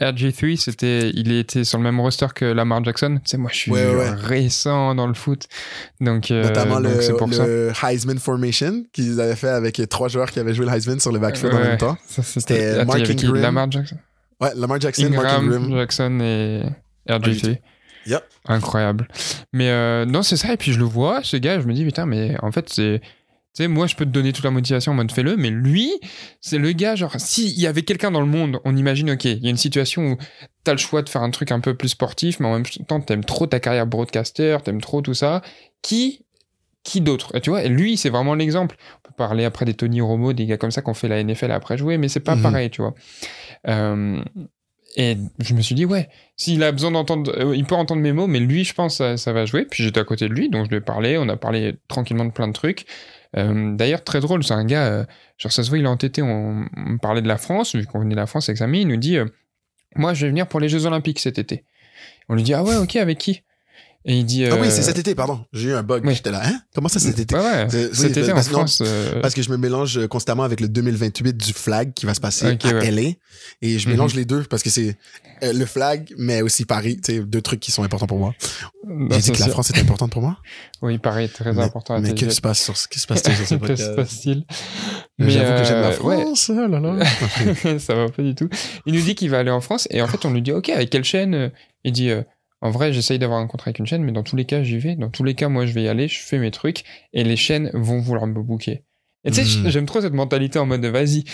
RG3, 0.00 0.56
c'était, 0.56 1.10
il 1.14 1.30
était 1.32 1.62
sur 1.62 1.78
le 1.78 1.84
même 1.84 2.00
roster 2.00 2.26
que 2.34 2.44
Lamar 2.44 2.82
Jackson. 2.84 3.20
Tu 3.24 3.30
sais, 3.30 3.36
moi, 3.36 3.50
je 3.52 3.56
suis 3.58 3.70
Ouais, 3.70 3.86
ouais, 3.94 4.10
récent 4.10 4.94
dans 4.96 5.06
le 5.06 5.14
foot. 5.14 5.44
Donc, 6.00 6.30
euh, 6.30 6.42
Notamment 6.42 6.80
donc 6.80 6.94
le, 6.96 7.00
c'est 7.02 7.12
pour 7.16 7.32
ça. 7.32 7.46
le 7.46 7.70
Heisman 7.84 8.18
Formation 8.18 8.82
qu'ils 8.92 9.20
avaient 9.20 9.36
fait 9.36 9.48
avec 9.48 9.80
trois 9.88 10.08
joueurs 10.08 10.30
qui 10.32 10.40
avaient 10.40 10.54
joué 10.54 10.66
le 10.66 10.72
Heisman 10.72 10.98
sur 10.98 11.12
le 11.12 11.18
backfield 11.20 11.54
en 11.54 11.58
Ouais. 11.58 11.68
même 11.68 11.78
temps. 11.78 11.96
Ça, 12.08 12.22
C'était 12.24 12.84
Mark 12.84 12.98
Ingram, 12.98 13.34
Lamar 13.36 13.70
Jackson? 13.70 13.96
Ouais, 14.40 14.50
Lamar 14.56 14.80
Jackson, 14.80 15.08
Mark 15.10 15.26
Ingram, 15.26 15.44
Ingram. 15.52 15.78
Jackson 15.78 16.18
et 16.20 16.62
RG3. 17.08 17.58
Yep. 18.06 18.24
Incroyable. 18.48 19.06
Mais 19.52 19.68
euh, 19.70 20.04
non, 20.06 20.22
c'est 20.22 20.36
ça. 20.36 20.52
Et 20.52 20.56
puis 20.56 20.72
je 20.72 20.78
le 20.78 20.84
vois, 20.84 21.20
ce 21.22 21.36
gars, 21.36 21.60
je 21.60 21.66
me 21.66 21.74
dis, 21.74 21.84
putain, 21.84 22.06
mais 22.06 22.34
en 22.42 22.50
fait, 22.50 22.68
c'est. 22.70 23.00
Tu 23.56 23.64
sais, 23.64 23.68
moi, 23.68 23.88
je 23.88 23.96
peux 23.96 24.04
te 24.04 24.10
donner 24.10 24.32
toute 24.32 24.44
la 24.44 24.52
motivation 24.52 24.92
en 24.92 24.94
mode 24.94 25.10
fais-le, 25.10 25.36
mais 25.36 25.50
lui, 25.50 25.90
c'est 26.40 26.58
le 26.58 26.70
gars, 26.70 26.94
genre, 26.94 27.14
s'il 27.18 27.58
y 27.58 27.66
avait 27.66 27.82
quelqu'un 27.82 28.12
dans 28.12 28.20
le 28.20 28.26
monde, 28.26 28.60
on 28.64 28.76
imagine, 28.76 29.10
ok, 29.10 29.24
il 29.24 29.42
y 29.42 29.46
a 29.48 29.50
une 29.50 29.56
situation 29.56 30.12
où 30.12 30.16
t'as 30.62 30.70
le 30.72 30.78
choix 30.78 31.02
de 31.02 31.08
faire 31.08 31.22
un 31.22 31.30
truc 31.30 31.50
un 31.50 31.58
peu 31.58 31.74
plus 31.74 31.88
sportif, 31.88 32.38
mais 32.38 32.46
en 32.46 32.52
même 32.54 32.64
temps, 32.86 33.00
t'aimes 33.00 33.24
trop 33.24 33.46
ta 33.48 33.58
carrière 33.58 33.88
broadcaster, 33.88 34.58
t'aimes 34.64 34.80
trop 34.80 35.02
tout 35.02 35.14
ça. 35.14 35.42
Qui, 35.82 36.24
qui 36.84 37.00
d'autre? 37.00 37.34
Et 37.34 37.40
Tu 37.40 37.50
vois, 37.50 37.64
et 37.64 37.68
lui, 37.68 37.96
c'est 37.96 38.08
vraiment 38.10 38.34
l'exemple. 38.34 38.76
On 38.98 39.08
peut 39.08 39.14
parler 39.16 39.44
après 39.44 39.64
des 39.64 39.74
Tony 39.74 40.00
Romo, 40.00 40.32
des 40.32 40.46
gars 40.46 40.56
comme 40.56 40.70
ça 40.70 40.80
qui 40.80 40.88
ont 40.90 40.94
fait 40.94 41.08
la 41.08 41.18
NFL 41.24 41.50
après 41.50 41.76
jouer, 41.76 41.98
mais 41.98 42.06
c'est 42.08 42.20
pas 42.20 42.36
Mhm. 42.36 42.42
pareil, 42.42 42.70
tu 42.70 42.82
vois. 42.82 42.94
Euh, 43.68 44.22
et 44.96 45.16
je 45.40 45.54
me 45.54 45.60
suis 45.60 45.74
dit, 45.74 45.84
ouais, 45.84 46.08
s'il 46.36 46.62
a 46.62 46.70
besoin 46.72 46.90
d'entendre, 46.92 47.32
euh, 47.36 47.56
il 47.56 47.64
peut 47.64 47.74
entendre 47.74 48.00
mes 48.00 48.12
mots, 48.12 48.26
mais 48.28 48.40
lui, 48.40 48.64
je 48.64 48.74
pense, 48.74 48.96
ça, 48.98 49.16
ça 49.16 49.32
va 49.32 49.44
jouer. 49.44 49.64
Puis 49.64 49.82
j'étais 49.84 50.00
à 50.00 50.04
côté 50.04 50.28
de 50.28 50.34
lui, 50.34 50.48
donc 50.50 50.66
je 50.66 50.70
lui 50.70 50.76
ai 50.76 50.80
parlé, 50.80 51.18
on 51.18 51.28
a 51.28 51.36
parlé 51.36 51.74
tranquillement 51.88 52.24
de 52.24 52.30
plein 52.32 52.46
de 52.48 52.52
trucs. 52.52 52.86
Euh, 53.36 53.76
D'ailleurs, 53.76 54.02
très 54.04 54.20
drôle, 54.20 54.42
c'est 54.42 54.54
un 54.54 54.64
gars, 54.64 54.86
euh, 54.86 55.04
genre 55.38 55.52
ça 55.52 55.62
se 55.62 55.68
voit, 55.68 55.78
il 55.78 55.84
est 55.84 55.88
entêté, 55.88 56.22
on, 56.22 56.66
parlait 57.00 57.22
de 57.22 57.28
la 57.28 57.38
France, 57.38 57.74
vu 57.74 57.86
qu'on 57.86 58.00
venait 58.00 58.14
de 58.14 58.20
la 58.20 58.26
France 58.26 58.48
avec 58.48 58.58
sa 58.58 58.66
il 58.66 58.88
nous 58.88 58.96
dit, 58.96 59.16
euh, 59.16 59.26
moi, 59.96 60.14
je 60.14 60.26
vais 60.26 60.30
venir 60.30 60.46
pour 60.46 60.60
les 60.60 60.68
Jeux 60.68 60.86
Olympiques 60.86 61.20
cet 61.20 61.38
été. 61.38 61.64
On 62.28 62.34
lui 62.34 62.42
dit, 62.42 62.54
ah 62.54 62.62
ouais, 62.62 62.76
ok, 62.76 62.96
avec 62.96 63.18
qui? 63.18 63.42
Et 64.06 64.16
il 64.16 64.24
dit, 64.24 64.46
Ah 64.46 64.54
oui, 64.58 64.68
euh, 64.68 64.70
c'est 64.70 64.82
cet 64.82 64.98
été, 64.98 65.14
pardon. 65.14 65.44
J'ai 65.52 65.68
eu 65.68 65.72
un 65.74 65.82
bug. 65.82 66.06
oui. 66.06 66.14
J'étais 66.14 66.30
là, 66.30 66.40
hein? 66.42 66.58
Comment 66.74 66.88
ça 66.88 66.98
cet 66.98 67.18
été? 67.18 67.34
Ouais, 67.34 67.40
ouais, 67.42 67.66
Euh, 67.74 67.88
oui, 67.90 67.96
cet 67.96 68.16
été 68.16 68.32
en 68.32 68.34
parce 68.34 68.46
non, 68.50 68.58
France. 68.60 68.82
euh, 68.84 69.20
Parce 69.20 69.34
que 69.34 69.42
je 69.42 69.50
me 69.50 69.58
mélange 69.58 69.98
euh, 69.98 70.08
constamment 70.08 70.42
avec 70.42 70.60
le 70.60 70.68
2028 70.68 71.36
du 71.36 71.52
flag 71.52 71.92
qui 71.92 72.06
va 72.06 72.14
se 72.14 72.20
passer 72.20 72.46
à 72.46 72.68
ouais. 72.72 72.90
LA. 72.90 73.02
Et 73.60 73.78
je 73.78 73.86
Mhm. 73.86 73.92
mélange 73.92 74.14
les 74.14 74.24
deux 74.24 74.42
parce 74.44 74.62
que 74.62 74.70
c'est 74.70 74.96
euh, 75.42 75.52
le 75.52 75.66
flag, 75.66 76.14
mais 76.16 76.40
aussi 76.40 76.64
Paris. 76.64 76.98
Tu 77.04 77.12
sais, 77.14 77.20
deux 77.20 77.42
trucs 77.42 77.60
qui 77.60 77.72
sont 77.72 77.82
importants 77.82 78.06
pour 78.06 78.18
moi. 78.18 78.34
non, 78.88 79.08
J'ai 79.10 79.18
dit 79.20 79.32
que 79.32 79.38
la 79.38 79.44
sûr. 79.44 79.52
France 79.52 79.68
était 79.70 79.80
importante 79.80 80.12
pour 80.12 80.22
moi? 80.22 80.38
Oui, 80.82 80.96
pareil, 80.96 81.28
très 81.28 81.52
mais 81.52 81.62
important 81.64 81.92
à 81.96 82.00
mais 82.00 82.08
tes 82.08 82.14
que 82.14 82.24
yeux. 82.24 82.30
se 82.30 82.40
passe 82.40 82.58
sur 82.62 82.74
ce, 82.74 82.88
que 82.88 82.98
se 82.98 83.06
passe 83.06 83.22
sur 83.22 83.32
ce 83.34 83.40
Que 83.40 83.46
se 83.46 83.54
podcast? 83.56 83.96
passe-t-il? 83.96 84.46
J'avoue 85.18 85.60
que 85.60 85.64
j'aime 85.68 85.80
la 85.82 85.88
euh, 85.90 86.00
ouais. 86.00 86.20
France. 86.22 86.50
oh 86.54 86.66
là 86.66 86.80
là. 86.80 87.04
ça 87.78 87.94
va 87.94 88.08
pas 88.08 88.22
du 88.22 88.34
tout. 88.34 88.48
Il 88.86 88.94
nous 88.94 89.02
dit 89.02 89.14
qu'il 89.14 89.28
va 89.28 89.40
aller 89.40 89.50
en 89.50 89.60
France 89.60 89.86
et 89.90 90.00
en 90.00 90.06
fait 90.08 90.24
on 90.24 90.32
lui 90.32 90.40
dit 90.40 90.52
ok 90.52 90.70
avec 90.70 90.88
quelle 90.88 91.04
chaîne? 91.04 91.34
Euh 91.34 91.48
Il 91.84 91.92
dit 91.92 92.08
euh, 92.10 92.22
en 92.60 92.70
vrai 92.70 92.92
j'essaye 92.92 93.18
d'avoir 93.18 93.40
un 93.40 93.46
contrat 93.46 93.68
avec 93.68 93.78
une 93.78 93.86
chaîne 93.86 94.02
mais 94.02 94.12
dans 94.12 94.22
tous 94.22 94.36
les 94.36 94.44
cas 94.44 94.62
j'y 94.62 94.78
vais. 94.78 94.96
Dans 94.96 95.10
tous 95.10 95.24
les 95.24 95.34
cas 95.34 95.48
moi 95.48 95.66
je 95.66 95.72
vais 95.72 95.82
y 95.82 95.88
aller, 95.88 96.08
je 96.08 96.20
fais 96.20 96.38
mes 96.38 96.50
trucs 96.50 96.84
et 97.12 97.24
les 97.24 97.36
chaînes 97.36 97.70
vont 97.74 98.00
vouloir 98.00 98.26
me 98.26 98.42
booker. 98.42 98.84
Et 99.24 99.30
tu 99.30 99.44
sais 99.44 99.60
Mm. 99.60 99.68
j'aime 99.70 99.86
trop 99.86 100.00
cette 100.00 100.14
mentalité 100.14 100.58
en 100.58 100.66
mode 100.66 100.84
vas-y 100.84 101.24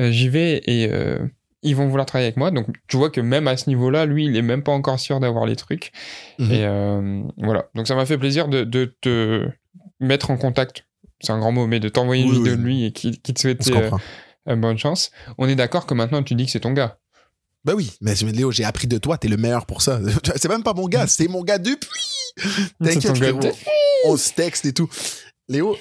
euh, 0.00 0.10
j'y 0.10 0.28
vais 0.28 0.62
et 0.66 0.88
euh, 0.90 1.18
ils 1.62 1.74
vont 1.74 1.88
vouloir 1.88 2.06
travailler 2.06 2.26
avec 2.26 2.36
moi. 2.36 2.50
Donc 2.50 2.66
tu 2.88 2.96
vois 2.96 3.10
que 3.10 3.20
même 3.20 3.48
à 3.48 3.56
ce 3.56 3.68
niveau-là 3.70 4.06
lui 4.06 4.26
il 4.26 4.36
est 4.36 4.42
même 4.42 4.62
pas 4.62 4.72
encore 4.72 4.98
sûr 5.00 5.20
d'avoir 5.20 5.46
les 5.46 5.56
trucs. 5.56 5.92
Mhm. 6.38 6.52
Et 6.52 6.64
euh, 6.64 7.22
voilà 7.38 7.66
donc 7.74 7.86
ça 7.86 7.94
m'a 7.94 8.06
fait 8.06 8.18
plaisir 8.18 8.48
de, 8.48 8.64
de 8.64 8.96
te 9.00 9.48
mettre 10.00 10.30
en 10.30 10.36
contact 10.36 10.84
c'est 11.20 11.32
un 11.32 11.38
grand 11.38 11.52
mot, 11.52 11.66
mais 11.66 11.80
de 11.80 11.88
t'envoyer 11.88 12.24
une 12.24 12.30
vidéo 12.30 12.52
oui. 12.52 12.58
de 12.58 12.62
lui 12.62 12.84
et 12.84 12.92
qui, 12.92 13.18
qui 13.20 13.32
te 13.32 13.40
souhaitait 13.40 13.90
bonne 14.54 14.78
chance. 14.78 15.10
On 15.38 15.48
est 15.48 15.56
d'accord 15.56 15.86
que 15.86 15.94
maintenant 15.94 16.22
tu 16.22 16.34
dis 16.34 16.44
que 16.44 16.50
c'est 16.50 16.60
ton 16.60 16.72
gars. 16.72 16.98
Ben 17.66 17.74
oui, 17.74 17.92
mais 18.00 18.14
Léo, 18.14 18.52
j'ai 18.52 18.64
appris 18.64 18.86
de 18.86 18.96
toi, 18.96 19.18
t'es 19.18 19.26
le 19.28 19.36
meilleur 19.36 19.66
pour 19.66 19.82
ça. 19.82 20.00
C'est 20.36 20.48
même 20.48 20.62
pas 20.62 20.72
mon 20.72 20.86
gars, 20.86 21.06
c'est 21.08 21.26
mon 21.28 21.42
gars 21.42 21.58
depuis. 21.58 22.00
T'inquiète, 22.94 23.12
depuis. 23.42 23.66
On 24.04 24.16
se 24.16 24.32
texte 24.32 24.64
et 24.66 24.72
tout. 24.72 24.88
Léo, 25.48 25.76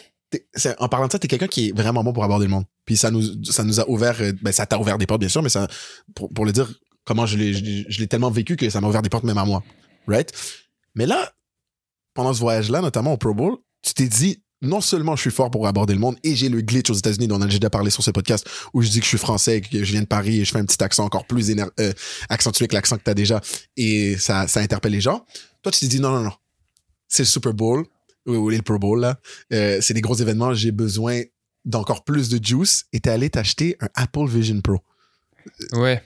en 0.80 0.90
parlant 0.90 1.06
de 1.08 1.12
ça, 1.12 1.20
t'es 1.20 1.28
quelqu'un 1.28 1.48
qui 1.48 1.70
est 1.70 1.72
vraiment 1.78 2.04
bon 2.04 2.12
pour 2.12 2.24
aborder 2.24 2.46
le 2.46 2.52
monde. 2.52 2.66
Puis 2.86 2.98
ça 2.98 3.12
nous, 3.12 3.22
ça 3.46 3.64
nous 3.64 3.80
a 3.80 3.88
ouvert, 3.90 4.18
euh, 4.20 4.34
ben 4.42 4.52
ça 4.52 4.66
t'a 4.66 4.80
ouvert 4.80 4.98
des 4.98 5.06
portes, 5.06 5.20
bien 5.20 5.30
sûr, 5.30 5.44
mais 5.44 5.50
ça, 5.50 5.68
pour, 6.16 6.30
pour 6.34 6.46
le 6.46 6.52
dire, 6.52 6.74
comment 7.06 7.26
je 7.28 7.38
l'ai, 7.38 7.54
je 7.54 7.64
l'ai- 7.64 7.86
je 7.88 8.00
l'ai 8.00 8.08
tellement 8.08 8.32
vécu 8.32 8.56
que 8.58 8.68
ça 8.70 8.82
m'a 8.82 8.88
ouvert 8.88 9.02
des 9.04 9.10
portes 9.10 9.24
même 9.24 9.38
à 9.38 9.46
moi. 9.46 9.64
Right? 10.08 10.32
Mais 10.96 11.06
là, 11.06 11.32
pendant 12.16 12.34
ce 12.34 12.40
voyage-là, 12.40 12.82
notamment 12.82 13.14
au 13.14 13.18
Pro 13.18 13.34
Bowl, 13.36 13.58
tu 13.84 13.94
t'es 13.94 14.08
dit, 14.08 14.42
non 14.62 14.82
seulement 14.82 15.16
je 15.16 15.22
suis 15.22 15.32
fort 15.32 15.52
pour 15.52 15.68
aborder 15.68 15.94
le 15.94 16.00
monde 16.00 16.18
et 16.24 16.36
j'ai 16.36 16.50
le 16.50 16.62
glitch 16.62 16.90
aux 16.90 16.94
États-Unis 16.94 17.28
dont 17.28 17.38
on 17.38 17.42
a 17.42 17.48
déjà 17.48 17.70
parlé 17.70 17.92
sur 17.92 18.04
ce 18.04 18.12
podcast 18.12 18.48
où 18.74 18.82
je 18.82 18.90
dis 18.90 19.00
que 19.00 19.04
je 19.04 19.10
suis 19.10 19.18
français, 19.18 19.62
que 19.62 19.84
je 19.84 19.92
viens 19.92 20.02
de 20.02 20.08
Paris 20.08 20.42
et 20.42 20.46
je 20.46 20.52
fais 20.52 20.60
un 20.60 20.66
petit 20.66 20.84
accent 20.84 21.04
encore 21.04 21.26
plus 21.28 21.52
euh, 21.52 21.94
accentué 22.30 22.68
que 22.68 22.74
l'accent 22.74 22.98
que 22.98 23.04
t'as 23.04 23.14
déjà 23.14 23.42
et 23.78 24.18
ça, 24.18 24.46
interpelle 24.56 24.94
les 24.94 25.02
gens. 25.02 25.26
Toi, 25.62 25.72
tu 25.72 25.80
t'es 25.80 25.88
dit 25.88 26.00
non, 26.00 26.12
non, 26.12 26.22
non. 26.22 26.34
C'est 27.08 27.24
le 27.24 27.28
Super 27.28 27.54
Bowl 27.54 27.86
ou 28.26 28.50
le 28.50 28.62
Pro 28.62 28.80
Bowl, 28.80 29.00
là. 29.00 29.20
Euh, 29.54 29.80
c'est 29.82 29.94
des 29.94 30.02
gros 30.02 30.16
événements. 30.16 30.54
J'ai 30.54 30.72
besoin 30.72 31.22
d'encore 31.64 32.04
plus 32.04 32.30
de 32.30 32.44
juice 32.44 32.86
et 32.94 33.00
t'es 33.00 33.10
allé 33.10 33.30
t'acheter 33.30 33.76
un 33.80 33.90
Apple 33.96 34.28
Vision 34.28 34.62
Pro. 34.62 34.80
Ouais. 35.74 36.02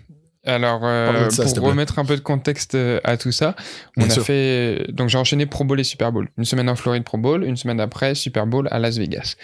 Alors, 0.50 0.82
euh, 0.84 1.30
ça, 1.30 1.44
pour 1.44 1.54
plaît. 1.54 1.62
remettre 1.68 2.00
un 2.00 2.06
peu 2.06 2.16
de 2.16 2.22
contexte 2.22 2.76
euh, 2.76 3.00
à 3.04 3.18
tout 3.18 3.32
ça, 3.32 3.56
on 3.98 4.02
Bien 4.02 4.10
a 4.10 4.14
sûr. 4.14 4.24
fait. 4.24 4.86
Donc, 4.90 5.10
j'ai 5.10 5.18
enchaîné 5.18 5.46
Pro 5.46 5.64
Bowl 5.64 5.80
et 5.80 5.84
Super 5.84 6.12
Bowl. 6.12 6.30
Une 6.38 6.46
semaine 6.46 6.70
en 6.70 6.76
Floride 6.76 7.04
Pro 7.04 7.18
Bowl, 7.18 7.44
une 7.44 7.58
semaine 7.58 7.80
après 7.80 8.16
Super 8.16 8.46
Bowl 8.48 8.68
à 8.72 8.80
Las 8.80 8.98
Vegas. 8.98 9.36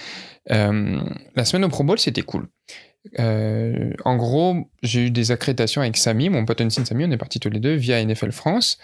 Euh, 0.52 1.00
la 1.36 1.46
semaine 1.46 1.66
au 1.66 1.70
Pro 1.70 1.84
Bowl, 1.84 2.00
c'était 2.00 2.22
cool. 2.22 2.48
Euh, 3.20 3.92
en 4.04 4.16
gros, 4.18 4.68
j'ai 4.82 5.02
eu 5.08 5.12
des 5.12 5.32
accréditations 5.32 5.82
avec 5.82 5.96
Samy, 5.98 6.30
mon 6.30 6.44
pote 6.46 6.60
Unseen 6.62 6.86
Samy, 6.86 7.06
on 7.06 7.12
est 7.12 7.18
partis 7.18 7.40
tous 7.40 7.52
les 7.52 7.60
deux 7.60 7.76
via 7.76 8.04
NFL 8.04 8.32
France. 8.32 8.78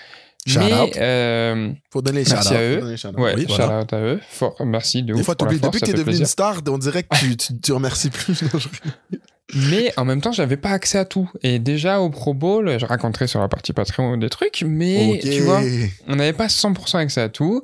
Shout 0.47 0.59
Mais, 0.59 0.73
out. 0.73 0.97
euh, 0.97 1.71
Faut 1.91 2.01
donner 2.01 2.23
les 2.23 2.29
Merci 2.31 2.53
à 2.55 2.61
eux. 2.61 2.81
ouais, 3.17 3.33
Oui, 3.35 3.41
shout 3.47 3.55
voilà. 3.57 3.81
out 3.81 3.93
à 3.93 3.99
eux. 3.99 4.19
Merci 4.65 5.03
de 5.03 5.13
Des 5.13 5.19
ouf 5.19 5.25
fois, 5.25 5.35
pour 5.35 5.47
la 5.47 5.53
force, 5.53 5.61
depuis 5.63 5.79
que 5.81 5.85
t'es 5.85 5.91
devenu 5.91 6.03
une 6.13 6.17
plaisir. 6.17 6.27
star, 6.27 6.61
on 6.67 6.77
dirait 6.79 7.03
que 7.03 7.15
tu, 7.15 7.37
tu, 7.37 7.59
tu 7.59 7.71
remercies 7.73 8.09
plus. 8.09 8.43
Mais 9.69 9.91
en 9.97 10.05
même 10.05 10.21
temps, 10.21 10.31
j'avais 10.31 10.57
pas 10.57 10.69
accès 10.69 10.97
à 10.97 11.05
tout. 11.05 11.29
Et 11.43 11.59
déjà 11.59 11.99
au 11.99 12.09
Pro 12.09 12.33
Bowl, 12.33 12.77
je 12.79 12.85
raconterai 12.85 13.27
sur 13.27 13.39
la 13.39 13.47
partie 13.47 13.73
Patreon 13.73 14.17
des 14.17 14.29
trucs, 14.29 14.63
mais 14.65 15.19
tu 15.21 15.39
vois, 15.41 15.61
on 16.07 16.15
n'avait 16.15 16.33
pas 16.33 16.47
100% 16.47 16.97
accès 16.97 17.21
à 17.21 17.29
tout. 17.29 17.61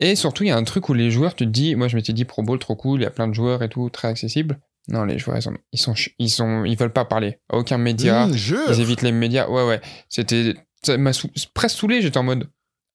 Et 0.00 0.14
surtout, 0.16 0.44
il 0.44 0.48
y 0.48 0.50
a 0.50 0.56
un 0.56 0.64
truc 0.64 0.88
où 0.88 0.94
les 0.94 1.10
joueurs, 1.10 1.34
tu 1.34 1.44
te 1.44 1.50
dis, 1.50 1.74
moi 1.74 1.86
je 1.88 1.96
m'étais 1.96 2.12
dit 2.14 2.24
Pro 2.24 2.42
Bowl 2.42 2.58
trop 2.58 2.74
cool, 2.74 3.00
il 3.00 3.02
y 3.02 3.06
a 3.06 3.10
plein 3.10 3.28
de 3.28 3.34
joueurs 3.34 3.62
et 3.62 3.68
tout, 3.68 3.90
très 3.90 4.08
accessible. 4.08 4.58
Non, 4.88 5.04
les 5.04 5.18
joueurs, 5.18 5.36
ils 5.36 5.42
sont, 5.42 5.52
ils 5.72 5.78
sont, 5.78 5.94
ils 6.18 6.30
sont, 6.30 6.64
ils 6.64 6.76
veulent 6.76 6.92
pas 6.92 7.04
parler. 7.04 7.38
Aucun 7.52 7.76
média. 7.78 8.26
Mmh. 8.26 8.36
Ils 8.70 8.80
évitent 8.80 9.02
les 9.02 9.12
médias. 9.12 9.46
Ouais, 9.48 9.64
ouais. 9.66 9.80
C'était, 10.08 10.54
ça 10.82 10.96
m'a 10.96 11.12
sou- 11.12 11.28
presque 11.52 11.76
saoulé. 11.78 12.00
J'étais 12.00 12.16
en 12.18 12.22
mode, 12.22 12.48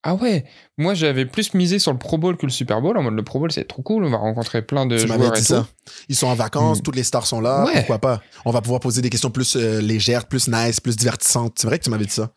ah 0.05 0.13
ouais. 0.15 0.45
Moi, 0.77 0.93
j'avais 0.93 1.25
plus 1.25 1.53
misé 1.53 1.79
sur 1.79 1.91
le 1.91 1.97
Pro 1.97 2.17
Bowl 2.17 2.37
que 2.37 2.45
le 2.45 2.51
Super 2.51 2.79
Bowl. 2.81 2.97
En 2.97 3.01
mode, 3.03 3.15
le 3.15 3.23
Pro 3.23 3.39
Bowl, 3.39 3.51
c'est 3.51 3.65
trop 3.67 3.81
cool. 3.81 4.05
On 4.05 4.09
va 4.11 4.17
rencontrer 4.17 4.61
plein 4.61 4.85
de 4.85 4.97
Tu 4.97 5.07
joueurs 5.07 5.17
m'avais 5.19 5.29
et 5.29 5.41
dit 5.41 5.45
tout. 5.47 5.53
ça. 5.53 5.67
Ils 6.09 6.15
sont 6.15 6.27
en 6.27 6.35
vacances, 6.35 6.79
Mm. 6.79 6.83
toutes 6.83 6.95
les 6.95 7.03
stars 7.03 7.25
sont 7.27 7.41
là, 7.41 7.65
Ouais. 7.65 7.73
pourquoi 7.77 7.97
pas? 7.99 8.21
On 8.45 8.51
va 8.51 8.61
pouvoir 8.61 8.79
poser 8.79 9.01
des 9.01 9.09
questions 9.09 9.31
plus 9.31 9.55
euh, 9.55 9.81
légères, 9.81 10.25
plus 10.27 10.47
nice, 10.47 10.79
plus 10.79 10.95
divertissantes. 10.95 11.53
C'est 11.59 11.67
vrai 11.67 11.79
que 11.79 11.83
tu 11.83 11.89
m'avais 11.89 12.05
dit 12.05 12.13
ça. 12.13 12.29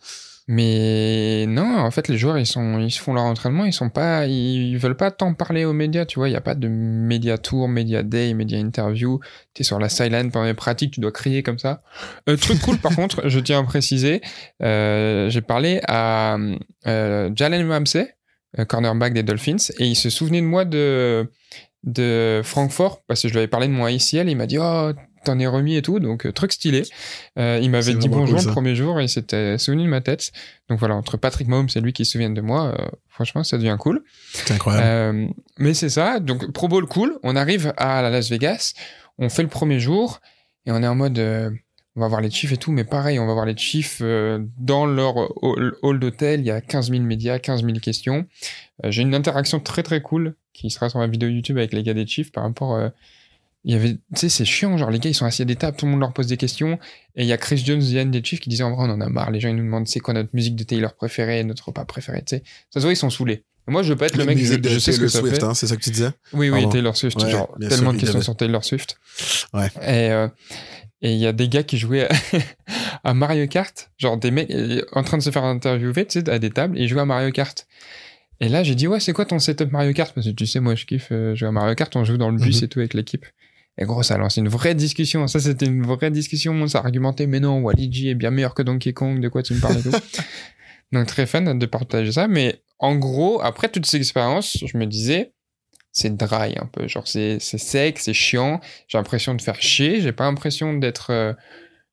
Mais 0.51 1.45
non, 1.47 1.79
en 1.79 1.91
fait, 1.91 2.09
les 2.09 2.17
joueurs, 2.17 2.39
ils 2.39 2.47
sont, 2.47 2.79
ils 2.79 2.91
font 2.91 3.13
leur 3.13 3.25
entraînement, 3.25 3.67
ils 3.67 3.73
sont 3.75 3.91
veulent 3.95 4.97
pas 4.97 5.11
tant 5.11 5.35
parler 5.35 5.67
aux 5.67 5.75
médias, 5.75 6.07
tu 6.07 6.19
vois. 6.19 6.31
Il 6.31 6.33
y 6.33 6.37
a 6.37 6.41
pas 6.41 6.55
de 6.55 6.69
média 6.69 7.37
tour, 7.37 7.69
média 7.69 8.03
day, 8.03 8.33
média 8.33 8.59
interview. 8.59 9.21
T'es 9.53 9.63
sur 9.63 9.79
la 9.79 9.91
sideline 9.91 10.31
pendant 10.31 10.47
les 10.47 10.55
pratiques, 10.55 10.95
tu 10.95 11.01
dois 11.01 11.13
crier 11.13 11.43
comme 11.43 11.59
ça. 11.59 11.83
Euh, 12.31 12.37
truc 12.39 12.63
cool, 12.63 12.79
par 12.79 12.97
contre, 12.97 13.29
je 13.29 13.41
tiens 13.41 13.61
à 13.61 13.63
préciser, 13.65 14.23
euh, 14.63 15.29
j'ai 15.29 15.43
parlé 15.43 15.83
à 15.87 16.39
euh, 16.87 17.31
Jalen 17.35 17.71
Ramsey, 17.71 18.15
euh, 18.59 18.65
cornerback 18.65 19.13
des 19.13 19.23
Dolphins, 19.23 19.57
et 19.79 19.87
il 19.87 19.97
se 19.97 20.09
souvenait 20.09 20.41
de 20.41 20.47
moi 20.47 20.65
de 20.65 21.31
de 21.85 22.41
Francfort 22.45 23.03
parce 23.07 23.23
que 23.23 23.29
je 23.29 23.35
lui 23.35 23.39
avais 23.39 23.49
parlé 23.49 23.69
de 23.69 23.73
mon 23.73 23.87
ICL. 23.87 24.29
Il 24.29 24.37
m'a 24.37 24.47
dit, 24.47 24.59
oh, 24.59 24.93
t'en 25.29 25.39
es 25.39 25.47
remis 25.47 25.77
et 25.77 25.83
tout, 25.83 26.01
donc 26.01 26.27
euh, 26.27 26.33
truc 26.33 26.53
stylé. 26.53 26.85
Euh, 27.39 27.59
il 27.63 27.71
m'avait 27.71 27.95
dit 27.95 28.09
bonjour 28.09 28.41
le 28.41 28.47
premier 28.47 28.75
jour 28.75 28.99
et 28.99 29.05
il 29.05 29.09
s'était 29.09 29.59
souvenu 29.59 29.85
de 29.85 29.89
ma 29.89 30.01
tête. 30.01 30.33
Donc 30.69 30.79
voilà, 30.79 30.95
entre 30.95 31.17
Patrick 31.19 31.49
Mahomes 31.49 31.69
et 31.75 31.81
lui 31.81 31.93
qui 31.93 32.05
se 32.05 32.13
souviennent 32.13 32.35
de 32.35 32.41
moi, 32.41 32.75
euh, 32.79 32.87
franchement, 33.09 33.45
ça 33.45 33.59
devient 33.59 33.77
cool. 33.79 34.03
C'est 34.33 34.55
incroyable. 34.55 34.87
Euh, 34.87 35.29
mais 35.59 35.75
c'est 35.75 35.91
ça, 35.91 36.19
donc 36.19 36.51
Pro 36.53 36.69
Bowl 36.69 36.87
cool. 36.87 37.19
On 37.23 37.37
arrive 37.37 37.75
à 37.77 38.01
la 38.01 38.09
Las 38.09 38.31
Vegas, 38.31 38.73
on 39.19 39.29
fait 39.29 39.43
le 39.43 39.49
premier 39.49 39.81
jour 39.81 40.21
et 40.65 40.73
on 40.73 40.83
est 40.83 40.87
en 40.87 40.95
mode, 40.95 41.19
on 41.19 42.01
va 42.01 42.09
voir 42.09 42.23
les 42.23 42.31
Chiefs 42.31 42.53
et 42.53 42.57
tout, 42.57 42.73
mais 42.73 42.85
pareil, 42.85 43.19
on 43.19 43.27
va 43.27 43.35
voir 43.35 43.45
les 43.45 43.57
Chiefs 43.57 44.01
dans 44.59 44.87
leur 44.87 45.15
hall, 45.43 46.01
d'hôtel. 46.01 46.41
Il 46.41 46.47
y 46.47 46.51
a 46.51 46.63
15 46.63 46.91
000 46.91 47.03
médias, 47.03 47.39
15 47.39 47.65
000 47.65 47.79
questions. 47.81 48.27
J'ai 48.85 49.03
une 49.03 49.15
interaction 49.15 49.61
très 49.61 49.83
très 49.83 50.01
cool 50.01 50.37
qui 50.55 50.71
sera 50.71 50.89
sur 50.89 50.99
ma 51.01 51.07
vidéo 51.07 51.29
YouTube 51.29 51.59
avec 51.59 51.75
les 51.75 51.83
gars 51.83 51.95
des 51.95 52.07
Chiefs 52.07 52.33
par 52.33 52.45
rapport. 52.45 52.79
Il 53.65 53.73
y 53.73 53.75
avait, 53.75 53.95
tu 53.95 53.99
sais, 54.17 54.29
c'est 54.29 54.45
chiant, 54.45 54.77
genre 54.79 54.91
les 54.91 54.99
gars 54.99 55.11
ils 55.11 55.15
sont 55.15 55.27
assis 55.27 55.43
à 55.43 55.45
des 55.45 55.57
tables, 55.57 55.77
tout 55.77 55.85
le 55.87 55.91
monde 55.93 56.01
leur 56.01 56.13
pose 56.13 56.27
des 56.29 56.37
questions, 56.37 56.79
et 57.17 57.23
il 57.23 57.27
y 57.27 57.33
a 57.33 57.37
Chris 57.37 57.59
Jones, 57.65 57.83
Yann 57.83 58.11
des 58.11 58.23
Chiefs 58.25 58.41
qui 58.41 58.49
disait 58.49 58.63
en 58.63 58.75
vrai 58.75 58.87
on 58.89 58.93
en 58.93 59.01
a 59.01 59.09
marre, 59.09 59.31
les 59.31 59.41
gens 59.41 59.49
ils 59.49 59.57
nous 59.57 59.65
demandent 59.65 59.89
c'est 59.89 60.01
quoi 60.01 60.15
notre 60.15 60.31
musique 60.33 60.55
de 60.57 60.63
Taylor 60.65 60.95
préférée, 60.95 61.43
notre 61.45 61.67
repas 61.67 61.85
préféré, 61.85 62.19
tu 62.25 62.37
sais. 62.37 62.43
Ça 62.71 62.81
se 62.81 62.85
voit, 62.87 62.93
ils 62.93 62.97
sont 62.97 63.11
saulés. 63.11 63.45
Et 63.67 63.71
moi 63.71 63.83
je 63.83 63.91
veux 63.93 63.97
pas 63.99 64.07
être 64.07 64.17
le 64.17 64.25
mec, 64.25 64.39
je, 64.39 64.55
de 64.55 64.69
je 64.69 64.79
sais 64.79 64.93
ce 64.93 65.01
que 65.01 65.07
Taylor 65.07 65.11
ça 65.13 65.21
Swift, 65.21 65.37
fait. 65.37 65.45
hein, 65.45 65.55
c'est 65.55 65.67
ça 65.67 65.77
que 65.77 65.83
tu 65.83 65.91
disais? 65.91 66.11
Oui, 66.33 66.49
oui. 66.51 66.69
Taylor 66.71 66.97
Swift, 66.97 67.21
Ouais, 67.23 67.31
genre 67.31 67.55
bien 67.59 67.69
tellement 67.69 67.91
sûr, 67.91 67.99
de 67.99 68.01
questions 68.01 68.23
sur 68.23 68.37
Taylor 68.37 68.65
Swift. 68.65 68.97
Ouais. 69.53 69.67
Et 69.83 70.11
euh, 70.13 70.29
et 71.03 71.13
il 71.13 71.19
y 71.19 71.27
a 71.27 71.33
des 71.33 71.49
gars 71.49 71.63
qui 71.63 71.79
jouaient 71.79 72.09
à 73.05 73.15
Mario 73.15 73.47
Kart, 73.47 73.91
genre 73.99 74.17
des 74.19 74.31
mecs 74.31 74.51
euh, 74.51 74.83
en 74.93 75.03
train 75.03 75.19
de 75.19 75.23
se 75.23 75.31
faire 75.31 75.45
interviewer, 75.45 76.07
tu 76.07 76.21
sais, 76.21 76.31
à 76.31 76.39
des 76.39 76.51
tables, 76.51 76.77
et 76.79 76.83
ils 76.83 76.89
jouaient 76.89 77.03
à 77.03 77.05
Mario 77.07 77.31
Kart. 77.31 77.67
Et 78.41 78.49
là, 78.49 78.63
j'ai 78.63 78.75
dit, 78.75 78.87
ouais, 78.87 79.01
c'est 79.01 79.13
quoi 79.13 79.25
ton 79.25 79.39
setup 79.39 79.71
Mario 79.73 79.93
Kart? 79.93 80.13
Parce 80.15 80.27
que 80.27 80.33
tu 80.33 80.47
sais, 80.47 80.61
moi, 80.61 80.75
je 80.77 80.87
kiffe 80.87 81.09
euh, 81.13 81.35
jouer 81.35 81.49
à 81.49 81.53
Mario 81.53 81.75
Kart, 81.75 81.95
on 81.97 82.05
joue 82.05 82.17
dans 82.17 82.31
le 82.31 82.37
bus 82.39 82.59
Mhm. 82.59 82.65
et 82.65 82.69
tout 82.69 82.79
avec 82.81 82.95
l'équipe. 82.95 83.27
Et 83.79 83.85
gros, 83.85 84.03
ça 84.03 84.15
a 84.15 84.19
lancé 84.19 84.41
une 84.41 84.49
vraie 84.49 84.75
discussion. 84.75 85.27
Ça, 85.29 85.39
c'était 85.39 85.67
une 85.67 85.87
vraie 85.87 86.11
discussion. 86.11 86.67
Ça 86.67 86.81
argumentait, 86.81 87.27
mais 87.29 87.39
non, 87.39 87.61
Waligi 87.61 88.09
est 88.09 88.15
bien 88.15 88.31
meilleur 88.31 88.55
que 88.55 88.63
Donkey 88.63 88.93
Kong, 88.93 89.21
de 89.21 89.29
quoi 89.29 89.43
tu 89.43 89.55
me 89.55 89.61
parles 89.61 89.79
et 89.79 89.83
tout. 89.83 89.93
Donc, 90.93 91.07
très 91.07 91.27
fan 91.27 91.59
de 91.59 91.67
partager 91.67 92.11
ça. 92.13 92.27
Mais 92.27 92.61
en 92.81 92.97
gros, 92.97 93.41
après 93.41 93.69
toutes 93.69 93.87
ces 93.87 93.99
expériences, 93.99 94.59
je 94.65 94.77
me 94.77 94.87
disais, 94.87 95.33
c'est 95.93 96.17
dry 96.17 96.55
un 96.59 96.67
peu. 96.67 96.89
Genre, 96.89 97.07
c'est 97.07 97.39
sec, 97.39 97.99
c'est 97.99 98.15
chiant. 98.15 98.61
J'ai 98.89 98.99
l'impression 98.99 99.35
de 99.35 99.43
faire 99.43 99.61
chier. 99.61 100.01
J'ai 100.01 100.13
pas 100.13 100.25
l'impression 100.25 100.75
d'être. 100.75 101.11
euh, 101.11 101.33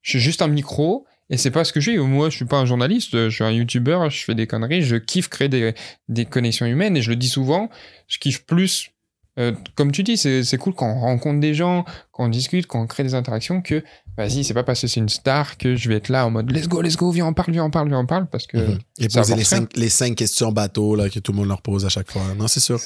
je 0.01 0.11
suis 0.11 0.19
juste 0.19 0.41
un 0.41 0.47
micro. 0.47 1.05
Et 1.29 1.37
c'est 1.37 1.49
pas 1.51 1.63
ce 1.63 1.73
que 1.73 1.79
je 1.79 1.91
suis. 1.91 1.99
Moi, 1.99 2.29
je 2.29 2.35
suis 2.35 2.45
pas 2.45 2.57
un 2.57 2.65
journaliste. 2.65 3.11
Je 3.13 3.29
suis 3.29 3.43
un 3.43 3.51
youtubeur. 3.51 4.09
Je 4.09 4.23
fais 4.23 4.35
des 4.35 4.47
conneries. 4.47 4.81
Je 4.83 4.95
kiffe 4.95 5.27
créer 5.27 5.49
des, 5.49 5.73
des 6.07 6.25
connexions 6.25 6.65
humaines. 6.65 6.97
Et 6.97 7.01
je 7.01 7.09
le 7.09 7.15
dis 7.15 7.29
souvent, 7.29 7.69
je 8.07 8.17
kiffe 8.19 8.43
plus. 8.45 8.91
Euh, 9.37 9.51
comme 9.75 9.91
tu 9.91 10.03
dis, 10.03 10.17
c'est 10.17 10.57
cool 10.57 10.73
quand 10.73 10.87
on 10.87 10.99
rencontre 11.01 11.39
des 11.39 11.53
gens, 11.53 11.85
quand 12.11 12.25
on 12.25 12.29
discute, 12.29 12.67
quand 12.67 12.81
on 12.81 12.87
crée 12.87 13.03
des 13.03 13.15
interactions, 13.15 13.61
que 13.61 13.83
vas-y, 14.17 14.43
c'est 14.45 14.53
pas 14.53 14.63
parce 14.63 14.81
que 14.81 14.87
c'est 14.87 15.01
une 15.01 15.09
star 15.09 15.57
que 15.57 15.75
je 15.75 15.89
vais 15.89 15.95
être 15.95 16.07
là 16.09 16.25
en 16.25 16.31
mode 16.31 16.49
let's 16.51 16.67
go, 16.69 16.81
let's 16.81 16.95
go, 16.95 17.11
viens, 17.11 17.25
on 17.27 17.33
parle, 17.33 17.51
viens, 17.51 17.65
on 17.65 17.69
parle, 17.69 17.89
viens, 17.89 17.99
on 17.99 18.05
parle, 18.05 18.27
parce 18.27 18.47
que 18.47 18.57
Mhm. 18.57 18.79
Et 18.99 19.09
poser 19.09 19.35
les 19.35 19.43
cinq, 19.43 19.69
les 19.75 19.89
cinq 19.89 20.15
questions 20.15 20.51
bateau 20.51 20.95
là, 20.95 21.09
que 21.09 21.19
tout 21.19 21.31
le 21.33 21.37
monde 21.39 21.49
leur 21.49 21.61
pose 21.61 21.85
à 21.85 21.89
chaque 21.89 22.09
fois. 22.09 22.21
Non, 22.37 22.47
c'est 22.47 22.61
sûr. 22.61 22.79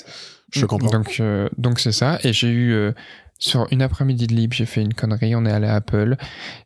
Je 0.52 0.66
comprends. 0.66 0.90
Donc, 0.90 1.18
euh, 1.20 1.48
donc 1.58 1.80
c'est 1.80 1.92
ça. 1.92 2.18
Et 2.24 2.34
j'ai 2.34 2.50
eu 2.50 2.74
euh, 2.74 2.92
sur 3.38 3.68
une 3.72 3.84
après-midi 3.84 4.26
de 4.26 4.34
libre, 4.34 4.56
j'ai 4.56 4.66
fait 4.66 4.82
une 4.82 4.96
connerie. 4.96 5.36
On 5.36 5.46
est 5.46 5.52
allé 5.52 5.68
à 5.68 5.76
Apple 5.76 6.18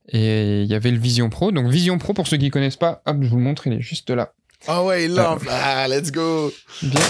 et 0.08 0.62
il 0.62 0.68
y 0.70 0.74
avait 0.76 0.92
le 0.92 0.98
Vision 0.98 1.30
Pro. 1.30 1.52
Donc 1.52 1.68
Vision 1.68 1.98
Pro, 1.98 2.14
pour 2.14 2.28
ceux 2.28 2.38
qui 2.38 2.50
connaissent 2.50 2.78
pas, 2.78 3.02
hop, 3.06 3.18
je 3.22 3.28
vous 3.28 3.36
le 3.38 3.44
montre, 3.44 3.68
il 3.68 3.74
est 3.74 3.82
juste 3.82 4.10
là. 4.10 4.32
Ah 4.66 4.82
ouais, 4.86 5.10
là, 5.10 5.38
ah, 5.50 5.88
let's 5.90 6.10
go. 6.10 6.52
Bien. 6.82 7.02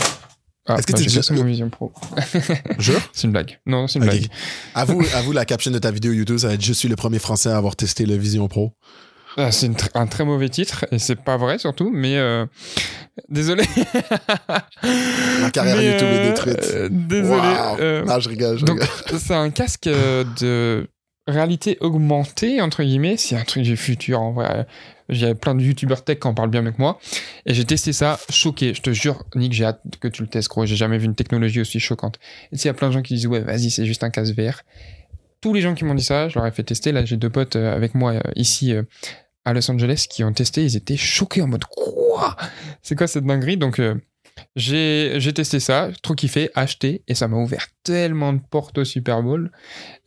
Ah, 0.66 0.76
Est-ce 0.78 0.88
que 0.88 0.92
bah, 0.94 1.00
tu 1.26 1.34
mon 1.34 1.44
Vision 1.44 1.70
Pro. 1.70 1.92
Jure? 2.80 3.02
C'est 3.12 3.28
une 3.28 3.34
blague. 3.34 3.60
Non, 3.66 3.88
c'est 3.88 4.00
une 4.00 4.06
Ok. 4.06 4.12
blague. 4.12 4.28
Avoue, 4.76 5.04
avoue 5.14 5.32
la 5.34 5.44
caption 5.46 5.72
de 5.72 5.80
ta 5.80 5.92
vidéo 5.92 6.14
YouTube, 6.14 6.38
ça 6.38 6.48
va 6.48 6.54
être 6.54 6.64
Je 6.64 6.72
suis 6.74 6.88
le 6.88 6.96
premier 6.96 7.20
français 7.20 7.50
à 7.50 7.58
avoir 7.58 7.76
testé 7.76 8.06
le 8.06 8.16
Vision 8.16 8.48
Pro. 8.48 8.72
Ah, 9.36 9.52
c'est 9.52 9.68
tr- 9.70 9.90
un 9.96 10.06
très 10.08 10.24
mauvais 10.26 10.48
titre 10.48 10.86
et 10.92 11.00
c'est 11.00 11.16
pas 11.16 11.38
vrai 11.38 11.58
surtout, 11.58 11.90
mais 11.92 12.18
euh, 12.18 12.46
désolé. 13.30 13.64
Ma 15.42 15.50
carrière 15.52 15.78
Mais, 15.78 15.92
YouTube 15.92 16.08
est 16.08 16.20
euh, 16.20 16.30
détruite. 16.30 16.72
euh, 16.74 16.90
désolé. 16.92 17.42
Wow. 17.42 17.78
euh, 17.80 18.06
Non, 18.06 18.20
je 18.20 18.30
rigole, 18.30 18.60
je 18.60 18.66
Donc, 18.66 18.80
c'est 19.18 19.34
un 19.34 19.50
casque 19.50 19.86
de 19.90 20.88
réalité 21.28 21.78
augmentée, 21.82 22.62
entre 22.62 22.84
guillemets. 22.84 23.18
C'est 23.18 23.36
un 23.36 23.44
truc 23.44 23.64
du 23.64 23.76
futur, 23.78 24.22
en 24.22 24.34
vrai. 24.34 24.68
J'ai 25.14 25.36
plein 25.36 25.56
de 25.56 25.62
youtubeurs 25.62 26.04
tech 26.04 26.20
qui 26.20 26.28
en 26.28 26.34
parlent 26.34 26.50
bien 26.50 26.62
avec 26.62 26.80
moi. 26.80 27.00
Et 27.46 27.54
j'ai 27.54 27.66
testé 27.66 27.94
ça, 27.94 28.20
choqué. 28.30 28.74
Je 28.74 28.82
te 28.82 28.92
jure, 28.92 29.24
Nick, 29.36 29.54
j'ai 29.54 29.66
hâte 29.66 29.82
que 30.00 30.08
tu 30.08 30.22
le 30.22 30.28
testes, 30.28 30.50
gros. 30.50 30.66
J'ai 30.66 30.76
jamais 30.76 30.98
vu 30.98 31.06
une 31.06 31.16
technologie 31.16 31.62
aussi 31.62 31.80
choquante. 31.80 32.20
Et 32.52 32.58
tu 32.58 32.64
il 32.64 32.68
y 32.68 32.70
a 32.70 32.74
plein 32.74 32.88
de 32.88 32.94
gens 32.94 33.02
qui 33.02 33.14
disent, 33.16 33.28
ouais, 33.28 33.42
vas-y, 33.42 33.72
c'est 33.72 33.86
juste 33.86 34.04
un 34.04 34.10
casque 34.10 34.34
VR. 34.38 34.62
Tous 35.42 35.54
les 35.54 35.62
gens 35.62 35.76
qui 35.76 35.84
m'ont 35.84 35.96
dit 35.96 36.04
ça, 36.04 36.30
je 36.30 36.40
leur 36.40 36.46
ai 36.48 36.52
fait 36.52 36.64
tester. 36.64 36.92
Là, 36.92 37.04
j'ai 37.04 37.18
deux 37.18 37.30
potes 37.30 37.56
euh, 37.56 37.76
avec 37.76 37.96
moi 37.96 38.14
euh, 38.14 38.22
ici 38.36 38.74
euh, 38.74 38.84
à 39.46 39.54
Los 39.54 39.70
Angeles 39.70 40.06
qui 40.10 40.24
ont 40.24 40.32
testé. 40.32 40.64
Ils 40.64 40.78
étaient 40.78 40.98
choqués 40.98 41.42
en 41.42 41.48
mode, 41.48 41.66
quoi? 41.66 42.38
C'est 42.82 42.96
quoi 42.96 43.08
cette 43.08 43.26
dinguerie? 43.26 43.58
Donc, 43.58 43.82
J'ai 44.56 45.16
j'ai 45.18 45.34
testé 45.34 45.60
ça, 45.60 45.90
trop 46.02 46.16
kiffé, 46.16 46.50
acheté, 46.56 47.04
et 47.08 47.16
ça 47.16 47.28
m'a 47.28 47.38
ouvert 47.38 47.68
tellement 47.84 48.34
de 48.34 48.40
portes 48.40 48.78
au 48.78 48.86
Super 48.86 49.22
Bowl. 49.22 49.52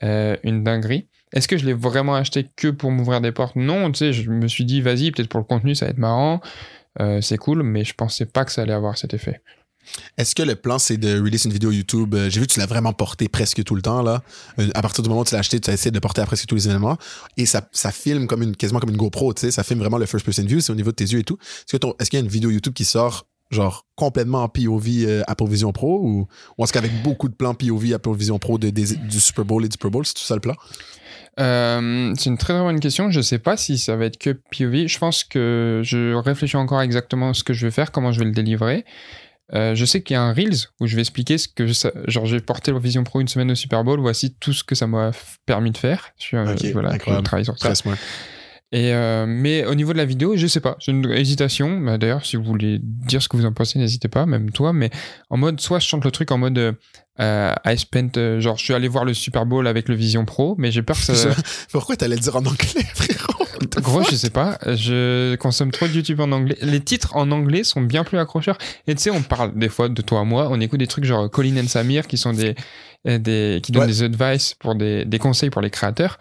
Une 0.00 0.64
dinguerie. 0.64 1.09
Est-ce 1.37 1.49
que 1.49 1.59
je 1.59 1.66
l'ai 1.66 1.74
vraiment 1.74 2.14
acheté 2.14 2.49
que 2.57 2.68
pour 2.68 2.91
m'ouvrir 2.91 3.20
des 3.20 3.30
portes? 3.30 3.57
Non, 3.57 3.93
tu 3.93 3.99
sais, 3.99 4.12
je 4.14 4.30
me 4.30 4.49
suis 4.49 4.64
dit, 4.64 4.80
vas-y, 4.80 5.11
peut-être 5.11 5.28
pour 5.28 5.39
le 5.39 5.45
contenu, 5.45 5.74
ça 5.74 5.84
va 5.84 5.91
être 5.91 5.99
marrant. 5.99 6.41
Euh, 6.99 7.20
c'est 7.20 7.37
cool, 7.37 7.62
mais 7.62 7.84
je 7.84 7.93
pensais 7.93 8.24
pas 8.24 8.47
que 8.47 8.53
ça 8.53 8.62
allait 8.62 8.72
avoir 8.72 8.97
cet 8.97 9.12
effet. 9.12 9.43
Est-ce 10.16 10.34
que 10.34 10.43
le 10.43 10.57
plan, 10.57 10.78
c'est 10.78 10.97
de 10.97 11.20
release 11.20 11.45
une 11.45 11.53
vidéo 11.53 11.70
YouTube? 11.70 12.14
Euh, 12.14 12.30
J'ai 12.30 12.41
vu 12.41 12.47
que 12.47 12.53
tu 12.55 12.59
l'as 12.59 12.64
vraiment 12.64 12.95
porté 12.95 13.28
presque 13.28 13.62
tout 13.64 13.74
le 13.74 13.82
temps, 13.82 14.01
là. 14.03 14.22
Euh, 14.59 14.70
À 14.74 14.80
partir 14.80 15.03
du 15.03 15.11
moment 15.11 15.20
où 15.20 15.24
tu 15.26 15.34
l'as 15.34 15.41
acheté, 15.41 15.61
tu 15.61 15.68
as 15.68 15.74
essayé 15.74 15.91
de 15.91 15.97
le 15.97 16.01
porter 16.01 16.22
à 16.22 16.24
presque 16.24 16.47
tous 16.47 16.55
les 16.55 16.68
événements. 16.68 16.97
Et 17.37 17.45
ça, 17.45 17.68
filme 17.93 18.26
comme 18.26 18.43
une, 18.43 18.57
quasiment 18.57 18.80
comme 18.80 18.91
une 18.91 18.97
GoPro, 18.97 19.34
tu 19.34 19.43
sais. 19.43 19.51
Ça 19.51 19.62
filme 19.62 19.80
vraiment 19.80 19.99
le 19.99 20.07
first 20.07 20.24
person 20.24 20.45
view, 20.47 20.61
c'est 20.61 20.72
au 20.72 20.74
niveau 20.74 20.91
de 20.91 20.97
tes 20.97 21.05
yeux 21.05 21.18
et 21.18 21.24
tout. 21.24 21.37
Est-ce 21.70 22.09
qu'il 22.09 22.18
y 22.18 22.22
a 22.22 22.24
une 22.24 22.30
vidéo 22.30 22.49
YouTube 22.49 22.72
qui 22.72 22.87
sort, 22.87 23.26
genre, 23.51 23.84
complètement 23.95 24.43
en 24.43 24.49
POV 24.49 24.87
euh, 25.05 25.22
Apple 25.26 25.49
Vision 25.49 25.70
Pro? 25.72 26.01
Ou, 26.03 26.26
ou 26.57 26.64
est-ce 26.64 26.72
qu'avec 26.72 27.03
beaucoup 27.03 27.28
de 27.28 27.34
plans 27.34 27.55
POV 27.55 27.93
Apple 27.93 28.16
Vision 28.16 28.39
Pro 28.39 28.57
du 28.57 28.72
Super 29.20 29.45
Bowl 29.45 29.66
et 29.66 29.68
du 29.68 29.74
Super 29.74 29.91
Bowl, 29.91 30.07
c'est 30.07 30.14
tout 30.14 30.22
ça 30.22 30.34
le 30.34 30.41
plan? 30.41 30.55
Euh, 31.39 32.14
c'est 32.16 32.30
une 32.30 32.39
très 32.39 32.55
très 32.55 32.62
bonne 32.62 32.80
question. 32.80 33.11
Je 33.11 33.20
sais 33.20 33.39
pas 33.39 33.57
si 33.57 33.78
ça 33.78 33.97
va 33.97 34.07
être 34.07 34.18
que 34.18 34.30
POV. 34.30 34.87
Je 34.89 34.99
pense 34.99 35.24
que 35.24 35.82
je 35.84 36.14
réfléchis 36.14 36.57
encore 36.57 36.80
exactement 36.80 37.30
à 37.30 37.34
ce 37.34 37.45
que 37.45 37.53
je 37.53 37.66
vais 37.66 37.70
faire, 37.70 37.93
comment 37.93 38.12
je 38.12 38.18
vais 38.20 38.24
le 38.24 38.32
délivrer. 38.32 38.84
Euh, 39.55 39.74
je 39.76 39.84
sais 39.84 40.03
qu'il 40.03 40.14
y 40.14 40.16
a 40.16 40.22
un 40.22 40.32
Reels 40.32 40.66
où 40.80 40.87
je 40.87 40.97
vais 40.97 41.03
expliquer 41.03 41.39
ce 41.39 41.47
que 41.47 41.72
ça, 41.72 41.93
genre 42.09 42.26
j'ai 42.26 42.41
porté 42.41 42.72
le 42.72 42.80
Vision 42.80 43.05
Pro 43.05 43.20
une 43.20 43.28
semaine 43.28 43.51
au 43.51 43.55
Super 43.55 43.84
Bowl. 43.84 44.01
Voici 44.01 44.34
tout 44.34 44.53
ce 44.53 44.64
que 44.64 44.74
ça 44.74 44.87
m'a 44.87 45.12
permis 45.45 45.70
de 45.70 45.78
faire. 45.78 46.09
Je 46.18 46.24
suis, 46.24 46.37
euh, 46.37 46.53
Ok, 46.53 46.64
voilà, 46.72 46.95
je 46.95 47.20
travaille 47.20 47.45
sur 47.45 47.57
ça. 47.59 47.72
Et 48.72 48.92
euh, 48.92 49.26
mais 49.28 49.64
au 49.64 49.74
niveau 49.76 49.92
de 49.92 49.98
la 49.98 50.04
vidéo, 50.04 50.36
je 50.36 50.46
sais 50.48 50.60
pas. 50.60 50.76
J'ai 50.80 50.90
une 50.92 51.08
hésitation. 51.12 51.78
Bah, 51.80 51.98
D'ailleurs, 51.98 52.24
si 52.26 52.36
vous 52.36 52.42
voulez 52.42 52.78
dire 52.82 53.22
ce 53.22 53.28
que 53.28 53.36
vous 53.36 53.46
en 53.46 53.52
pensez, 53.52 53.78
n'hésitez 53.78 54.08
pas, 54.08 54.26
même 54.26 54.50
toi. 54.50 54.72
Mais 54.72 54.90
en 55.30 55.36
mode, 55.36 55.60
soit 55.60 55.78
je 55.78 55.86
chante 55.86 56.04
le 56.04 56.10
truc 56.10 56.32
en 56.32 56.38
mode 56.38 56.76
euh, 57.20 57.54
I 57.64 57.78
spent, 57.78 58.10
euh, 58.16 58.40
genre 58.40 58.58
je 58.58 58.64
suis 58.64 58.74
allé 58.74 58.88
voir 58.88 59.04
le 59.04 59.14
Super 59.14 59.46
Bowl 59.46 59.66
avec 59.68 59.88
le 59.88 59.94
Vision 59.94 60.24
Pro, 60.24 60.56
mais 60.58 60.70
j'ai 60.72 60.82
peur 60.82 60.96
que 60.96 61.02
ça. 61.14 61.28
Pourquoi 61.72 61.96
t'allais 61.96 62.16
le 62.16 62.20
dire 62.20 62.34
en 62.36 62.40
anglais, 62.44 62.84
frérot? 62.94 63.44
Gros, 63.80 64.02
je 64.02 64.16
sais 64.16 64.30
pas, 64.30 64.58
je 64.66 65.34
consomme 65.36 65.70
trop 65.70 65.86
de 65.86 65.92
YouTube 65.92 66.20
en 66.20 66.30
anglais. 66.32 66.56
Les 66.60 66.80
titres 66.80 67.16
en 67.16 67.30
anglais 67.30 67.62
sont 67.64 67.80
bien 67.80 68.04
plus 68.04 68.18
accrocheurs. 68.18 68.58
Et 68.86 68.94
tu 68.94 69.02
sais, 69.02 69.10
on 69.10 69.22
parle 69.22 69.56
des 69.56 69.68
fois 69.68 69.88
de 69.88 70.02
toi 70.02 70.20
à 70.20 70.24
moi, 70.24 70.48
on 70.50 70.60
écoute 70.60 70.80
des 70.80 70.86
trucs 70.86 71.04
genre 71.04 71.30
Colin 71.30 71.56
and 71.62 71.68
Samir 71.68 72.06
qui 72.06 72.18
sont 72.18 72.32
des, 72.32 72.54
euh, 73.08 73.18
des 73.18 73.60
qui 73.62 73.72
donnent 73.72 73.82
Ouais. 73.82 73.88
des 73.88 74.02
advice 74.02 74.54
pour 74.58 74.74
des, 74.74 75.04
des 75.04 75.18
conseils 75.18 75.50
pour 75.50 75.62
les 75.62 75.70
créateurs. 75.70 76.18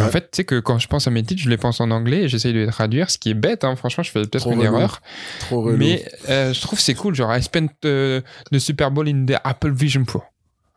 En 0.00 0.08
fait, 0.08 0.30
tu 0.30 0.36
sais 0.36 0.44
que 0.44 0.60
quand 0.60 0.78
je 0.78 0.88
pense 0.88 1.06
à 1.06 1.10
mes 1.10 1.22
titres, 1.22 1.42
je 1.42 1.48
les 1.48 1.56
pense 1.56 1.80
en 1.80 1.90
anglais 1.90 2.22
et 2.24 2.28
j'essaye 2.28 2.52
de 2.52 2.60
les 2.60 2.66
traduire, 2.66 3.10
ce 3.10 3.18
qui 3.18 3.30
est 3.30 3.34
bête, 3.34 3.64
hein. 3.64 3.76
franchement, 3.76 4.04
je 4.04 4.10
fais 4.10 4.22
peut-être 4.22 4.46
une 4.48 4.60
relou. 4.60 4.76
erreur. 4.76 5.00
Trop 5.40 5.62
relou. 5.62 5.76
Mais 5.76 6.04
euh, 6.28 6.52
je 6.52 6.60
trouve 6.60 6.78
que 6.78 6.84
c'est 6.84 6.94
cool, 6.94 7.14
genre 7.14 7.34
I 7.34 7.42
spent 7.42 7.68
euh, 7.84 8.20
the 8.52 8.58
Super 8.58 8.90
Bowl 8.90 9.08
in 9.08 9.24
the 9.26 9.38
Apple 9.44 9.72
Vision 9.72 10.04
Pro. 10.04 10.22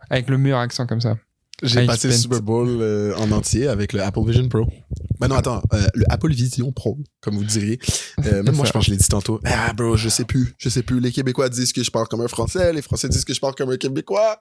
Avec 0.09 0.30
le 0.30 0.38
meilleur 0.38 0.59
accent 0.59 0.88
comme 0.88 1.01
ça. 1.01 1.17
J'ai 1.64 1.86
passé 1.86 2.07
le 2.07 2.14
Super 2.14 2.41
Bowl 2.41 2.68
euh, 2.70 3.16
en 3.18 3.32
entier 3.32 3.68
avec 3.68 3.93
le 3.93 4.01
Apple 4.01 4.22
Vision 4.26 4.47
Pro. 4.47 4.68
Ben 5.20 5.28
non, 5.28 5.36
attends, 5.36 5.62
euh, 5.74 5.86
le 5.95 6.05
Apple 6.10 6.32
Vision 6.32 6.72
Pro, 6.72 6.97
comme 7.20 7.36
vous 7.36 7.43
diriez. 7.43 7.78
Euh, 8.26 8.41
même 8.41 8.55
moi, 8.55 8.66
je 8.66 8.72
pense 8.72 8.86
que 8.86 8.88
je 8.88 8.91
l'ai 8.91 8.97
dit 8.97 9.07
tantôt. 9.07 9.41
Ah, 9.43 9.74
bro, 9.74 9.97
je 9.97 10.07
sais 10.07 10.24
plus. 10.24 10.53
Je 10.57 10.70
sais 10.70 10.82
plus. 10.82 11.01
Les 11.01 11.12
Québécois 11.12 11.49
disent 11.49 11.74
que 11.74 11.84
je 11.84 11.91
parle 11.91 12.07
comme 12.07 12.22
un 12.22 12.28
Français. 12.28 12.72
Les 12.72 12.82
Français 12.82 13.10
disent 13.10 13.26
que 13.26 13.34
je 13.34 13.39
parle 13.41 13.55
comme 13.55 13.70
un 13.70 13.78
Québécois. 13.78 14.39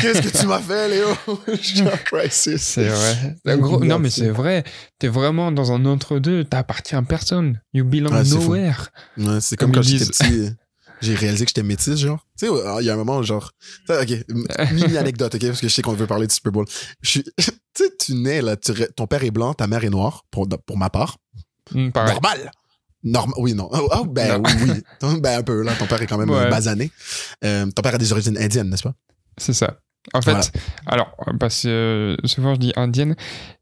Qu'est-ce 0.00 0.20
que 0.20 0.38
tu 0.38 0.46
m'as 0.46 0.60
fait, 0.60 0.88
Léo? 0.88 1.06
Je 1.48 1.56
suis 1.56 1.82
en 1.82 1.96
crisis. 2.04 2.60
C'est 2.60 2.88
vrai. 2.88 3.56
Gros, 3.56 3.82
non, 3.84 3.98
mais 3.98 4.10
c'est 4.10 4.30
vrai. 4.30 4.64
T'es 4.98 5.08
vraiment 5.08 5.52
dans 5.52 5.72
un 5.72 5.84
entre-deux. 5.86 6.44
T'appartiens 6.44 6.98
à 6.98 7.02
personne. 7.02 7.60
You 7.72 7.84
belong 7.84 8.10
fou. 8.24 8.38
nowhere. 8.38 8.88
Ouais, 9.16 9.40
c'est 9.40 9.56
comme 9.56 9.72
Comme 9.72 9.82
quand 9.82 9.88
j'étais 9.88 10.04
petit. 10.04 10.50
Euh, 11.02 11.06
J'ai 11.06 11.14
réalisé 11.14 11.44
que 11.44 11.50
j'étais 11.50 11.62
métis, 11.62 11.96
genre. 11.96 12.26
Tu 12.38 12.46
sais, 12.46 12.52
il 12.80 12.84
y 12.86 12.90
a 12.90 12.94
un 12.94 12.96
moment, 12.96 13.22
genre. 13.22 13.52
Ok, 13.88 14.10
mini 14.72 14.96
anecdote, 14.96 15.34
ok, 15.34 15.46
parce 15.46 15.60
que 15.60 15.68
je 15.68 15.72
sais 15.74 15.82
qu'on 15.82 15.92
veut 15.94 16.06
parler 16.06 16.26
du 16.26 16.34
Super 16.34 16.52
Bowl. 16.52 16.66
Je. 17.02 17.20
Tu 17.72 17.84
sais, 17.84 17.92
tu 18.00 18.14
nais, 18.16 18.42
là, 18.42 18.56
tu 18.56 18.72
ton 18.96 19.06
père 19.06 19.22
est 19.22 19.30
blanc, 19.30 19.54
ta 19.54 19.68
mère 19.68 19.84
est 19.84 19.90
noire, 19.90 20.24
pour, 20.32 20.48
pour 20.66 20.76
ma 20.76 20.90
part. 20.90 21.18
Hmm. 21.72 21.90
Normal. 21.94 22.50
Normal. 23.04 23.34
Oui, 23.38 23.54
non. 23.54 23.68
Oh, 23.72 23.88
oh, 23.96 24.04
ben 24.06 24.42
Non. 24.42 24.50
oui. 25.02 25.20
Ben 25.20 25.38
un 25.38 25.42
peu, 25.44 25.62
là. 25.62 25.72
Ton 25.76 25.86
père 25.86 26.02
est 26.02 26.06
quand 26.08 26.18
même 26.18 26.28
Ouais. 26.30 26.46
euh, 26.46 26.50
basané. 26.50 26.90
Euh, 27.44 27.66
ton 27.70 27.80
père 27.80 27.94
a 27.94 27.98
des 27.98 28.10
origines 28.12 28.36
indiennes, 28.36 28.68
n'est-ce 28.70 28.82
pas? 28.82 28.94
C'est 29.38 29.52
ça. 29.52 29.78
En 30.14 30.22
fait, 30.22 30.30
Voilà. 30.32 30.44
alors, 30.86 31.14
parce 31.38 31.62
que 31.62 31.68
euh, 31.68 32.16
souvent 32.26 32.54
je 32.54 32.60
dis 32.60 32.72
indienne 32.76 33.14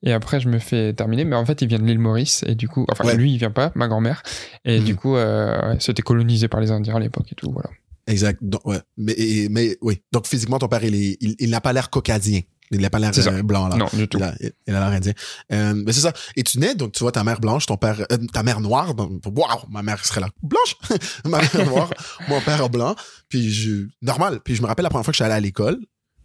et 0.05 0.12
après 0.12 0.41
je 0.41 0.49
me 0.49 0.59
fais 0.61 0.93
terminer, 0.95 1.24
mais 1.24 1.34
en 1.36 1.45
fait 1.45 1.62
il 1.62 1.68
vient 1.68 1.78
de 1.80 1.84
l'île 1.84 1.99
Maurice 1.99 2.45
et 2.47 2.55
du 2.55 2.68
coup, 2.68 2.86
enfin 2.91 3.05
Ouais. 3.05 3.16
lui 3.16 3.32
il 3.32 3.39
vient 3.39 3.51
pas, 3.51 3.72
ma 3.74 3.89
grand-mère, 3.89 4.22
et 4.64 4.78
Mhm. 4.78 4.84
du 4.84 4.95
coup 4.97 5.16
euh, 5.16 5.74
c'était 5.80 6.03
colonisé 6.03 6.47
par 6.49 6.61
les 6.61 6.70
Indiens 6.70 6.95
à 6.97 7.01
l'époque 7.01 7.26
et 7.32 7.34
tout, 7.34 7.51
voilà. 7.53 7.70
Exact. 8.07 8.39
Donc, 8.41 8.64
ouais. 8.66 8.78
Mais, 8.97 9.12
et- 9.18 9.49
mais 9.51 9.76
oui. 9.82 10.01
Donc, 10.12 10.26
physiquement, 10.26 10.59
ton 10.59 10.66
père, 10.68 10.82
il, 10.82 10.95
est, 10.95 11.18
il, 11.20 11.34
il 11.41 11.51
n'a 11.51 11.61
pas 11.61 11.74
l'air 11.74 11.91
caucasien. 11.91 12.41
Il 12.70 12.80
n'a 12.80 12.89
pas 12.89 12.99
l'air 12.99 13.11
euh, 13.14 13.43
blanc, 13.43 13.68
là. 13.68 13.76
Non, 13.76 13.86
du 13.93 14.09
tout. 14.09 14.18
Il 14.18 14.22
a 14.22 14.32
l'air 14.80 14.82
indien. 14.84 15.12
Euh, 15.53 15.74
mais 15.74 15.93
c'est 15.93 16.01
ça. 16.01 16.14
Et 16.34 16.43
tu 16.43 16.59
nais, 16.59 16.74
donc 16.74 16.93
tu 16.93 17.01
vois 17.01 17.12
ta 17.12 17.22
mère 17.22 17.39
blanche, 17.39 17.66
ton 17.66 17.76
père, 17.76 18.01
euh, 18.11 18.16
ta 18.32 18.43
mère 18.43 18.61
noire. 18.61 18.95
Waouh, 18.97 19.61
ma 19.70 19.82
mère 19.82 20.03
serait 20.07 20.20
là. 20.22 20.28
Blanche! 20.43 20.76
ma 21.26 21.43
mère 21.43 21.66
noire, 21.66 21.91
mon 22.28 22.41
père 22.41 22.70
blanc. 22.70 22.95
Puis 23.28 23.51
je, 23.53 23.89
normal. 24.01 24.41
Puis 24.43 24.55
je 24.55 24.62
me 24.62 24.66
rappelle 24.68 24.84
la 24.84 24.89
première 24.91 25.05
fois 25.05 25.12
que 25.12 25.16
je 25.16 25.22
suis 25.22 25.24
allé 25.24 25.34
à 25.34 25.41
l'école, 25.41 25.76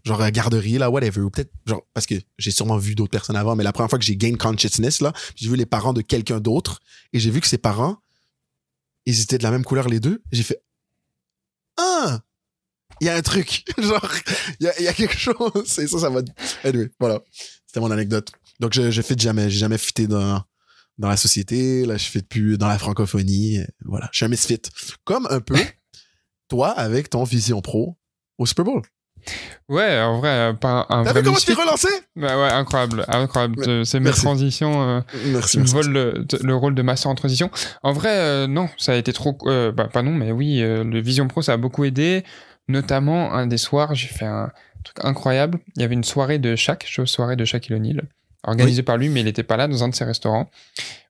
genre 0.04 0.22
à 0.22 0.32
garderie, 0.32 0.78
là, 0.78 0.89
whatever. 0.89 1.22
Ou 1.22 1.30
peut-être, 1.30 1.51
genre, 1.66 1.86
parce 1.93 2.06
que 2.06 2.16
j'ai 2.38 2.51
sûrement 2.51 2.78
vu 2.78 2.95
d'autres 2.95 3.12
personnes 3.12 3.36
avant, 3.36 3.56
mais 3.56 3.64
la 3.64 3.74
première 3.74 3.89
fois 3.89 3.99
que 3.99 4.06
j'ai 4.06 4.18
gain 4.18 4.36
consciousness, 4.36 5.01
là, 5.01 5.14
j'ai 5.36 5.49
vu 5.49 5.56
les 5.56 5.66
parents 5.66 5.93
de 5.93 6.01
quelqu'un 6.01 6.39
d'autre, 6.39 6.82
et 7.14 7.20
j'ai 7.20 7.32
vu 7.32 7.41
que 7.41 7.47
ses 7.47 7.58
parents, 7.58 7.97
ils 9.06 9.22
étaient 9.22 9.38
de 9.38 9.43
la 9.43 9.51
même 9.51 9.64
couleur 9.64 9.88
les 9.88 9.99
deux. 9.99 10.22
J'ai 10.32 10.43
fait, 10.43 10.62
ah! 11.78 12.22
Il 13.01 13.08
y 13.08 13.10
a 13.10 13.16
un 13.16 13.22
truc. 13.22 13.66
genre, 13.78 14.08
il 14.60 14.66
y 14.66 14.70
a, 14.70 14.82
y 14.82 14.88
a 14.88 14.93
quelque 14.93 15.18
chose. 15.18 15.80
Et 15.80 15.88
ça, 15.88 15.99
ça 15.99 16.10
va. 16.10 16.22
Anyway, 16.64 16.89
voilà. 16.99 17.22
C'était 17.66 17.80
mon 17.80 17.91
anecdote. 17.91 18.32
Donc, 18.60 18.74
je, 18.74 18.91
je 18.91 19.01
fit 19.01 19.18
jamais. 19.18 19.49
J'ai 19.49 19.58
jamais 19.60 19.78
fité 19.80 20.08
dans, 20.08 20.41
dans 20.97 21.10
la 21.10 21.18
société. 21.18 21.86
Là, 21.86 21.97
je 21.97 22.06
fit 22.06 22.22
plus 22.22 22.58
dans 22.58 22.68
la 22.68 22.78
francophonie. 22.78 23.60
Euh, 23.60 23.66
Voilà. 23.86 24.10
Je 24.12 24.18
suis 24.18 24.26
un 24.26 24.30
misfit. 24.30 24.62
Comme 25.04 25.28
un 25.32 25.41
peu 25.41 25.56
toi 26.47 26.70
avec 26.70 27.10
ton 27.10 27.24
Vision 27.24 27.62
Pro 27.62 27.97
au 28.38 28.45
Super 28.45 28.64
Bowl. 28.64 28.84
Ouais, 29.69 29.99
en 30.01 30.17
vrai, 30.19 30.30
euh, 30.30 30.53
pas 30.53 30.86
un 30.89 31.03
T'as 31.03 31.13
vu 31.13 31.24
comment 31.24 31.38
je 31.38 31.45
misfit. 31.47 31.53
relancé? 31.53 31.88
Bah 32.15 32.38
ouais, 32.39 32.51
incroyable, 32.51 33.05
incroyable. 33.07 33.86
C'est 33.86 33.99
mes 33.99 34.05
Merci. 34.05 34.21
transitions. 34.21 34.82
euh, 34.88 35.01
Merci, 35.28 35.57
me 35.57 35.63
merci. 35.63 35.74
vole 35.76 35.88
le, 35.91 36.26
le 36.43 36.55
rôle 36.55 36.76
de 36.76 36.82
master 36.82 37.09
en 37.09 37.15
transition. 37.15 37.49
En 37.82 37.93
vrai, 37.93 38.09
euh, 38.17 38.47
non, 38.47 38.69
ça 38.78 38.93
a 38.93 38.95
été 38.95 39.13
trop. 39.13 39.38
euh, 39.45 39.71
bah, 39.71 39.86
pas 39.91 40.01
non, 40.01 40.11
mais 40.11 40.32
oui, 40.32 40.59
le 40.61 40.99
Vision 41.01 41.28
Pro, 41.28 41.41
ça 41.41 41.53
a 41.53 41.57
beaucoup 41.57 41.84
aidé. 41.86 42.24
Notamment, 42.67 43.34
un 43.34 43.47
des 43.47 43.57
soirs, 43.57 43.93
j'ai 43.95 44.07
fait 44.07 44.26
un 44.26 44.51
truc 44.84 44.97
incroyable. 45.03 45.59
Il 45.76 45.82
y 45.82 45.86
avait 45.86 45.95
une 45.95 46.03
soirée 46.03 46.39
de 46.39 46.55
chose 46.86 47.09
soirée 47.09 47.36
de 47.36 47.45
Shaquille 47.45 47.76
O'Neal, 48.46 48.60
organisée 48.62 48.84
par 48.84 48.98
lui, 48.98 49.10
mais 49.10 49.22
il 49.22 49.26
n'était 49.26 49.44
pas 49.44 49.58
là 49.58 49.68
dans 49.68 49.84
un 49.84 49.89
de 49.89 49.96
ses 49.96 50.04
restaurants. 50.06 50.50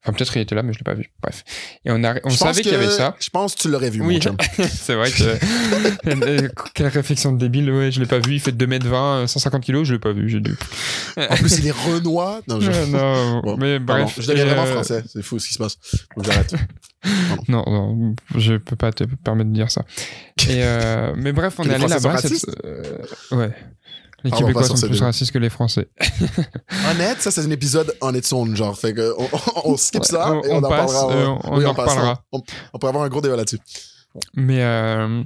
Enfin, 0.06 0.12
peut-être 0.18 0.36
il 0.36 0.42
était 0.42 0.54
là, 0.54 0.64
mais 0.64 0.74
je 0.74 0.80
l'ai 0.80 0.84
pas 0.84 0.94
vu. 0.96 1.10
Bref. 1.22 1.44
Et 1.86 1.90
on, 1.92 2.04
a, 2.04 2.16
on 2.26 2.30
savait 2.30 2.62
qu'il 2.62 2.74
y 2.74 2.76
avait 2.76 2.90
ça. 2.90 3.16
Je 3.22 3.30
pense 3.30 3.56
que 3.56 3.62
tu 3.62 3.70
l'aurais 3.70 3.90
vu, 3.90 4.02
Oui, 4.02 4.20
c'est 4.70 4.96
vrai 4.96 5.10
que. 5.10 6.50
Quelle 6.74 6.88
réflexion 6.88 7.32
de 7.32 7.38
débile, 7.38 7.72
ouais, 7.72 7.92
je 7.92 8.00
l'ai 8.02 8.06
pas 8.06 8.20
vu. 8.20 8.34
Il 8.34 8.40
fait 8.42 8.52
2m20, 8.52 9.28
150 9.28 9.64
kg, 9.66 9.84
je 9.84 9.94
l'ai 9.94 10.00
pas 10.00 10.12
vu. 10.12 10.30
J'ai 10.30 10.42
dû. 10.42 10.56
En 11.18 11.36
plus, 11.38 11.58
il 11.60 11.68
est 11.68 11.72
renois. 11.72 12.42
Non, 12.48 12.60
je... 12.60 12.70
Non, 12.92 13.40
Bon, 13.42 13.58
mais 13.58 13.80
Pardon, 13.80 14.04
bref. 14.04 14.16
je 14.20 14.28
deviens 14.28 14.46
vraiment 14.46 14.64
euh, 14.64 14.72
français. 14.74 15.04
C'est 15.08 15.22
fou 15.24 15.40
ce 15.40 15.48
qui 15.48 15.54
se 15.54 15.60
passe. 15.60 15.78
Que 16.16 16.24
j'arrête. 16.24 16.54
Non, 17.48 17.64
non, 17.68 18.16
je 18.36 18.56
peux 18.56 18.76
pas 18.76 18.92
te 18.92 19.04
permettre 19.06 19.50
de 19.50 19.56
dire 19.56 19.72
ça. 19.72 19.84
Et 20.50 20.64
euh, 20.64 21.14
mais 21.16 21.32
bref, 21.32 21.56
on 21.60 21.64
Que 21.64 21.70
est 21.70 21.74
allé 21.76 21.88
là-bas. 21.88 22.18
cette- 22.18 22.46
euh, 22.66 22.84
ouais. 23.32 23.52
Les 24.24 24.32
Québécois 24.32 24.64
sont 24.64 24.88
plus 24.88 25.02
racistes 25.02 25.32
que 25.32 25.38
les 25.40 25.50
Français. 25.50 25.90
Honnête, 26.92 27.22
ça, 27.22 27.30
c'est 27.32 27.42
un 27.42 27.50
épisode 27.52 27.94
en 28.02 28.14
its 28.14 28.34
own, 28.34 28.56
genre. 28.56 28.78
Fait 28.78 28.94
que 28.94 29.14
on, 29.18 29.28
on 29.72 29.78
skip 29.78 30.04
ça 30.06 30.32
On- 30.34 30.42
et 30.44 30.52
on, 30.52 30.56
on 30.58 30.64
en 30.64 30.70
passe, 30.70 30.94
parlera. 30.94 31.14
euh, 31.16 31.36
on 31.44 31.58
oui, 31.58 31.66
en 31.66 31.70
reparlera. 31.74 32.24
On, 32.32 32.40
pourrait 32.80 32.90
avoir 32.90 33.04
un 33.04 33.10
gros 33.10 33.22
débat 33.22 33.36
là-dessus. 33.36 33.60
Mais 34.36 34.64
euh, 34.64 35.24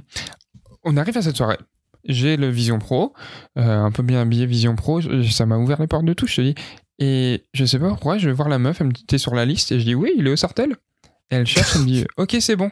on 0.84 0.96
arrive 0.96 1.16
à 1.16 1.22
cette 1.22 1.36
soirée. 1.36 1.58
J'ai 2.04 2.36
le 2.36 2.48
Vision 2.48 2.78
Pro, 2.78 3.12
euh, 3.58 3.80
un 3.82 3.90
peu 3.90 4.02
bien 4.02 4.20
habillé 4.22 4.46
Vision 4.46 4.74
Pro. 4.76 5.00
Ça 5.30 5.46
m'a 5.46 5.58
ouvert 5.58 5.80
les 5.80 5.86
portes 5.86 6.04
de 6.04 6.12
tout, 6.14 6.26
je 6.26 6.36
te 6.36 6.40
dis. 6.40 6.54
Et 6.98 7.44
je 7.54 7.64
sais 7.64 7.78
pas 7.78 7.88
pourquoi, 7.90 8.18
je 8.18 8.26
vais 8.28 8.34
voir 8.34 8.48
la 8.48 8.58
meuf, 8.58 8.80
elle 8.80 8.88
me 8.88 8.92
dit 8.92 9.04
T'es 9.06 9.18
sur 9.18 9.34
la 9.34 9.44
liste? 9.44 9.70
Et 9.72 9.78
je 9.78 9.84
dis 9.84 9.94
Oui, 9.94 10.12
il 10.16 10.26
est 10.26 10.30
au 10.30 10.36
Sartel. 10.36 10.74
Elle 11.30 11.46
cherche, 11.46 11.72
elle 11.76 11.82
me 11.82 11.86
dit 11.86 12.04
Ok, 12.16 12.36
c'est 12.40 12.56
bon. 12.56 12.70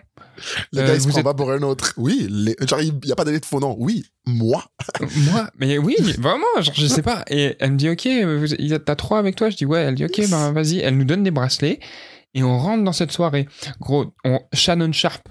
Le 0.72 0.80
Euh, 0.80 0.86
gars, 0.86 0.94
il 0.94 1.00
se 1.00 1.04
vous 1.04 1.10
prend 1.10 1.18
êtes- 1.20 1.24
pas 1.24 1.34
pour 1.34 1.50
un 1.50 1.62
autre. 1.62 1.92
Oui, 1.96 2.26
les- 2.30 2.56
genre, 2.66 2.80
il 2.80 2.92
n'y 3.04 3.12
a 3.12 3.16
pas 3.16 3.24
donné 3.24 3.38
de 3.40 3.44
faux 3.46 3.60
nom. 3.60 3.74
Oui, 3.78 4.04
moi. 4.26 4.64
Moi, 5.16 5.48
mais 5.58 5.78
oui, 5.78 5.96
vraiment, 6.18 6.44
genre, 6.60 6.74
je 6.74 6.86
sais 6.86 7.02
pas. 7.02 7.24
Et 7.30 7.56
elle 7.58 7.72
me 7.72 7.76
dit, 7.76 7.88
ok, 7.88 8.06
vous- 8.06 8.78
t'as 8.78 8.96
trois 8.96 9.18
avec 9.18 9.36
toi? 9.36 9.50
Je 9.50 9.56
dis, 9.56 9.66
ouais. 9.66 9.80
Elle 9.80 9.94
dit, 9.94 10.04
ok, 10.04 10.28
ben 10.30 10.52
vas-y. 10.52 10.78
Elle 10.80 10.96
nous 10.96 11.04
donne 11.04 11.22
des 11.22 11.30
bracelets 11.30 11.80
et 12.34 12.42
on 12.42 12.58
rentre 12.58 12.84
dans 12.84 12.92
cette 12.92 13.12
soirée. 13.12 13.48
Gros, 13.80 14.12
on, 14.24 14.40
Shannon 14.52 14.92
Sharp. 14.92 15.26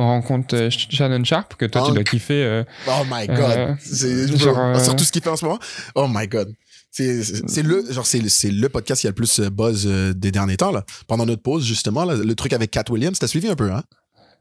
On 0.00 0.06
rencontre 0.06 0.54
euh, 0.54 0.70
Sh- 0.70 0.86
Shannon 0.90 1.24
Sharp, 1.24 1.56
que 1.56 1.66
toi, 1.66 1.82
tu 1.88 1.92
dois 1.92 2.04
kiffer. 2.04 2.44
euh, 2.44 2.62
Oh 2.86 3.02
my 3.10 3.26
god. 3.26 3.38
Euh, 3.38 3.74
c'est 3.80 4.36
genre, 4.38 4.54
bro, 4.54 4.62
euh, 4.62 4.78
Surtout 4.78 5.02
ce 5.02 5.10
qu'il 5.10 5.22
fait 5.22 5.30
en 5.30 5.34
ce 5.36 5.44
moment. 5.44 5.58
Oh 5.96 6.06
my 6.08 6.28
god. 6.28 6.52
C'est 6.90 7.62
le 7.62 7.84
genre 7.92 8.06
c'est 8.06 8.18
le- 8.20 8.28
c'est 8.28 8.50
le 8.50 8.68
podcast 8.68 9.00
qui 9.02 9.06
a 9.06 9.10
le 9.10 9.14
plus 9.14 9.40
euh, 9.40 9.50
buzz 9.50 9.84
euh, 9.86 10.12
des 10.14 10.30
derniers 10.32 10.56
temps 10.56 10.72
là. 10.72 10.84
Pendant 11.06 11.26
notre 11.26 11.42
pause 11.42 11.64
justement 11.64 12.04
là, 12.04 12.16
le 12.16 12.34
truc 12.34 12.52
avec 12.52 12.70
Cat 12.70 12.84
Williams, 12.90 13.18
t'as 13.18 13.26
suivi 13.28 13.48
un 13.48 13.54
peu 13.56 13.70
hein? 13.70 13.82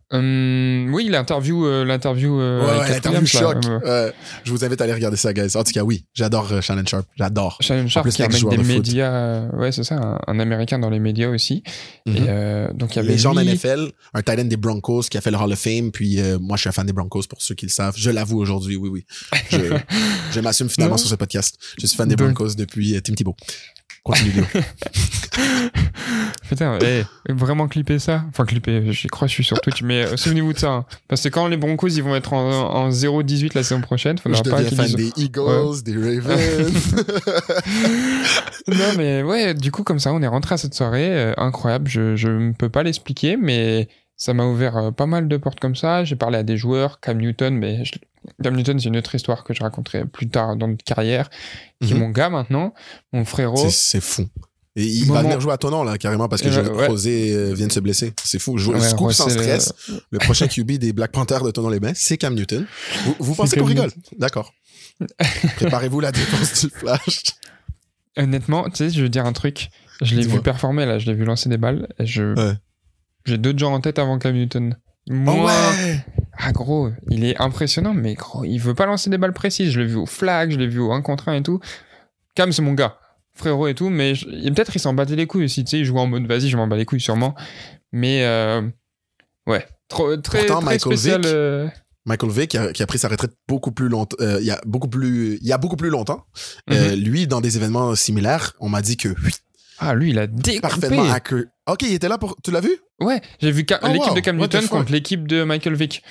Hum, 0.09 0.89
oui, 0.93 1.09
l'interview, 1.09 1.65
euh, 1.65 1.83
l'interview. 1.83 2.39
euh, 2.39 2.65
Ouais, 2.79 2.89
l'interview 2.91 3.25
choc. 3.25 3.57
euh, 3.67 4.09
je 4.45 4.51
vous 4.51 4.63
invite 4.63 4.79
à 4.79 4.85
aller 4.85 4.93
regarder 4.93 5.17
ça, 5.17 5.33
guys. 5.33 5.57
En 5.57 5.63
tout 5.65 5.73
cas, 5.73 5.83
oui, 5.83 6.05
j'adore 6.13 6.61
Shannon 6.61 6.85
Sharp. 6.85 7.05
J'adore. 7.17 7.57
Shannon 7.59 7.87
Sharp, 7.89 8.03
plus, 8.05 8.15
qui 8.15 8.21
des 8.25 8.57
de 8.57 8.63
médias, 8.63 9.47
ouais, 9.49 9.73
c'est 9.73 9.83
ça, 9.83 9.95
un, 9.95 10.19
un 10.27 10.39
américain 10.39 10.79
dans 10.79 10.89
les 10.89 10.99
médias 10.99 11.27
aussi. 11.27 11.61
Et 12.05 12.21
Mhm. 12.21 12.73
donc 12.75 12.95
il 12.95 12.97
y 12.97 12.99
avait 12.99 13.09
Légende 13.09 13.37
lui, 13.39 13.49
NFL, 13.49 13.91
un 14.13 14.21
tight 14.21 14.39
end 14.39 14.45
des 14.45 14.55
Broncos 14.57 15.03
qui 15.11 15.17
a 15.17 15.21
fait 15.21 15.31
le 15.31 15.37
Hall 15.37 15.51
of 15.51 15.59
Fame. 15.59 15.91
Puis 15.91 16.19
moi, 16.39 16.55
je 16.55 16.61
suis 16.61 16.69
un 16.69 16.73
fan 16.73 16.85
des 16.85 16.93
Broncos 16.93 17.23
pour 17.29 17.41
ceux 17.41 17.55
qui 17.55 17.65
le 17.65 17.71
savent. 17.71 17.95
Je 17.97 18.09
l'avoue 18.09 18.39
aujourd'hui, 18.39 18.77
oui, 18.77 18.87
oui. 18.89 19.05
Je, 19.51 19.57
je 20.31 20.39
m'assume 20.39 20.69
finalement 20.69 20.97
sur 20.97 21.09
ce 21.09 21.15
podcast. 21.15 21.57
Je 21.81 21.85
suis 21.85 21.97
fan 21.97 22.07
des 22.07 22.15
Broncos 22.15 22.55
depuis 22.55 22.97
Tim 23.01 23.13
Thibault. 23.13 23.35
Continue, 24.07 24.31
Léo. 24.35 24.45
Putain, 26.49 26.79
eh, 26.81 27.03
vraiment 27.29 27.67
clipper 27.67 27.99
ça. 27.99 28.23
Enfin, 28.29 28.45
clipper, 28.45 28.91
j'y 28.93 29.07
crois, 29.07 29.27
je 29.27 29.33
suis 29.33 29.43
sur 29.43 29.59
Twitch, 29.59 29.81
mais 29.83 30.05
euh, 30.05 30.15
souvenez-vous 30.17 30.53
de 30.53 30.57
ça. 30.57 30.69
hein. 30.69 30.85
Parce 31.09 31.21
que 31.21 31.27
quand 31.29 31.47
les 31.47 31.57
Broncos, 31.57 31.89
ils 31.89 32.01
vont 32.01 32.15
être 32.15 32.31
en, 32.33 32.73
en 32.73 32.89
0-18 32.89 33.51
la 33.53 33.63
saison 33.63 33.81
prochaine, 33.81 34.17
je 34.17 34.23
faudra 34.23 34.41
pas 34.43 34.63
deviens 34.63 34.85
qu'ils 34.85 34.95
disent... 34.95 35.13
des 35.13 35.23
Eagles, 35.23 35.83
des 35.83 35.95
Ravens. 35.95 36.95
Non, 38.69 38.93
mais 38.97 39.23
ouais, 39.23 39.53
du 39.53 39.71
coup, 39.71 39.83
comme 39.83 39.99
ça, 39.99 40.11
on 40.13 40.21
est 40.21 40.27
rentré 40.27 40.55
à 40.55 40.57
cette 40.57 40.73
soirée. 40.73 41.09
euh, 41.11 41.33
incroyable. 41.37 41.87
Je, 41.89 42.15
je 42.17 42.27
ne 42.29 42.51
peux 42.51 42.67
pas 42.69 42.83
l'expliquer, 42.83 43.37
mais 43.37 43.87
ça 44.17 44.33
m'a 44.33 44.45
ouvert 44.45 44.75
euh, 44.77 44.91
pas 44.91 45.05
mal 45.05 45.27
de 45.27 45.37
portes 45.37 45.59
comme 45.59 45.75
ça. 45.75 46.03
J'ai 46.03 46.15
parlé 46.15 46.37
à 46.39 46.43
des 46.43 46.57
joueurs, 46.57 46.99
Cam 46.99 47.17
Newton, 47.17 47.55
mais 47.55 47.85
je- 47.85 47.93
Cam 48.43 48.55
Newton, 48.55 48.79
c'est 48.79 48.89
une 48.89 48.97
autre 48.97 49.15
histoire 49.15 49.43
que 49.45 49.53
je 49.53 49.61
raconterai 49.61 50.05
plus 50.05 50.27
tard 50.27 50.55
dans 50.57 50.67
notre 50.67 50.83
carrière, 50.83 51.29
qui 51.81 51.91
est 51.91 51.93
Mhm. 51.93 51.99
mon 52.01 52.09
gars 52.09 52.29
maintenant, 52.29 52.73
mon 53.13 53.23
frérot. 53.23 53.69
C'est- 53.69 54.01
fou. 54.01 54.27
Et 54.75 54.85
il 54.85 55.05
va 55.11 55.23
venir 55.23 55.39
jouer 55.41 55.53
à 55.53 55.57
ton 55.57 55.71
nom, 55.71 55.83
là, 55.83 55.97
carrément, 55.97 56.27
parce 56.29 56.43
que 56.43 56.51
je, 56.51 56.61
ouais. 56.61 56.85
Rosé 56.87 57.33
euh, 57.33 57.51
vient 57.55 57.65
de 57.65 57.71
se 57.71 57.79
blesser. 57.79 58.13
C'est 58.23 58.37
fou. 58.37 58.59
Je, 58.59 58.69
Ouais, 58.69 58.79
scoop 58.79 59.11
sans 59.11 59.27
stress. 59.27 59.73
Le 60.11 60.19
prochain 60.19 60.47
QB 60.47 60.73
des 60.73 60.93
Black 60.93 61.11
Panthers 61.11 61.41
de 61.43 61.49
Tonon 61.49 61.69
les 61.69 61.79
Bains, 61.79 61.93
c'est 61.95 62.17
Cam 62.17 62.35
Newton. 62.35 62.67
Vous, 63.05 63.15
vous 63.19 63.33
pensez 63.35 63.57
qu'on 63.59 63.65
rigole? 63.65 63.89
D'accord. 64.19 64.53
Préparez-vous 65.55 65.99
la 65.99 66.11
défense 66.11 66.61
du 66.65 66.69
flash. 66.69 67.23
Honnêtement, 68.17 68.65
tu 68.69 68.75
sais, 68.77 68.89
je 68.89 69.01
veux 69.01 69.09
dire 69.09 69.25
un 69.25 69.33
truc. 69.33 69.69
Je 70.01 70.15
l'ai 70.15 70.27
vu 70.27 70.41
performer 70.41 70.85
là, 70.85 70.99
je 70.99 71.07
l'ai 71.07 71.13
vu 71.15 71.23
lancer 71.25 71.49
des 71.49 71.57
balles. 71.57 71.87
Et 71.99 72.05
je... 72.05 72.35
Ouais. 72.35 72.53
J'ai 73.27 73.37
d'autres 73.37 73.59
gens 73.59 73.73
en 73.73 73.81
tête 73.81 73.99
avant 73.99 74.17
Cam 74.17 74.33
Newton. 74.33 74.75
Moi, 75.09 75.35
Oh 75.37 75.45
ouais! 75.47 76.05
ah 76.37 76.51
gros, 76.51 76.89
il 77.09 77.23
est 77.23 77.39
impressionnant, 77.41 77.93
mais 77.93 78.13
gros, 78.13 78.43
il 78.43 78.57
veut 78.57 78.73
pas 78.73 78.85
lancer 78.85 79.09
des 79.09 79.17
balles 79.17 79.33
précises. 79.33 79.71
Je 79.71 79.79
l'ai 79.79 79.85
vu 79.85 79.95
au 79.95 80.05
flag, 80.05 80.51
je 80.51 80.57
l'ai 80.57 80.67
vu 80.67 80.79
au 80.79 80.91
1 80.91 81.01
contre 81.01 81.29
1 81.29 81.35
et 81.35 81.43
tout. 81.43 81.59
Cam, 82.35 82.51
c'est 82.51 82.61
mon 82.61 82.73
gars, 82.73 82.97
frérot 83.33 83.67
et 83.67 83.73
tout, 83.75 83.89
mais 83.89 84.13
peut-être 84.13 84.75
il 84.75 84.79
s'en 84.79 84.93
battait 84.93 85.15
les 85.15 85.27
couilles 85.27 85.45
aussi. 85.45 85.63
Tu 85.63 85.71
sais, 85.71 85.79
il 85.79 85.85
jouait 85.85 85.99
en 85.99 86.07
mode 86.07 86.25
vas-y, 86.27 86.49
je 86.49 86.57
m'en 86.57 86.67
bats 86.67 86.75
les 86.77 86.85
couilles 86.85 86.99
sûrement. 87.01 87.35
Mais 87.91 88.23
euh, 88.25 88.61
ouais, 89.47 89.65
trop, 89.87 90.15
très, 90.17 90.39
Pourtant, 90.45 90.61
très 90.61 90.73
Michael 90.73 90.79
spécial. 90.97 91.21
Vick, 91.21 91.31
euh, 91.33 91.67
Michael 92.05 92.29
Vick, 92.31 92.49
qui 92.51 92.57
a, 92.57 92.71
qui 92.73 92.83
a 92.83 92.87
pris 92.87 92.99
sa 92.99 93.07
retraite 93.07 93.33
beaucoup 93.47 93.71
plus 93.71 93.89
longtemps, 93.89 94.17
euh, 94.21 94.37
il 94.39 94.45
y 94.45 94.51
a 94.51 94.59
beaucoup 94.65 94.87
plus, 94.89 95.37
il 95.41 95.47
y 95.47 95.51
a 95.53 95.57
beaucoup 95.57 95.75
plus 95.77 95.89
longtemps. 95.89 96.25
Mhm. 96.69 96.93
lui, 96.95 97.27
dans 97.27 97.41
des 97.41 97.57
événements 97.57 97.95
similaires, 97.95 98.53
on 98.59 98.69
m'a 98.69 98.81
dit 98.81 98.97
que 98.97 99.09
Ah, 99.79 99.93
lui, 99.95 100.09
il 100.11 100.19
a 100.19 100.27
découpé. 100.27 100.59
parfaitement 100.61 101.09
accurate. 101.11 101.47
Ok, 101.67 101.81
il 101.83 101.93
était 101.93 102.07
là 102.07 102.17
pour, 102.17 102.35
tu 102.43 102.51
l'as 102.51 102.61
vu? 102.61 102.71
Ouais, 103.01 103.21
j'ai 103.41 103.51
vu 103.51 103.65
Oh, 103.83 103.87
l'équipe 103.87 104.07
wow, 104.09 104.15
de 104.15 104.19
Cam 104.21 104.37
Newton 104.37 104.67
contre 104.69 104.91
l'équipe 104.91 105.27
de 105.27 105.43
Michael 105.43 105.75
Vick. 105.75 106.01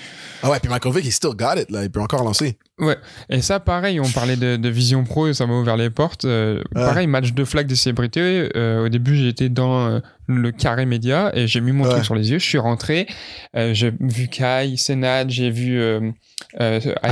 Ah 0.42 0.50
ouais, 0.50 0.60
puis 0.60 0.68
Michael 0.70 0.92
Vick, 0.94 1.04
il 1.06 1.12
still 1.12 1.30
got 1.34 1.54
it, 1.58 1.70
là. 1.70 1.82
Il 1.82 1.90
peut 1.90 2.00
encore 2.00 2.22
lancer. 2.22 2.58
Et 3.30 3.40
ça, 3.40 3.58
pareil, 3.58 3.98
on 3.98 4.08
parlait 4.08 4.36
de, 4.36 4.56
de 4.56 4.68
Vision 4.68 5.02
Pro 5.04 5.28
et 5.28 5.34
ça 5.34 5.46
m'a 5.46 5.54
ouvert 5.54 5.76
les 5.78 5.88
portes. 5.90 6.26
Euh, 6.26 6.58
Ouais. 6.74 6.82
Pareil, 6.82 7.06
match 7.06 7.32
de 7.32 7.44
flag 7.44 7.66
des 7.66 7.74
célébrités. 7.74 8.50
euh, 8.54 8.84
au 8.84 8.88
début, 8.90 9.16
j'étais 9.16 9.48
dans 9.48 9.86
euh, 9.88 10.00
le 10.28 10.52
carré 10.52 10.84
média 10.86 11.32
et 11.34 11.46
j'ai 11.48 11.60
mis 11.62 11.72
mon 11.72 11.84
Ouais. 11.84 11.90
truc 11.90 12.04
sur 12.04 12.14
les 12.14 12.30
yeux. 12.30 12.38
Je 12.38 12.46
suis 12.46 12.58
rentré. 12.58 13.06
j'ai 13.54 13.92
vu 13.98 14.28
Kai, 14.28 14.76
Senad, 14.76 15.30
j'ai 15.30 15.50
vu 15.50 15.80
euh, 15.80 16.10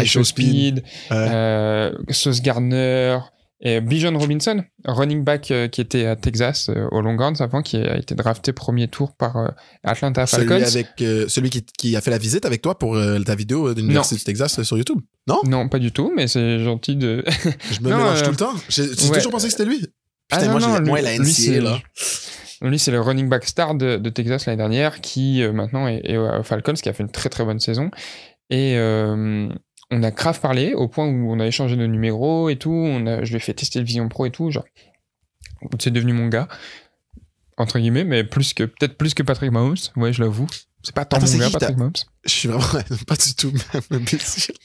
Show 0.04 0.22
Speed, 0.22 0.84
Ouais. 1.10 1.90
Sauce 2.10 2.42
Gardner 2.42 3.18
et 3.60 3.80
Bijan 3.80 4.18
Robinson, 4.18 4.62
running 4.84 5.24
back 5.24 5.50
euh, 5.50 5.68
qui 5.68 5.80
était 5.80 6.06
à 6.06 6.16
Texas, 6.16 6.68
euh, 6.68 6.86
au 6.90 7.00
Longhorns 7.00 7.36
avant, 7.40 7.62
qui 7.62 7.76
a 7.76 7.96
été 7.96 8.14
drafté 8.14 8.52
premier 8.52 8.88
tour 8.88 9.14
par 9.16 9.36
euh, 9.36 9.48
Atlanta 9.84 10.26
Celui, 10.26 10.48
Falcons. 10.48 10.66
avec, 10.66 10.88
euh, 11.00 11.26
celui 11.28 11.50
qui, 11.50 11.64
qui 11.78 11.96
a 11.96 12.00
fait 12.00 12.10
la 12.10 12.18
visite 12.18 12.44
avec 12.44 12.60
toi 12.62 12.78
pour 12.78 12.98
ta 13.24 13.34
vidéo 13.34 13.72
de 13.72 13.80
l'Université 13.80 14.16
du 14.16 14.24
Texas 14.24 14.62
sur 14.62 14.76
YouTube. 14.76 14.98
Non? 15.26 15.40
Non, 15.44 15.68
pas 15.68 15.78
du 15.78 15.92
tout, 15.92 16.12
mais 16.14 16.26
c'est 16.26 16.58
gentil 16.62 16.96
de. 16.96 17.24
Je 17.70 17.80
me 17.80 17.90
Non, 17.90 17.96
mélange 17.96 18.22
tout 18.22 18.30
le 18.30 18.36
temps. 18.36 18.52
J'ai 18.68 18.82
ouais. 18.82 18.94
toujours 19.16 19.32
pensé 19.32 19.46
que 19.46 19.52
c'était 19.52 19.64
lui. 19.64 19.86
Ah 20.30 20.38
Putain, 20.38 20.52
non, 20.52 20.58
moi, 20.58 20.68
non, 20.68 20.78
lui- 20.80 20.88
moi, 20.88 21.00
la 21.00 21.16
lui, 21.16 21.30
NCA, 21.30 21.60
là. 21.60 21.78
Lui, 22.62 22.78
c'est 22.78 22.90
le 22.90 23.00
running 23.00 23.28
back 23.28 23.44
star 23.44 23.74
de, 23.74 23.96
de 23.96 24.10
Texas 24.10 24.46
l'année 24.46 24.56
dernière, 24.58 25.00
qui 25.00 25.42
maintenant 25.52 25.86
est, 25.86 26.00
est 26.04 26.16
aux 26.16 26.42
Falcons, 26.42 26.72
qui 26.74 26.88
a 26.88 26.92
fait 26.92 27.02
une 27.02 27.10
très 27.10 27.28
très 27.28 27.44
bonne 27.44 27.60
saison. 27.60 27.90
Et 28.50 28.74
on 29.90 30.02
a 30.02 30.10
grave 30.10 30.40
parlé 30.40 30.74
au 30.74 30.88
point 30.88 31.06
où 31.06 31.32
on 31.32 31.40
a 31.40 31.46
échangé 31.46 31.76
nos 31.76 31.86
numéros 31.86 32.48
et 32.48 32.56
tout. 32.56 32.72
On 32.72 33.06
a, 33.06 33.24
je 33.24 33.30
lui 33.30 33.36
ai 33.36 33.40
fait 33.40 33.54
tester 33.54 33.78
le 33.78 33.84
Vision 33.84 34.08
Pro 34.08 34.26
et 34.26 34.30
tout. 34.30 34.50
Genre, 34.50 34.64
c'est 35.78 35.90
devenu 35.90 36.12
mon 36.12 36.28
gars, 36.28 36.48
entre 37.56 37.78
guillemets, 37.78 38.04
mais 38.04 38.24
plus 38.24 38.54
que 38.54 38.64
peut-être 38.64 38.96
plus 38.96 39.14
que 39.14 39.22
Patrick 39.22 39.50
Mahomes. 39.50 39.76
Ouais, 39.96 40.12
je 40.12 40.22
l'avoue. 40.22 40.46
C'est 40.82 40.94
pas 40.94 41.06
tant 41.06 41.16
Attends, 41.16 41.30
mon 41.32 41.38
gars, 41.38 41.50
Patrick 41.50 41.78
Mahomes. 41.78 41.92
Je 42.24 42.30
suis 42.30 42.48
vraiment 42.48 42.66
pas 43.06 43.16
du 43.16 43.34
tout 43.34 43.52
même. 43.52 44.04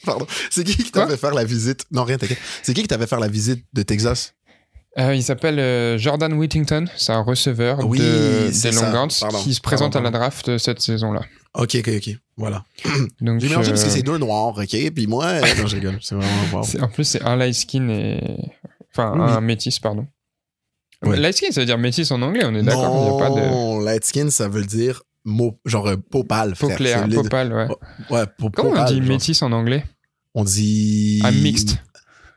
Pardon. 0.04 0.26
C'est 0.50 0.64
qui 0.64 0.76
qui 0.76 0.90
t'avait 0.90 1.16
faire 1.16 1.34
la 1.34 1.44
visite? 1.44 1.86
Non, 1.90 2.04
rien, 2.04 2.18
t'inquiète. 2.18 2.38
C'est 2.62 2.74
qui 2.74 2.82
qui 2.82 2.88
t'avait 2.88 3.06
faire 3.06 3.20
la 3.20 3.28
visite 3.28 3.64
de 3.72 3.82
Texas? 3.82 4.34
Euh, 4.98 5.14
il 5.14 5.22
s'appelle 5.22 5.58
euh, 5.60 5.98
Jordan 5.98 6.32
Whittington. 6.32 6.86
C'est 6.96 7.12
un 7.12 7.22
receveur 7.22 7.78
Oui, 7.86 7.98
de, 7.98 8.50
des. 8.50 8.72
Longhorns 8.72 9.08
qui 9.42 9.54
se 9.54 9.60
présente 9.60 9.92
Pardon, 9.92 10.08
à 10.08 10.10
la 10.10 10.18
draft 10.18 10.48
euh, 10.48 10.58
cette 10.58 10.80
saison-là. 10.80 11.20
Ok, 11.54 11.76
ok, 11.76 11.90
ok. 11.96 12.16
Voilà. 12.36 12.64
Donc, 13.20 13.40
J'ai 13.40 13.48
mélangé 13.48 13.70
parce 13.70 13.84
que 13.84 13.90
c'est 13.90 14.02
deux 14.02 14.18
noirs, 14.18 14.56
ok? 14.58 14.90
Puis 14.92 15.06
moi, 15.06 15.26
euh, 15.26 15.40
non, 15.58 15.66
je 15.66 15.76
rigole. 15.76 15.98
C'est 16.02 16.16
vraiment. 16.16 16.62
C'est- 16.64 16.80
En 16.82 16.88
plus, 16.88 17.04
c'est 17.04 17.22
un 17.22 17.36
light 17.36 17.54
skin 17.54 17.88
et. 17.88 18.50
Enfin, 18.92 19.12
Oui, 19.16 19.30
un 19.30 19.40
métis, 19.40 19.78
pardon. 19.78 20.06
Ouais. 21.04 21.16
Light 21.18 21.36
skin, 21.36 21.52
ça 21.52 21.60
veut 21.60 21.66
dire 21.66 21.78
métis 21.78 22.10
en 22.10 22.20
anglais, 22.22 22.42
on 22.44 22.54
est 22.54 22.62
d'accord. 22.62 23.16
A 23.22 23.28
pas 23.28 23.30
de. 23.40 23.46
Non, 23.46 23.78
light 23.80 24.04
skin, 24.04 24.28
ça 24.30 24.48
veut 24.48 24.64
dire 24.64 25.02
mot, 25.24 25.58
genre 25.64 25.88
peau 26.10 26.24
pâle, 26.24 26.54
Peau 26.58 26.68
claire, 26.68 27.04
peau 27.08 27.22
le- 27.22 27.28
pâle, 27.28 27.52
ouais. 27.52 27.68
Ouais, 28.10 28.24
peau, 28.38 28.50
Comment 28.50 28.70
on 28.70 28.84
dit 28.86 28.98
genre. 28.98 29.06
métis 29.06 29.40
en 29.42 29.52
anglais? 29.52 29.84
On 30.34 30.44
dit. 30.44 31.20
Un 31.24 31.30
mixte. 31.32 31.78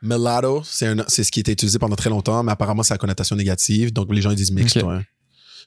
Mulatto, 0.04 0.62
c'est 0.64 1.24
ce 1.24 1.30
qui 1.32 1.40
était 1.40 1.52
utilisé 1.52 1.78
pendant 1.78 1.96
très 1.96 2.10
longtemps, 2.10 2.42
mais 2.42 2.52
apparemment, 2.52 2.82
c'est 2.82 2.94
la 2.94 2.98
connotation 2.98 3.36
négative. 3.36 3.92
Donc, 3.92 4.12
les 4.14 4.20
gens, 4.22 4.30
ils 4.30 4.36
disent 4.36 4.52
mixte, 4.52 4.76
ouais. 4.76 5.00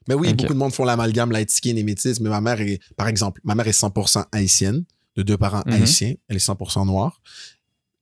Mais 0.07 0.15
oui, 0.15 0.33
beaucoup 0.33 0.53
de 0.53 0.57
monde 0.59 0.71
font 0.73 0.85
l'amalgame 0.85 1.31
light 1.31 1.49
skin 1.49 1.75
et 1.75 1.83
métis, 1.83 2.19
mais 2.21 2.29
ma 2.29 2.39
mère 2.39 2.61
est, 2.61 2.79
par 2.95 3.07
exemple, 3.07 3.41
ma 3.43 3.55
mère 3.55 3.67
est 3.67 3.71
100% 3.77 4.25
haïtienne, 4.31 4.85
de 5.15 5.23
deux 5.23 5.37
parents 5.37 5.63
Mhm. 5.65 5.73
haïtiens. 5.73 6.13
Elle 6.29 6.37
est 6.37 6.39
100% 6.39 6.85
noire. 6.85 7.21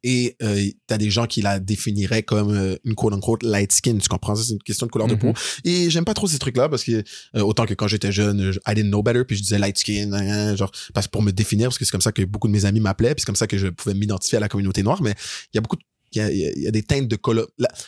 Et 0.04 0.36
euh, 0.44 0.64
t'as 0.86 1.00
des 1.00 1.10
gens 1.10 1.26
qui 1.26 1.42
la 1.42 1.60
définiraient 1.60 2.22
comme 2.22 2.52
euh, 2.56 2.76
une 2.84 2.94
quote-unquote 2.94 3.42
light 3.42 3.72
skin. 3.72 3.98
Tu 3.98 4.08
comprends? 4.08 4.36
Ça, 4.36 4.44
c'est 4.44 4.54
une 4.54 4.62
question 4.62 4.86
de 4.86 4.92
couleur 4.92 5.08
de 5.08 5.14
Mhm. 5.14 5.20
peau. 5.20 5.34
Et 5.64 5.90
j'aime 5.90 6.06
pas 6.06 6.14
trop 6.14 6.28
ces 6.28 6.38
trucs-là 6.38 6.70
parce 6.70 6.84
que 6.84 6.92
euh, 7.36 7.42
autant 7.42 7.66
que 7.66 7.74
quand 7.74 7.88
j'étais 7.88 8.12
jeune, 8.12 8.52
je- 8.52 8.60
I 8.68 8.76
didn't 8.76 8.90
know 8.90 9.02
better, 9.02 9.24
puis 9.24 9.36
je 9.36 9.42
disais 9.42 9.58
light 9.58 9.80
skin, 9.80 10.12
hein, 10.14 10.28
hein, 10.30 10.56
genre 10.56 10.72
parce 10.94 11.08
pour 11.08 11.24
me 11.24 11.32
définir, 11.32 11.70
parce 11.70 11.80
que 11.80 11.86
c'est 11.86 11.92
comme 11.92 12.02
ça 12.02 12.12
que 12.12 12.22
beaucoup 12.24 12.48
de 12.48 12.54
mes 12.54 12.66
amis 12.66 12.82
m'appelaient, 12.82 13.16
puis 13.16 13.22
c'est 13.22 13.26
comme 13.26 13.36
ça 13.36 13.48
que 13.48 13.58
je 13.58 13.68
pouvais 13.68 13.96
m'identifier 13.96 14.38
à 14.38 14.42
la 14.42 14.48
communauté 14.50 14.84
noire. 14.84 15.02
Mais 15.02 15.16
il 15.54 15.56
y 15.56 15.58
a 15.58 15.62
beaucoup 15.62 15.78
de 15.78 15.82
il 16.16 16.64
y 16.64 16.68
a, 16.68 16.72
des 16.72 16.84
teintes 16.84 17.08
de 17.08 17.18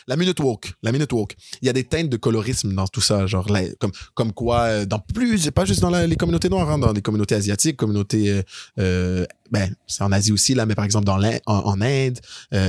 la, 0.06 0.16
minute 0.16 0.40
woke 0.40 0.72
la 0.82 0.92
minute 0.92 1.12
woke. 1.12 1.34
Il 1.62 1.66
y 1.66 1.68
a 1.68 1.72
des 1.72 1.84
teintes 1.84 2.08
de 2.08 2.16
colorisme 2.16 2.74
dans 2.74 2.86
tout 2.86 3.00
ça 3.00 3.26
genre 3.26 3.48
comme 3.78 3.92
comme 4.14 4.32
quoi 4.32 4.60
euh, 4.62 4.86
dans 4.86 4.98
plus 4.98 5.50
pas 5.50 5.64
juste 5.64 5.80
dans 5.80 5.90
les 5.90 6.16
communautés 6.16 6.48
noires 6.48 6.70
hein, 6.70 6.78
dans 6.78 6.92
les 6.92 7.02
communautés 7.02 7.34
asiatiques 7.34 7.76
communautés 7.76 8.30
euh, 8.30 8.42
euh, 8.78 9.26
ben 9.50 9.74
c'est 9.86 10.02
en 10.02 10.12
Asie 10.12 10.32
aussi 10.32 10.54
là 10.54 10.66
mais 10.66 10.74
par 10.74 10.84
exemple 10.84 11.06
dans 11.06 11.16
l'Inde 11.16 11.40
en, 11.46 11.80
Inde 11.80 12.18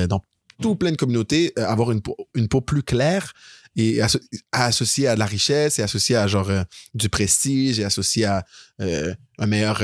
dans 0.08 0.22
tout 0.62 0.76
plein 0.76 0.92
de 0.92 0.98
communautés 0.98 1.54
avoir 1.58 1.92
une 1.92 2.02
peau, 2.02 2.62
plus 2.62 2.84
claire 2.84 3.34
et 3.76 4.02
asso- 4.02 4.20
associé 4.52 5.08
à 5.08 5.16
de 5.16 5.20
la 5.20 5.26
richesse 5.26 5.80
et 5.80 5.84
associé 5.84 6.16
à 6.16 6.28
genre 6.28 6.52
du 6.94 7.10
prestige 7.10 7.80
et 7.80 7.86
associé 7.86 8.26
à 8.26 8.46
un 8.80 9.46
meilleur 9.46 9.82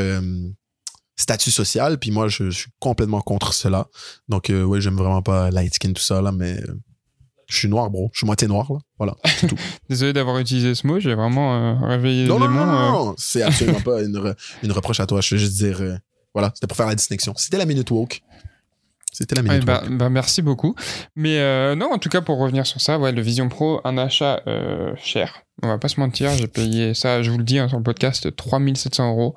statut 1.15 1.51
social 1.51 1.97
puis 1.97 2.11
moi 2.11 2.27
je, 2.27 2.45
je 2.49 2.57
suis 2.57 2.71
complètement 2.79 3.21
contre 3.21 3.53
cela. 3.53 3.87
Donc 4.29 4.49
euh, 4.49 4.63
ouais 4.63 4.81
j'aime 4.81 4.95
vraiment 4.97 5.21
pas 5.21 5.49
light 5.51 5.73
skin 5.73 5.93
tout 5.93 6.01
ça 6.01 6.21
là 6.21 6.31
mais 6.31 6.59
euh, 6.61 6.79
je 7.47 7.57
suis 7.57 7.67
noir 7.67 7.89
bro. 7.89 8.09
Je 8.13 8.19
suis 8.19 8.25
moitié 8.25 8.47
noir 8.47 8.71
là. 8.71 8.79
Voilà 8.97 9.15
c'est 9.25 9.47
tout. 9.47 9.55
Désolé 9.89 10.13
d'avoir 10.13 10.37
utilisé 10.39 10.75
ce 10.75 10.85
mot, 10.87 10.99
j'ai 10.99 11.13
vraiment 11.15 11.55
euh, 11.55 11.87
réveillé 11.87 12.25
non, 12.25 12.39
non, 12.39 12.47
non, 12.47 12.53
l'élément. 12.53 12.65
non, 12.65 12.73
euh, 12.77 12.91
non, 13.09 13.15
c'est 13.17 13.41
absolument 13.43 13.81
pas 13.81 14.01
une, 14.01 14.17
re- 14.17 14.35
une 14.63 14.71
reproche 14.71 14.99
à 14.99 15.05
toi. 15.05 15.21
Je 15.21 15.35
veux 15.35 15.39
juste 15.39 15.53
dire 15.57 15.79
euh, 15.81 15.95
voilà 16.33 16.51
c'était 16.53 16.67
pour 16.67 16.75
faire 16.77 16.87
la 16.87 16.95
distinction. 16.95 17.33
C'était 17.37 17.57
la 17.57 17.65
minute 17.65 17.89
woke. 17.91 18.21
C'était 19.13 19.35
la 19.35 19.43
Ouais, 19.43 19.47
minute 19.47 19.63
bah, 19.65 19.81
woke. 19.83 19.97
bah, 19.97 20.09
merci 20.09 20.41
beaucoup. 20.41 20.75
Mais 21.15 21.39
euh, 21.39 21.73
non, 21.75 21.93
en 21.93 21.97
tout 21.99 22.09
cas, 22.09 22.19
pour 22.19 22.37
revenir 22.37 22.67
sur 22.67 22.81
ça, 22.81 22.99
ouais, 22.99 23.13
le 23.13 23.21
Vision 23.21 23.47
Pro, 23.47 23.79
un 23.85 23.97
achat 23.97 24.41
euh, 24.45 24.91
cher. 24.97 25.43
On 25.63 25.67
va 25.67 25.77
pas 25.77 25.87
se 25.87 26.01
mentir, 26.01 26.31
j'ai 26.31 26.47
payé 26.47 26.93
ça, 26.93 27.23
je 27.23 27.31
vous 27.31 27.37
le 27.37 27.43
dis 27.45 27.59
hein, 27.59 27.69
sur 27.69 27.77
le 27.77 27.83
podcast, 27.83 28.35
3700 28.35 29.09
euros. 29.09 29.35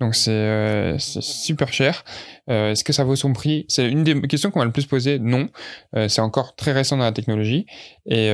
Donc 0.00 0.14
c'est 0.14 0.30
euh, 0.30 0.98
super 0.98 1.72
cher. 1.74 2.04
Euh, 2.48 2.72
Est-ce 2.72 2.84
que 2.84 2.94
ça 2.94 3.04
vaut 3.04 3.16
son 3.16 3.34
prix? 3.34 3.66
C'est 3.68 3.86
une 3.86 4.02
des 4.02 4.18
questions 4.22 4.50
qu'on 4.50 4.60
m'a 4.60 4.64
le 4.64 4.72
plus 4.72 4.86
posées. 4.86 5.18
Non. 5.18 5.48
Euh, 5.94 6.08
c'est 6.08 6.22
encore 6.22 6.56
très 6.56 6.72
récent 6.72 6.96
dans 6.96 7.04
la 7.04 7.12
technologie. 7.12 7.66
Et 8.06 8.30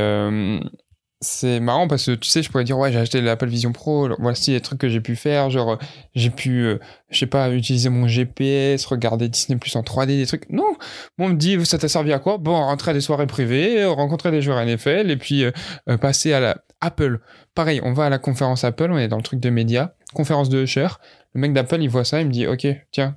c'est 1.25 1.59
marrant 1.59 1.89
parce 1.89 2.07
que 2.07 2.13
tu 2.13 2.29
sais, 2.29 2.43
je 2.43 2.51
pourrais 2.51 2.65
dire, 2.65 2.79
ouais, 2.79 2.93
j'ai 2.93 2.99
acheté 2.99 3.21
l'Apple 3.21 3.47
Vision 3.49 3.73
Pro, 3.73 4.09
voici 4.19 4.53
les 4.53 4.61
trucs 4.61 4.79
que 4.79 4.89
j'ai 4.89 5.01
pu 5.01 5.17
faire, 5.17 5.51
genre, 5.51 5.73
euh, 5.73 5.77
j'ai 6.15 6.31
pu, 6.31 6.65
euh, 6.65 6.79
je 7.11 7.19
sais 7.19 7.27
pas, 7.27 7.51
utiliser 7.51 7.89
mon 7.89 8.07
GPS, 8.07 8.85
regarder 8.87 9.29
Disney 9.29 9.59
Plus 9.59 9.75
en 9.77 9.83
3D, 9.83 10.07
des 10.19 10.27
trucs. 10.27 10.49
Non, 10.51 10.77
Moi, 11.19 11.29
on 11.29 11.31
me 11.31 11.37
dit, 11.37 11.65
ça 11.65 11.79
t'a 11.79 11.89
servi 11.89 12.13
à 12.13 12.19
quoi? 12.19 12.37
Bon, 12.39 12.55
rentrer 12.55 12.91
à 12.91 12.95
des 12.95 13.01
soirées 13.01 13.27
privées, 13.27 13.85
rencontrer 13.87 14.31
des 14.31 14.43
joueurs 14.43 14.65
NFL 14.65 15.11
et 15.11 15.17
puis 15.17 15.45
euh, 15.45 15.97
passer 15.97 16.33
à 16.33 16.41
la 16.41 16.59
Apple. 16.81 17.21
Pareil, 17.55 17.81
on 17.83 17.93
va 17.93 18.07
à 18.07 18.11
la 18.11 18.19
conférence 18.19 18.63
Apple, 18.65 18.89
on 18.91 18.99
est 18.99 19.09
dans 19.09 19.17
le 19.17 19.23
truc 19.23 19.41
de 19.41 19.51
médias, 19.51 19.93
conférence 20.13 20.51
de 20.51 20.63
Usher. 20.63 20.89
Le 21.35 21.41
mec 21.41 21.53
d'Apple, 21.53 21.79
il 21.83 21.89
voit 21.89 22.05
ça, 22.05 22.21
il 22.21 22.29
me 22.29 22.33
dit, 22.33 22.47
ok, 22.47 22.67
tiens, 22.93 23.17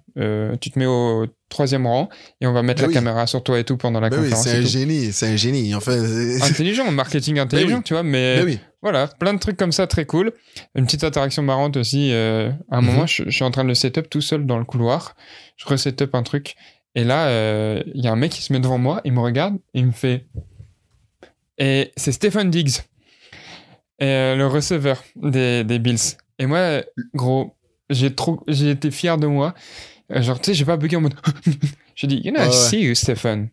tu 0.59 0.71
te 0.71 0.79
mets 0.79 0.87
au 0.87 1.27
troisième 1.49 1.85
rang 1.85 2.09
et 2.41 2.47
on 2.47 2.51
va 2.53 2.63
mettre 2.63 2.79
Bah 2.81 2.85
la 2.85 2.87
oui. 2.89 2.93
caméra 2.95 3.27
sur 3.27 3.43
toi 3.43 3.59
et 3.59 3.63
tout 3.63 3.77
pendant 3.77 3.99
la 3.99 4.09
Ben 4.09 4.17
oui, 4.17 4.23
conférence. 4.23 4.43
c'est 4.47 4.57
un 4.57 4.61
tout. 4.61 4.67
génie, 4.67 5.13
c'est 5.13 5.27
un 5.27 5.35
génie. 5.35 5.75
En 5.75 5.79
fait, 5.79 5.99
c'est- 5.99 6.43
Intelligent, 6.43 6.91
marketing 6.91 7.37
intelligent, 7.39 7.77
oui. 7.77 7.83
tu 7.83 7.93
vois, 7.93 8.01
mais 8.03 8.41
oui. 8.43 8.59
voilà, 8.81 9.07
plein 9.19 9.33
de 9.35 9.39
trucs 9.39 9.55
comme 9.55 9.71
ça, 9.71 9.85
très 9.85 10.05
cool. 10.05 10.33
Une 10.75 10.85
petite 10.85 11.03
interaction 11.03 11.43
marrante 11.43 11.77
aussi. 11.77 12.11
euh, 12.11 12.49
à 12.71 12.77
un 12.77 12.81
Mhm. 12.81 12.87
moment, 12.87 13.05
je, 13.05 13.23
je 13.25 13.29
suis 13.29 13.43
en 13.43 13.51
train 13.51 13.63
de 13.63 13.69
le 13.69 13.75
setup 13.75 14.09
tout 14.09 14.21
seul 14.21 14.47
dans 14.47 14.57
le 14.57 14.65
couloir. 14.65 15.15
Je 15.55 15.65
resetup 15.67 16.15
un 16.15 16.23
truc. 16.23 16.55
Et 16.95 17.03
là, 17.03 17.27
euh, 17.27 17.83
il 17.93 18.03
y 18.03 18.07
a 18.07 18.11
un 18.11 18.15
mec 18.15 18.31
qui 18.31 18.41
se 18.41 18.51
met 18.51 18.59
devant 18.59 18.79
moi, 18.79 19.01
il 19.05 19.13
me 19.13 19.19
regarde, 19.19 19.57
et 19.75 19.79
il 19.79 19.85
me 19.85 19.91
fait. 19.91 20.25
Et 21.59 21.91
c'est 21.95 22.11
Stephen 22.11 22.49
Diggs, 22.49 22.79
et, 23.99 24.05
euh, 24.05 24.35
le 24.35 24.47
receveur 24.47 25.03
des, 25.15 25.63
des 25.63 25.77
Bills. 25.79 26.17
Et 26.39 26.45
moi, 26.45 26.81
gros, 27.13 27.55
j'ai 27.89 28.13
trop, 28.13 28.43
j'ai 28.47 28.71
été 28.71 28.91
fier 28.91 29.17
de 29.17 29.27
moi. 29.27 29.53
Euh, 30.11 30.21
Genre, 30.21 30.39
tu 30.39 30.51
sais, 30.51 30.53
j'ai 30.53 30.65
pas 30.65 30.77
bugué 30.77 30.95
en 30.95 31.01
mode. 31.01 31.15
j'ai 31.95 32.07
dit, 32.07 32.21
you 32.23 32.31
know, 32.33 32.41
I 32.43 32.53
see 32.53 32.81
you, 32.81 32.95
Stephen. 32.95 33.49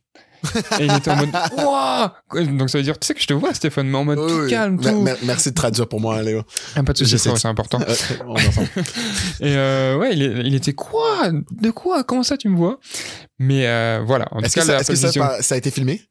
et 0.78 0.84
il 0.84 0.92
était 0.94 1.10
en 1.10 1.16
mode, 1.16 1.30
Wouah 1.56 2.14
Donc 2.34 2.68
ça 2.68 2.76
veut 2.78 2.84
dire, 2.84 2.98
tu 2.98 3.06
sais 3.06 3.14
que 3.14 3.20
je 3.22 3.26
te 3.26 3.32
vois, 3.32 3.54
Stephen, 3.54 3.88
mais 3.88 3.96
en 3.96 4.04
mode 4.04 4.18
tout 4.28 4.46
calme, 4.48 4.78
tout. 4.78 5.00
mer- 5.00 5.16
merci 5.24 5.48
de 5.50 5.54
traduire 5.54 5.88
pour 5.88 6.00
moi, 6.00 6.22
Léo. 6.22 6.42
Ah, 6.76 6.82
pas 6.82 6.92
de 6.92 6.98
soucis, 6.98 7.18
c'est 7.18 7.46
important. 7.46 7.80
Et 9.40 9.56
euh, 9.56 9.96
ouais, 9.96 10.14
il, 10.14 10.54
était 10.54 10.74
quoi? 10.74 11.30
De 11.50 11.70
quoi? 11.70 12.04
Comment 12.04 12.22
ça 12.22 12.36
tu 12.36 12.48
me 12.48 12.56
vois? 12.56 12.78
Mais 13.38 13.66
euh, 13.66 14.02
voilà, 14.06 14.26
en 14.32 14.40
tout 14.40 14.44
Est-ce 14.44 14.60
que, 14.60 14.66
cas, 14.66 14.80
est-ce 14.80 14.90
que 14.92 15.42
ça 15.42 15.54
a 15.54 15.58
été 15.58 15.70
filmé? 15.70 16.02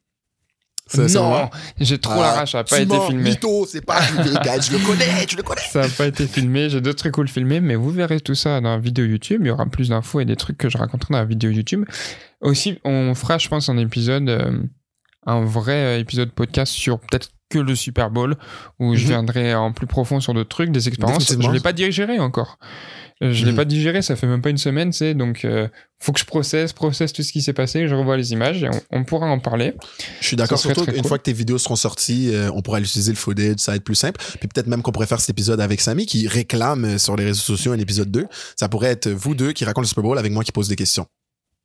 Non, 0.96 1.50
j'ai 1.80 1.98
trop 1.98 2.12
Ah, 2.14 2.20
la 2.20 2.32
rage, 2.32 2.52
ça 2.52 2.58
n'a 2.58 2.64
pas 2.64 2.80
été 2.80 2.94
mens, 2.94 3.06
filmé. 3.06 3.30
Mytho, 3.30 3.66
c'est 3.66 3.80
pas 3.80 4.00
gars. 4.44 4.60
Je 4.60 4.72
le 4.72 4.78
connais, 4.84 5.26
je 5.28 5.36
le 5.36 5.42
connais. 5.42 5.62
Ça 5.62 5.80
n'a 5.80 5.88
pas 5.88 6.06
été 6.06 6.26
filmé, 6.26 6.68
j'ai 6.68 6.80
d'autres 6.80 6.98
trucs 6.98 7.14
cool 7.14 7.26
filmés, 7.26 7.60
mais 7.60 7.74
vous 7.74 7.90
verrez 7.90 8.20
tout 8.20 8.34
ça 8.34 8.60
dans 8.60 8.70
la 8.70 8.78
vidéo 8.78 9.06
YouTube. 9.06 9.40
Il 9.44 9.48
y 9.48 9.50
aura 9.50 9.66
plus 9.66 9.88
d'infos 9.88 10.20
et 10.20 10.24
des 10.26 10.36
trucs 10.36 10.58
que 10.58 10.68
je 10.68 10.76
raconterai 10.76 11.12
dans 11.12 11.18
la 11.18 11.24
vidéo 11.24 11.50
YouTube. 11.50 11.84
Aussi, 12.42 12.78
on 12.84 13.14
fera, 13.14 13.38
je 13.38 13.48
pense, 13.48 13.68
un 13.70 13.78
épisode, 13.78 14.28
euh, 14.28 14.58
un 15.26 15.44
vrai 15.44 15.96
euh, 15.96 15.98
épisode 15.98 16.30
podcast 16.32 16.72
sur 16.72 16.98
peut-être 17.00 17.30
que 17.50 17.58
le 17.58 17.74
Super 17.76 18.10
Bowl, 18.10 18.36
où 18.80 18.94
je 18.94 19.02
Mhm. 19.02 19.08
viendrai 19.08 19.54
en 19.54 19.72
plus 19.72 19.86
profond 19.86 20.18
sur 20.20 20.34
d'autres 20.34 20.48
trucs, 20.48 20.70
des 20.72 20.88
expériences. 20.88 21.28
Je 21.30 21.36
ne 21.36 21.52
l'ai 21.52 21.60
pas 21.60 21.72
digéré 21.72 22.18
encore. 22.18 22.58
Euh, 23.22 23.32
Je 23.32 23.42
ne 23.42 23.46
l'ai 23.46 23.50
Mhm. 23.52 23.56
pas 23.56 23.64
digéré, 23.64 24.02
ça 24.02 24.16
fait 24.16 24.26
même 24.26 24.42
pas 24.42 24.50
une 24.50 24.58
semaine, 24.58 24.92
c'est 24.92 25.14
donc 25.14 25.44
euh, 25.44 25.68
faut 26.00 26.10
que 26.10 26.18
je 26.18 26.24
processe, 26.24 26.72
processe 26.72 27.12
tout 27.12 27.22
ce 27.22 27.30
qui 27.32 27.42
s'est 27.42 27.52
passé, 27.52 27.86
je 27.86 27.94
revois 27.94 28.16
les 28.16 28.32
images 28.32 28.64
et 28.64 28.68
on, 28.68 28.98
on 28.98 29.04
pourra 29.04 29.26
en 29.28 29.38
parler. 29.38 29.74
Je 30.20 30.26
suis 30.26 30.36
d'accord 30.36 30.58
surtout 30.58 30.84
qu'une 30.84 30.94
cool. 30.94 31.06
fois 31.06 31.18
que 31.18 31.22
tes 31.22 31.32
vidéos 31.32 31.58
seront 31.58 31.76
sorties, 31.76 32.30
euh, 32.34 32.50
on 32.52 32.60
pourra 32.60 32.80
utiliser 32.80 33.12
le 33.12 33.16
footage, 33.16 33.58
ça 33.58 33.70
va 33.70 33.76
être 33.76 33.84
plus 33.84 33.94
simple. 33.94 34.20
Puis 34.40 34.48
peut-être 34.48 34.66
même 34.66 34.82
qu'on 34.82 34.90
pourrait 34.90 35.06
faire 35.06 35.20
cet 35.20 35.30
épisode 35.30 35.60
avec 35.60 35.80
Samy 35.80 36.06
qui 36.06 36.26
réclame 36.26 36.84
euh, 36.84 36.98
sur 36.98 37.14
les 37.14 37.24
réseaux 37.24 37.40
sociaux 37.40 37.70
un 37.72 37.78
épisode 37.78 38.10
2. 38.10 38.26
Ça 38.56 38.68
pourrait 38.68 38.90
être 38.90 39.08
vous 39.08 39.36
deux 39.36 39.52
qui 39.52 39.64
racontent 39.64 39.82
le 39.82 39.86
Super 39.88 40.02
Bowl 40.02 40.18
avec 40.18 40.32
moi 40.32 40.42
qui 40.42 40.50
pose 40.52 40.68
des 40.68 40.76
questions. 40.76 41.06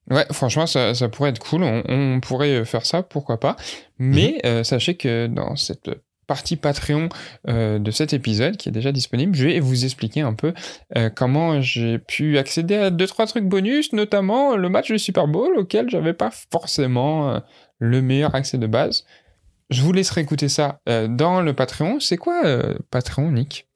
Ouais, 0.09 0.25
franchement, 0.31 0.65
ça, 0.67 0.93
ça 0.93 1.09
pourrait 1.09 1.29
être 1.29 1.39
cool. 1.39 1.63
On, 1.63 1.83
on 1.87 2.19
pourrait 2.19 2.65
faire 2.65 2.85
ça, 2.85 3.03
pourquoi 3.03 3.39
pas. 3.39 3.55
Mais 3.99 4.39
Mhm. 4.43 4.49
euh, 4.49 4.63
sachez 4.63 4.95
que 4.95 5.27
dans 5.27 5.55
cette 5.55 5.89
partie 6.25 6.57
Patreon 6.57 7.09
euh, 7.47 7.79
de 7.79 7.89
cet 7.91 8.13
épisode 8.13 8.55
qui 8.57 8.69
est 8.69 8.71
déjà 8.71 8.91
disponible, 8.91 9.35
je 9.35 9.47
vais 9.47 9.59
vous 9.59 9.83
expliquer 9.85 10.21
un 10.21 10.33
peu 10.33 10.53
euh, 10.97 11.09
comment 11.09 11.59
j'ai 11.61 11.97
pu 11.97 12.37
accéder 12.37 12.75
à 12.75 12.89
deux 12.91 13.07
trois 13.07 13.25
trucs 13.25 13.45
bonus, 13.45 13.93
notamment 13.93 14.55
le 14.55 14.69
match 14.69 14.91
du 14.91 14.99
Super 14.99 15.27
Bowl 15.27 15.57
auquel 15.57 15.89
j'avais 15.89 16.13
pas 16.13 16.29
forcément 16.51 17.29
euh, 17.31 17.39
le 17.79 18.01
meilleur 18.01 18.35
accès 18.35 18.57
de 18.59 18.67
base. 18.67 19.05
Je 19.71 19.81
vous 19.83 19.91
laisserai 19.93 20.21
écouter 20.21 20.49
ça 20.49 20.79
euh, 20.89 21.07
dans 21.07 21.41
le 21.41 21.53
Patreon. 21.53 21.99
C'est 21.99 22.17
quoi 22.17 22.43
euh, 22.45 22.75
Patreon, 22.91 23.31
Nick? 23.31 23.68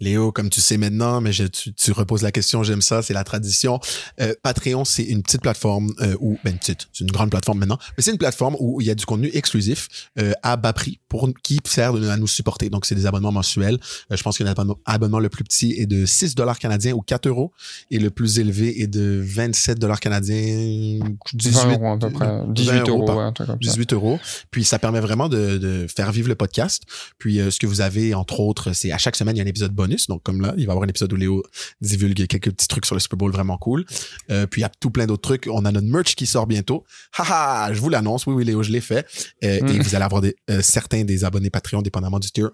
Léo, 0.00 0.32
comme 0.32 0.50
tu 0.50 0.60
sais 0.60 0.76
maintenant, 0.76 1.20
mais 1.20 1.32
je- 1.32 1.44
tu, 1.44 1.72
tu 1.72 1.92
reposes 1.92 2.22
la 2.22 2.32
question, 2.32 2.62
j'aime 2.62 2.82
ça, 2.82 3.02
c'est 3.02 3.14
la 3.14 3.24
tradition. 3.24 3.80
Euh, 4.20 4.34
Patreon, 4.42 4.84
c'est 4.84 5.02
une 5.04 5.22
petite 5.22 5.40
plateforme 5.42 5.92
euh, 6.00 6.14
où, 6.20 6.38
ben 6.44 6.52
une 6.52 6.58
petite, 6.58 6.88
c'est 6.92 7.04
une 7.04 7.10
grande 7.10 7.30
plateforme 7.30 7.58
maintenant, 7.58 7.78
mais 7.96 8.02
c'est 8.02 8.10
une 8.10 8.18
plateforme 8.18 8.56
où 8.60 8.80
il 8.80 8.86
y 8.86 8.90
a 8.90 8.94
du 8.94 9.06
contenu 9.06 9.30
exclusif 9.32 9.88
euh, 10.18 10.32
à 10.42 10.56
bas 10.56 10.72
prix 10.72 11.00
pour 11.08 11.28
qui 11.42 11.58
sert 11.66 11.92
de- 11.94 12.08
à 12.08 12.16
nous 12.16 12.26
supporter. 12.26 12.68
Donc, 12.70 12.84
c'est 12.86 12.94
des 12.94 13.06
abonnements 13.06 13.32
mensuels. 13.32 13.78
Euh, 14.10 14.16
je 14.16 14.22
pense 14.22 14.38
que 14.38 14.44
l'abonnement 14.44 14.78
abonnement 14.84 15.18
le 15.20 15.28
plus 15.28 15.44
petit 15.44 15.72
est 15.78 15.86
de 15.86 16.04
6 16.06 16.34
dollars 16.34 16.58
canadiens 16.58 16.92
ou 16.92 17.00
4 17.00 17.26
euros 17.28 17.52
et 17.90 17.98
le 17.98 18.10
plus 18.10 18.38
élevé 18.38 18.82
est 18.82 18.86
de 18.86 19.22
27 19.24 19.78
dollars 19.78 20.00
canadiens, 20.00 20.98
18 21.34 21.50
20 21.54 21.72
euros 21.72 21.92
à 21.92 21.98
peu 21.98 22.10
près. 22.10 22.26
18 22.48 22.70
20 22.70 22.88
euros, 22.88 23.04
par- 23.04 23.16
ouais, 23.16 23.22
un 23.24 23.32
truc 23.32 23.46
comme 23.46 23.62
ça. 23.62 23.70
18 23.70 23.92
euros. 23.92 24.18
Puis 24.50 24.64
ça 24.64 24.78
permet 24.78 25.00
vraiment 25.00 25.28
de, 25.28 25.58
de 25.58 25.86
faire 25.94 26.12
vivre 26.12 26.28
le 26.28 26.34
podcast. 26.34 26.82
Puis 27.18 27.40
euh, 27.40 27.50
ce 27.50 27.58
que 27.58 27.66
vous 27.66 27.80
avez, 27.80 28.14
entre 28.14 28.40
autres, 28.40 28.72
c'est 28.72 28.90
à 28.92 28.98
chaque 28.98 29.16
semaine, 29.16 29.36
il 29.36 29.38
y 29.38 29.42
a 29.42 29.44
un 29.44 29.48
épisode 29.48 29.61
bonus. 29.70 30.08
Donc 30.08 30.22
comme 30.24 30.40
là, 30.40 30.52
il 30.56 30.66
va 30.66 30.72
y 30.72 30.72
avoir 30.72 30.84
un 30.84 30.88
épisode 30.88 31.12
où 31.12 31.16
Léo 31.16 31.42
divulgue 31.80 32.26
quelques 32.26 32.50
petits 32.50 32.68
trucs 32.68 32.84
sur 32.84 32.94
le 32.96 33.00
Super 33.00 33.16
Bowl 33.16 33.30
vraiment 33.30 33.56
cool. 33.56 33.86
Euh, 34.30 34.46
puis 34.46 34.60
il 34.60 34.62
y 34.62 34.66
a 34.66 34.70
tout 34.80 34.90
plein 34.90 35.06
d'autres 35.06 35.22
trucs. 35.22 35.48
On 35.50 35.64
a 35.64 35.72
notre 35.72 35.86
merch 35.86 36.14
qui 36.14 36.26
sort 36.26 36.46
bientôt. 36.46 36.84
Haha, 37.16 37.72
je 37.72 37.80
vous 37.80 37.88
l'annonce. 37.88 38.26
Oui, 38.26 38.34
oui, 38.34 38.44
Léo, 38.44 38.62
je 38.62 38.70
l'ai 38.70 38.80
fait. 38.80 39.06
Euh, 39.44 39.60
Mm. 39.62 39.68
Et 39.68 39.78
vous 39.78 39.94
allez 39.94 40.04
avoir 40.04 40.20
des, 40.20 40.34
euh, 40.50 40.60
certains 40.62 41.04
des 41.04 41.24
abonnés 41.24 41.50
Patreon, 41.50 41.82
dépendamment 41.82 42.18
du 42.18 42.30
tier. 42.30 42.46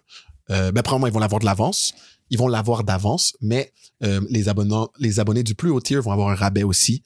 Ben, 0.49 0.73
probablement, 0.83 1.07
ils 1.07 1.13
vont 1.13 1.19
l'avoir 1.21 1.41
de 1.41 1.45
l'avance. 1.45 1.95
Ils 2.31 2.39
vont 2.39 2.49
l'avoir 2.49 2.85
d'avance, 2.85 3.37
mais 3.41 3.73
euh, 4.05 4.21
les, 4.31 4.49
abonnants, 4.49 4.89
les 4.99 5.21
abonnés 5.21 5.43
du 5.43 5.55
plus 5.55 5.71
haut 5.71 5.81
tier 5.81 5.99
vont 5.99 6.13
avoir 6.13 6.29
un 6.29 6.35
rabais 6.35 6.63
aussi. 6.63 7.03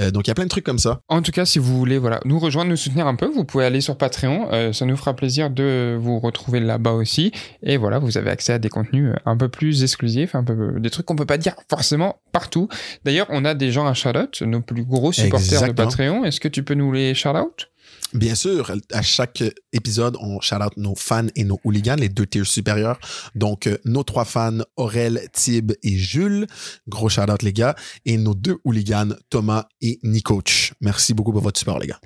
Euh, 0.00 0.10
donc, 0.10 0.26
il 0.26 0.30
y 0.30 0.32
a 0.32 0.34
plein 0.34 0.44
de 0.44 0.50
trucs 0.50 0.64
comme 0.64 0.78
ça. 0.78 1.00
En 1.08 1.22
tout 1.22 1.32
cas, 1.32 1.44
si 1.44 1.58
vous 1.58 1.76
voulez 1.76 1.98
voilà, 1.98 2.20
nous 2.24 2.38
rejoindre, 2.38 2.70
nous 2.70 2.76
soutenir 2.76 3.06
un 3.06 3.14
peu, 3.14 3.26
vous 3.26 3.44
pouvez 3.44 3.64
aller 3.64 3.80
sur 3.80 3.96
Patreon. 3.96 4.48
euh, 4.52 4.72
ça 4.72 4.84
nous 4.86 4.96
fera 4.96 5.14
plaisir 5.14 5.50
de 5.50 5.96
vous 6.00 6.18
retrouver 6.18 6.60
là-bas 6.60 6.92
aussi. 6.92 7.32
Et 7.62 7.76
voilà, 7.76 7.98
vous 7.98 8.18
avez 8.18 8.30
accès 8.30 8.52
à 8.52 8.58
des 8.58 8.68
contenus 8.68 9.12
euh, 9.12 9.18
un 9.30 9.36
peu 9.36 9.48
plus 9.48 9.82
exclusifs, 9.82 10.34
un 10.34 10.44
peu 10.44 10.78
des 10.78 10.90
trucs 10.90 11.06
qu'on 11.06 11.16
peut 11.16 11.26
pas 11.26 11.38
dire 11.38 11.54
forcément 11.68 12.16
partout. 12.32 12.68
D'ailleurs, 13.04 13.26
on 13.30 13.44
a 13.44 13.54
des 13.54 13.72
gens 13.72 13.86
à 13.86 13.94
shout-out, 13.94 14.42
nos 14.42 14.60
plus 14.60 14.84
gros 14.84 15.12
supporters 15.12 15.62
Exactement. 15.62 15.68
de 15.68 15.72
Patreon. 15.76 16.24
Est-ce 16.24 16.40
que 16.40 16.48
tu 16.48 16.62
peux 16.62 16.74
nous 16.74 16.92
les 16.92 17.14
shout-out? 17.14 17.68
Bien 18.14 18.34
sûr, 18.36 18.72
à 18.92 19.02
chaque 19.02 19.42
épisode, 19.72 20.16
on 20.20 20.40
shout 20.40 20.56
out 20.56 20.76
nos 20.76 20.94
fans 20.94 21.26
et 21.34 21.44
nos 21.44 21.58
hooligans, 21.64 21.96
les 21.96 22.08
deux 22.08 22.26
tiers 22.26 22.46
supérieurs. 22.46 22.98
Donc, 23.34 23.66
euh, 23.66 23.78
nos 23.84 24.04
trois 24.04 24.24
fans, 24.24 24.58
Aurel, 24.76 25.20
Tib 25.32 25.72
et 25.82 25.96
Jules. 25.96 26.46
Gros 26.88 27.08
shout 27.08 27.30
out, 27.30 27.42
les 27.42 27.52
gars. 27.52 27.74
Et 28.04 28.16
nos 28.16 28.34
deux 28.34 28.58
hooligans, 28.64 29.14
Thomas 29.28 29.66
et 29.80 29.98
Nicoach. 30.04 30.72
Merci 30.80 31.14
beaucoup 31.14 31.32
pour 31.32 31.42
votre 31.42 31.58
support, 31.58 31.80
les 31.80 31.88
gars. 31.88 32.00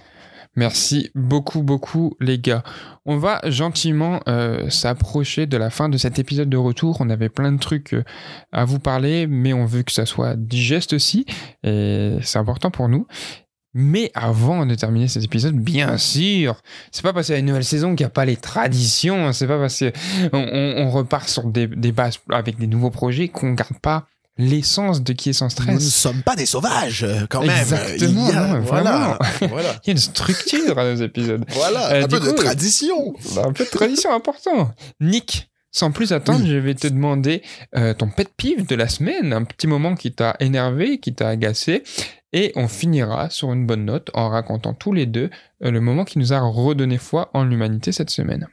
Merci 0.57 1.11
beaucoup, 1.15 1.63
beaucoup, 1.63 2.17
les 2.19 2.39
gars. 2.39 2.65
On 3.07 3.19
va 3.19 3.41
gentiment 3.45 4.21
euh, 4.27 4.69
s'approcher 4.69 5.47
de 5.47 5.57
la 5.57 5.71
fin 5.71 5.89
de 5.89 5.97
cet 5.97 6.19
épisode 6.19 6.49
de 6.49 6.57
retour. 6.57 6.97
On 7.01 7.09
avait 7.09 7.29
plein 7.29 7.53
de 7.53 7.59
trucs 7.59 7.95
euh, 7.95 8.03
à 8.51 8.65
vous 8.65 8.81
parler, 8.81 9.29
mais 9.29 9.53
on 9.53 9.65
veut 9.65 9.83
que 9.83 9.93
ça 9.93 10.07
soit 10.07 10.35
digeste 10.35 10.93
aussi. 10.93 11.25
Et 11.63 12.17
c'est 12.23 12.39
important 12.39 12.71
pour 12.73 12.89
nous. 12.89 13.07
Mais 13.73 14.11
avant 14.15 14.67
de 14.67 14.75
terminer 14.75 15.07
cet 15.09 15.23
épisode, 15.25 15.55
bien 15.55 15.97
sûr, 15.97 16.61
c'est 16.91 17.03
pas 17.03 17.13
parce 17.13 17.27
qu'il 17.27 17.35
y 17.35 17.37
a 17.37 17.41
une 17.41 17.47
nouvelle 17.47 17.65
saison 17.65 17.95
qu'il 17.95 18.05
n'y 18.05 18.09
a 18.09 18.11
pas 18.11 18.25
les 18.25 18.37
traditions. 18.37 19.33
C'est 19.33 19.47
pas 19.47 19.59
parce 19.59 19.79
qu'on 19.79 20.39
on, 20.39 20.75
on 20.87 20.91
repart 20.91 21.29
sur 21.29 21.45
des, 21.45 21.67
des 21.69 21.93
bases 21.93 22.19
avec 22.31 22.59
des 22.59 22.67
nouveaux 22.67 22.91
projets 22.91 23.29
qu'on 23.29 23.53
garde 23.53 23.79
pas 23.81 24.07
l'essence 24.39 25.03
de 25.03 25.13
qui 25.13 25.31
est 25.31 25.33
sans 25.35 25.47
Nous 25.47 25.51
stress. 25.51 25.75
ne 25.75 25.79
sommes 25.81 26.23
pas 26.23 26.35
des 26.35 26.47
sauvages, 26.47 27.05
euh, 27.05 27.27
quand 27.29 27.43
même. 27.43 27.51
Exactement, 27.51 28.29
Il 28.29 28.35
y 28.35 28.37
a- 28.39 28.47
non, 28.47 28.61
voilà. 28.61 29.19
voilà. 29.51 29.69
Il 29.85 29.89
y 29.89 29.91
a 29.91 29.93
une 29.93 29.99
structure 29.99 30.79
à 30.79 30.85
nos 30.85 30.97
épisodes. 31.03 31.45
Voilà. 31.51 31.93
Euh, 31.93 32.05
un 32.05 32.09
peu 32.09 32.21
de 32.21 32.31
tradition. 32.31 33.15
Un 33.45 33.53
peu 33.53 33.65
de 33.65 33.71
tradition 33.71 34.15
important. 34.15 34.71
Nick, 34.99 35.50
sans 35.73 35.93
plus 35.93 36.13
attendre, 36.13 36.41
Oui. 36.43 36.51
je 36.51 36.57
vais 36.57 36.75
te 36.75 36.87
demander 36.89 37.43
euh, 37.77 37.95
ton 37.95 38.09
pet 38.11 38.29
peeve 38.37 38.67
de 38.67 38.75
la 38.75 38.89
semaine, 38.89 39.33
un 39.33 39.45
petit 39.45 39.67
moment 39.67 39.95
qui 39.95 40.13
t'a 40.13 40.37
énervé, 40.41 40.99
qui 40.99 41.15
t'a 41.15 41.29
agacé, 41.29 41.83
et 42.33 42.53
on 42.57 42.69
finira 42.69 43.29
sur 43.31 43.53
une 43.53 43.67
bonne 43.67 43.85
note 43.85 44.11
en 44.15 44.29
racontant 44.29 44.75
tous 44.75 44.93
les 44.93 45.07
deux 45.07 45.31
euh, 45.63 45.71
le 45.71 45.81
moment 45.81 46.05
qui 46.05 46.19
nous 46.19 46.33
a 46.33 46.41
redonné 46.41 46.99
foi 46.99 47.31
en 47.35 47.45
l'humanité 47.45 47.93
cette 47.93 48.11
semaine. 48.11 48.49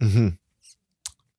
Mhm. 0.00 0.32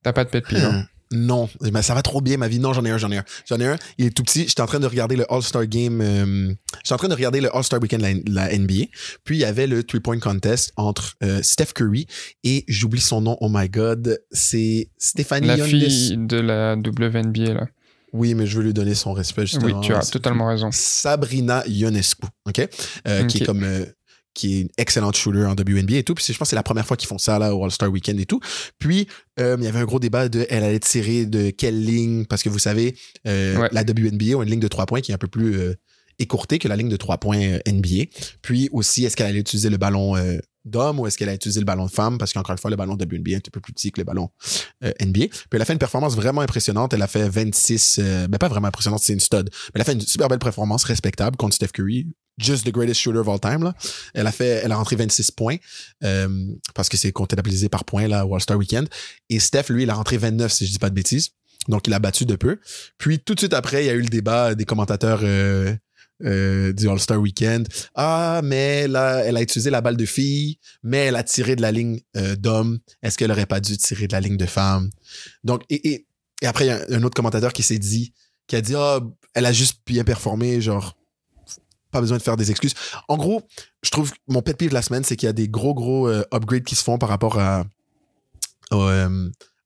T'as 0.03 0.13
pas 0.13 0.23
de 0.23 0.29
pet 0.29 0.45
peeve, 0.45 0.63
hein? 0.65 0.85
Non, 1.11 1.49
mais 1.73 1.81
ça 1.81 1.93
va 1.93 2.01
trop 2.01 2.21
bien 2.21 2.37
ma 2.37 2.47
vie. 2.47 2.59
Non, 2.59 2.73
j'en 2.73 2.85
ai 2.85 2.89
un, 2.89 2.97
j'en 2.97 3.11
ai 3.11 3.17
un. 3.17 3.23
J'en 3.47 3.59
ai 3.59 3.65
un. 3.67 3.75
Il 3.97 4.05
est 4.05 4.09
tout 4.11 4.23
petit. 4.23 4.47
J'étais 4.47 4.61
en 4.61 4.65
train 4.65 4.79
de 4.79 4.87
regarder 4.87 5.15
le 5.15 5.31
All-Star 5.31 5.65
Game. 5.67 5.99
euh, 6.01 6.53
J'étais 6.83 6.93
en 6.93 6.97
train 6.97 7.07
de 7.09 7.13
regarder 7.13 7.41
le 7.41 7.55
All-Star 7.55 7.81
Weekend 7.81 8.01
de 8.01 8.33
la, 8.33 8.47
la 8.49 8.57
NBA. 8.57 8.85
Puis 9.23 9.35
il 9.37 9.39
y 9.39 9.45
avait 9.45 9.67
le 9.67 9.83
three-point 9.83 10.19
contest 10.19 10.71
entre 10.77 11.15
euh, 11.23 11.41
Steph 11.43 11.73
Curry 11.75 12.07
et 12.43 12.63
j'oublie 12.67 13.01
son 13.01 13.21
nom. 13.21 13.37
Oh 13.41 13.49
my 13.51 13.67
God, 13.69 14.19
c'est 14.31 14.89
Stéphanie 14.97 15.47
La 15.47 15.57
fille 15.57 16.15
de 16.17 16.37
la 16.37 16.75
WNBA, 16.75 17.53
là. 17.53 17.67
Oui, 18.13 18.33
mais 18.33 18.45
je 18.45 18.57
veux 18.57 18.63
lui 18.63 18.73
donner 18.73 18.93
son 18.93 19.13
respect 19.13 19.43
justement. 19.45 19.79
Oui, 19.79 19.85
tu 19.87 19.93
as 19.93 20.01
totalement 20.09 20.47
raison. 20.47 20.69
Sabrina 20.73 21.63
Ionescu, 21.67 22.27
ok, 22.45 22.67
Euh, 23.07 23.23
qui 23.25 23.37
est 23.37 23.45
comme 23.45 23.63
euh, 23.63 23.85
qui 24.33 24.57
est 24.57 24.61
une 24.61 24.69
excellente 24.77 25.15
shooter 25.15 25.45
en 25.45 25.53
WNBA 25.53 25.97
et 25.97 26.03
tout. 26.03 26.13
Puis 26.13 26.25
je 26.27 26.31
pense 26.33 26.47
que 26.47 26.49
c'est 26.51 26.55
la 26.55 26.63
première 26.63 26.85
fois 26.85 26.95
qu'ils 26.97 27.07
font 27.07 27.17
ça 27.17 27.37
là 27.39 27.53
au 27.55 27.63
All-Star 27.63 27.91
Weekend 27.91 28.19
et 28.19 28.25
tout. 28.25 28.39
Puis 28.79 29.07
euh, 29.39 29.57
il 29.59 29.63
y 29.65 29.67
avait 29.67 29.79
un 29.79 29.85
gros 29.85 29.99
débat 29.99 30.29
de 30.29 30.45
elle 30.49 30.63
allait 30.63 30.79
tirer 30.79 31.25
de 31.25 31.49
quelle 31.49 31.83
ligne? 31.83 32.25
Parce 32.25 32.43
que 32.43 32.49
vous 32.49 32.59
savez 32.59 32.95
euh, 33.27 33.57
Ouais. 33.57 33.69
la 33.71 33.81
WNBA 33.81 34.39
a 34.39 34.43
une 34.43 34.49
ligne 34.49 34.59
de 34.59 34.67
trois 34.67 34.85
points 34.85 35.01
qui 35.01 35.11
est 35.11 35.15
un 35.15 35.17
peu 35.17 35.27
plus 35.27 35.55
euh, 35.57 35.75
écourtée 36.19 36.59
que 36.59 36.67
la 36.67 36.75
ligne 36.75 36.89
de 36.89 36.97
trois 36.97 37.17
points 37.17 37.41
euh, 37.41 37.59
NBA. 37.67 38.05
Puis 38.41 38.69
aussi 38.71 39.05
est-ce 39.05 39.17
qu'elle 39.17 39.27
allait 39.27 39.39
utiliser 39.39 39.69
le 39.69 39.77
ballon 39.77 40.15
euh, 40.15 40.37
d'homme 40.65 40.99
ou 40.99 41.07
est-ce 41.07 41.17
qu'elle 41.17 41.29
allait 41.29 41.35
utiliser 41.35 41.59
le 41.59 41.65
ballon 41.65 41.85
de 41.85 41.91
femme? 41.91 42.17
Parce 42.17 42.33
qu'encore 42.33 42.53
une 42.53 42.57
fois 42.57 42.69
le 42.69 42.75
ballon 42.75 42.93
WNBA 42.93 43.31
est 43.31 43.35
un 43.35 43.39
petit 43.39 43.51
peu 43.51 43.59
plus 43.59 43.73
petit 43.73 43.91
que 43.91 43.99
le 43.99 44.05
ballon 44.05 44.29
euh, 44.83 44.91
NBA. 45.01 45.27
Puis 45.27 45.39
elle 45.51 45.61
a 45.61 45.65
fait 45.65 45.73
une 45.73 45.79
performance 45.79 46.15
vraiment 46.15 46.41
impressionnante. 46.41 46.93
Elle 46.93 47.01
a 47.01 47.07
fait 47.07 47.27
26, 47.27 47.99
euh, 47.99 48.27
ben 48.27 48.37
pas 48.37 48.47
vraiment 48.47 48.67
impressionnante, 48.67 49.01
c'est 49.03 49.13
une 49.13 49.19
stud. 49.19 49.49
Mais 49.51 49.71
elle 49.75 49.81
a 49.81 49.85
fait 49.85 49.93
une 49.93 50.01
super 50.01 50.27
belle 50.27 50.39
performance 50.39 50.83
respectable 50.83 51.37
contre 51.37 51.55
Steph 51.55 51.69
Curry. 51.69 52.07
Just 52.37 52.65
the 52.65 52.71
greatest 52.71 52.99
shooter 53.01 53.19
of 53.19 53.27
all 53.27 53.39
time. 53.39 53.63
Là. 53.63 53.73
Elle 54.13 54.25
a 54.25 54.31
fait, 54.31 54.61
elle 54.63 54.71
a 54.71 54.77
rentré 54.77 54.95
26 54.95 55.31
points 55.31 55.57
euh, 56.03 56.47
parce 56.73 56.89
que 56.89 56.97
c'est 56.97 57.11
comptabilisé 57.11 57.69
par 57.69 57.83
points 57.83 58.07
là 58.07 58.25
au 58.25 58.33
All-Star 58.33 58.57
Weekend. 58.57 58.87
Et 59.29 59.39
Steph, 59.39 59.65
lui, 59.69 59.83
il 59.83 59.89
a 59.89 59.95
rentré 59.95 60.17
29 60.17 60.51
si 60.51 60.65
je 60.65 60.71
dis 60.71 60.79
pas 60.79 60.89
de 60.89 60.95
bêtises. 60.95 61.31
Donc 61.67 61.87
il 61.87 61.93
a 61.93 61.99
battu 61.99 62.25
de 62.25 62.35
peu. 62.35 62.59
Puis 62.97 63.19
tout 63.19 63.35
de 63.35 63.39
suite 63.39 63.53
après, 63.53 63.83
il 63.83 63.87
y 63.87 63.89
a 63.89 63.93
eu 63.93 64.01
le 64.01 64.09
débat 64.09 64.55
des 64.55 64.65
commentateurs 64.65 65.21
euh, 66.25 66.73
du 66.73 66.89
All-Star 66.89 67.19
Weekend. 67.19 67.67
Ah, 67.95 68.41
mais 68.43 68.87
là, 68.87 69.23
elle 69.25 69.37
a 69.37 69.41
utilisé 69.41 69.69
la 69.69 69.81
balle 69.81 69.97
de 69.97 70.05
fille, 70.05 70.59
mais 70.83 70.97
elle 71.05 71.15
a 71.15 71.23
tiré 71.23 71.55
de 71.55 71.61
la 71.61 71.71
ligne 71.71 72.01
euh, 72.17 72.35
d'homme. 72.35 72.79
Est-ce 73.01 73.17
qu'elle 73.17 73.31
aurait 73.31 73.45
pas 73.45 73.59
dû 73.59 73.77
tirer 73.77 74.07
de 74.07 74.13
la 74.13 74.19
ligne 74.19 74.37
de 74.37 74.45
femme? 74.45 74.89
Donc, 75.43 75.63
et, 75.69 76.05
après, 76.43 76.65
il 76.65 76.67
y 76.67 76.71
a 76.71 76.81
un 76.89 77.03
autre 77.03 77.15
commentateur 77.15 77.53
qui 77.53 77.63
s'est 77.63 77.79
dit, 77.79 78.13
qui 78.47 78.55
a 78.55 78.61
dit, 78.61 78.75
ah, 78.75 78.99
elle 79.33 79.45
a 79.45 79.53
juste 79.53 79.79
bien 79.85 80.03
performé, 80.03 80.61
genre, 80.61 80.95
pas 81.91 82.01
besoin 82.01 82.17
de 82.17 82.23
faire 82.23 82.37
des 82.37 82.51
excuses. 82.51 82.73
En 83.07 83.17
gros, 83.17 83.41
je 83.83 83.89
trouve 83.91 84.11
que 84.11 84.17
mon 84.27 84.41
pet 84.41 84.53
peeve 84.53 84.69
de 84.69 84.73
la 84.73 84.81
semaine, 84.81 85.03
c'est 85.03 85.15
qu'il 85.15 85.27
y 85.27 85.29
a 85.29 85.33
des 85.33 85.49
gros, 85.49 85.73
gros 85.73 86.07
euh, 86.07 86.23
upgrades 86.33 86.63
qui 86.63 86.75
se 86.75 86.83
font 86.83 86.97
par 86.97 87.09
rapport 87.09 87.39
à, 87.39 87.65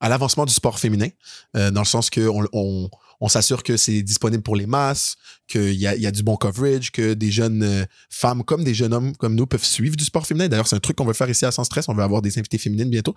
l'avancement 0.01 0.45
du 0.45 0.53
sport 0.53 0.79
féminin, 0.79 1.09
dans 1.53 1.81
le 1.81 1.85
sens 1.85 2.09
que 2.09 2.27
on, 2.27 2.89
on 3.21 3.27
s'assure 3.27 3.63
que 3.63 3.77
c'est 3.77 4.01
disponible 4.01 4.43
pour 4.43 4.55
les 4.55 4.65
masses, 4.65 5.15
qu'il 5.47 5.73
y 5.73 5.87
a, 5.87 5.95
y 5.95 6.05
a 6.05 6.11
du 6.11 6.23
bon 6.23 6.35
coverage, 6.35 6.91
que 6.91 7.13
des 7.13 7.31
jeunes 7.31 7.63
euh, 7.63 7.85
femmes 8.09 8.43
comme 8.43 8.63
des 8.63 8.73
jeunes 8.73 8.93
hommes 8.93 9.15
comme 9.15 9.35
nous 9.35 9.47
peuvent 9.47 9.63
suivre 9.63 9.95
du 9.95 10.03
sport 10.03 10.25
féminin. 10.25 10.47
D'ailleurs, 10.47 10.67
c'est 10.67 10.75
un 10.75 10.79
truc 10.79 10.97
qu'on 10.97 11.05
veut 11.05 11.13
faire 11.13 11.29
ici 11.29 11.45
à 11.45 11.51
Sans 11.51 11.63
Stress. 11.63 11.87
On 11.89 11.93
veut 11.93 12.03
avoir 12.03 12.21
des 12.21 12.37
invités 12.37 12.57
féminines 12.57 12.89
bientôt. 12.89 13.15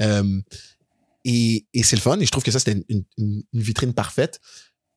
Euh, 0.00 0.40
et 1.24 1.64
c'est 1.82 1.96
le 1.96 2.02
fun. 2.02 2.18
Et 2.20 2.26
je 2.26 2.30
trouve 2.30 2.44
que 2.44 2.52
ça, 2.52 2.60
c'était 2.60 2.84
une 2.88 3.42
vitrine 3.52 3.92
parfaite. 3.92 4.40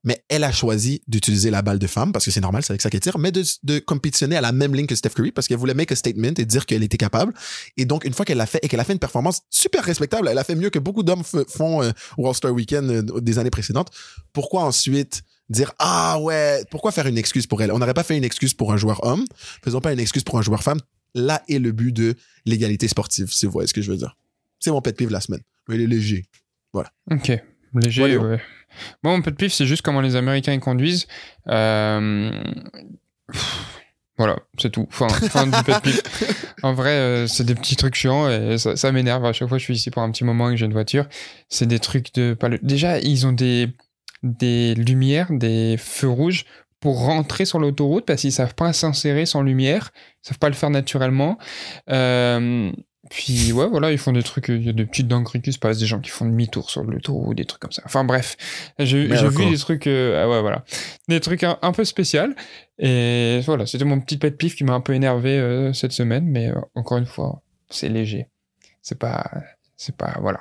Mais 0.03 0.23
elle 0.29 0.43
a 0.45 0.51
choisi 0.51 1.01
d'utiliser 1.07 1.51
la 1.51 1.61
balle 1.61 1.79
de 1.79 1.87
femme 1.87 2.13
parce 2.13 2.25
que 2.25 2.31
c'est 2.31 2.39
normal, 2.39 2.63
c'est 2.63 2.71
avec 2.71 2.81
ça 2.81 2.89
qu'elle 2.89 3.01
tire, 3.01 3.17
mais 3.17 3.31
de, 3.31 3.79
compétitionner 3.79 4.37
à 4.37 4.41
la 4.41 4.51
même 4.51 4.73
ligne 4.73 4.85
que 4.85 4.95
Steph 4.95 5.09
Curry 5.09 5.31
parce 5.31 5.47
qu'elle 5.47 5.57
voulait 5.57 5.73
make 5.73 5.91
a 5.91 5.95
statement 5.95 6.33
et 6.37 6.45
dire 6.45 6.65
qu'elle 6.65 6.83
était 6.83 6.97
capable. 6.97 7.33
Et 7.75 7.85
donc, 7.85 8.05
une 8.05 8.13
fois 8.13 8.25
qu'elle 8.25 8.37
l'a 8.37 8.45
fait 8.45 8.59
et 8.63 8.67
qu'elle 8.67 8.79
a 8.79 8.85
fait 8.85 8.93
une 8.93 8.99
performance 8.99 9.41
super 9.49 9.83
respectable, 9.83 10.27
elle 10.29 10.37
a 10.37 10.43
fait 10.43 10.55
mieux 10.55 10.69
que 10.69 10.79
beaucoup 10.79 11.03
d'hommes 11.03 11.23
font 11.23 11.83
euh, 11.83 11.91
au 12.17 12.27
All-Star 12.27 12.53
Weekend 12.53 12.89
euh, 12.89 13.19
des 13.19 13.39
années 13.39 13.49
précédentes. 13.49 13.89
Pourquoi 14.31 14.63
ensuite 14.63 15.23
dire 15.49 15.73
ah 15.79 16.19
ouais, 16.21 16.63
pourquoi 16.71 16.91
faire 16.91 17.07
une 17.07 17.17
excuse 17.17 17.47
pour 17.47 17.61
elle 17.61 17.71
On 17.71 17.79
n'aurait 17.79 17.93
pas 17.93 18.03
fait 18.03 18.17
une 18.17 18.23
excuse 18.23 18.53
pour 18.53 18.71
un 18.71 18.77
joueur 18.77 19.03
homme, 19.03 19.25
faisons 19.63 19.81
pas 19.81 19.91
une 19.91 19.99
excuse 19.99 20.23
pour 20.23 20.37
un 20.37 20.41
joueur 20.41 20.63
femme. 20.63 20.79
Là 21.15 21.43
est 21.49 21.59
le 21.59 21.71
but 21.71 21.91
de 21.91 22.15
l'égalité 22.45 22.87
sportive, 22.87 23.31
si 23.31 23.47
vous 23.47 23.51
voyez 23.51 23.67
ce 23.67 23.73
que 23.73 23.81
je 23.81 23.91
veux 23.91 23.97
dire. 23.97 24.15
C'est 24.59 24.71
mon 24.71 24.81
pet 24.81 24.97
de 24.97 25.11
la 25.11 25.21
semaine. 25.21 25.41
Mais 25.67 25.75
il 25.75 25.81
est 25.81 25.87
léger. 25.87 26.25
Ok, 27.11 27.31
léger, 27.73 28.17
Ouais, 28.17 28.17
ouais. 28.17 28.41
Moi, 29.03 29.15
mon 29.15 29.21
pet 29.21 29.35
pif, 29.35 29.51
c'est 29.51 29.65
juste 29.65 29.81
comment 29.81 30.01
les 30.01 30.15
Américains 30.15 30.53
ils 30.53 30.59
conduisent. 30.59 31.07
Euh, 31.47 32.31
pff, 33.31 33.65
Voilà, 34.17 34.37
c'est 34.57 34.69
tout. 34.69 34.87
Fin, 34.89 35.09
fin 35.09 35.47
du 35.47 35.63
pet 35.63 35.81
pif. 35.81 36.01
En 36.63 36.73
vrai, 36.73 36.91
euh, 36.91 37.27
c'est 37.27 37.45
des 37.45 37.55
petits 37.55 37.77
trucs 37.77 37.95
chiants 37.95 38.29
et 38.29 38.57
ça, 38.57 38.75
ça 38.75 38.91
m'énerve. 38.91 39.25
À 39.25 39.31
chaque 39.31 39.47
fois, 39.47 39.57
je 39.57 39.63
suis 39.63 39.75
ici 39.75 39.91
pour 39.91 40.01
un 40.01 40.11
petit 40.11 40.25
moment 40.25 40.49
et 40.49 40.53
que 40.53 40.57
j'ai 40.57 40.65
une 40.65 40.73
voiture. 40.73 41.07
C'est 41.47 41.65
des 41.67 41.79
trucs 41.79 42.13
de. 42.13 42.37
Déjà, 42.61 42.99
ils 42.99 43.25
ont 43.25 43.31
des, 43.31 43.69
des 44.23 44.75
lumières, 44.75 45.27
des 45.31 45.77
feux 45.77 46.09
rouges 46.09 46.45
pour 46.81 46.99
rentrer 47.05 47.45
sur 47.45 47.59
l'autoroute 47.59 48.05
parce 48.05 48.21
qu'ils 48.21 48.31
savent 48.31 48.55
pas 48.55 48.73
s'insérer 48.73 49.25
sans 49.25 49.41
lumière. 49.41 49.91
Ils 50.23 50.27
savent 50.29 50.39
pas 50.39 50.49
le 50.49 50.55
faire 50.55 50.69
naturellement. 50.69 51.37
Euh, 51.89 52.71
puis 53.09 53.53
ouais, 53.53 53.67
voilà, 53.67 53.91
ils 53.91 53.97
font 53.97 54.11
des 54.11 54.23
trucs, 54.23 54.49
il 54.49 54.61
y 54.65 54.69
a 54.69 54.73
des 54.73 54.85
petites 54.85 55.07
dingueries 55.07 55.41
qui 55.41 55.53
se 55.53 55.59
passent, 55.59 55.77
des 55.79 55.85
gens 55.85 55.99
qui 55.99 56.09
font 56.09 56.25
demi-tour 56.25 56.69
sur 56.69 56.83
l'autoroute, 56.83 57.37
des 57.37 57.45
trucs 57.45 57.61
comme 57.61 57.71
ça. 57.71 57.81
Enfin 57.85 58.03
bref, 58.03 58.35
j'ai 58.77 59.07
vu 59.07 59.49
des 59.49 59.57
trucs, 59.57 59.87
euh, 59.87 60.21
ah 60.23 60.29
ouais, 60.29 60.41
voilà, 60.41 60.65
des 61.07 61.21
trucs 61.21 61.43
un, 61.43 61.57
un 61.61 61.71
peu 61.71 61.85
spéciaux. 61.85 62.33
Et 62.77 63.39
voilà, 63.45 63.65
c'était 63.65 63.85
mon 63.85 64.01
petit 64.01 64.17
pet 64.17 64.37
pif 64.37 64.55
qui 64.55 64.65
m'a 64.65 64.73
un 64.73 64.81
peu 64.81 64.93
énervé 64.93 65.39
euh, 65.39 65.71
cette 65.71 65.93
semaine, 65.93 66.25
mais 66.25 66.49
euh, 66.49 66.59
encore 66.75 66.97
une 66.97 67.05
fois, 67.05 67.41
c'est 67.69 67.87
léger. 67.89 68.27
C'est 68.81 68.99
pas, 68.99 69.31
c'est 69.77 69.95
pas, 69.95 70.17
voilà. 70.21 70.39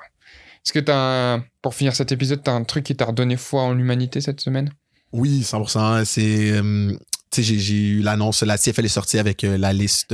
Est-ce 0.66 0.72
que 0.72 0.80
t'as, 0.80 1.34
un- 1.36 1.44
pour 1.62 1.74
finir 1.74 1.94
cet 1.94 2.10
épisode, 2.10 2.42
t'as 2.42 2.52
un 2.52 2.64
truc 2.64 2.84
qui 2.84 2.96
t'a 2.96 3.06
redonné 3.06 3.36
foi 3.36 3.62
en 3.62 3.72
l'humanité 3.72 4.20
cette 4.20 4.40
semaine? 4.40 4.70
Oui, 5.12 5.42
100%. 5.42 6.04
C'est, 6.04 6.50
euh, 6.52 6.92
tu 7.30 7.42
sais, 7.42 7.54
j'ai, 7.54 7.74
eu 7.74 8.00
l'annonce, 8.00 8.42
la 8.42 8.58
CFL 8.58 8.84
est 8.84 8.88
sortie 8.88 9.18
avec 9.18 9.44
euh, 9.44 9.56
la 9.56 9.72
liste. 9.72 10.12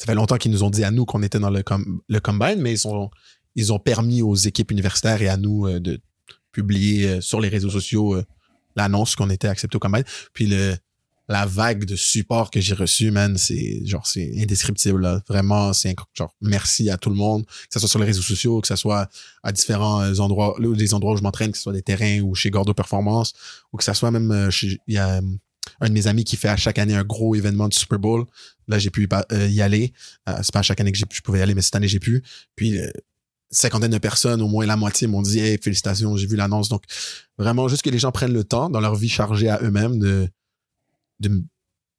Ça 0.00 0.06
fait 0.06 0.14
longtemps 0.14 0.38
qu'ils 0.38 0.50
nous 0.50 0.64
ont 0.64 0.70
dit 0.70 0.82
à 0.82 0.90
nous 0.90 1.04
qu'on 1.04 1.22
était 1.22 1.38
dans 1.38 1.50
le, 1.50 1.62
com- 1.62 2.00
le 2.08 2.20
combine, 2.20 2.56
mais 2.58 2.72
ils 2.72 2.88
ont, 2.88 3.10
ils 3.54 3.70
ont 3.70 3.78
permis 3.78 4.22
aux 4.22 4.34
équipes 4.34 4.70
universitaires 4.70 5.20
et 5.20 5.28
à 5.28 5.36
nous 5.36 5.66
euh, 5.66 5.78
de 5.78 6.00
publier 6.52 7.06
euh, 7.06 7.20
sur 7.20 7.38
les 7.38 7.50
réseaux 7.50 7.68
sociaux 7.68 8.14
euh, 8.14 8.24
l'annonce 8.76 9.14
qu'on 9.14 9.28
était 9.28 9.48
accepté 9.48 9.76
au 9.76 9.78
combine. 9.78 10.04
Puis 10.32 10.46
le, 10.46 10.74
la 11.28 11.44
vague 11.44 11.84
de 11.84 11.96
support 11.96 12.50
que 12.50 12.62
j'ai 12.62 12.72
reçu, 12.74 13.10
man, 13.10 13.36
c'est 13.36 13.84
genre 13.84 14.06
c'est 14.06 14.32
indescriptible. 14.38 15.02
Là. 15.02 15.20
Vraiment, 15.28 15.74
c'est 15.74 15.94
genre 16.14 16.34
merci 16.40 16.88
à 16.88 16.96
tout 16.96 17.10
le 17.10 17.16
monde, 17.16 17.44
que 17.44 17.52
ce 17.70 17.78
soit 17.78 17.88
sur 17.90 17.98
les 17.98 18.06
réseaux 18.06 18.22
sociaux, 18.22 18.62
que 18.62 18.68
ce 18.68 18.76
soit 18.76 19.06
à 19.42 19.52
différents 19.52 20.18
endroits, 20.18 20.56
des 20.58 20.94
endroits 20.94 21.12
où 21.12 21.16
je 21.18 21.22
m'entraîne, 21.22 21.52
que 21.52 21.58
ce 21.58 21.64
soit 21.64 21.74
des 21.74 21.82
terrains 21.82 22.20
ou 22.22 22.34
chez 22.34 22.48
Gordo 22.48 22.72
Performance, 22.72 23.34
ou 23.70 23.76
que 23.76 23.84
ça 23.84 23.92
soit 23.92 24.10
même 24.10 24.48
il 24.88 24.94
y 24.94 24.96
a 24.96 25.20
un 25.80 25.88
de 25.88 25.92
mes 25.92 26.06
amis 26.06 26.24
qui 26.24 26.36
fait 26.36 26.48
à 26.48 26.56
chaque 26.56 26.78
année 26.78 26.94
un 26.96 27.04
gros 27.04 27.34
événement 27.34 27.68
de 27.68 27.74
Super 27.74 27.98
Bowl. 27.98 28.24
Là, 28.70 28.78
j'ai 28.78 28.90
pu 28.90 29.02
y 29.02 29.06
pa- 29.06 29.26
euh, 29.32 29.48
y 29.48 29.60
aller. 29.60 29.92
Euh, 30.28 30.38
c'est 30.42 30.52
pas 30.52 30.60
à 30.60 30.62
chaque 30.62 30.80
année 30.80 30.92
que 30.92 30.98
je 30.98 31.20
pouvais 31.22 31.40
y 31.40 31.42
aller, 31.42 31.54
mais 31.54 31.60
cette 31.62 31.74
année, 31.74 31.88
j'ai 31.88 31.98
pu. 31.98 32.22
Puis, 32.54 32.78
euh, 32.78 32.88
cinquantaine 33.50 33.90
de 33.90 33.98
personnes, 33.98 34.40
au 34.40 34.48
moins 34.48 34.64
la 34.64 34.76
moitié 34.76 35.08
m'ont 35.08 35.22
dit 35.22 35.40
Hey, 35.40 35.58
félicitations, 35.60 36.16
j'ai 36.16 36.26
vu 36.28 36.36
l'annonce. 36.36 36.68
Donc, 36.68 36.84
vraiment, 37.36 37.66
juste 37.68 37.82
que 37.82 37.90
les 37.90 37.98
gens 37.98 38.12
prennent 38.12 38.32
le 38.32 38.44
temps 38.44 38.70
dans 38.70 38.80
leur 38.80 38.94
vie 38.94 39.08
chargée 39.08 39.48
à 39.48 39.60
eux-mêmes 39.62 39.98
de, 39.98 40.30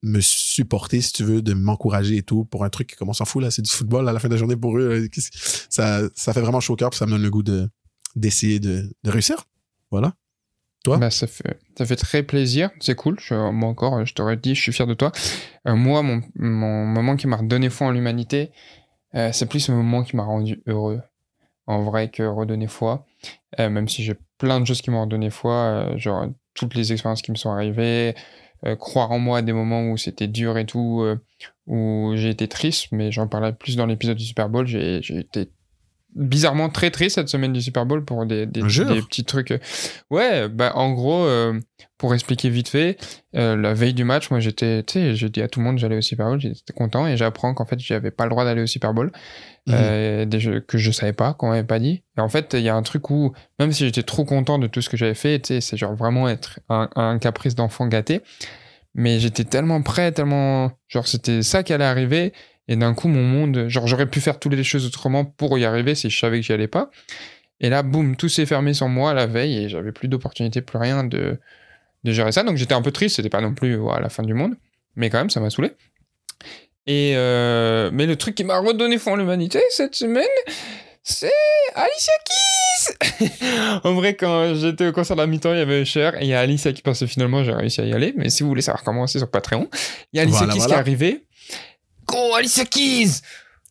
me 0.04 0.20
supporter, 0.20 1.02
si 1.02 1.14
tu 1.14 1.24
veux, 1.24 1.42
de 1.42 1.54
m'encourager 1.54 2.18
et 2.18 2.24
tout 2.24 2.46
pour 2.46 2.64
un 2.64 2.70
truc 2.70 2.96
comme 2.96 3.10
on 3.10 3.14
s'en 3.14 3.26
fout, 3.26 3.44
là, 3.44 3.52
c'est 3.52 3.62
du 3.62 3.70
football 3.70 4.08
à 4.10 4.14
la 4.14 4.20
fin 4.20 4.30
de 4.30 4.34
la 4.34 4.40
journée 4.40 4.56
pour 4.56 4.78
eux. 4.78 5.08
Ça, 5.70 6.02
ça 6.16 6.34
fait 6.34 6.42
vraiment 6.42 6.60
chaud 6.60 6.74
au 6.74 6.76
cœur, 6.76 6.90
puis 6.90 6.98
ça 6.98 7.06
me 7.06 7.12
donne 7.12 7.22
le 7.22 7.30
goût 7.30 7.44
de, 7.44 7.70
d'essayer 8.16 8.60
de, 8.60 8.90
de 9.04 9.10
réussir. 9.12 9.46
Voilà. 9.92 10.16
Bah, 10.98 11.12
ça, 11.12 11.28
fait, 11.28 11.60
ça 11.78 11.86
fait 11.86 11.96
très 11.96 12.24
plaisir, 12.24 12.72
c'est 12.80 12.96
cool. 12.96 13.20
Je- 13.20 13.52
moi 13.52 13.70
encore, 13.70 14.04
je 14.06 14.14
t'aurais 14.14 14.38
dit, 14.38 14.56
je 14.56 14.62
suis 14.62 14.72
fier 14.74 14.88
de 14.88 14.94
toi. 14.96 15.12
Euh, 15.68 15.76
moi, 15.76 16.02
mon, 16.02 16.22
mon 16.36 16.86
moment 16.86 17.16
qui 17.16 17.28
m'a 17.28 17.38
redonné 17.38 17.70
foi 17.70 17.88
en 17.88 17.92
l'humanité, 17.92 18.52
euh, 19.16 19.32
c'est 19.32 19.48
plus 19.48 19.70
le 19.70 19.76
moment 19.76 20.04
qui 20.04 20.16
m'a 20.16 20.24
rendu 20.24 20.62
heureux, 20.68 21.02
en 21.68 21.84
vrai, 21.84 22.10
que 22.10 22.24
redonner 22.24 22.68
foi. 22.68 23.06
Euh, 23.60 23.70
même 23.70 23.88
si 23.88 24.04
j'ai 24.04 24.16
plein 24.38 24.60
de 24.60 24.66
choses 24.66 24.82
qui 24.82 24.92
m'ont 24.92 25.02
redonné 25.02 25.30
foi, 25.30 25.96
genre 25.98 26.28
toutes 26.56 26.76
les 26.76 26.92
expériences 26.94 27.22
qui 27.22 27.32
me 27.32 27.38
sont 27.38 27.52
arrivées, 27.52 28.16
croire 28.80 29.12
en 29.12 29.20
moi 29.20 29.40
à 29.40 29.42
des 29.42 29.54
moments 29.54 29.90
où 29.90 29.98
c'était 29.98 30.28
dur 30.28 30.58
et 30.58 30.66
tout, 30.66 31.04
où 31.68 32.12
j'ai 32.16 32.30
été 32.30 32.48
triste, 32.48 32.88
mais 32.92 33.12
j'en 33.12 33.28
parlais 33.28 33.54
plus 33.54 33.76
dans 33.76 33.86
l'épisode 33.86 34.18
du 34.18 34.26
Super 34.26 34.50
Bowl, 34.50 34.68
j'ai 34.68 34.98
été 35.18 35.50
bizarrement 36.16 36.70
très 36.70 36.92
triste 36.92 37.16
cette 37.16 37.30
semaine 37.30 37.54
du 37.54 37.62
Super 37.62 37.86
Bowl 37.86 38.04
pour 38.04 38.26
des, 38.26 38.46
des, 38.46 38.68
Jure. 38.70 38.94
des 38.94 39.02
petits 39.02 39.24
trucs. 39.24 39.54
Ouais, 40.10 40.50
bah 40.50 40.74
en 40.76 40.92
gros, 40.92 41.24
euh, 41.24 41.60
pour 41.98 42.14
expliquer 42.14 42.50
vite 42.50 42.68
fait, 42.70 42.98
euh, 43.36 43.56
la 43.56 43.74
veille 43.74 43.94
du 43.94 44.04
match, 44.04 44.30
moi 44.30 44.40
j'étais, 44.40 44.84
tu 44.84 44.94
sais, 44.94 45.16
j'ai 45.16 45.30
dit 45.30 45.42
à 45.42 45.48
tout 45.48 45.60
le 45.60 45.66
monde 45.66 45.78
j'allais 45.78 45.98
au 45.98 46.02
Super 46.02 46.28
Bowl, 46.28 46.40
j'étais 46.42 46.74
content 46.74 47.08
et 47.08 47.16
j'apprends 47.18 47.54
qu'en 47.54 47.66
fait 47.66 47.80
j'avais 47.80 48.12
pas 48.12 48.26
le 48.26 48.30
droit 48.32 48.44
d'aller 48.44 48.62
au 48.64 48.68
Super 48.68 48.94
Bowl, 48.94 49.12
Mhm. 49.68 49.76
euh, 49.78 50.26
des 50.26 50.40
jeux 50.40 50.60
que 50.60 50.78
je 50.80 50.90
savais 50.92 51.14
pas, 51.14 51.34
qu'on 51.36 51.50
m'avait 51.50 51.64
pas 51.64 51.78
dit. 51.80 52.02
Et 52.18 52.22
en 52.22 52.30
fait, 52.30 52.54
il 52.56 52.62
y 52.62 52.70
a 52.70 52.76
un 52.76 52.82
truc 52.82 53.10
où, 53.12 53.32
même 53.60 53.72
si 53.72 53.86
j'étais 53.86 54.02
trop 54.04 54.26
content 54.26 54.58
de 54.58 54.66
tout 54.68 54.82
ce 54.82 54.90
que 54.90 54.98
j'avais 54.98 55.14
fait, 55.14 55.40
tu 55.40 55.48
sais, 55.50 55.62
c'est 55.62 55.78
genre 55.78 55.94
vraiment 55.96 56.28
être 56.28 56.60
un, 56.70 56.90
un 56.96 57.20
caprice 57.20 57.54
d'enfant 57.56 57.86
gâté. 57.88 58.22
Mais 58.94 59.20
j'étais 59.20 59.46
tellement 59.46 59.82
prêt, 59.84 60.12
tellement. 60.12 60.72
Genre, 60.90 61.08
c'était 61.08 61.44
ça 61.44 61.64
qui 61.64 61.72
allait 61.72 61.86
arriver. 61.86 62.34
Et 62.68 62.76
d'un 62.76 62.94
coup, 62.94 63.08
mon 63.08 63.24
monde. 63.24 63.68
Genre, 63.68 63.88
j'aurais 63.88 64.10
pu 64.10 64.22
faire 64.22 64.40
toutes 64.40 64.54
les 64.54 64.64
choses 64.64 64.86
autrement 64.86 65.26
pour 65.26 65.58
y 65.58 65.66
arriver 65.66 65.96
si 65.96 66.10
je 66.10 66.18
savais 66.18 66.40
que 66.40 66.46
j'y 66.46 66.54
allais 66.54 66.68
pas. 66.68 66.90
Et 67.60 67.70
là, 67.70 67.84
boum, 67.84 68.16
tout 68.16 68.30
s'est 68.30 68.46
fermé 68.46 68.74
sur 68.74 68.88
moi 68.88 69.14
la 69.14 69.28
veille 69.28 69.58
et 69.58 69.70
j'avais 69.70 69.92
plus 69.92 70.08
d'opportunité, 70.08 70.62
plus 70.62 70.80
rien 70.80 71.04
de, 71.04 71.40
de 72.04 72.12
gérer 72.12 72.32
ça. 72.32 72.44
Donc 72.44 72.58
j'étais 72.58 72.74
un 72.74 72.82
peu 72.82 72.92
triste, 72.92 73.18
c'était 73.18 73.30
pas 73.30 73.42
non 73.42 73.54
plus 73.54 73.78
la 74.00 74.10
fin 74.10 74.24
du 74.24 74.34
monde. 74.34 74.56
Mais 74.96 75.10
quand 75.10 75.20
même, 75.20 75.30
ça 75.30 75.40
m'a 75.40 75.50
saoulé. 75.50 75.72
Et 76.88 77.14
euh, 77.16 77.92
mais 77.94 78.08
le 78.08 78.16
truc 78.16 78.36
qui 78.36 78.44
m'a 78.44 78.58
redonné 78.58 78.98
foi 78.98 79.14
en 79.14 79.16
l'humanité 79.16 79.62
cette 79.70 79.94
semaine, 79.96 80.24
c'est 81.04 81.32
Alicia 81.76 82.14
Keys 82.26 83.30
En 83.84 83.94
vrai, 83.94 84.16
quand 84.16 84.56
j'étais 84.56 84.88
au 84.88 84.92
concert 84.92 85.16
de 85.16 85.22
la 85.22 85.28
mi-temps, 85.28 85.54
il 85.54 85.60
y 85.60 85.62
avait 85.62 85.86
Cher 85.86 86.20
et 86.20 86.26
il 86.26 86.30
y 86.30 86.34
a 86.34 86.40
Alicia 86.40 86.74
qui 86.74 86.82
parce 86.82 87.00
que 87.00 87.06
finalement 87.06 87.44
j'ai 87.44 87.54
réussi 87.54 87.82
à 87.82 87.86
y 87.86 87.94
aller. 87.94 88.14
Mais 88.18 88.30
si 88.30 88.42
vous 88.42 88.50
voulez 88.50 88.64
savoir 88.64 88.84
comment 88.84 89.06
c'est 89.06 89.20
sur 89.20 89.30
Patreon, 89.30 89.70
il 90.12 90.18
y 90.18 90.20
a 90.20 90.24
Alicia 90.24 90.40
Voilà, 90.40 90.54
Keys 90.54 90.66
qui 90.66 90.72
est 90.72 90.76
arrivée. 90.76 91.26
Go, 92.12 92.36
Alicia 92.36 92.66
Keys! 92.66 93.22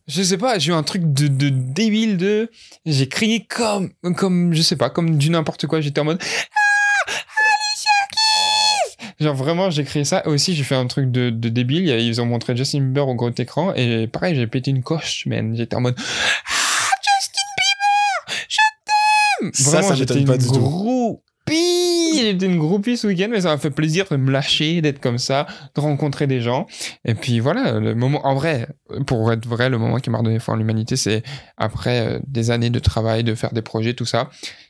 Je 0.07 0.23
sais 0.23 0.37
pas, 0.37 0.57
j'ai 0.59 0.71
eu 0.71 0.75
un 0.75 0.83
truc 0.83 1.03
de, 1.13 1.27
de 1.27 1.49
débile 1.49 2.17
de, 2.17 2.49
j'ai 2.85 3.07
crié 3.07 3.45
comme, 3.47 3.91
comme, 4.17 4.53
je 4.53 4.61
sais 4.61 4.75
pas, 4.75 4.89
comme 4.89 5.17
du 5.17 5.29
n'importe 5.29 5.67
quoi. 5.67 5.79
J'étais 5.79 6.01
en 6.01 6.05
mode, 6.05 6.21
ah, 6.21 7.11
Alicia 7.37 7.91
Keys! 8.11 9.13
Genre 9.23 9.35
vraiment, 9.35 9.69
j'ai 9.69 9.83
crié 9.85 10.03
ça. 10.03 10.23
Et 10.25 10.29
aussi, 10.29 10.55
j'ai 10.55 10.63
fait 10.63 10.75
un 10.75 10.87
truc 10.87 11.11
de, 11.11 11.29
de 11.29 11.49
débile. 11.49 11.87
Ils 11.87 12.19
ont 12.19 12.25
montré 12.25 12.57
Justin 12.57 12.79
Bieber 12.79 13.07
au 13.07 13.15
gros 13.15 13.29
écran. 13.29 13.73
Et 13.75 14.07
pareil, 14.07 14.35
j'ai 14.35 14.47
pété 14.47 14.71
une 14.71 14.83
coche, 14.83 15.25
man. 15.27 15.55
J'étais 15.55 15.75
en 15.75 15.81
mode, 15.81 15.95
ah, 15.97 16.89
Justin 17.21 17.41
Bieber! 17.57 18.45
Je 18.49 18.57
t'aime! 18.85 19.51
Ça, 19.53 19.69
Vraiment, 19.71 19.87
ça 19.89 19.95
j'étais 19.95 20.23
pas 20.25 20.33
une 20.33 20.37
du 20.39 20.47
tout. 20.47 20.53
groupie. 20.59 21.80
J'étais 22.15 22.45
une 22.47 22.57
groupie 22.57 22.97
ce 22.97 23.07
week-end, 23.07 23.27
mais 23.29 23.41
ça 23.41 23.49
m'a 23.49 23.57
fait 23.57 23.71
plaisir 23.71 24.05
de 24.09 24.17
me 24.17 24.31
lâcher, 24.31 24.81
d'être 24.81 24.99
comme 24.99 25.17
ça, 25.17 25.47
de 25.75 25.81
rencontrer 25.81 26.27
des 26.27 26.41
gens. 26.41 26.67
Et 27.05 27.15
puis 27.15 27.39
voilà, 27.39 27.79
le 27.79 27.95
moment, 27.95 28.25
en 28.25 28.35
vrai, 28.35 28.67
pour 29.07 29.31
être 29.31 29.45
vrai, 29.47 29.69
le 29.69 29.77
moment 29.77 29.97
qui 29.97 30.09
m'a 30.09 30.17
redonné 30.19 30.39
foi 30.39 30.53
en 30.53 30.57
l'humanité, 30.57 30.95
c'est 30.95 31.23
après 31.57 31.99
euh, 32.07 32.19
des 32.27 32.51
années 32.51 32.69
de 32.69 32.79
travail, 32.79 33.23
de 33.23 33.35
faire 33.35 33.53
des 33.53 33.61
projets, 33.61 33.93
tout 33.93 34.05
ça, 34.05 34.29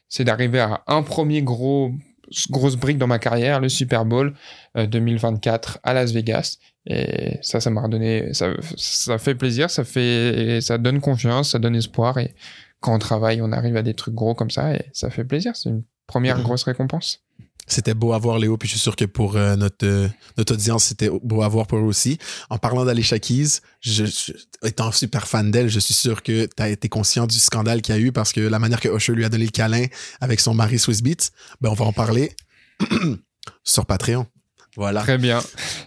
c'est 0.09 0.23
d'arriver 0.23 0.59
à 0.59 0.83
un 0.87 1.03
premier 1.03 1.41
gros, 1.41 1.91
grosse 2.49 2.75
brique 2.75 2.97
dans 2.97 3.07
ma 3.07 3.19
carrière, 3.19 3.59
le 3.59 3.69
Super 3.69 4.05
Bowl 4.05 4.33
euh, 4.77 4.85
2024 4.87 5.79
à 5.83 5.93
Las 5.93 6.11
Vegas. 6.11 6.57
Et 6.87 7.37
ça, 7.41 7.59
ça 7.59 7.69
m'a 7.69 7.81
redonné, 7.81 8.33
ça, 8.33 8.47
ça 8.75 9.17
fait 9.17 9.35
plaisir, 9.35 9.69
ça 9.69 9.83
fait, 9.83 10.59
ça 10.61 10.77
donne 10.77 10.99
confiance, 10.99 11.51
ça 11.51 11.59
donne 11.59 11.75
espoir. 11.75 12.17
Et 12.17 12.33
quand 12.79 12.95
on 12.95 12.99
travaille, 12.99 13.41
on 13.41 13.51
arrive 13.51 13.77
à 13.77 13.83
des 13.83 13.93
trucs 13.93 14.15
gros 14.15 14.33
comme 14.33 14.49
ça 14.49 14.73
et 14.73 14.85
ça 14.91 15.09
fait 15.11 15.23
plaisir. 15.23 15.55
C'est 15.55 15.69
une 15.69 15.83
première 16.07 16.37
Mhm. 16.37 16.43
grosse 16.43 16.63
récompense. 16.63 17.19
C'était 17.71 17.93
beau 17.93 18.11
à 18.11 18.17
voir, 18.17 18.37
Léo, 18.37 18.57
puis 18.57 18.67
je 18.67 18.73
suis 18.73 18.81
sûr 18.81 18.97
que 18.97 19.05
pour 19.05 19.37
euh, 19.37 19.55
notre, 19.55 19.85
euh, 19.85 20.09
notre 20.37 20.55
audience, 20.55 20.83
c'était 20.83 21.09
beau 21.09 21.41
à 21.41 21.47
voir 21.47 21.67
pour 21.67 21.77
eux 21.77 21.83
aussi. 21.83 22.17
En 22.49 22.57
parlant 22.57 22.83
d'Alicia 22.83 23.17
Keys, 23.17 23.61
étant 24.61 24.91
super 24.91 25.25
fan 25.25 25.51
d'elle, 25.51 25.69
je 25.69 25.79
suis 25.79 25.93
sûr 25.93 26.21
que 26.21 26.47
tu 26.47 26.63
as 26.63 26.67
été 26.67 26.89
conscient 26.89 27.27
du 27.27 27.39
scandale 27.39 27.81
qu'il 27.81 27.95
y 27.95 27.97
a 27.97 28.01
eu 28.01 28.11
parce 28.11 28.33
que 28.33 28.41
la 28.41 28.59
manière 28.59 28.81
que 28.81 28.89
Usher 28.89 29.13
lui 29.13 29.23
a 29.23 29.29
donné 29.29 29.45
le 29.45 29.51
câlin 29.51 29.85
avec 30.19 30.41
son 30.41 30.53
mari 30.53 30.79
Swiss 30.79 31.01
Beats, 31.01 31.29
ben 31.61 31.69
on 31.69 31.73
va 31.73 31.85
en 31.85 31.93
parler 31.93 32.35
sur 33.63 33.85
Patreon. 33.85 34.27
Voilà. 34.77 35.01
Très 35.01 35.17
bien. 35.17 35.39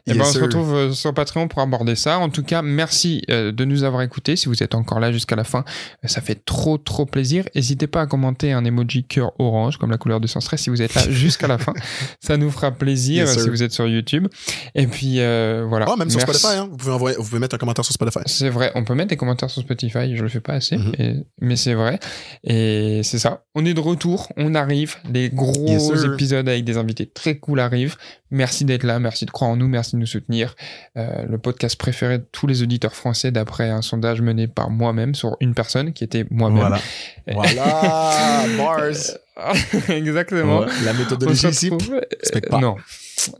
Et 0.07 0.11
Yes, 0.11 0.19
ben, 0.19 0.25
on 0.25 0.33
se 0.33 0.39
retrouve 0.41 0.75
euh, 0.75 0.93
sur 0.93 1.15
Patreon 1.15 1.49
pour 1.49 1.63
aborder 1.63 1.95
ça. 1.97 2.19
En 2.19 2.29
tout 2.29 2.43
cas, 2.43 2.61
merci 2.61 3.23
euh, 3.31 3.51
de 3.53 3.65
nous 3.65 3.83
avoir 3.85 4.03
écoutés. 4.03 4.37
Si 4.37 4.47
vous 4.49 4.63
êtes 4.63 4.75
encore 4.75 5.01
là 5.01 5.11
jusqu'à 5.13 5.37
la 5.37 5.45
fin, 5.45 5.65
euh, 6.05 6.09
ça 6.09 6.21
fait 6.21 6.45
trop, 6.45 6.77
trop 6.77 7.07
plaisir. 7.07 7.45
N'hésitez 7.55 7.87
pas 7.87 8.03
à 8.03 8.07
commenter 8.07 8.53
un 8.53 8.65
emoji 8.65 9.05
cœur 9.05 9.33
orange, 9.39 9.79
comme 9.79 9.91
la 9.91 9.97
couleur 9.97 10.21
de 10.21 10.27
Sans 10.27 10.41
Stress, 10.41 10.61
si 10.63 10.71
vous 10.71 10.83
êtes 10.83 10.95
là 10.95 11.03
jusqu'à 11.11 11.47
la 11.47 11.57
fin. 11.59 11.73
Ça 12.21 12.37
nous 12.37 12.51
fera 12.51 12.71
plaisir 12.73 13.25
Yes, 13.25 13.33
sir. 13.35 13.43
si 13.43 13.49
vous 13.49 13.63
êtes 13.63 13.73
sur 13.73 13.87
YouTube. 13.87 14.29
Et 14.75 14.87
puis, 14.87 15.21
euh, 15.21 15.65
voilà. 15.69 15.87
Oh, 15.89 15.97
même 15.97 16.11
sur. 16.11 16.21
Spotify, 16.21 16.57
hein. 16.59 16.69
vous, 16.71 16.77
pouvez 16.77 16.93
envoyer, 16.93 17.17
vous 17.17 17.25
pouvez 17.25 17.39
mettre 17.41 17.55
un 17.55 17.59
commentaire 17.59 17.85
sur 17.85 17.95
Spotify. 17.95 18.21
C'est 18.27 18.51
vrai, 18.51 18.71
on 18.75 18.85
peut 18.85 18.95
mettre 18.95 19.09
des 19.11 19.17
commentaires 19.17 19.49
sur 19.51 19.63
Spotify, 19.63 20.17
je 20.17 20.23
le 20.23 20.29
fais 20.29 20.41
pas 20.41 20.55
assez, 20.55 20.77
Mhm. 20.77 20.93
et- 20.99 21.15
mais 21.41 21.57
c'est 21.57 21.75
vrai. 21.75 21.99
Et 22.43 23.01
c'est 23.03 23.19
ça. 23.19 23.45
On 23.55 23.65
est 23.65 23.75
de 23.75 23.81
retour, 23.81 24.31
on 24.37 24.55
arrive, 24.55 24.97
les 25.13 25.31
gros 25.31 25.67
Yes, 25.67 25.91
épisodes 26.05 26.49
avec 26.49 26.65
des 26.65 26.77
invités 26.77 27.07
très 27.07 27.37
cool 27.39 27.61
arrivent. 27.61 27.97
Merci 28.31 28.65
d'être 28.65 28.74
là, 28.83 28.99
merci 28.99 29.27
de 29.27 29.31
croire 29.31 29.51
en 29.51 29.57
nous, 29.57 29.69
merci 29.69 29.93
de 29.93 30.01
nous 30.01 30.07
soutenir. 30.07 30.55
Euh, 30.97 31.25
le 31.29 31.39
podcast 31.39 31.77
préféré 31.77 32.19
de 32.19 32.27
tous 32.33 32.47
les 32.47 32.63
auditeurs 32.63 32.95
français 32.95 33.31
d'après 33.31 33.71
un 33.71 33.83
sondage 33.83 34.21
mené 34.21 34.49
par 34.49 34.71
moi-même 34.71 35.15
sur 35.15 35.37
une 35.41 35.55
personne 35.55 35.93
qui 35.93 36.05
était 36.05 36.27
moi-même. 36.31 36.79
Voilà. 37.27 37.55
voilà. 37.55 38.45
Bars. 38.59 39.19
Exactement. 39.89 40.61
Ouais. 40.61 40.67
La 40.85 40.93
méthodologie 40.93 41.49
ici. 41.49 41.71
Euh, 41.71 42.41
pas. 42.49 42.59
Non, 42.59 42.77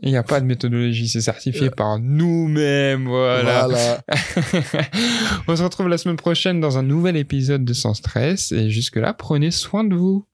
il 0.01 0.09
n'y 0.09 0.17
a 0.17 0.23
pas 0.23 0.39
de 0.39 0.45
méthodologie, 0.45 1.07
c'est 1.07 1.21
certifié 1.21 1.69
par 1.69 1.99
nous-mêmes. 1.99 3.07
Voilà. 3.07 3.67
voilà. 3.67 4.01
On 5.47 5.55
se 5.55 5.63
retrouve 5.63 5.87
la 5.87 5.97
semaine 5.97 6.17
prochaine 6.17 6.59
dans 6.59 6.77
un 6.77 6.83
nouvel 6.83 7.15
épisode 7.17 7.63
de 7.63 7.73
Sans 7.73 7.93
Stress. 7.93 8.51
Et 8.51 8.69
jusque-là, 8.69 9.13
prenez 9.13 9.51
soin 9.51 9.83
de 9.83 9.95
vous. 9.95 10.25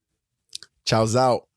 Ciao, 0.86 1.06
out. 1.16 1.51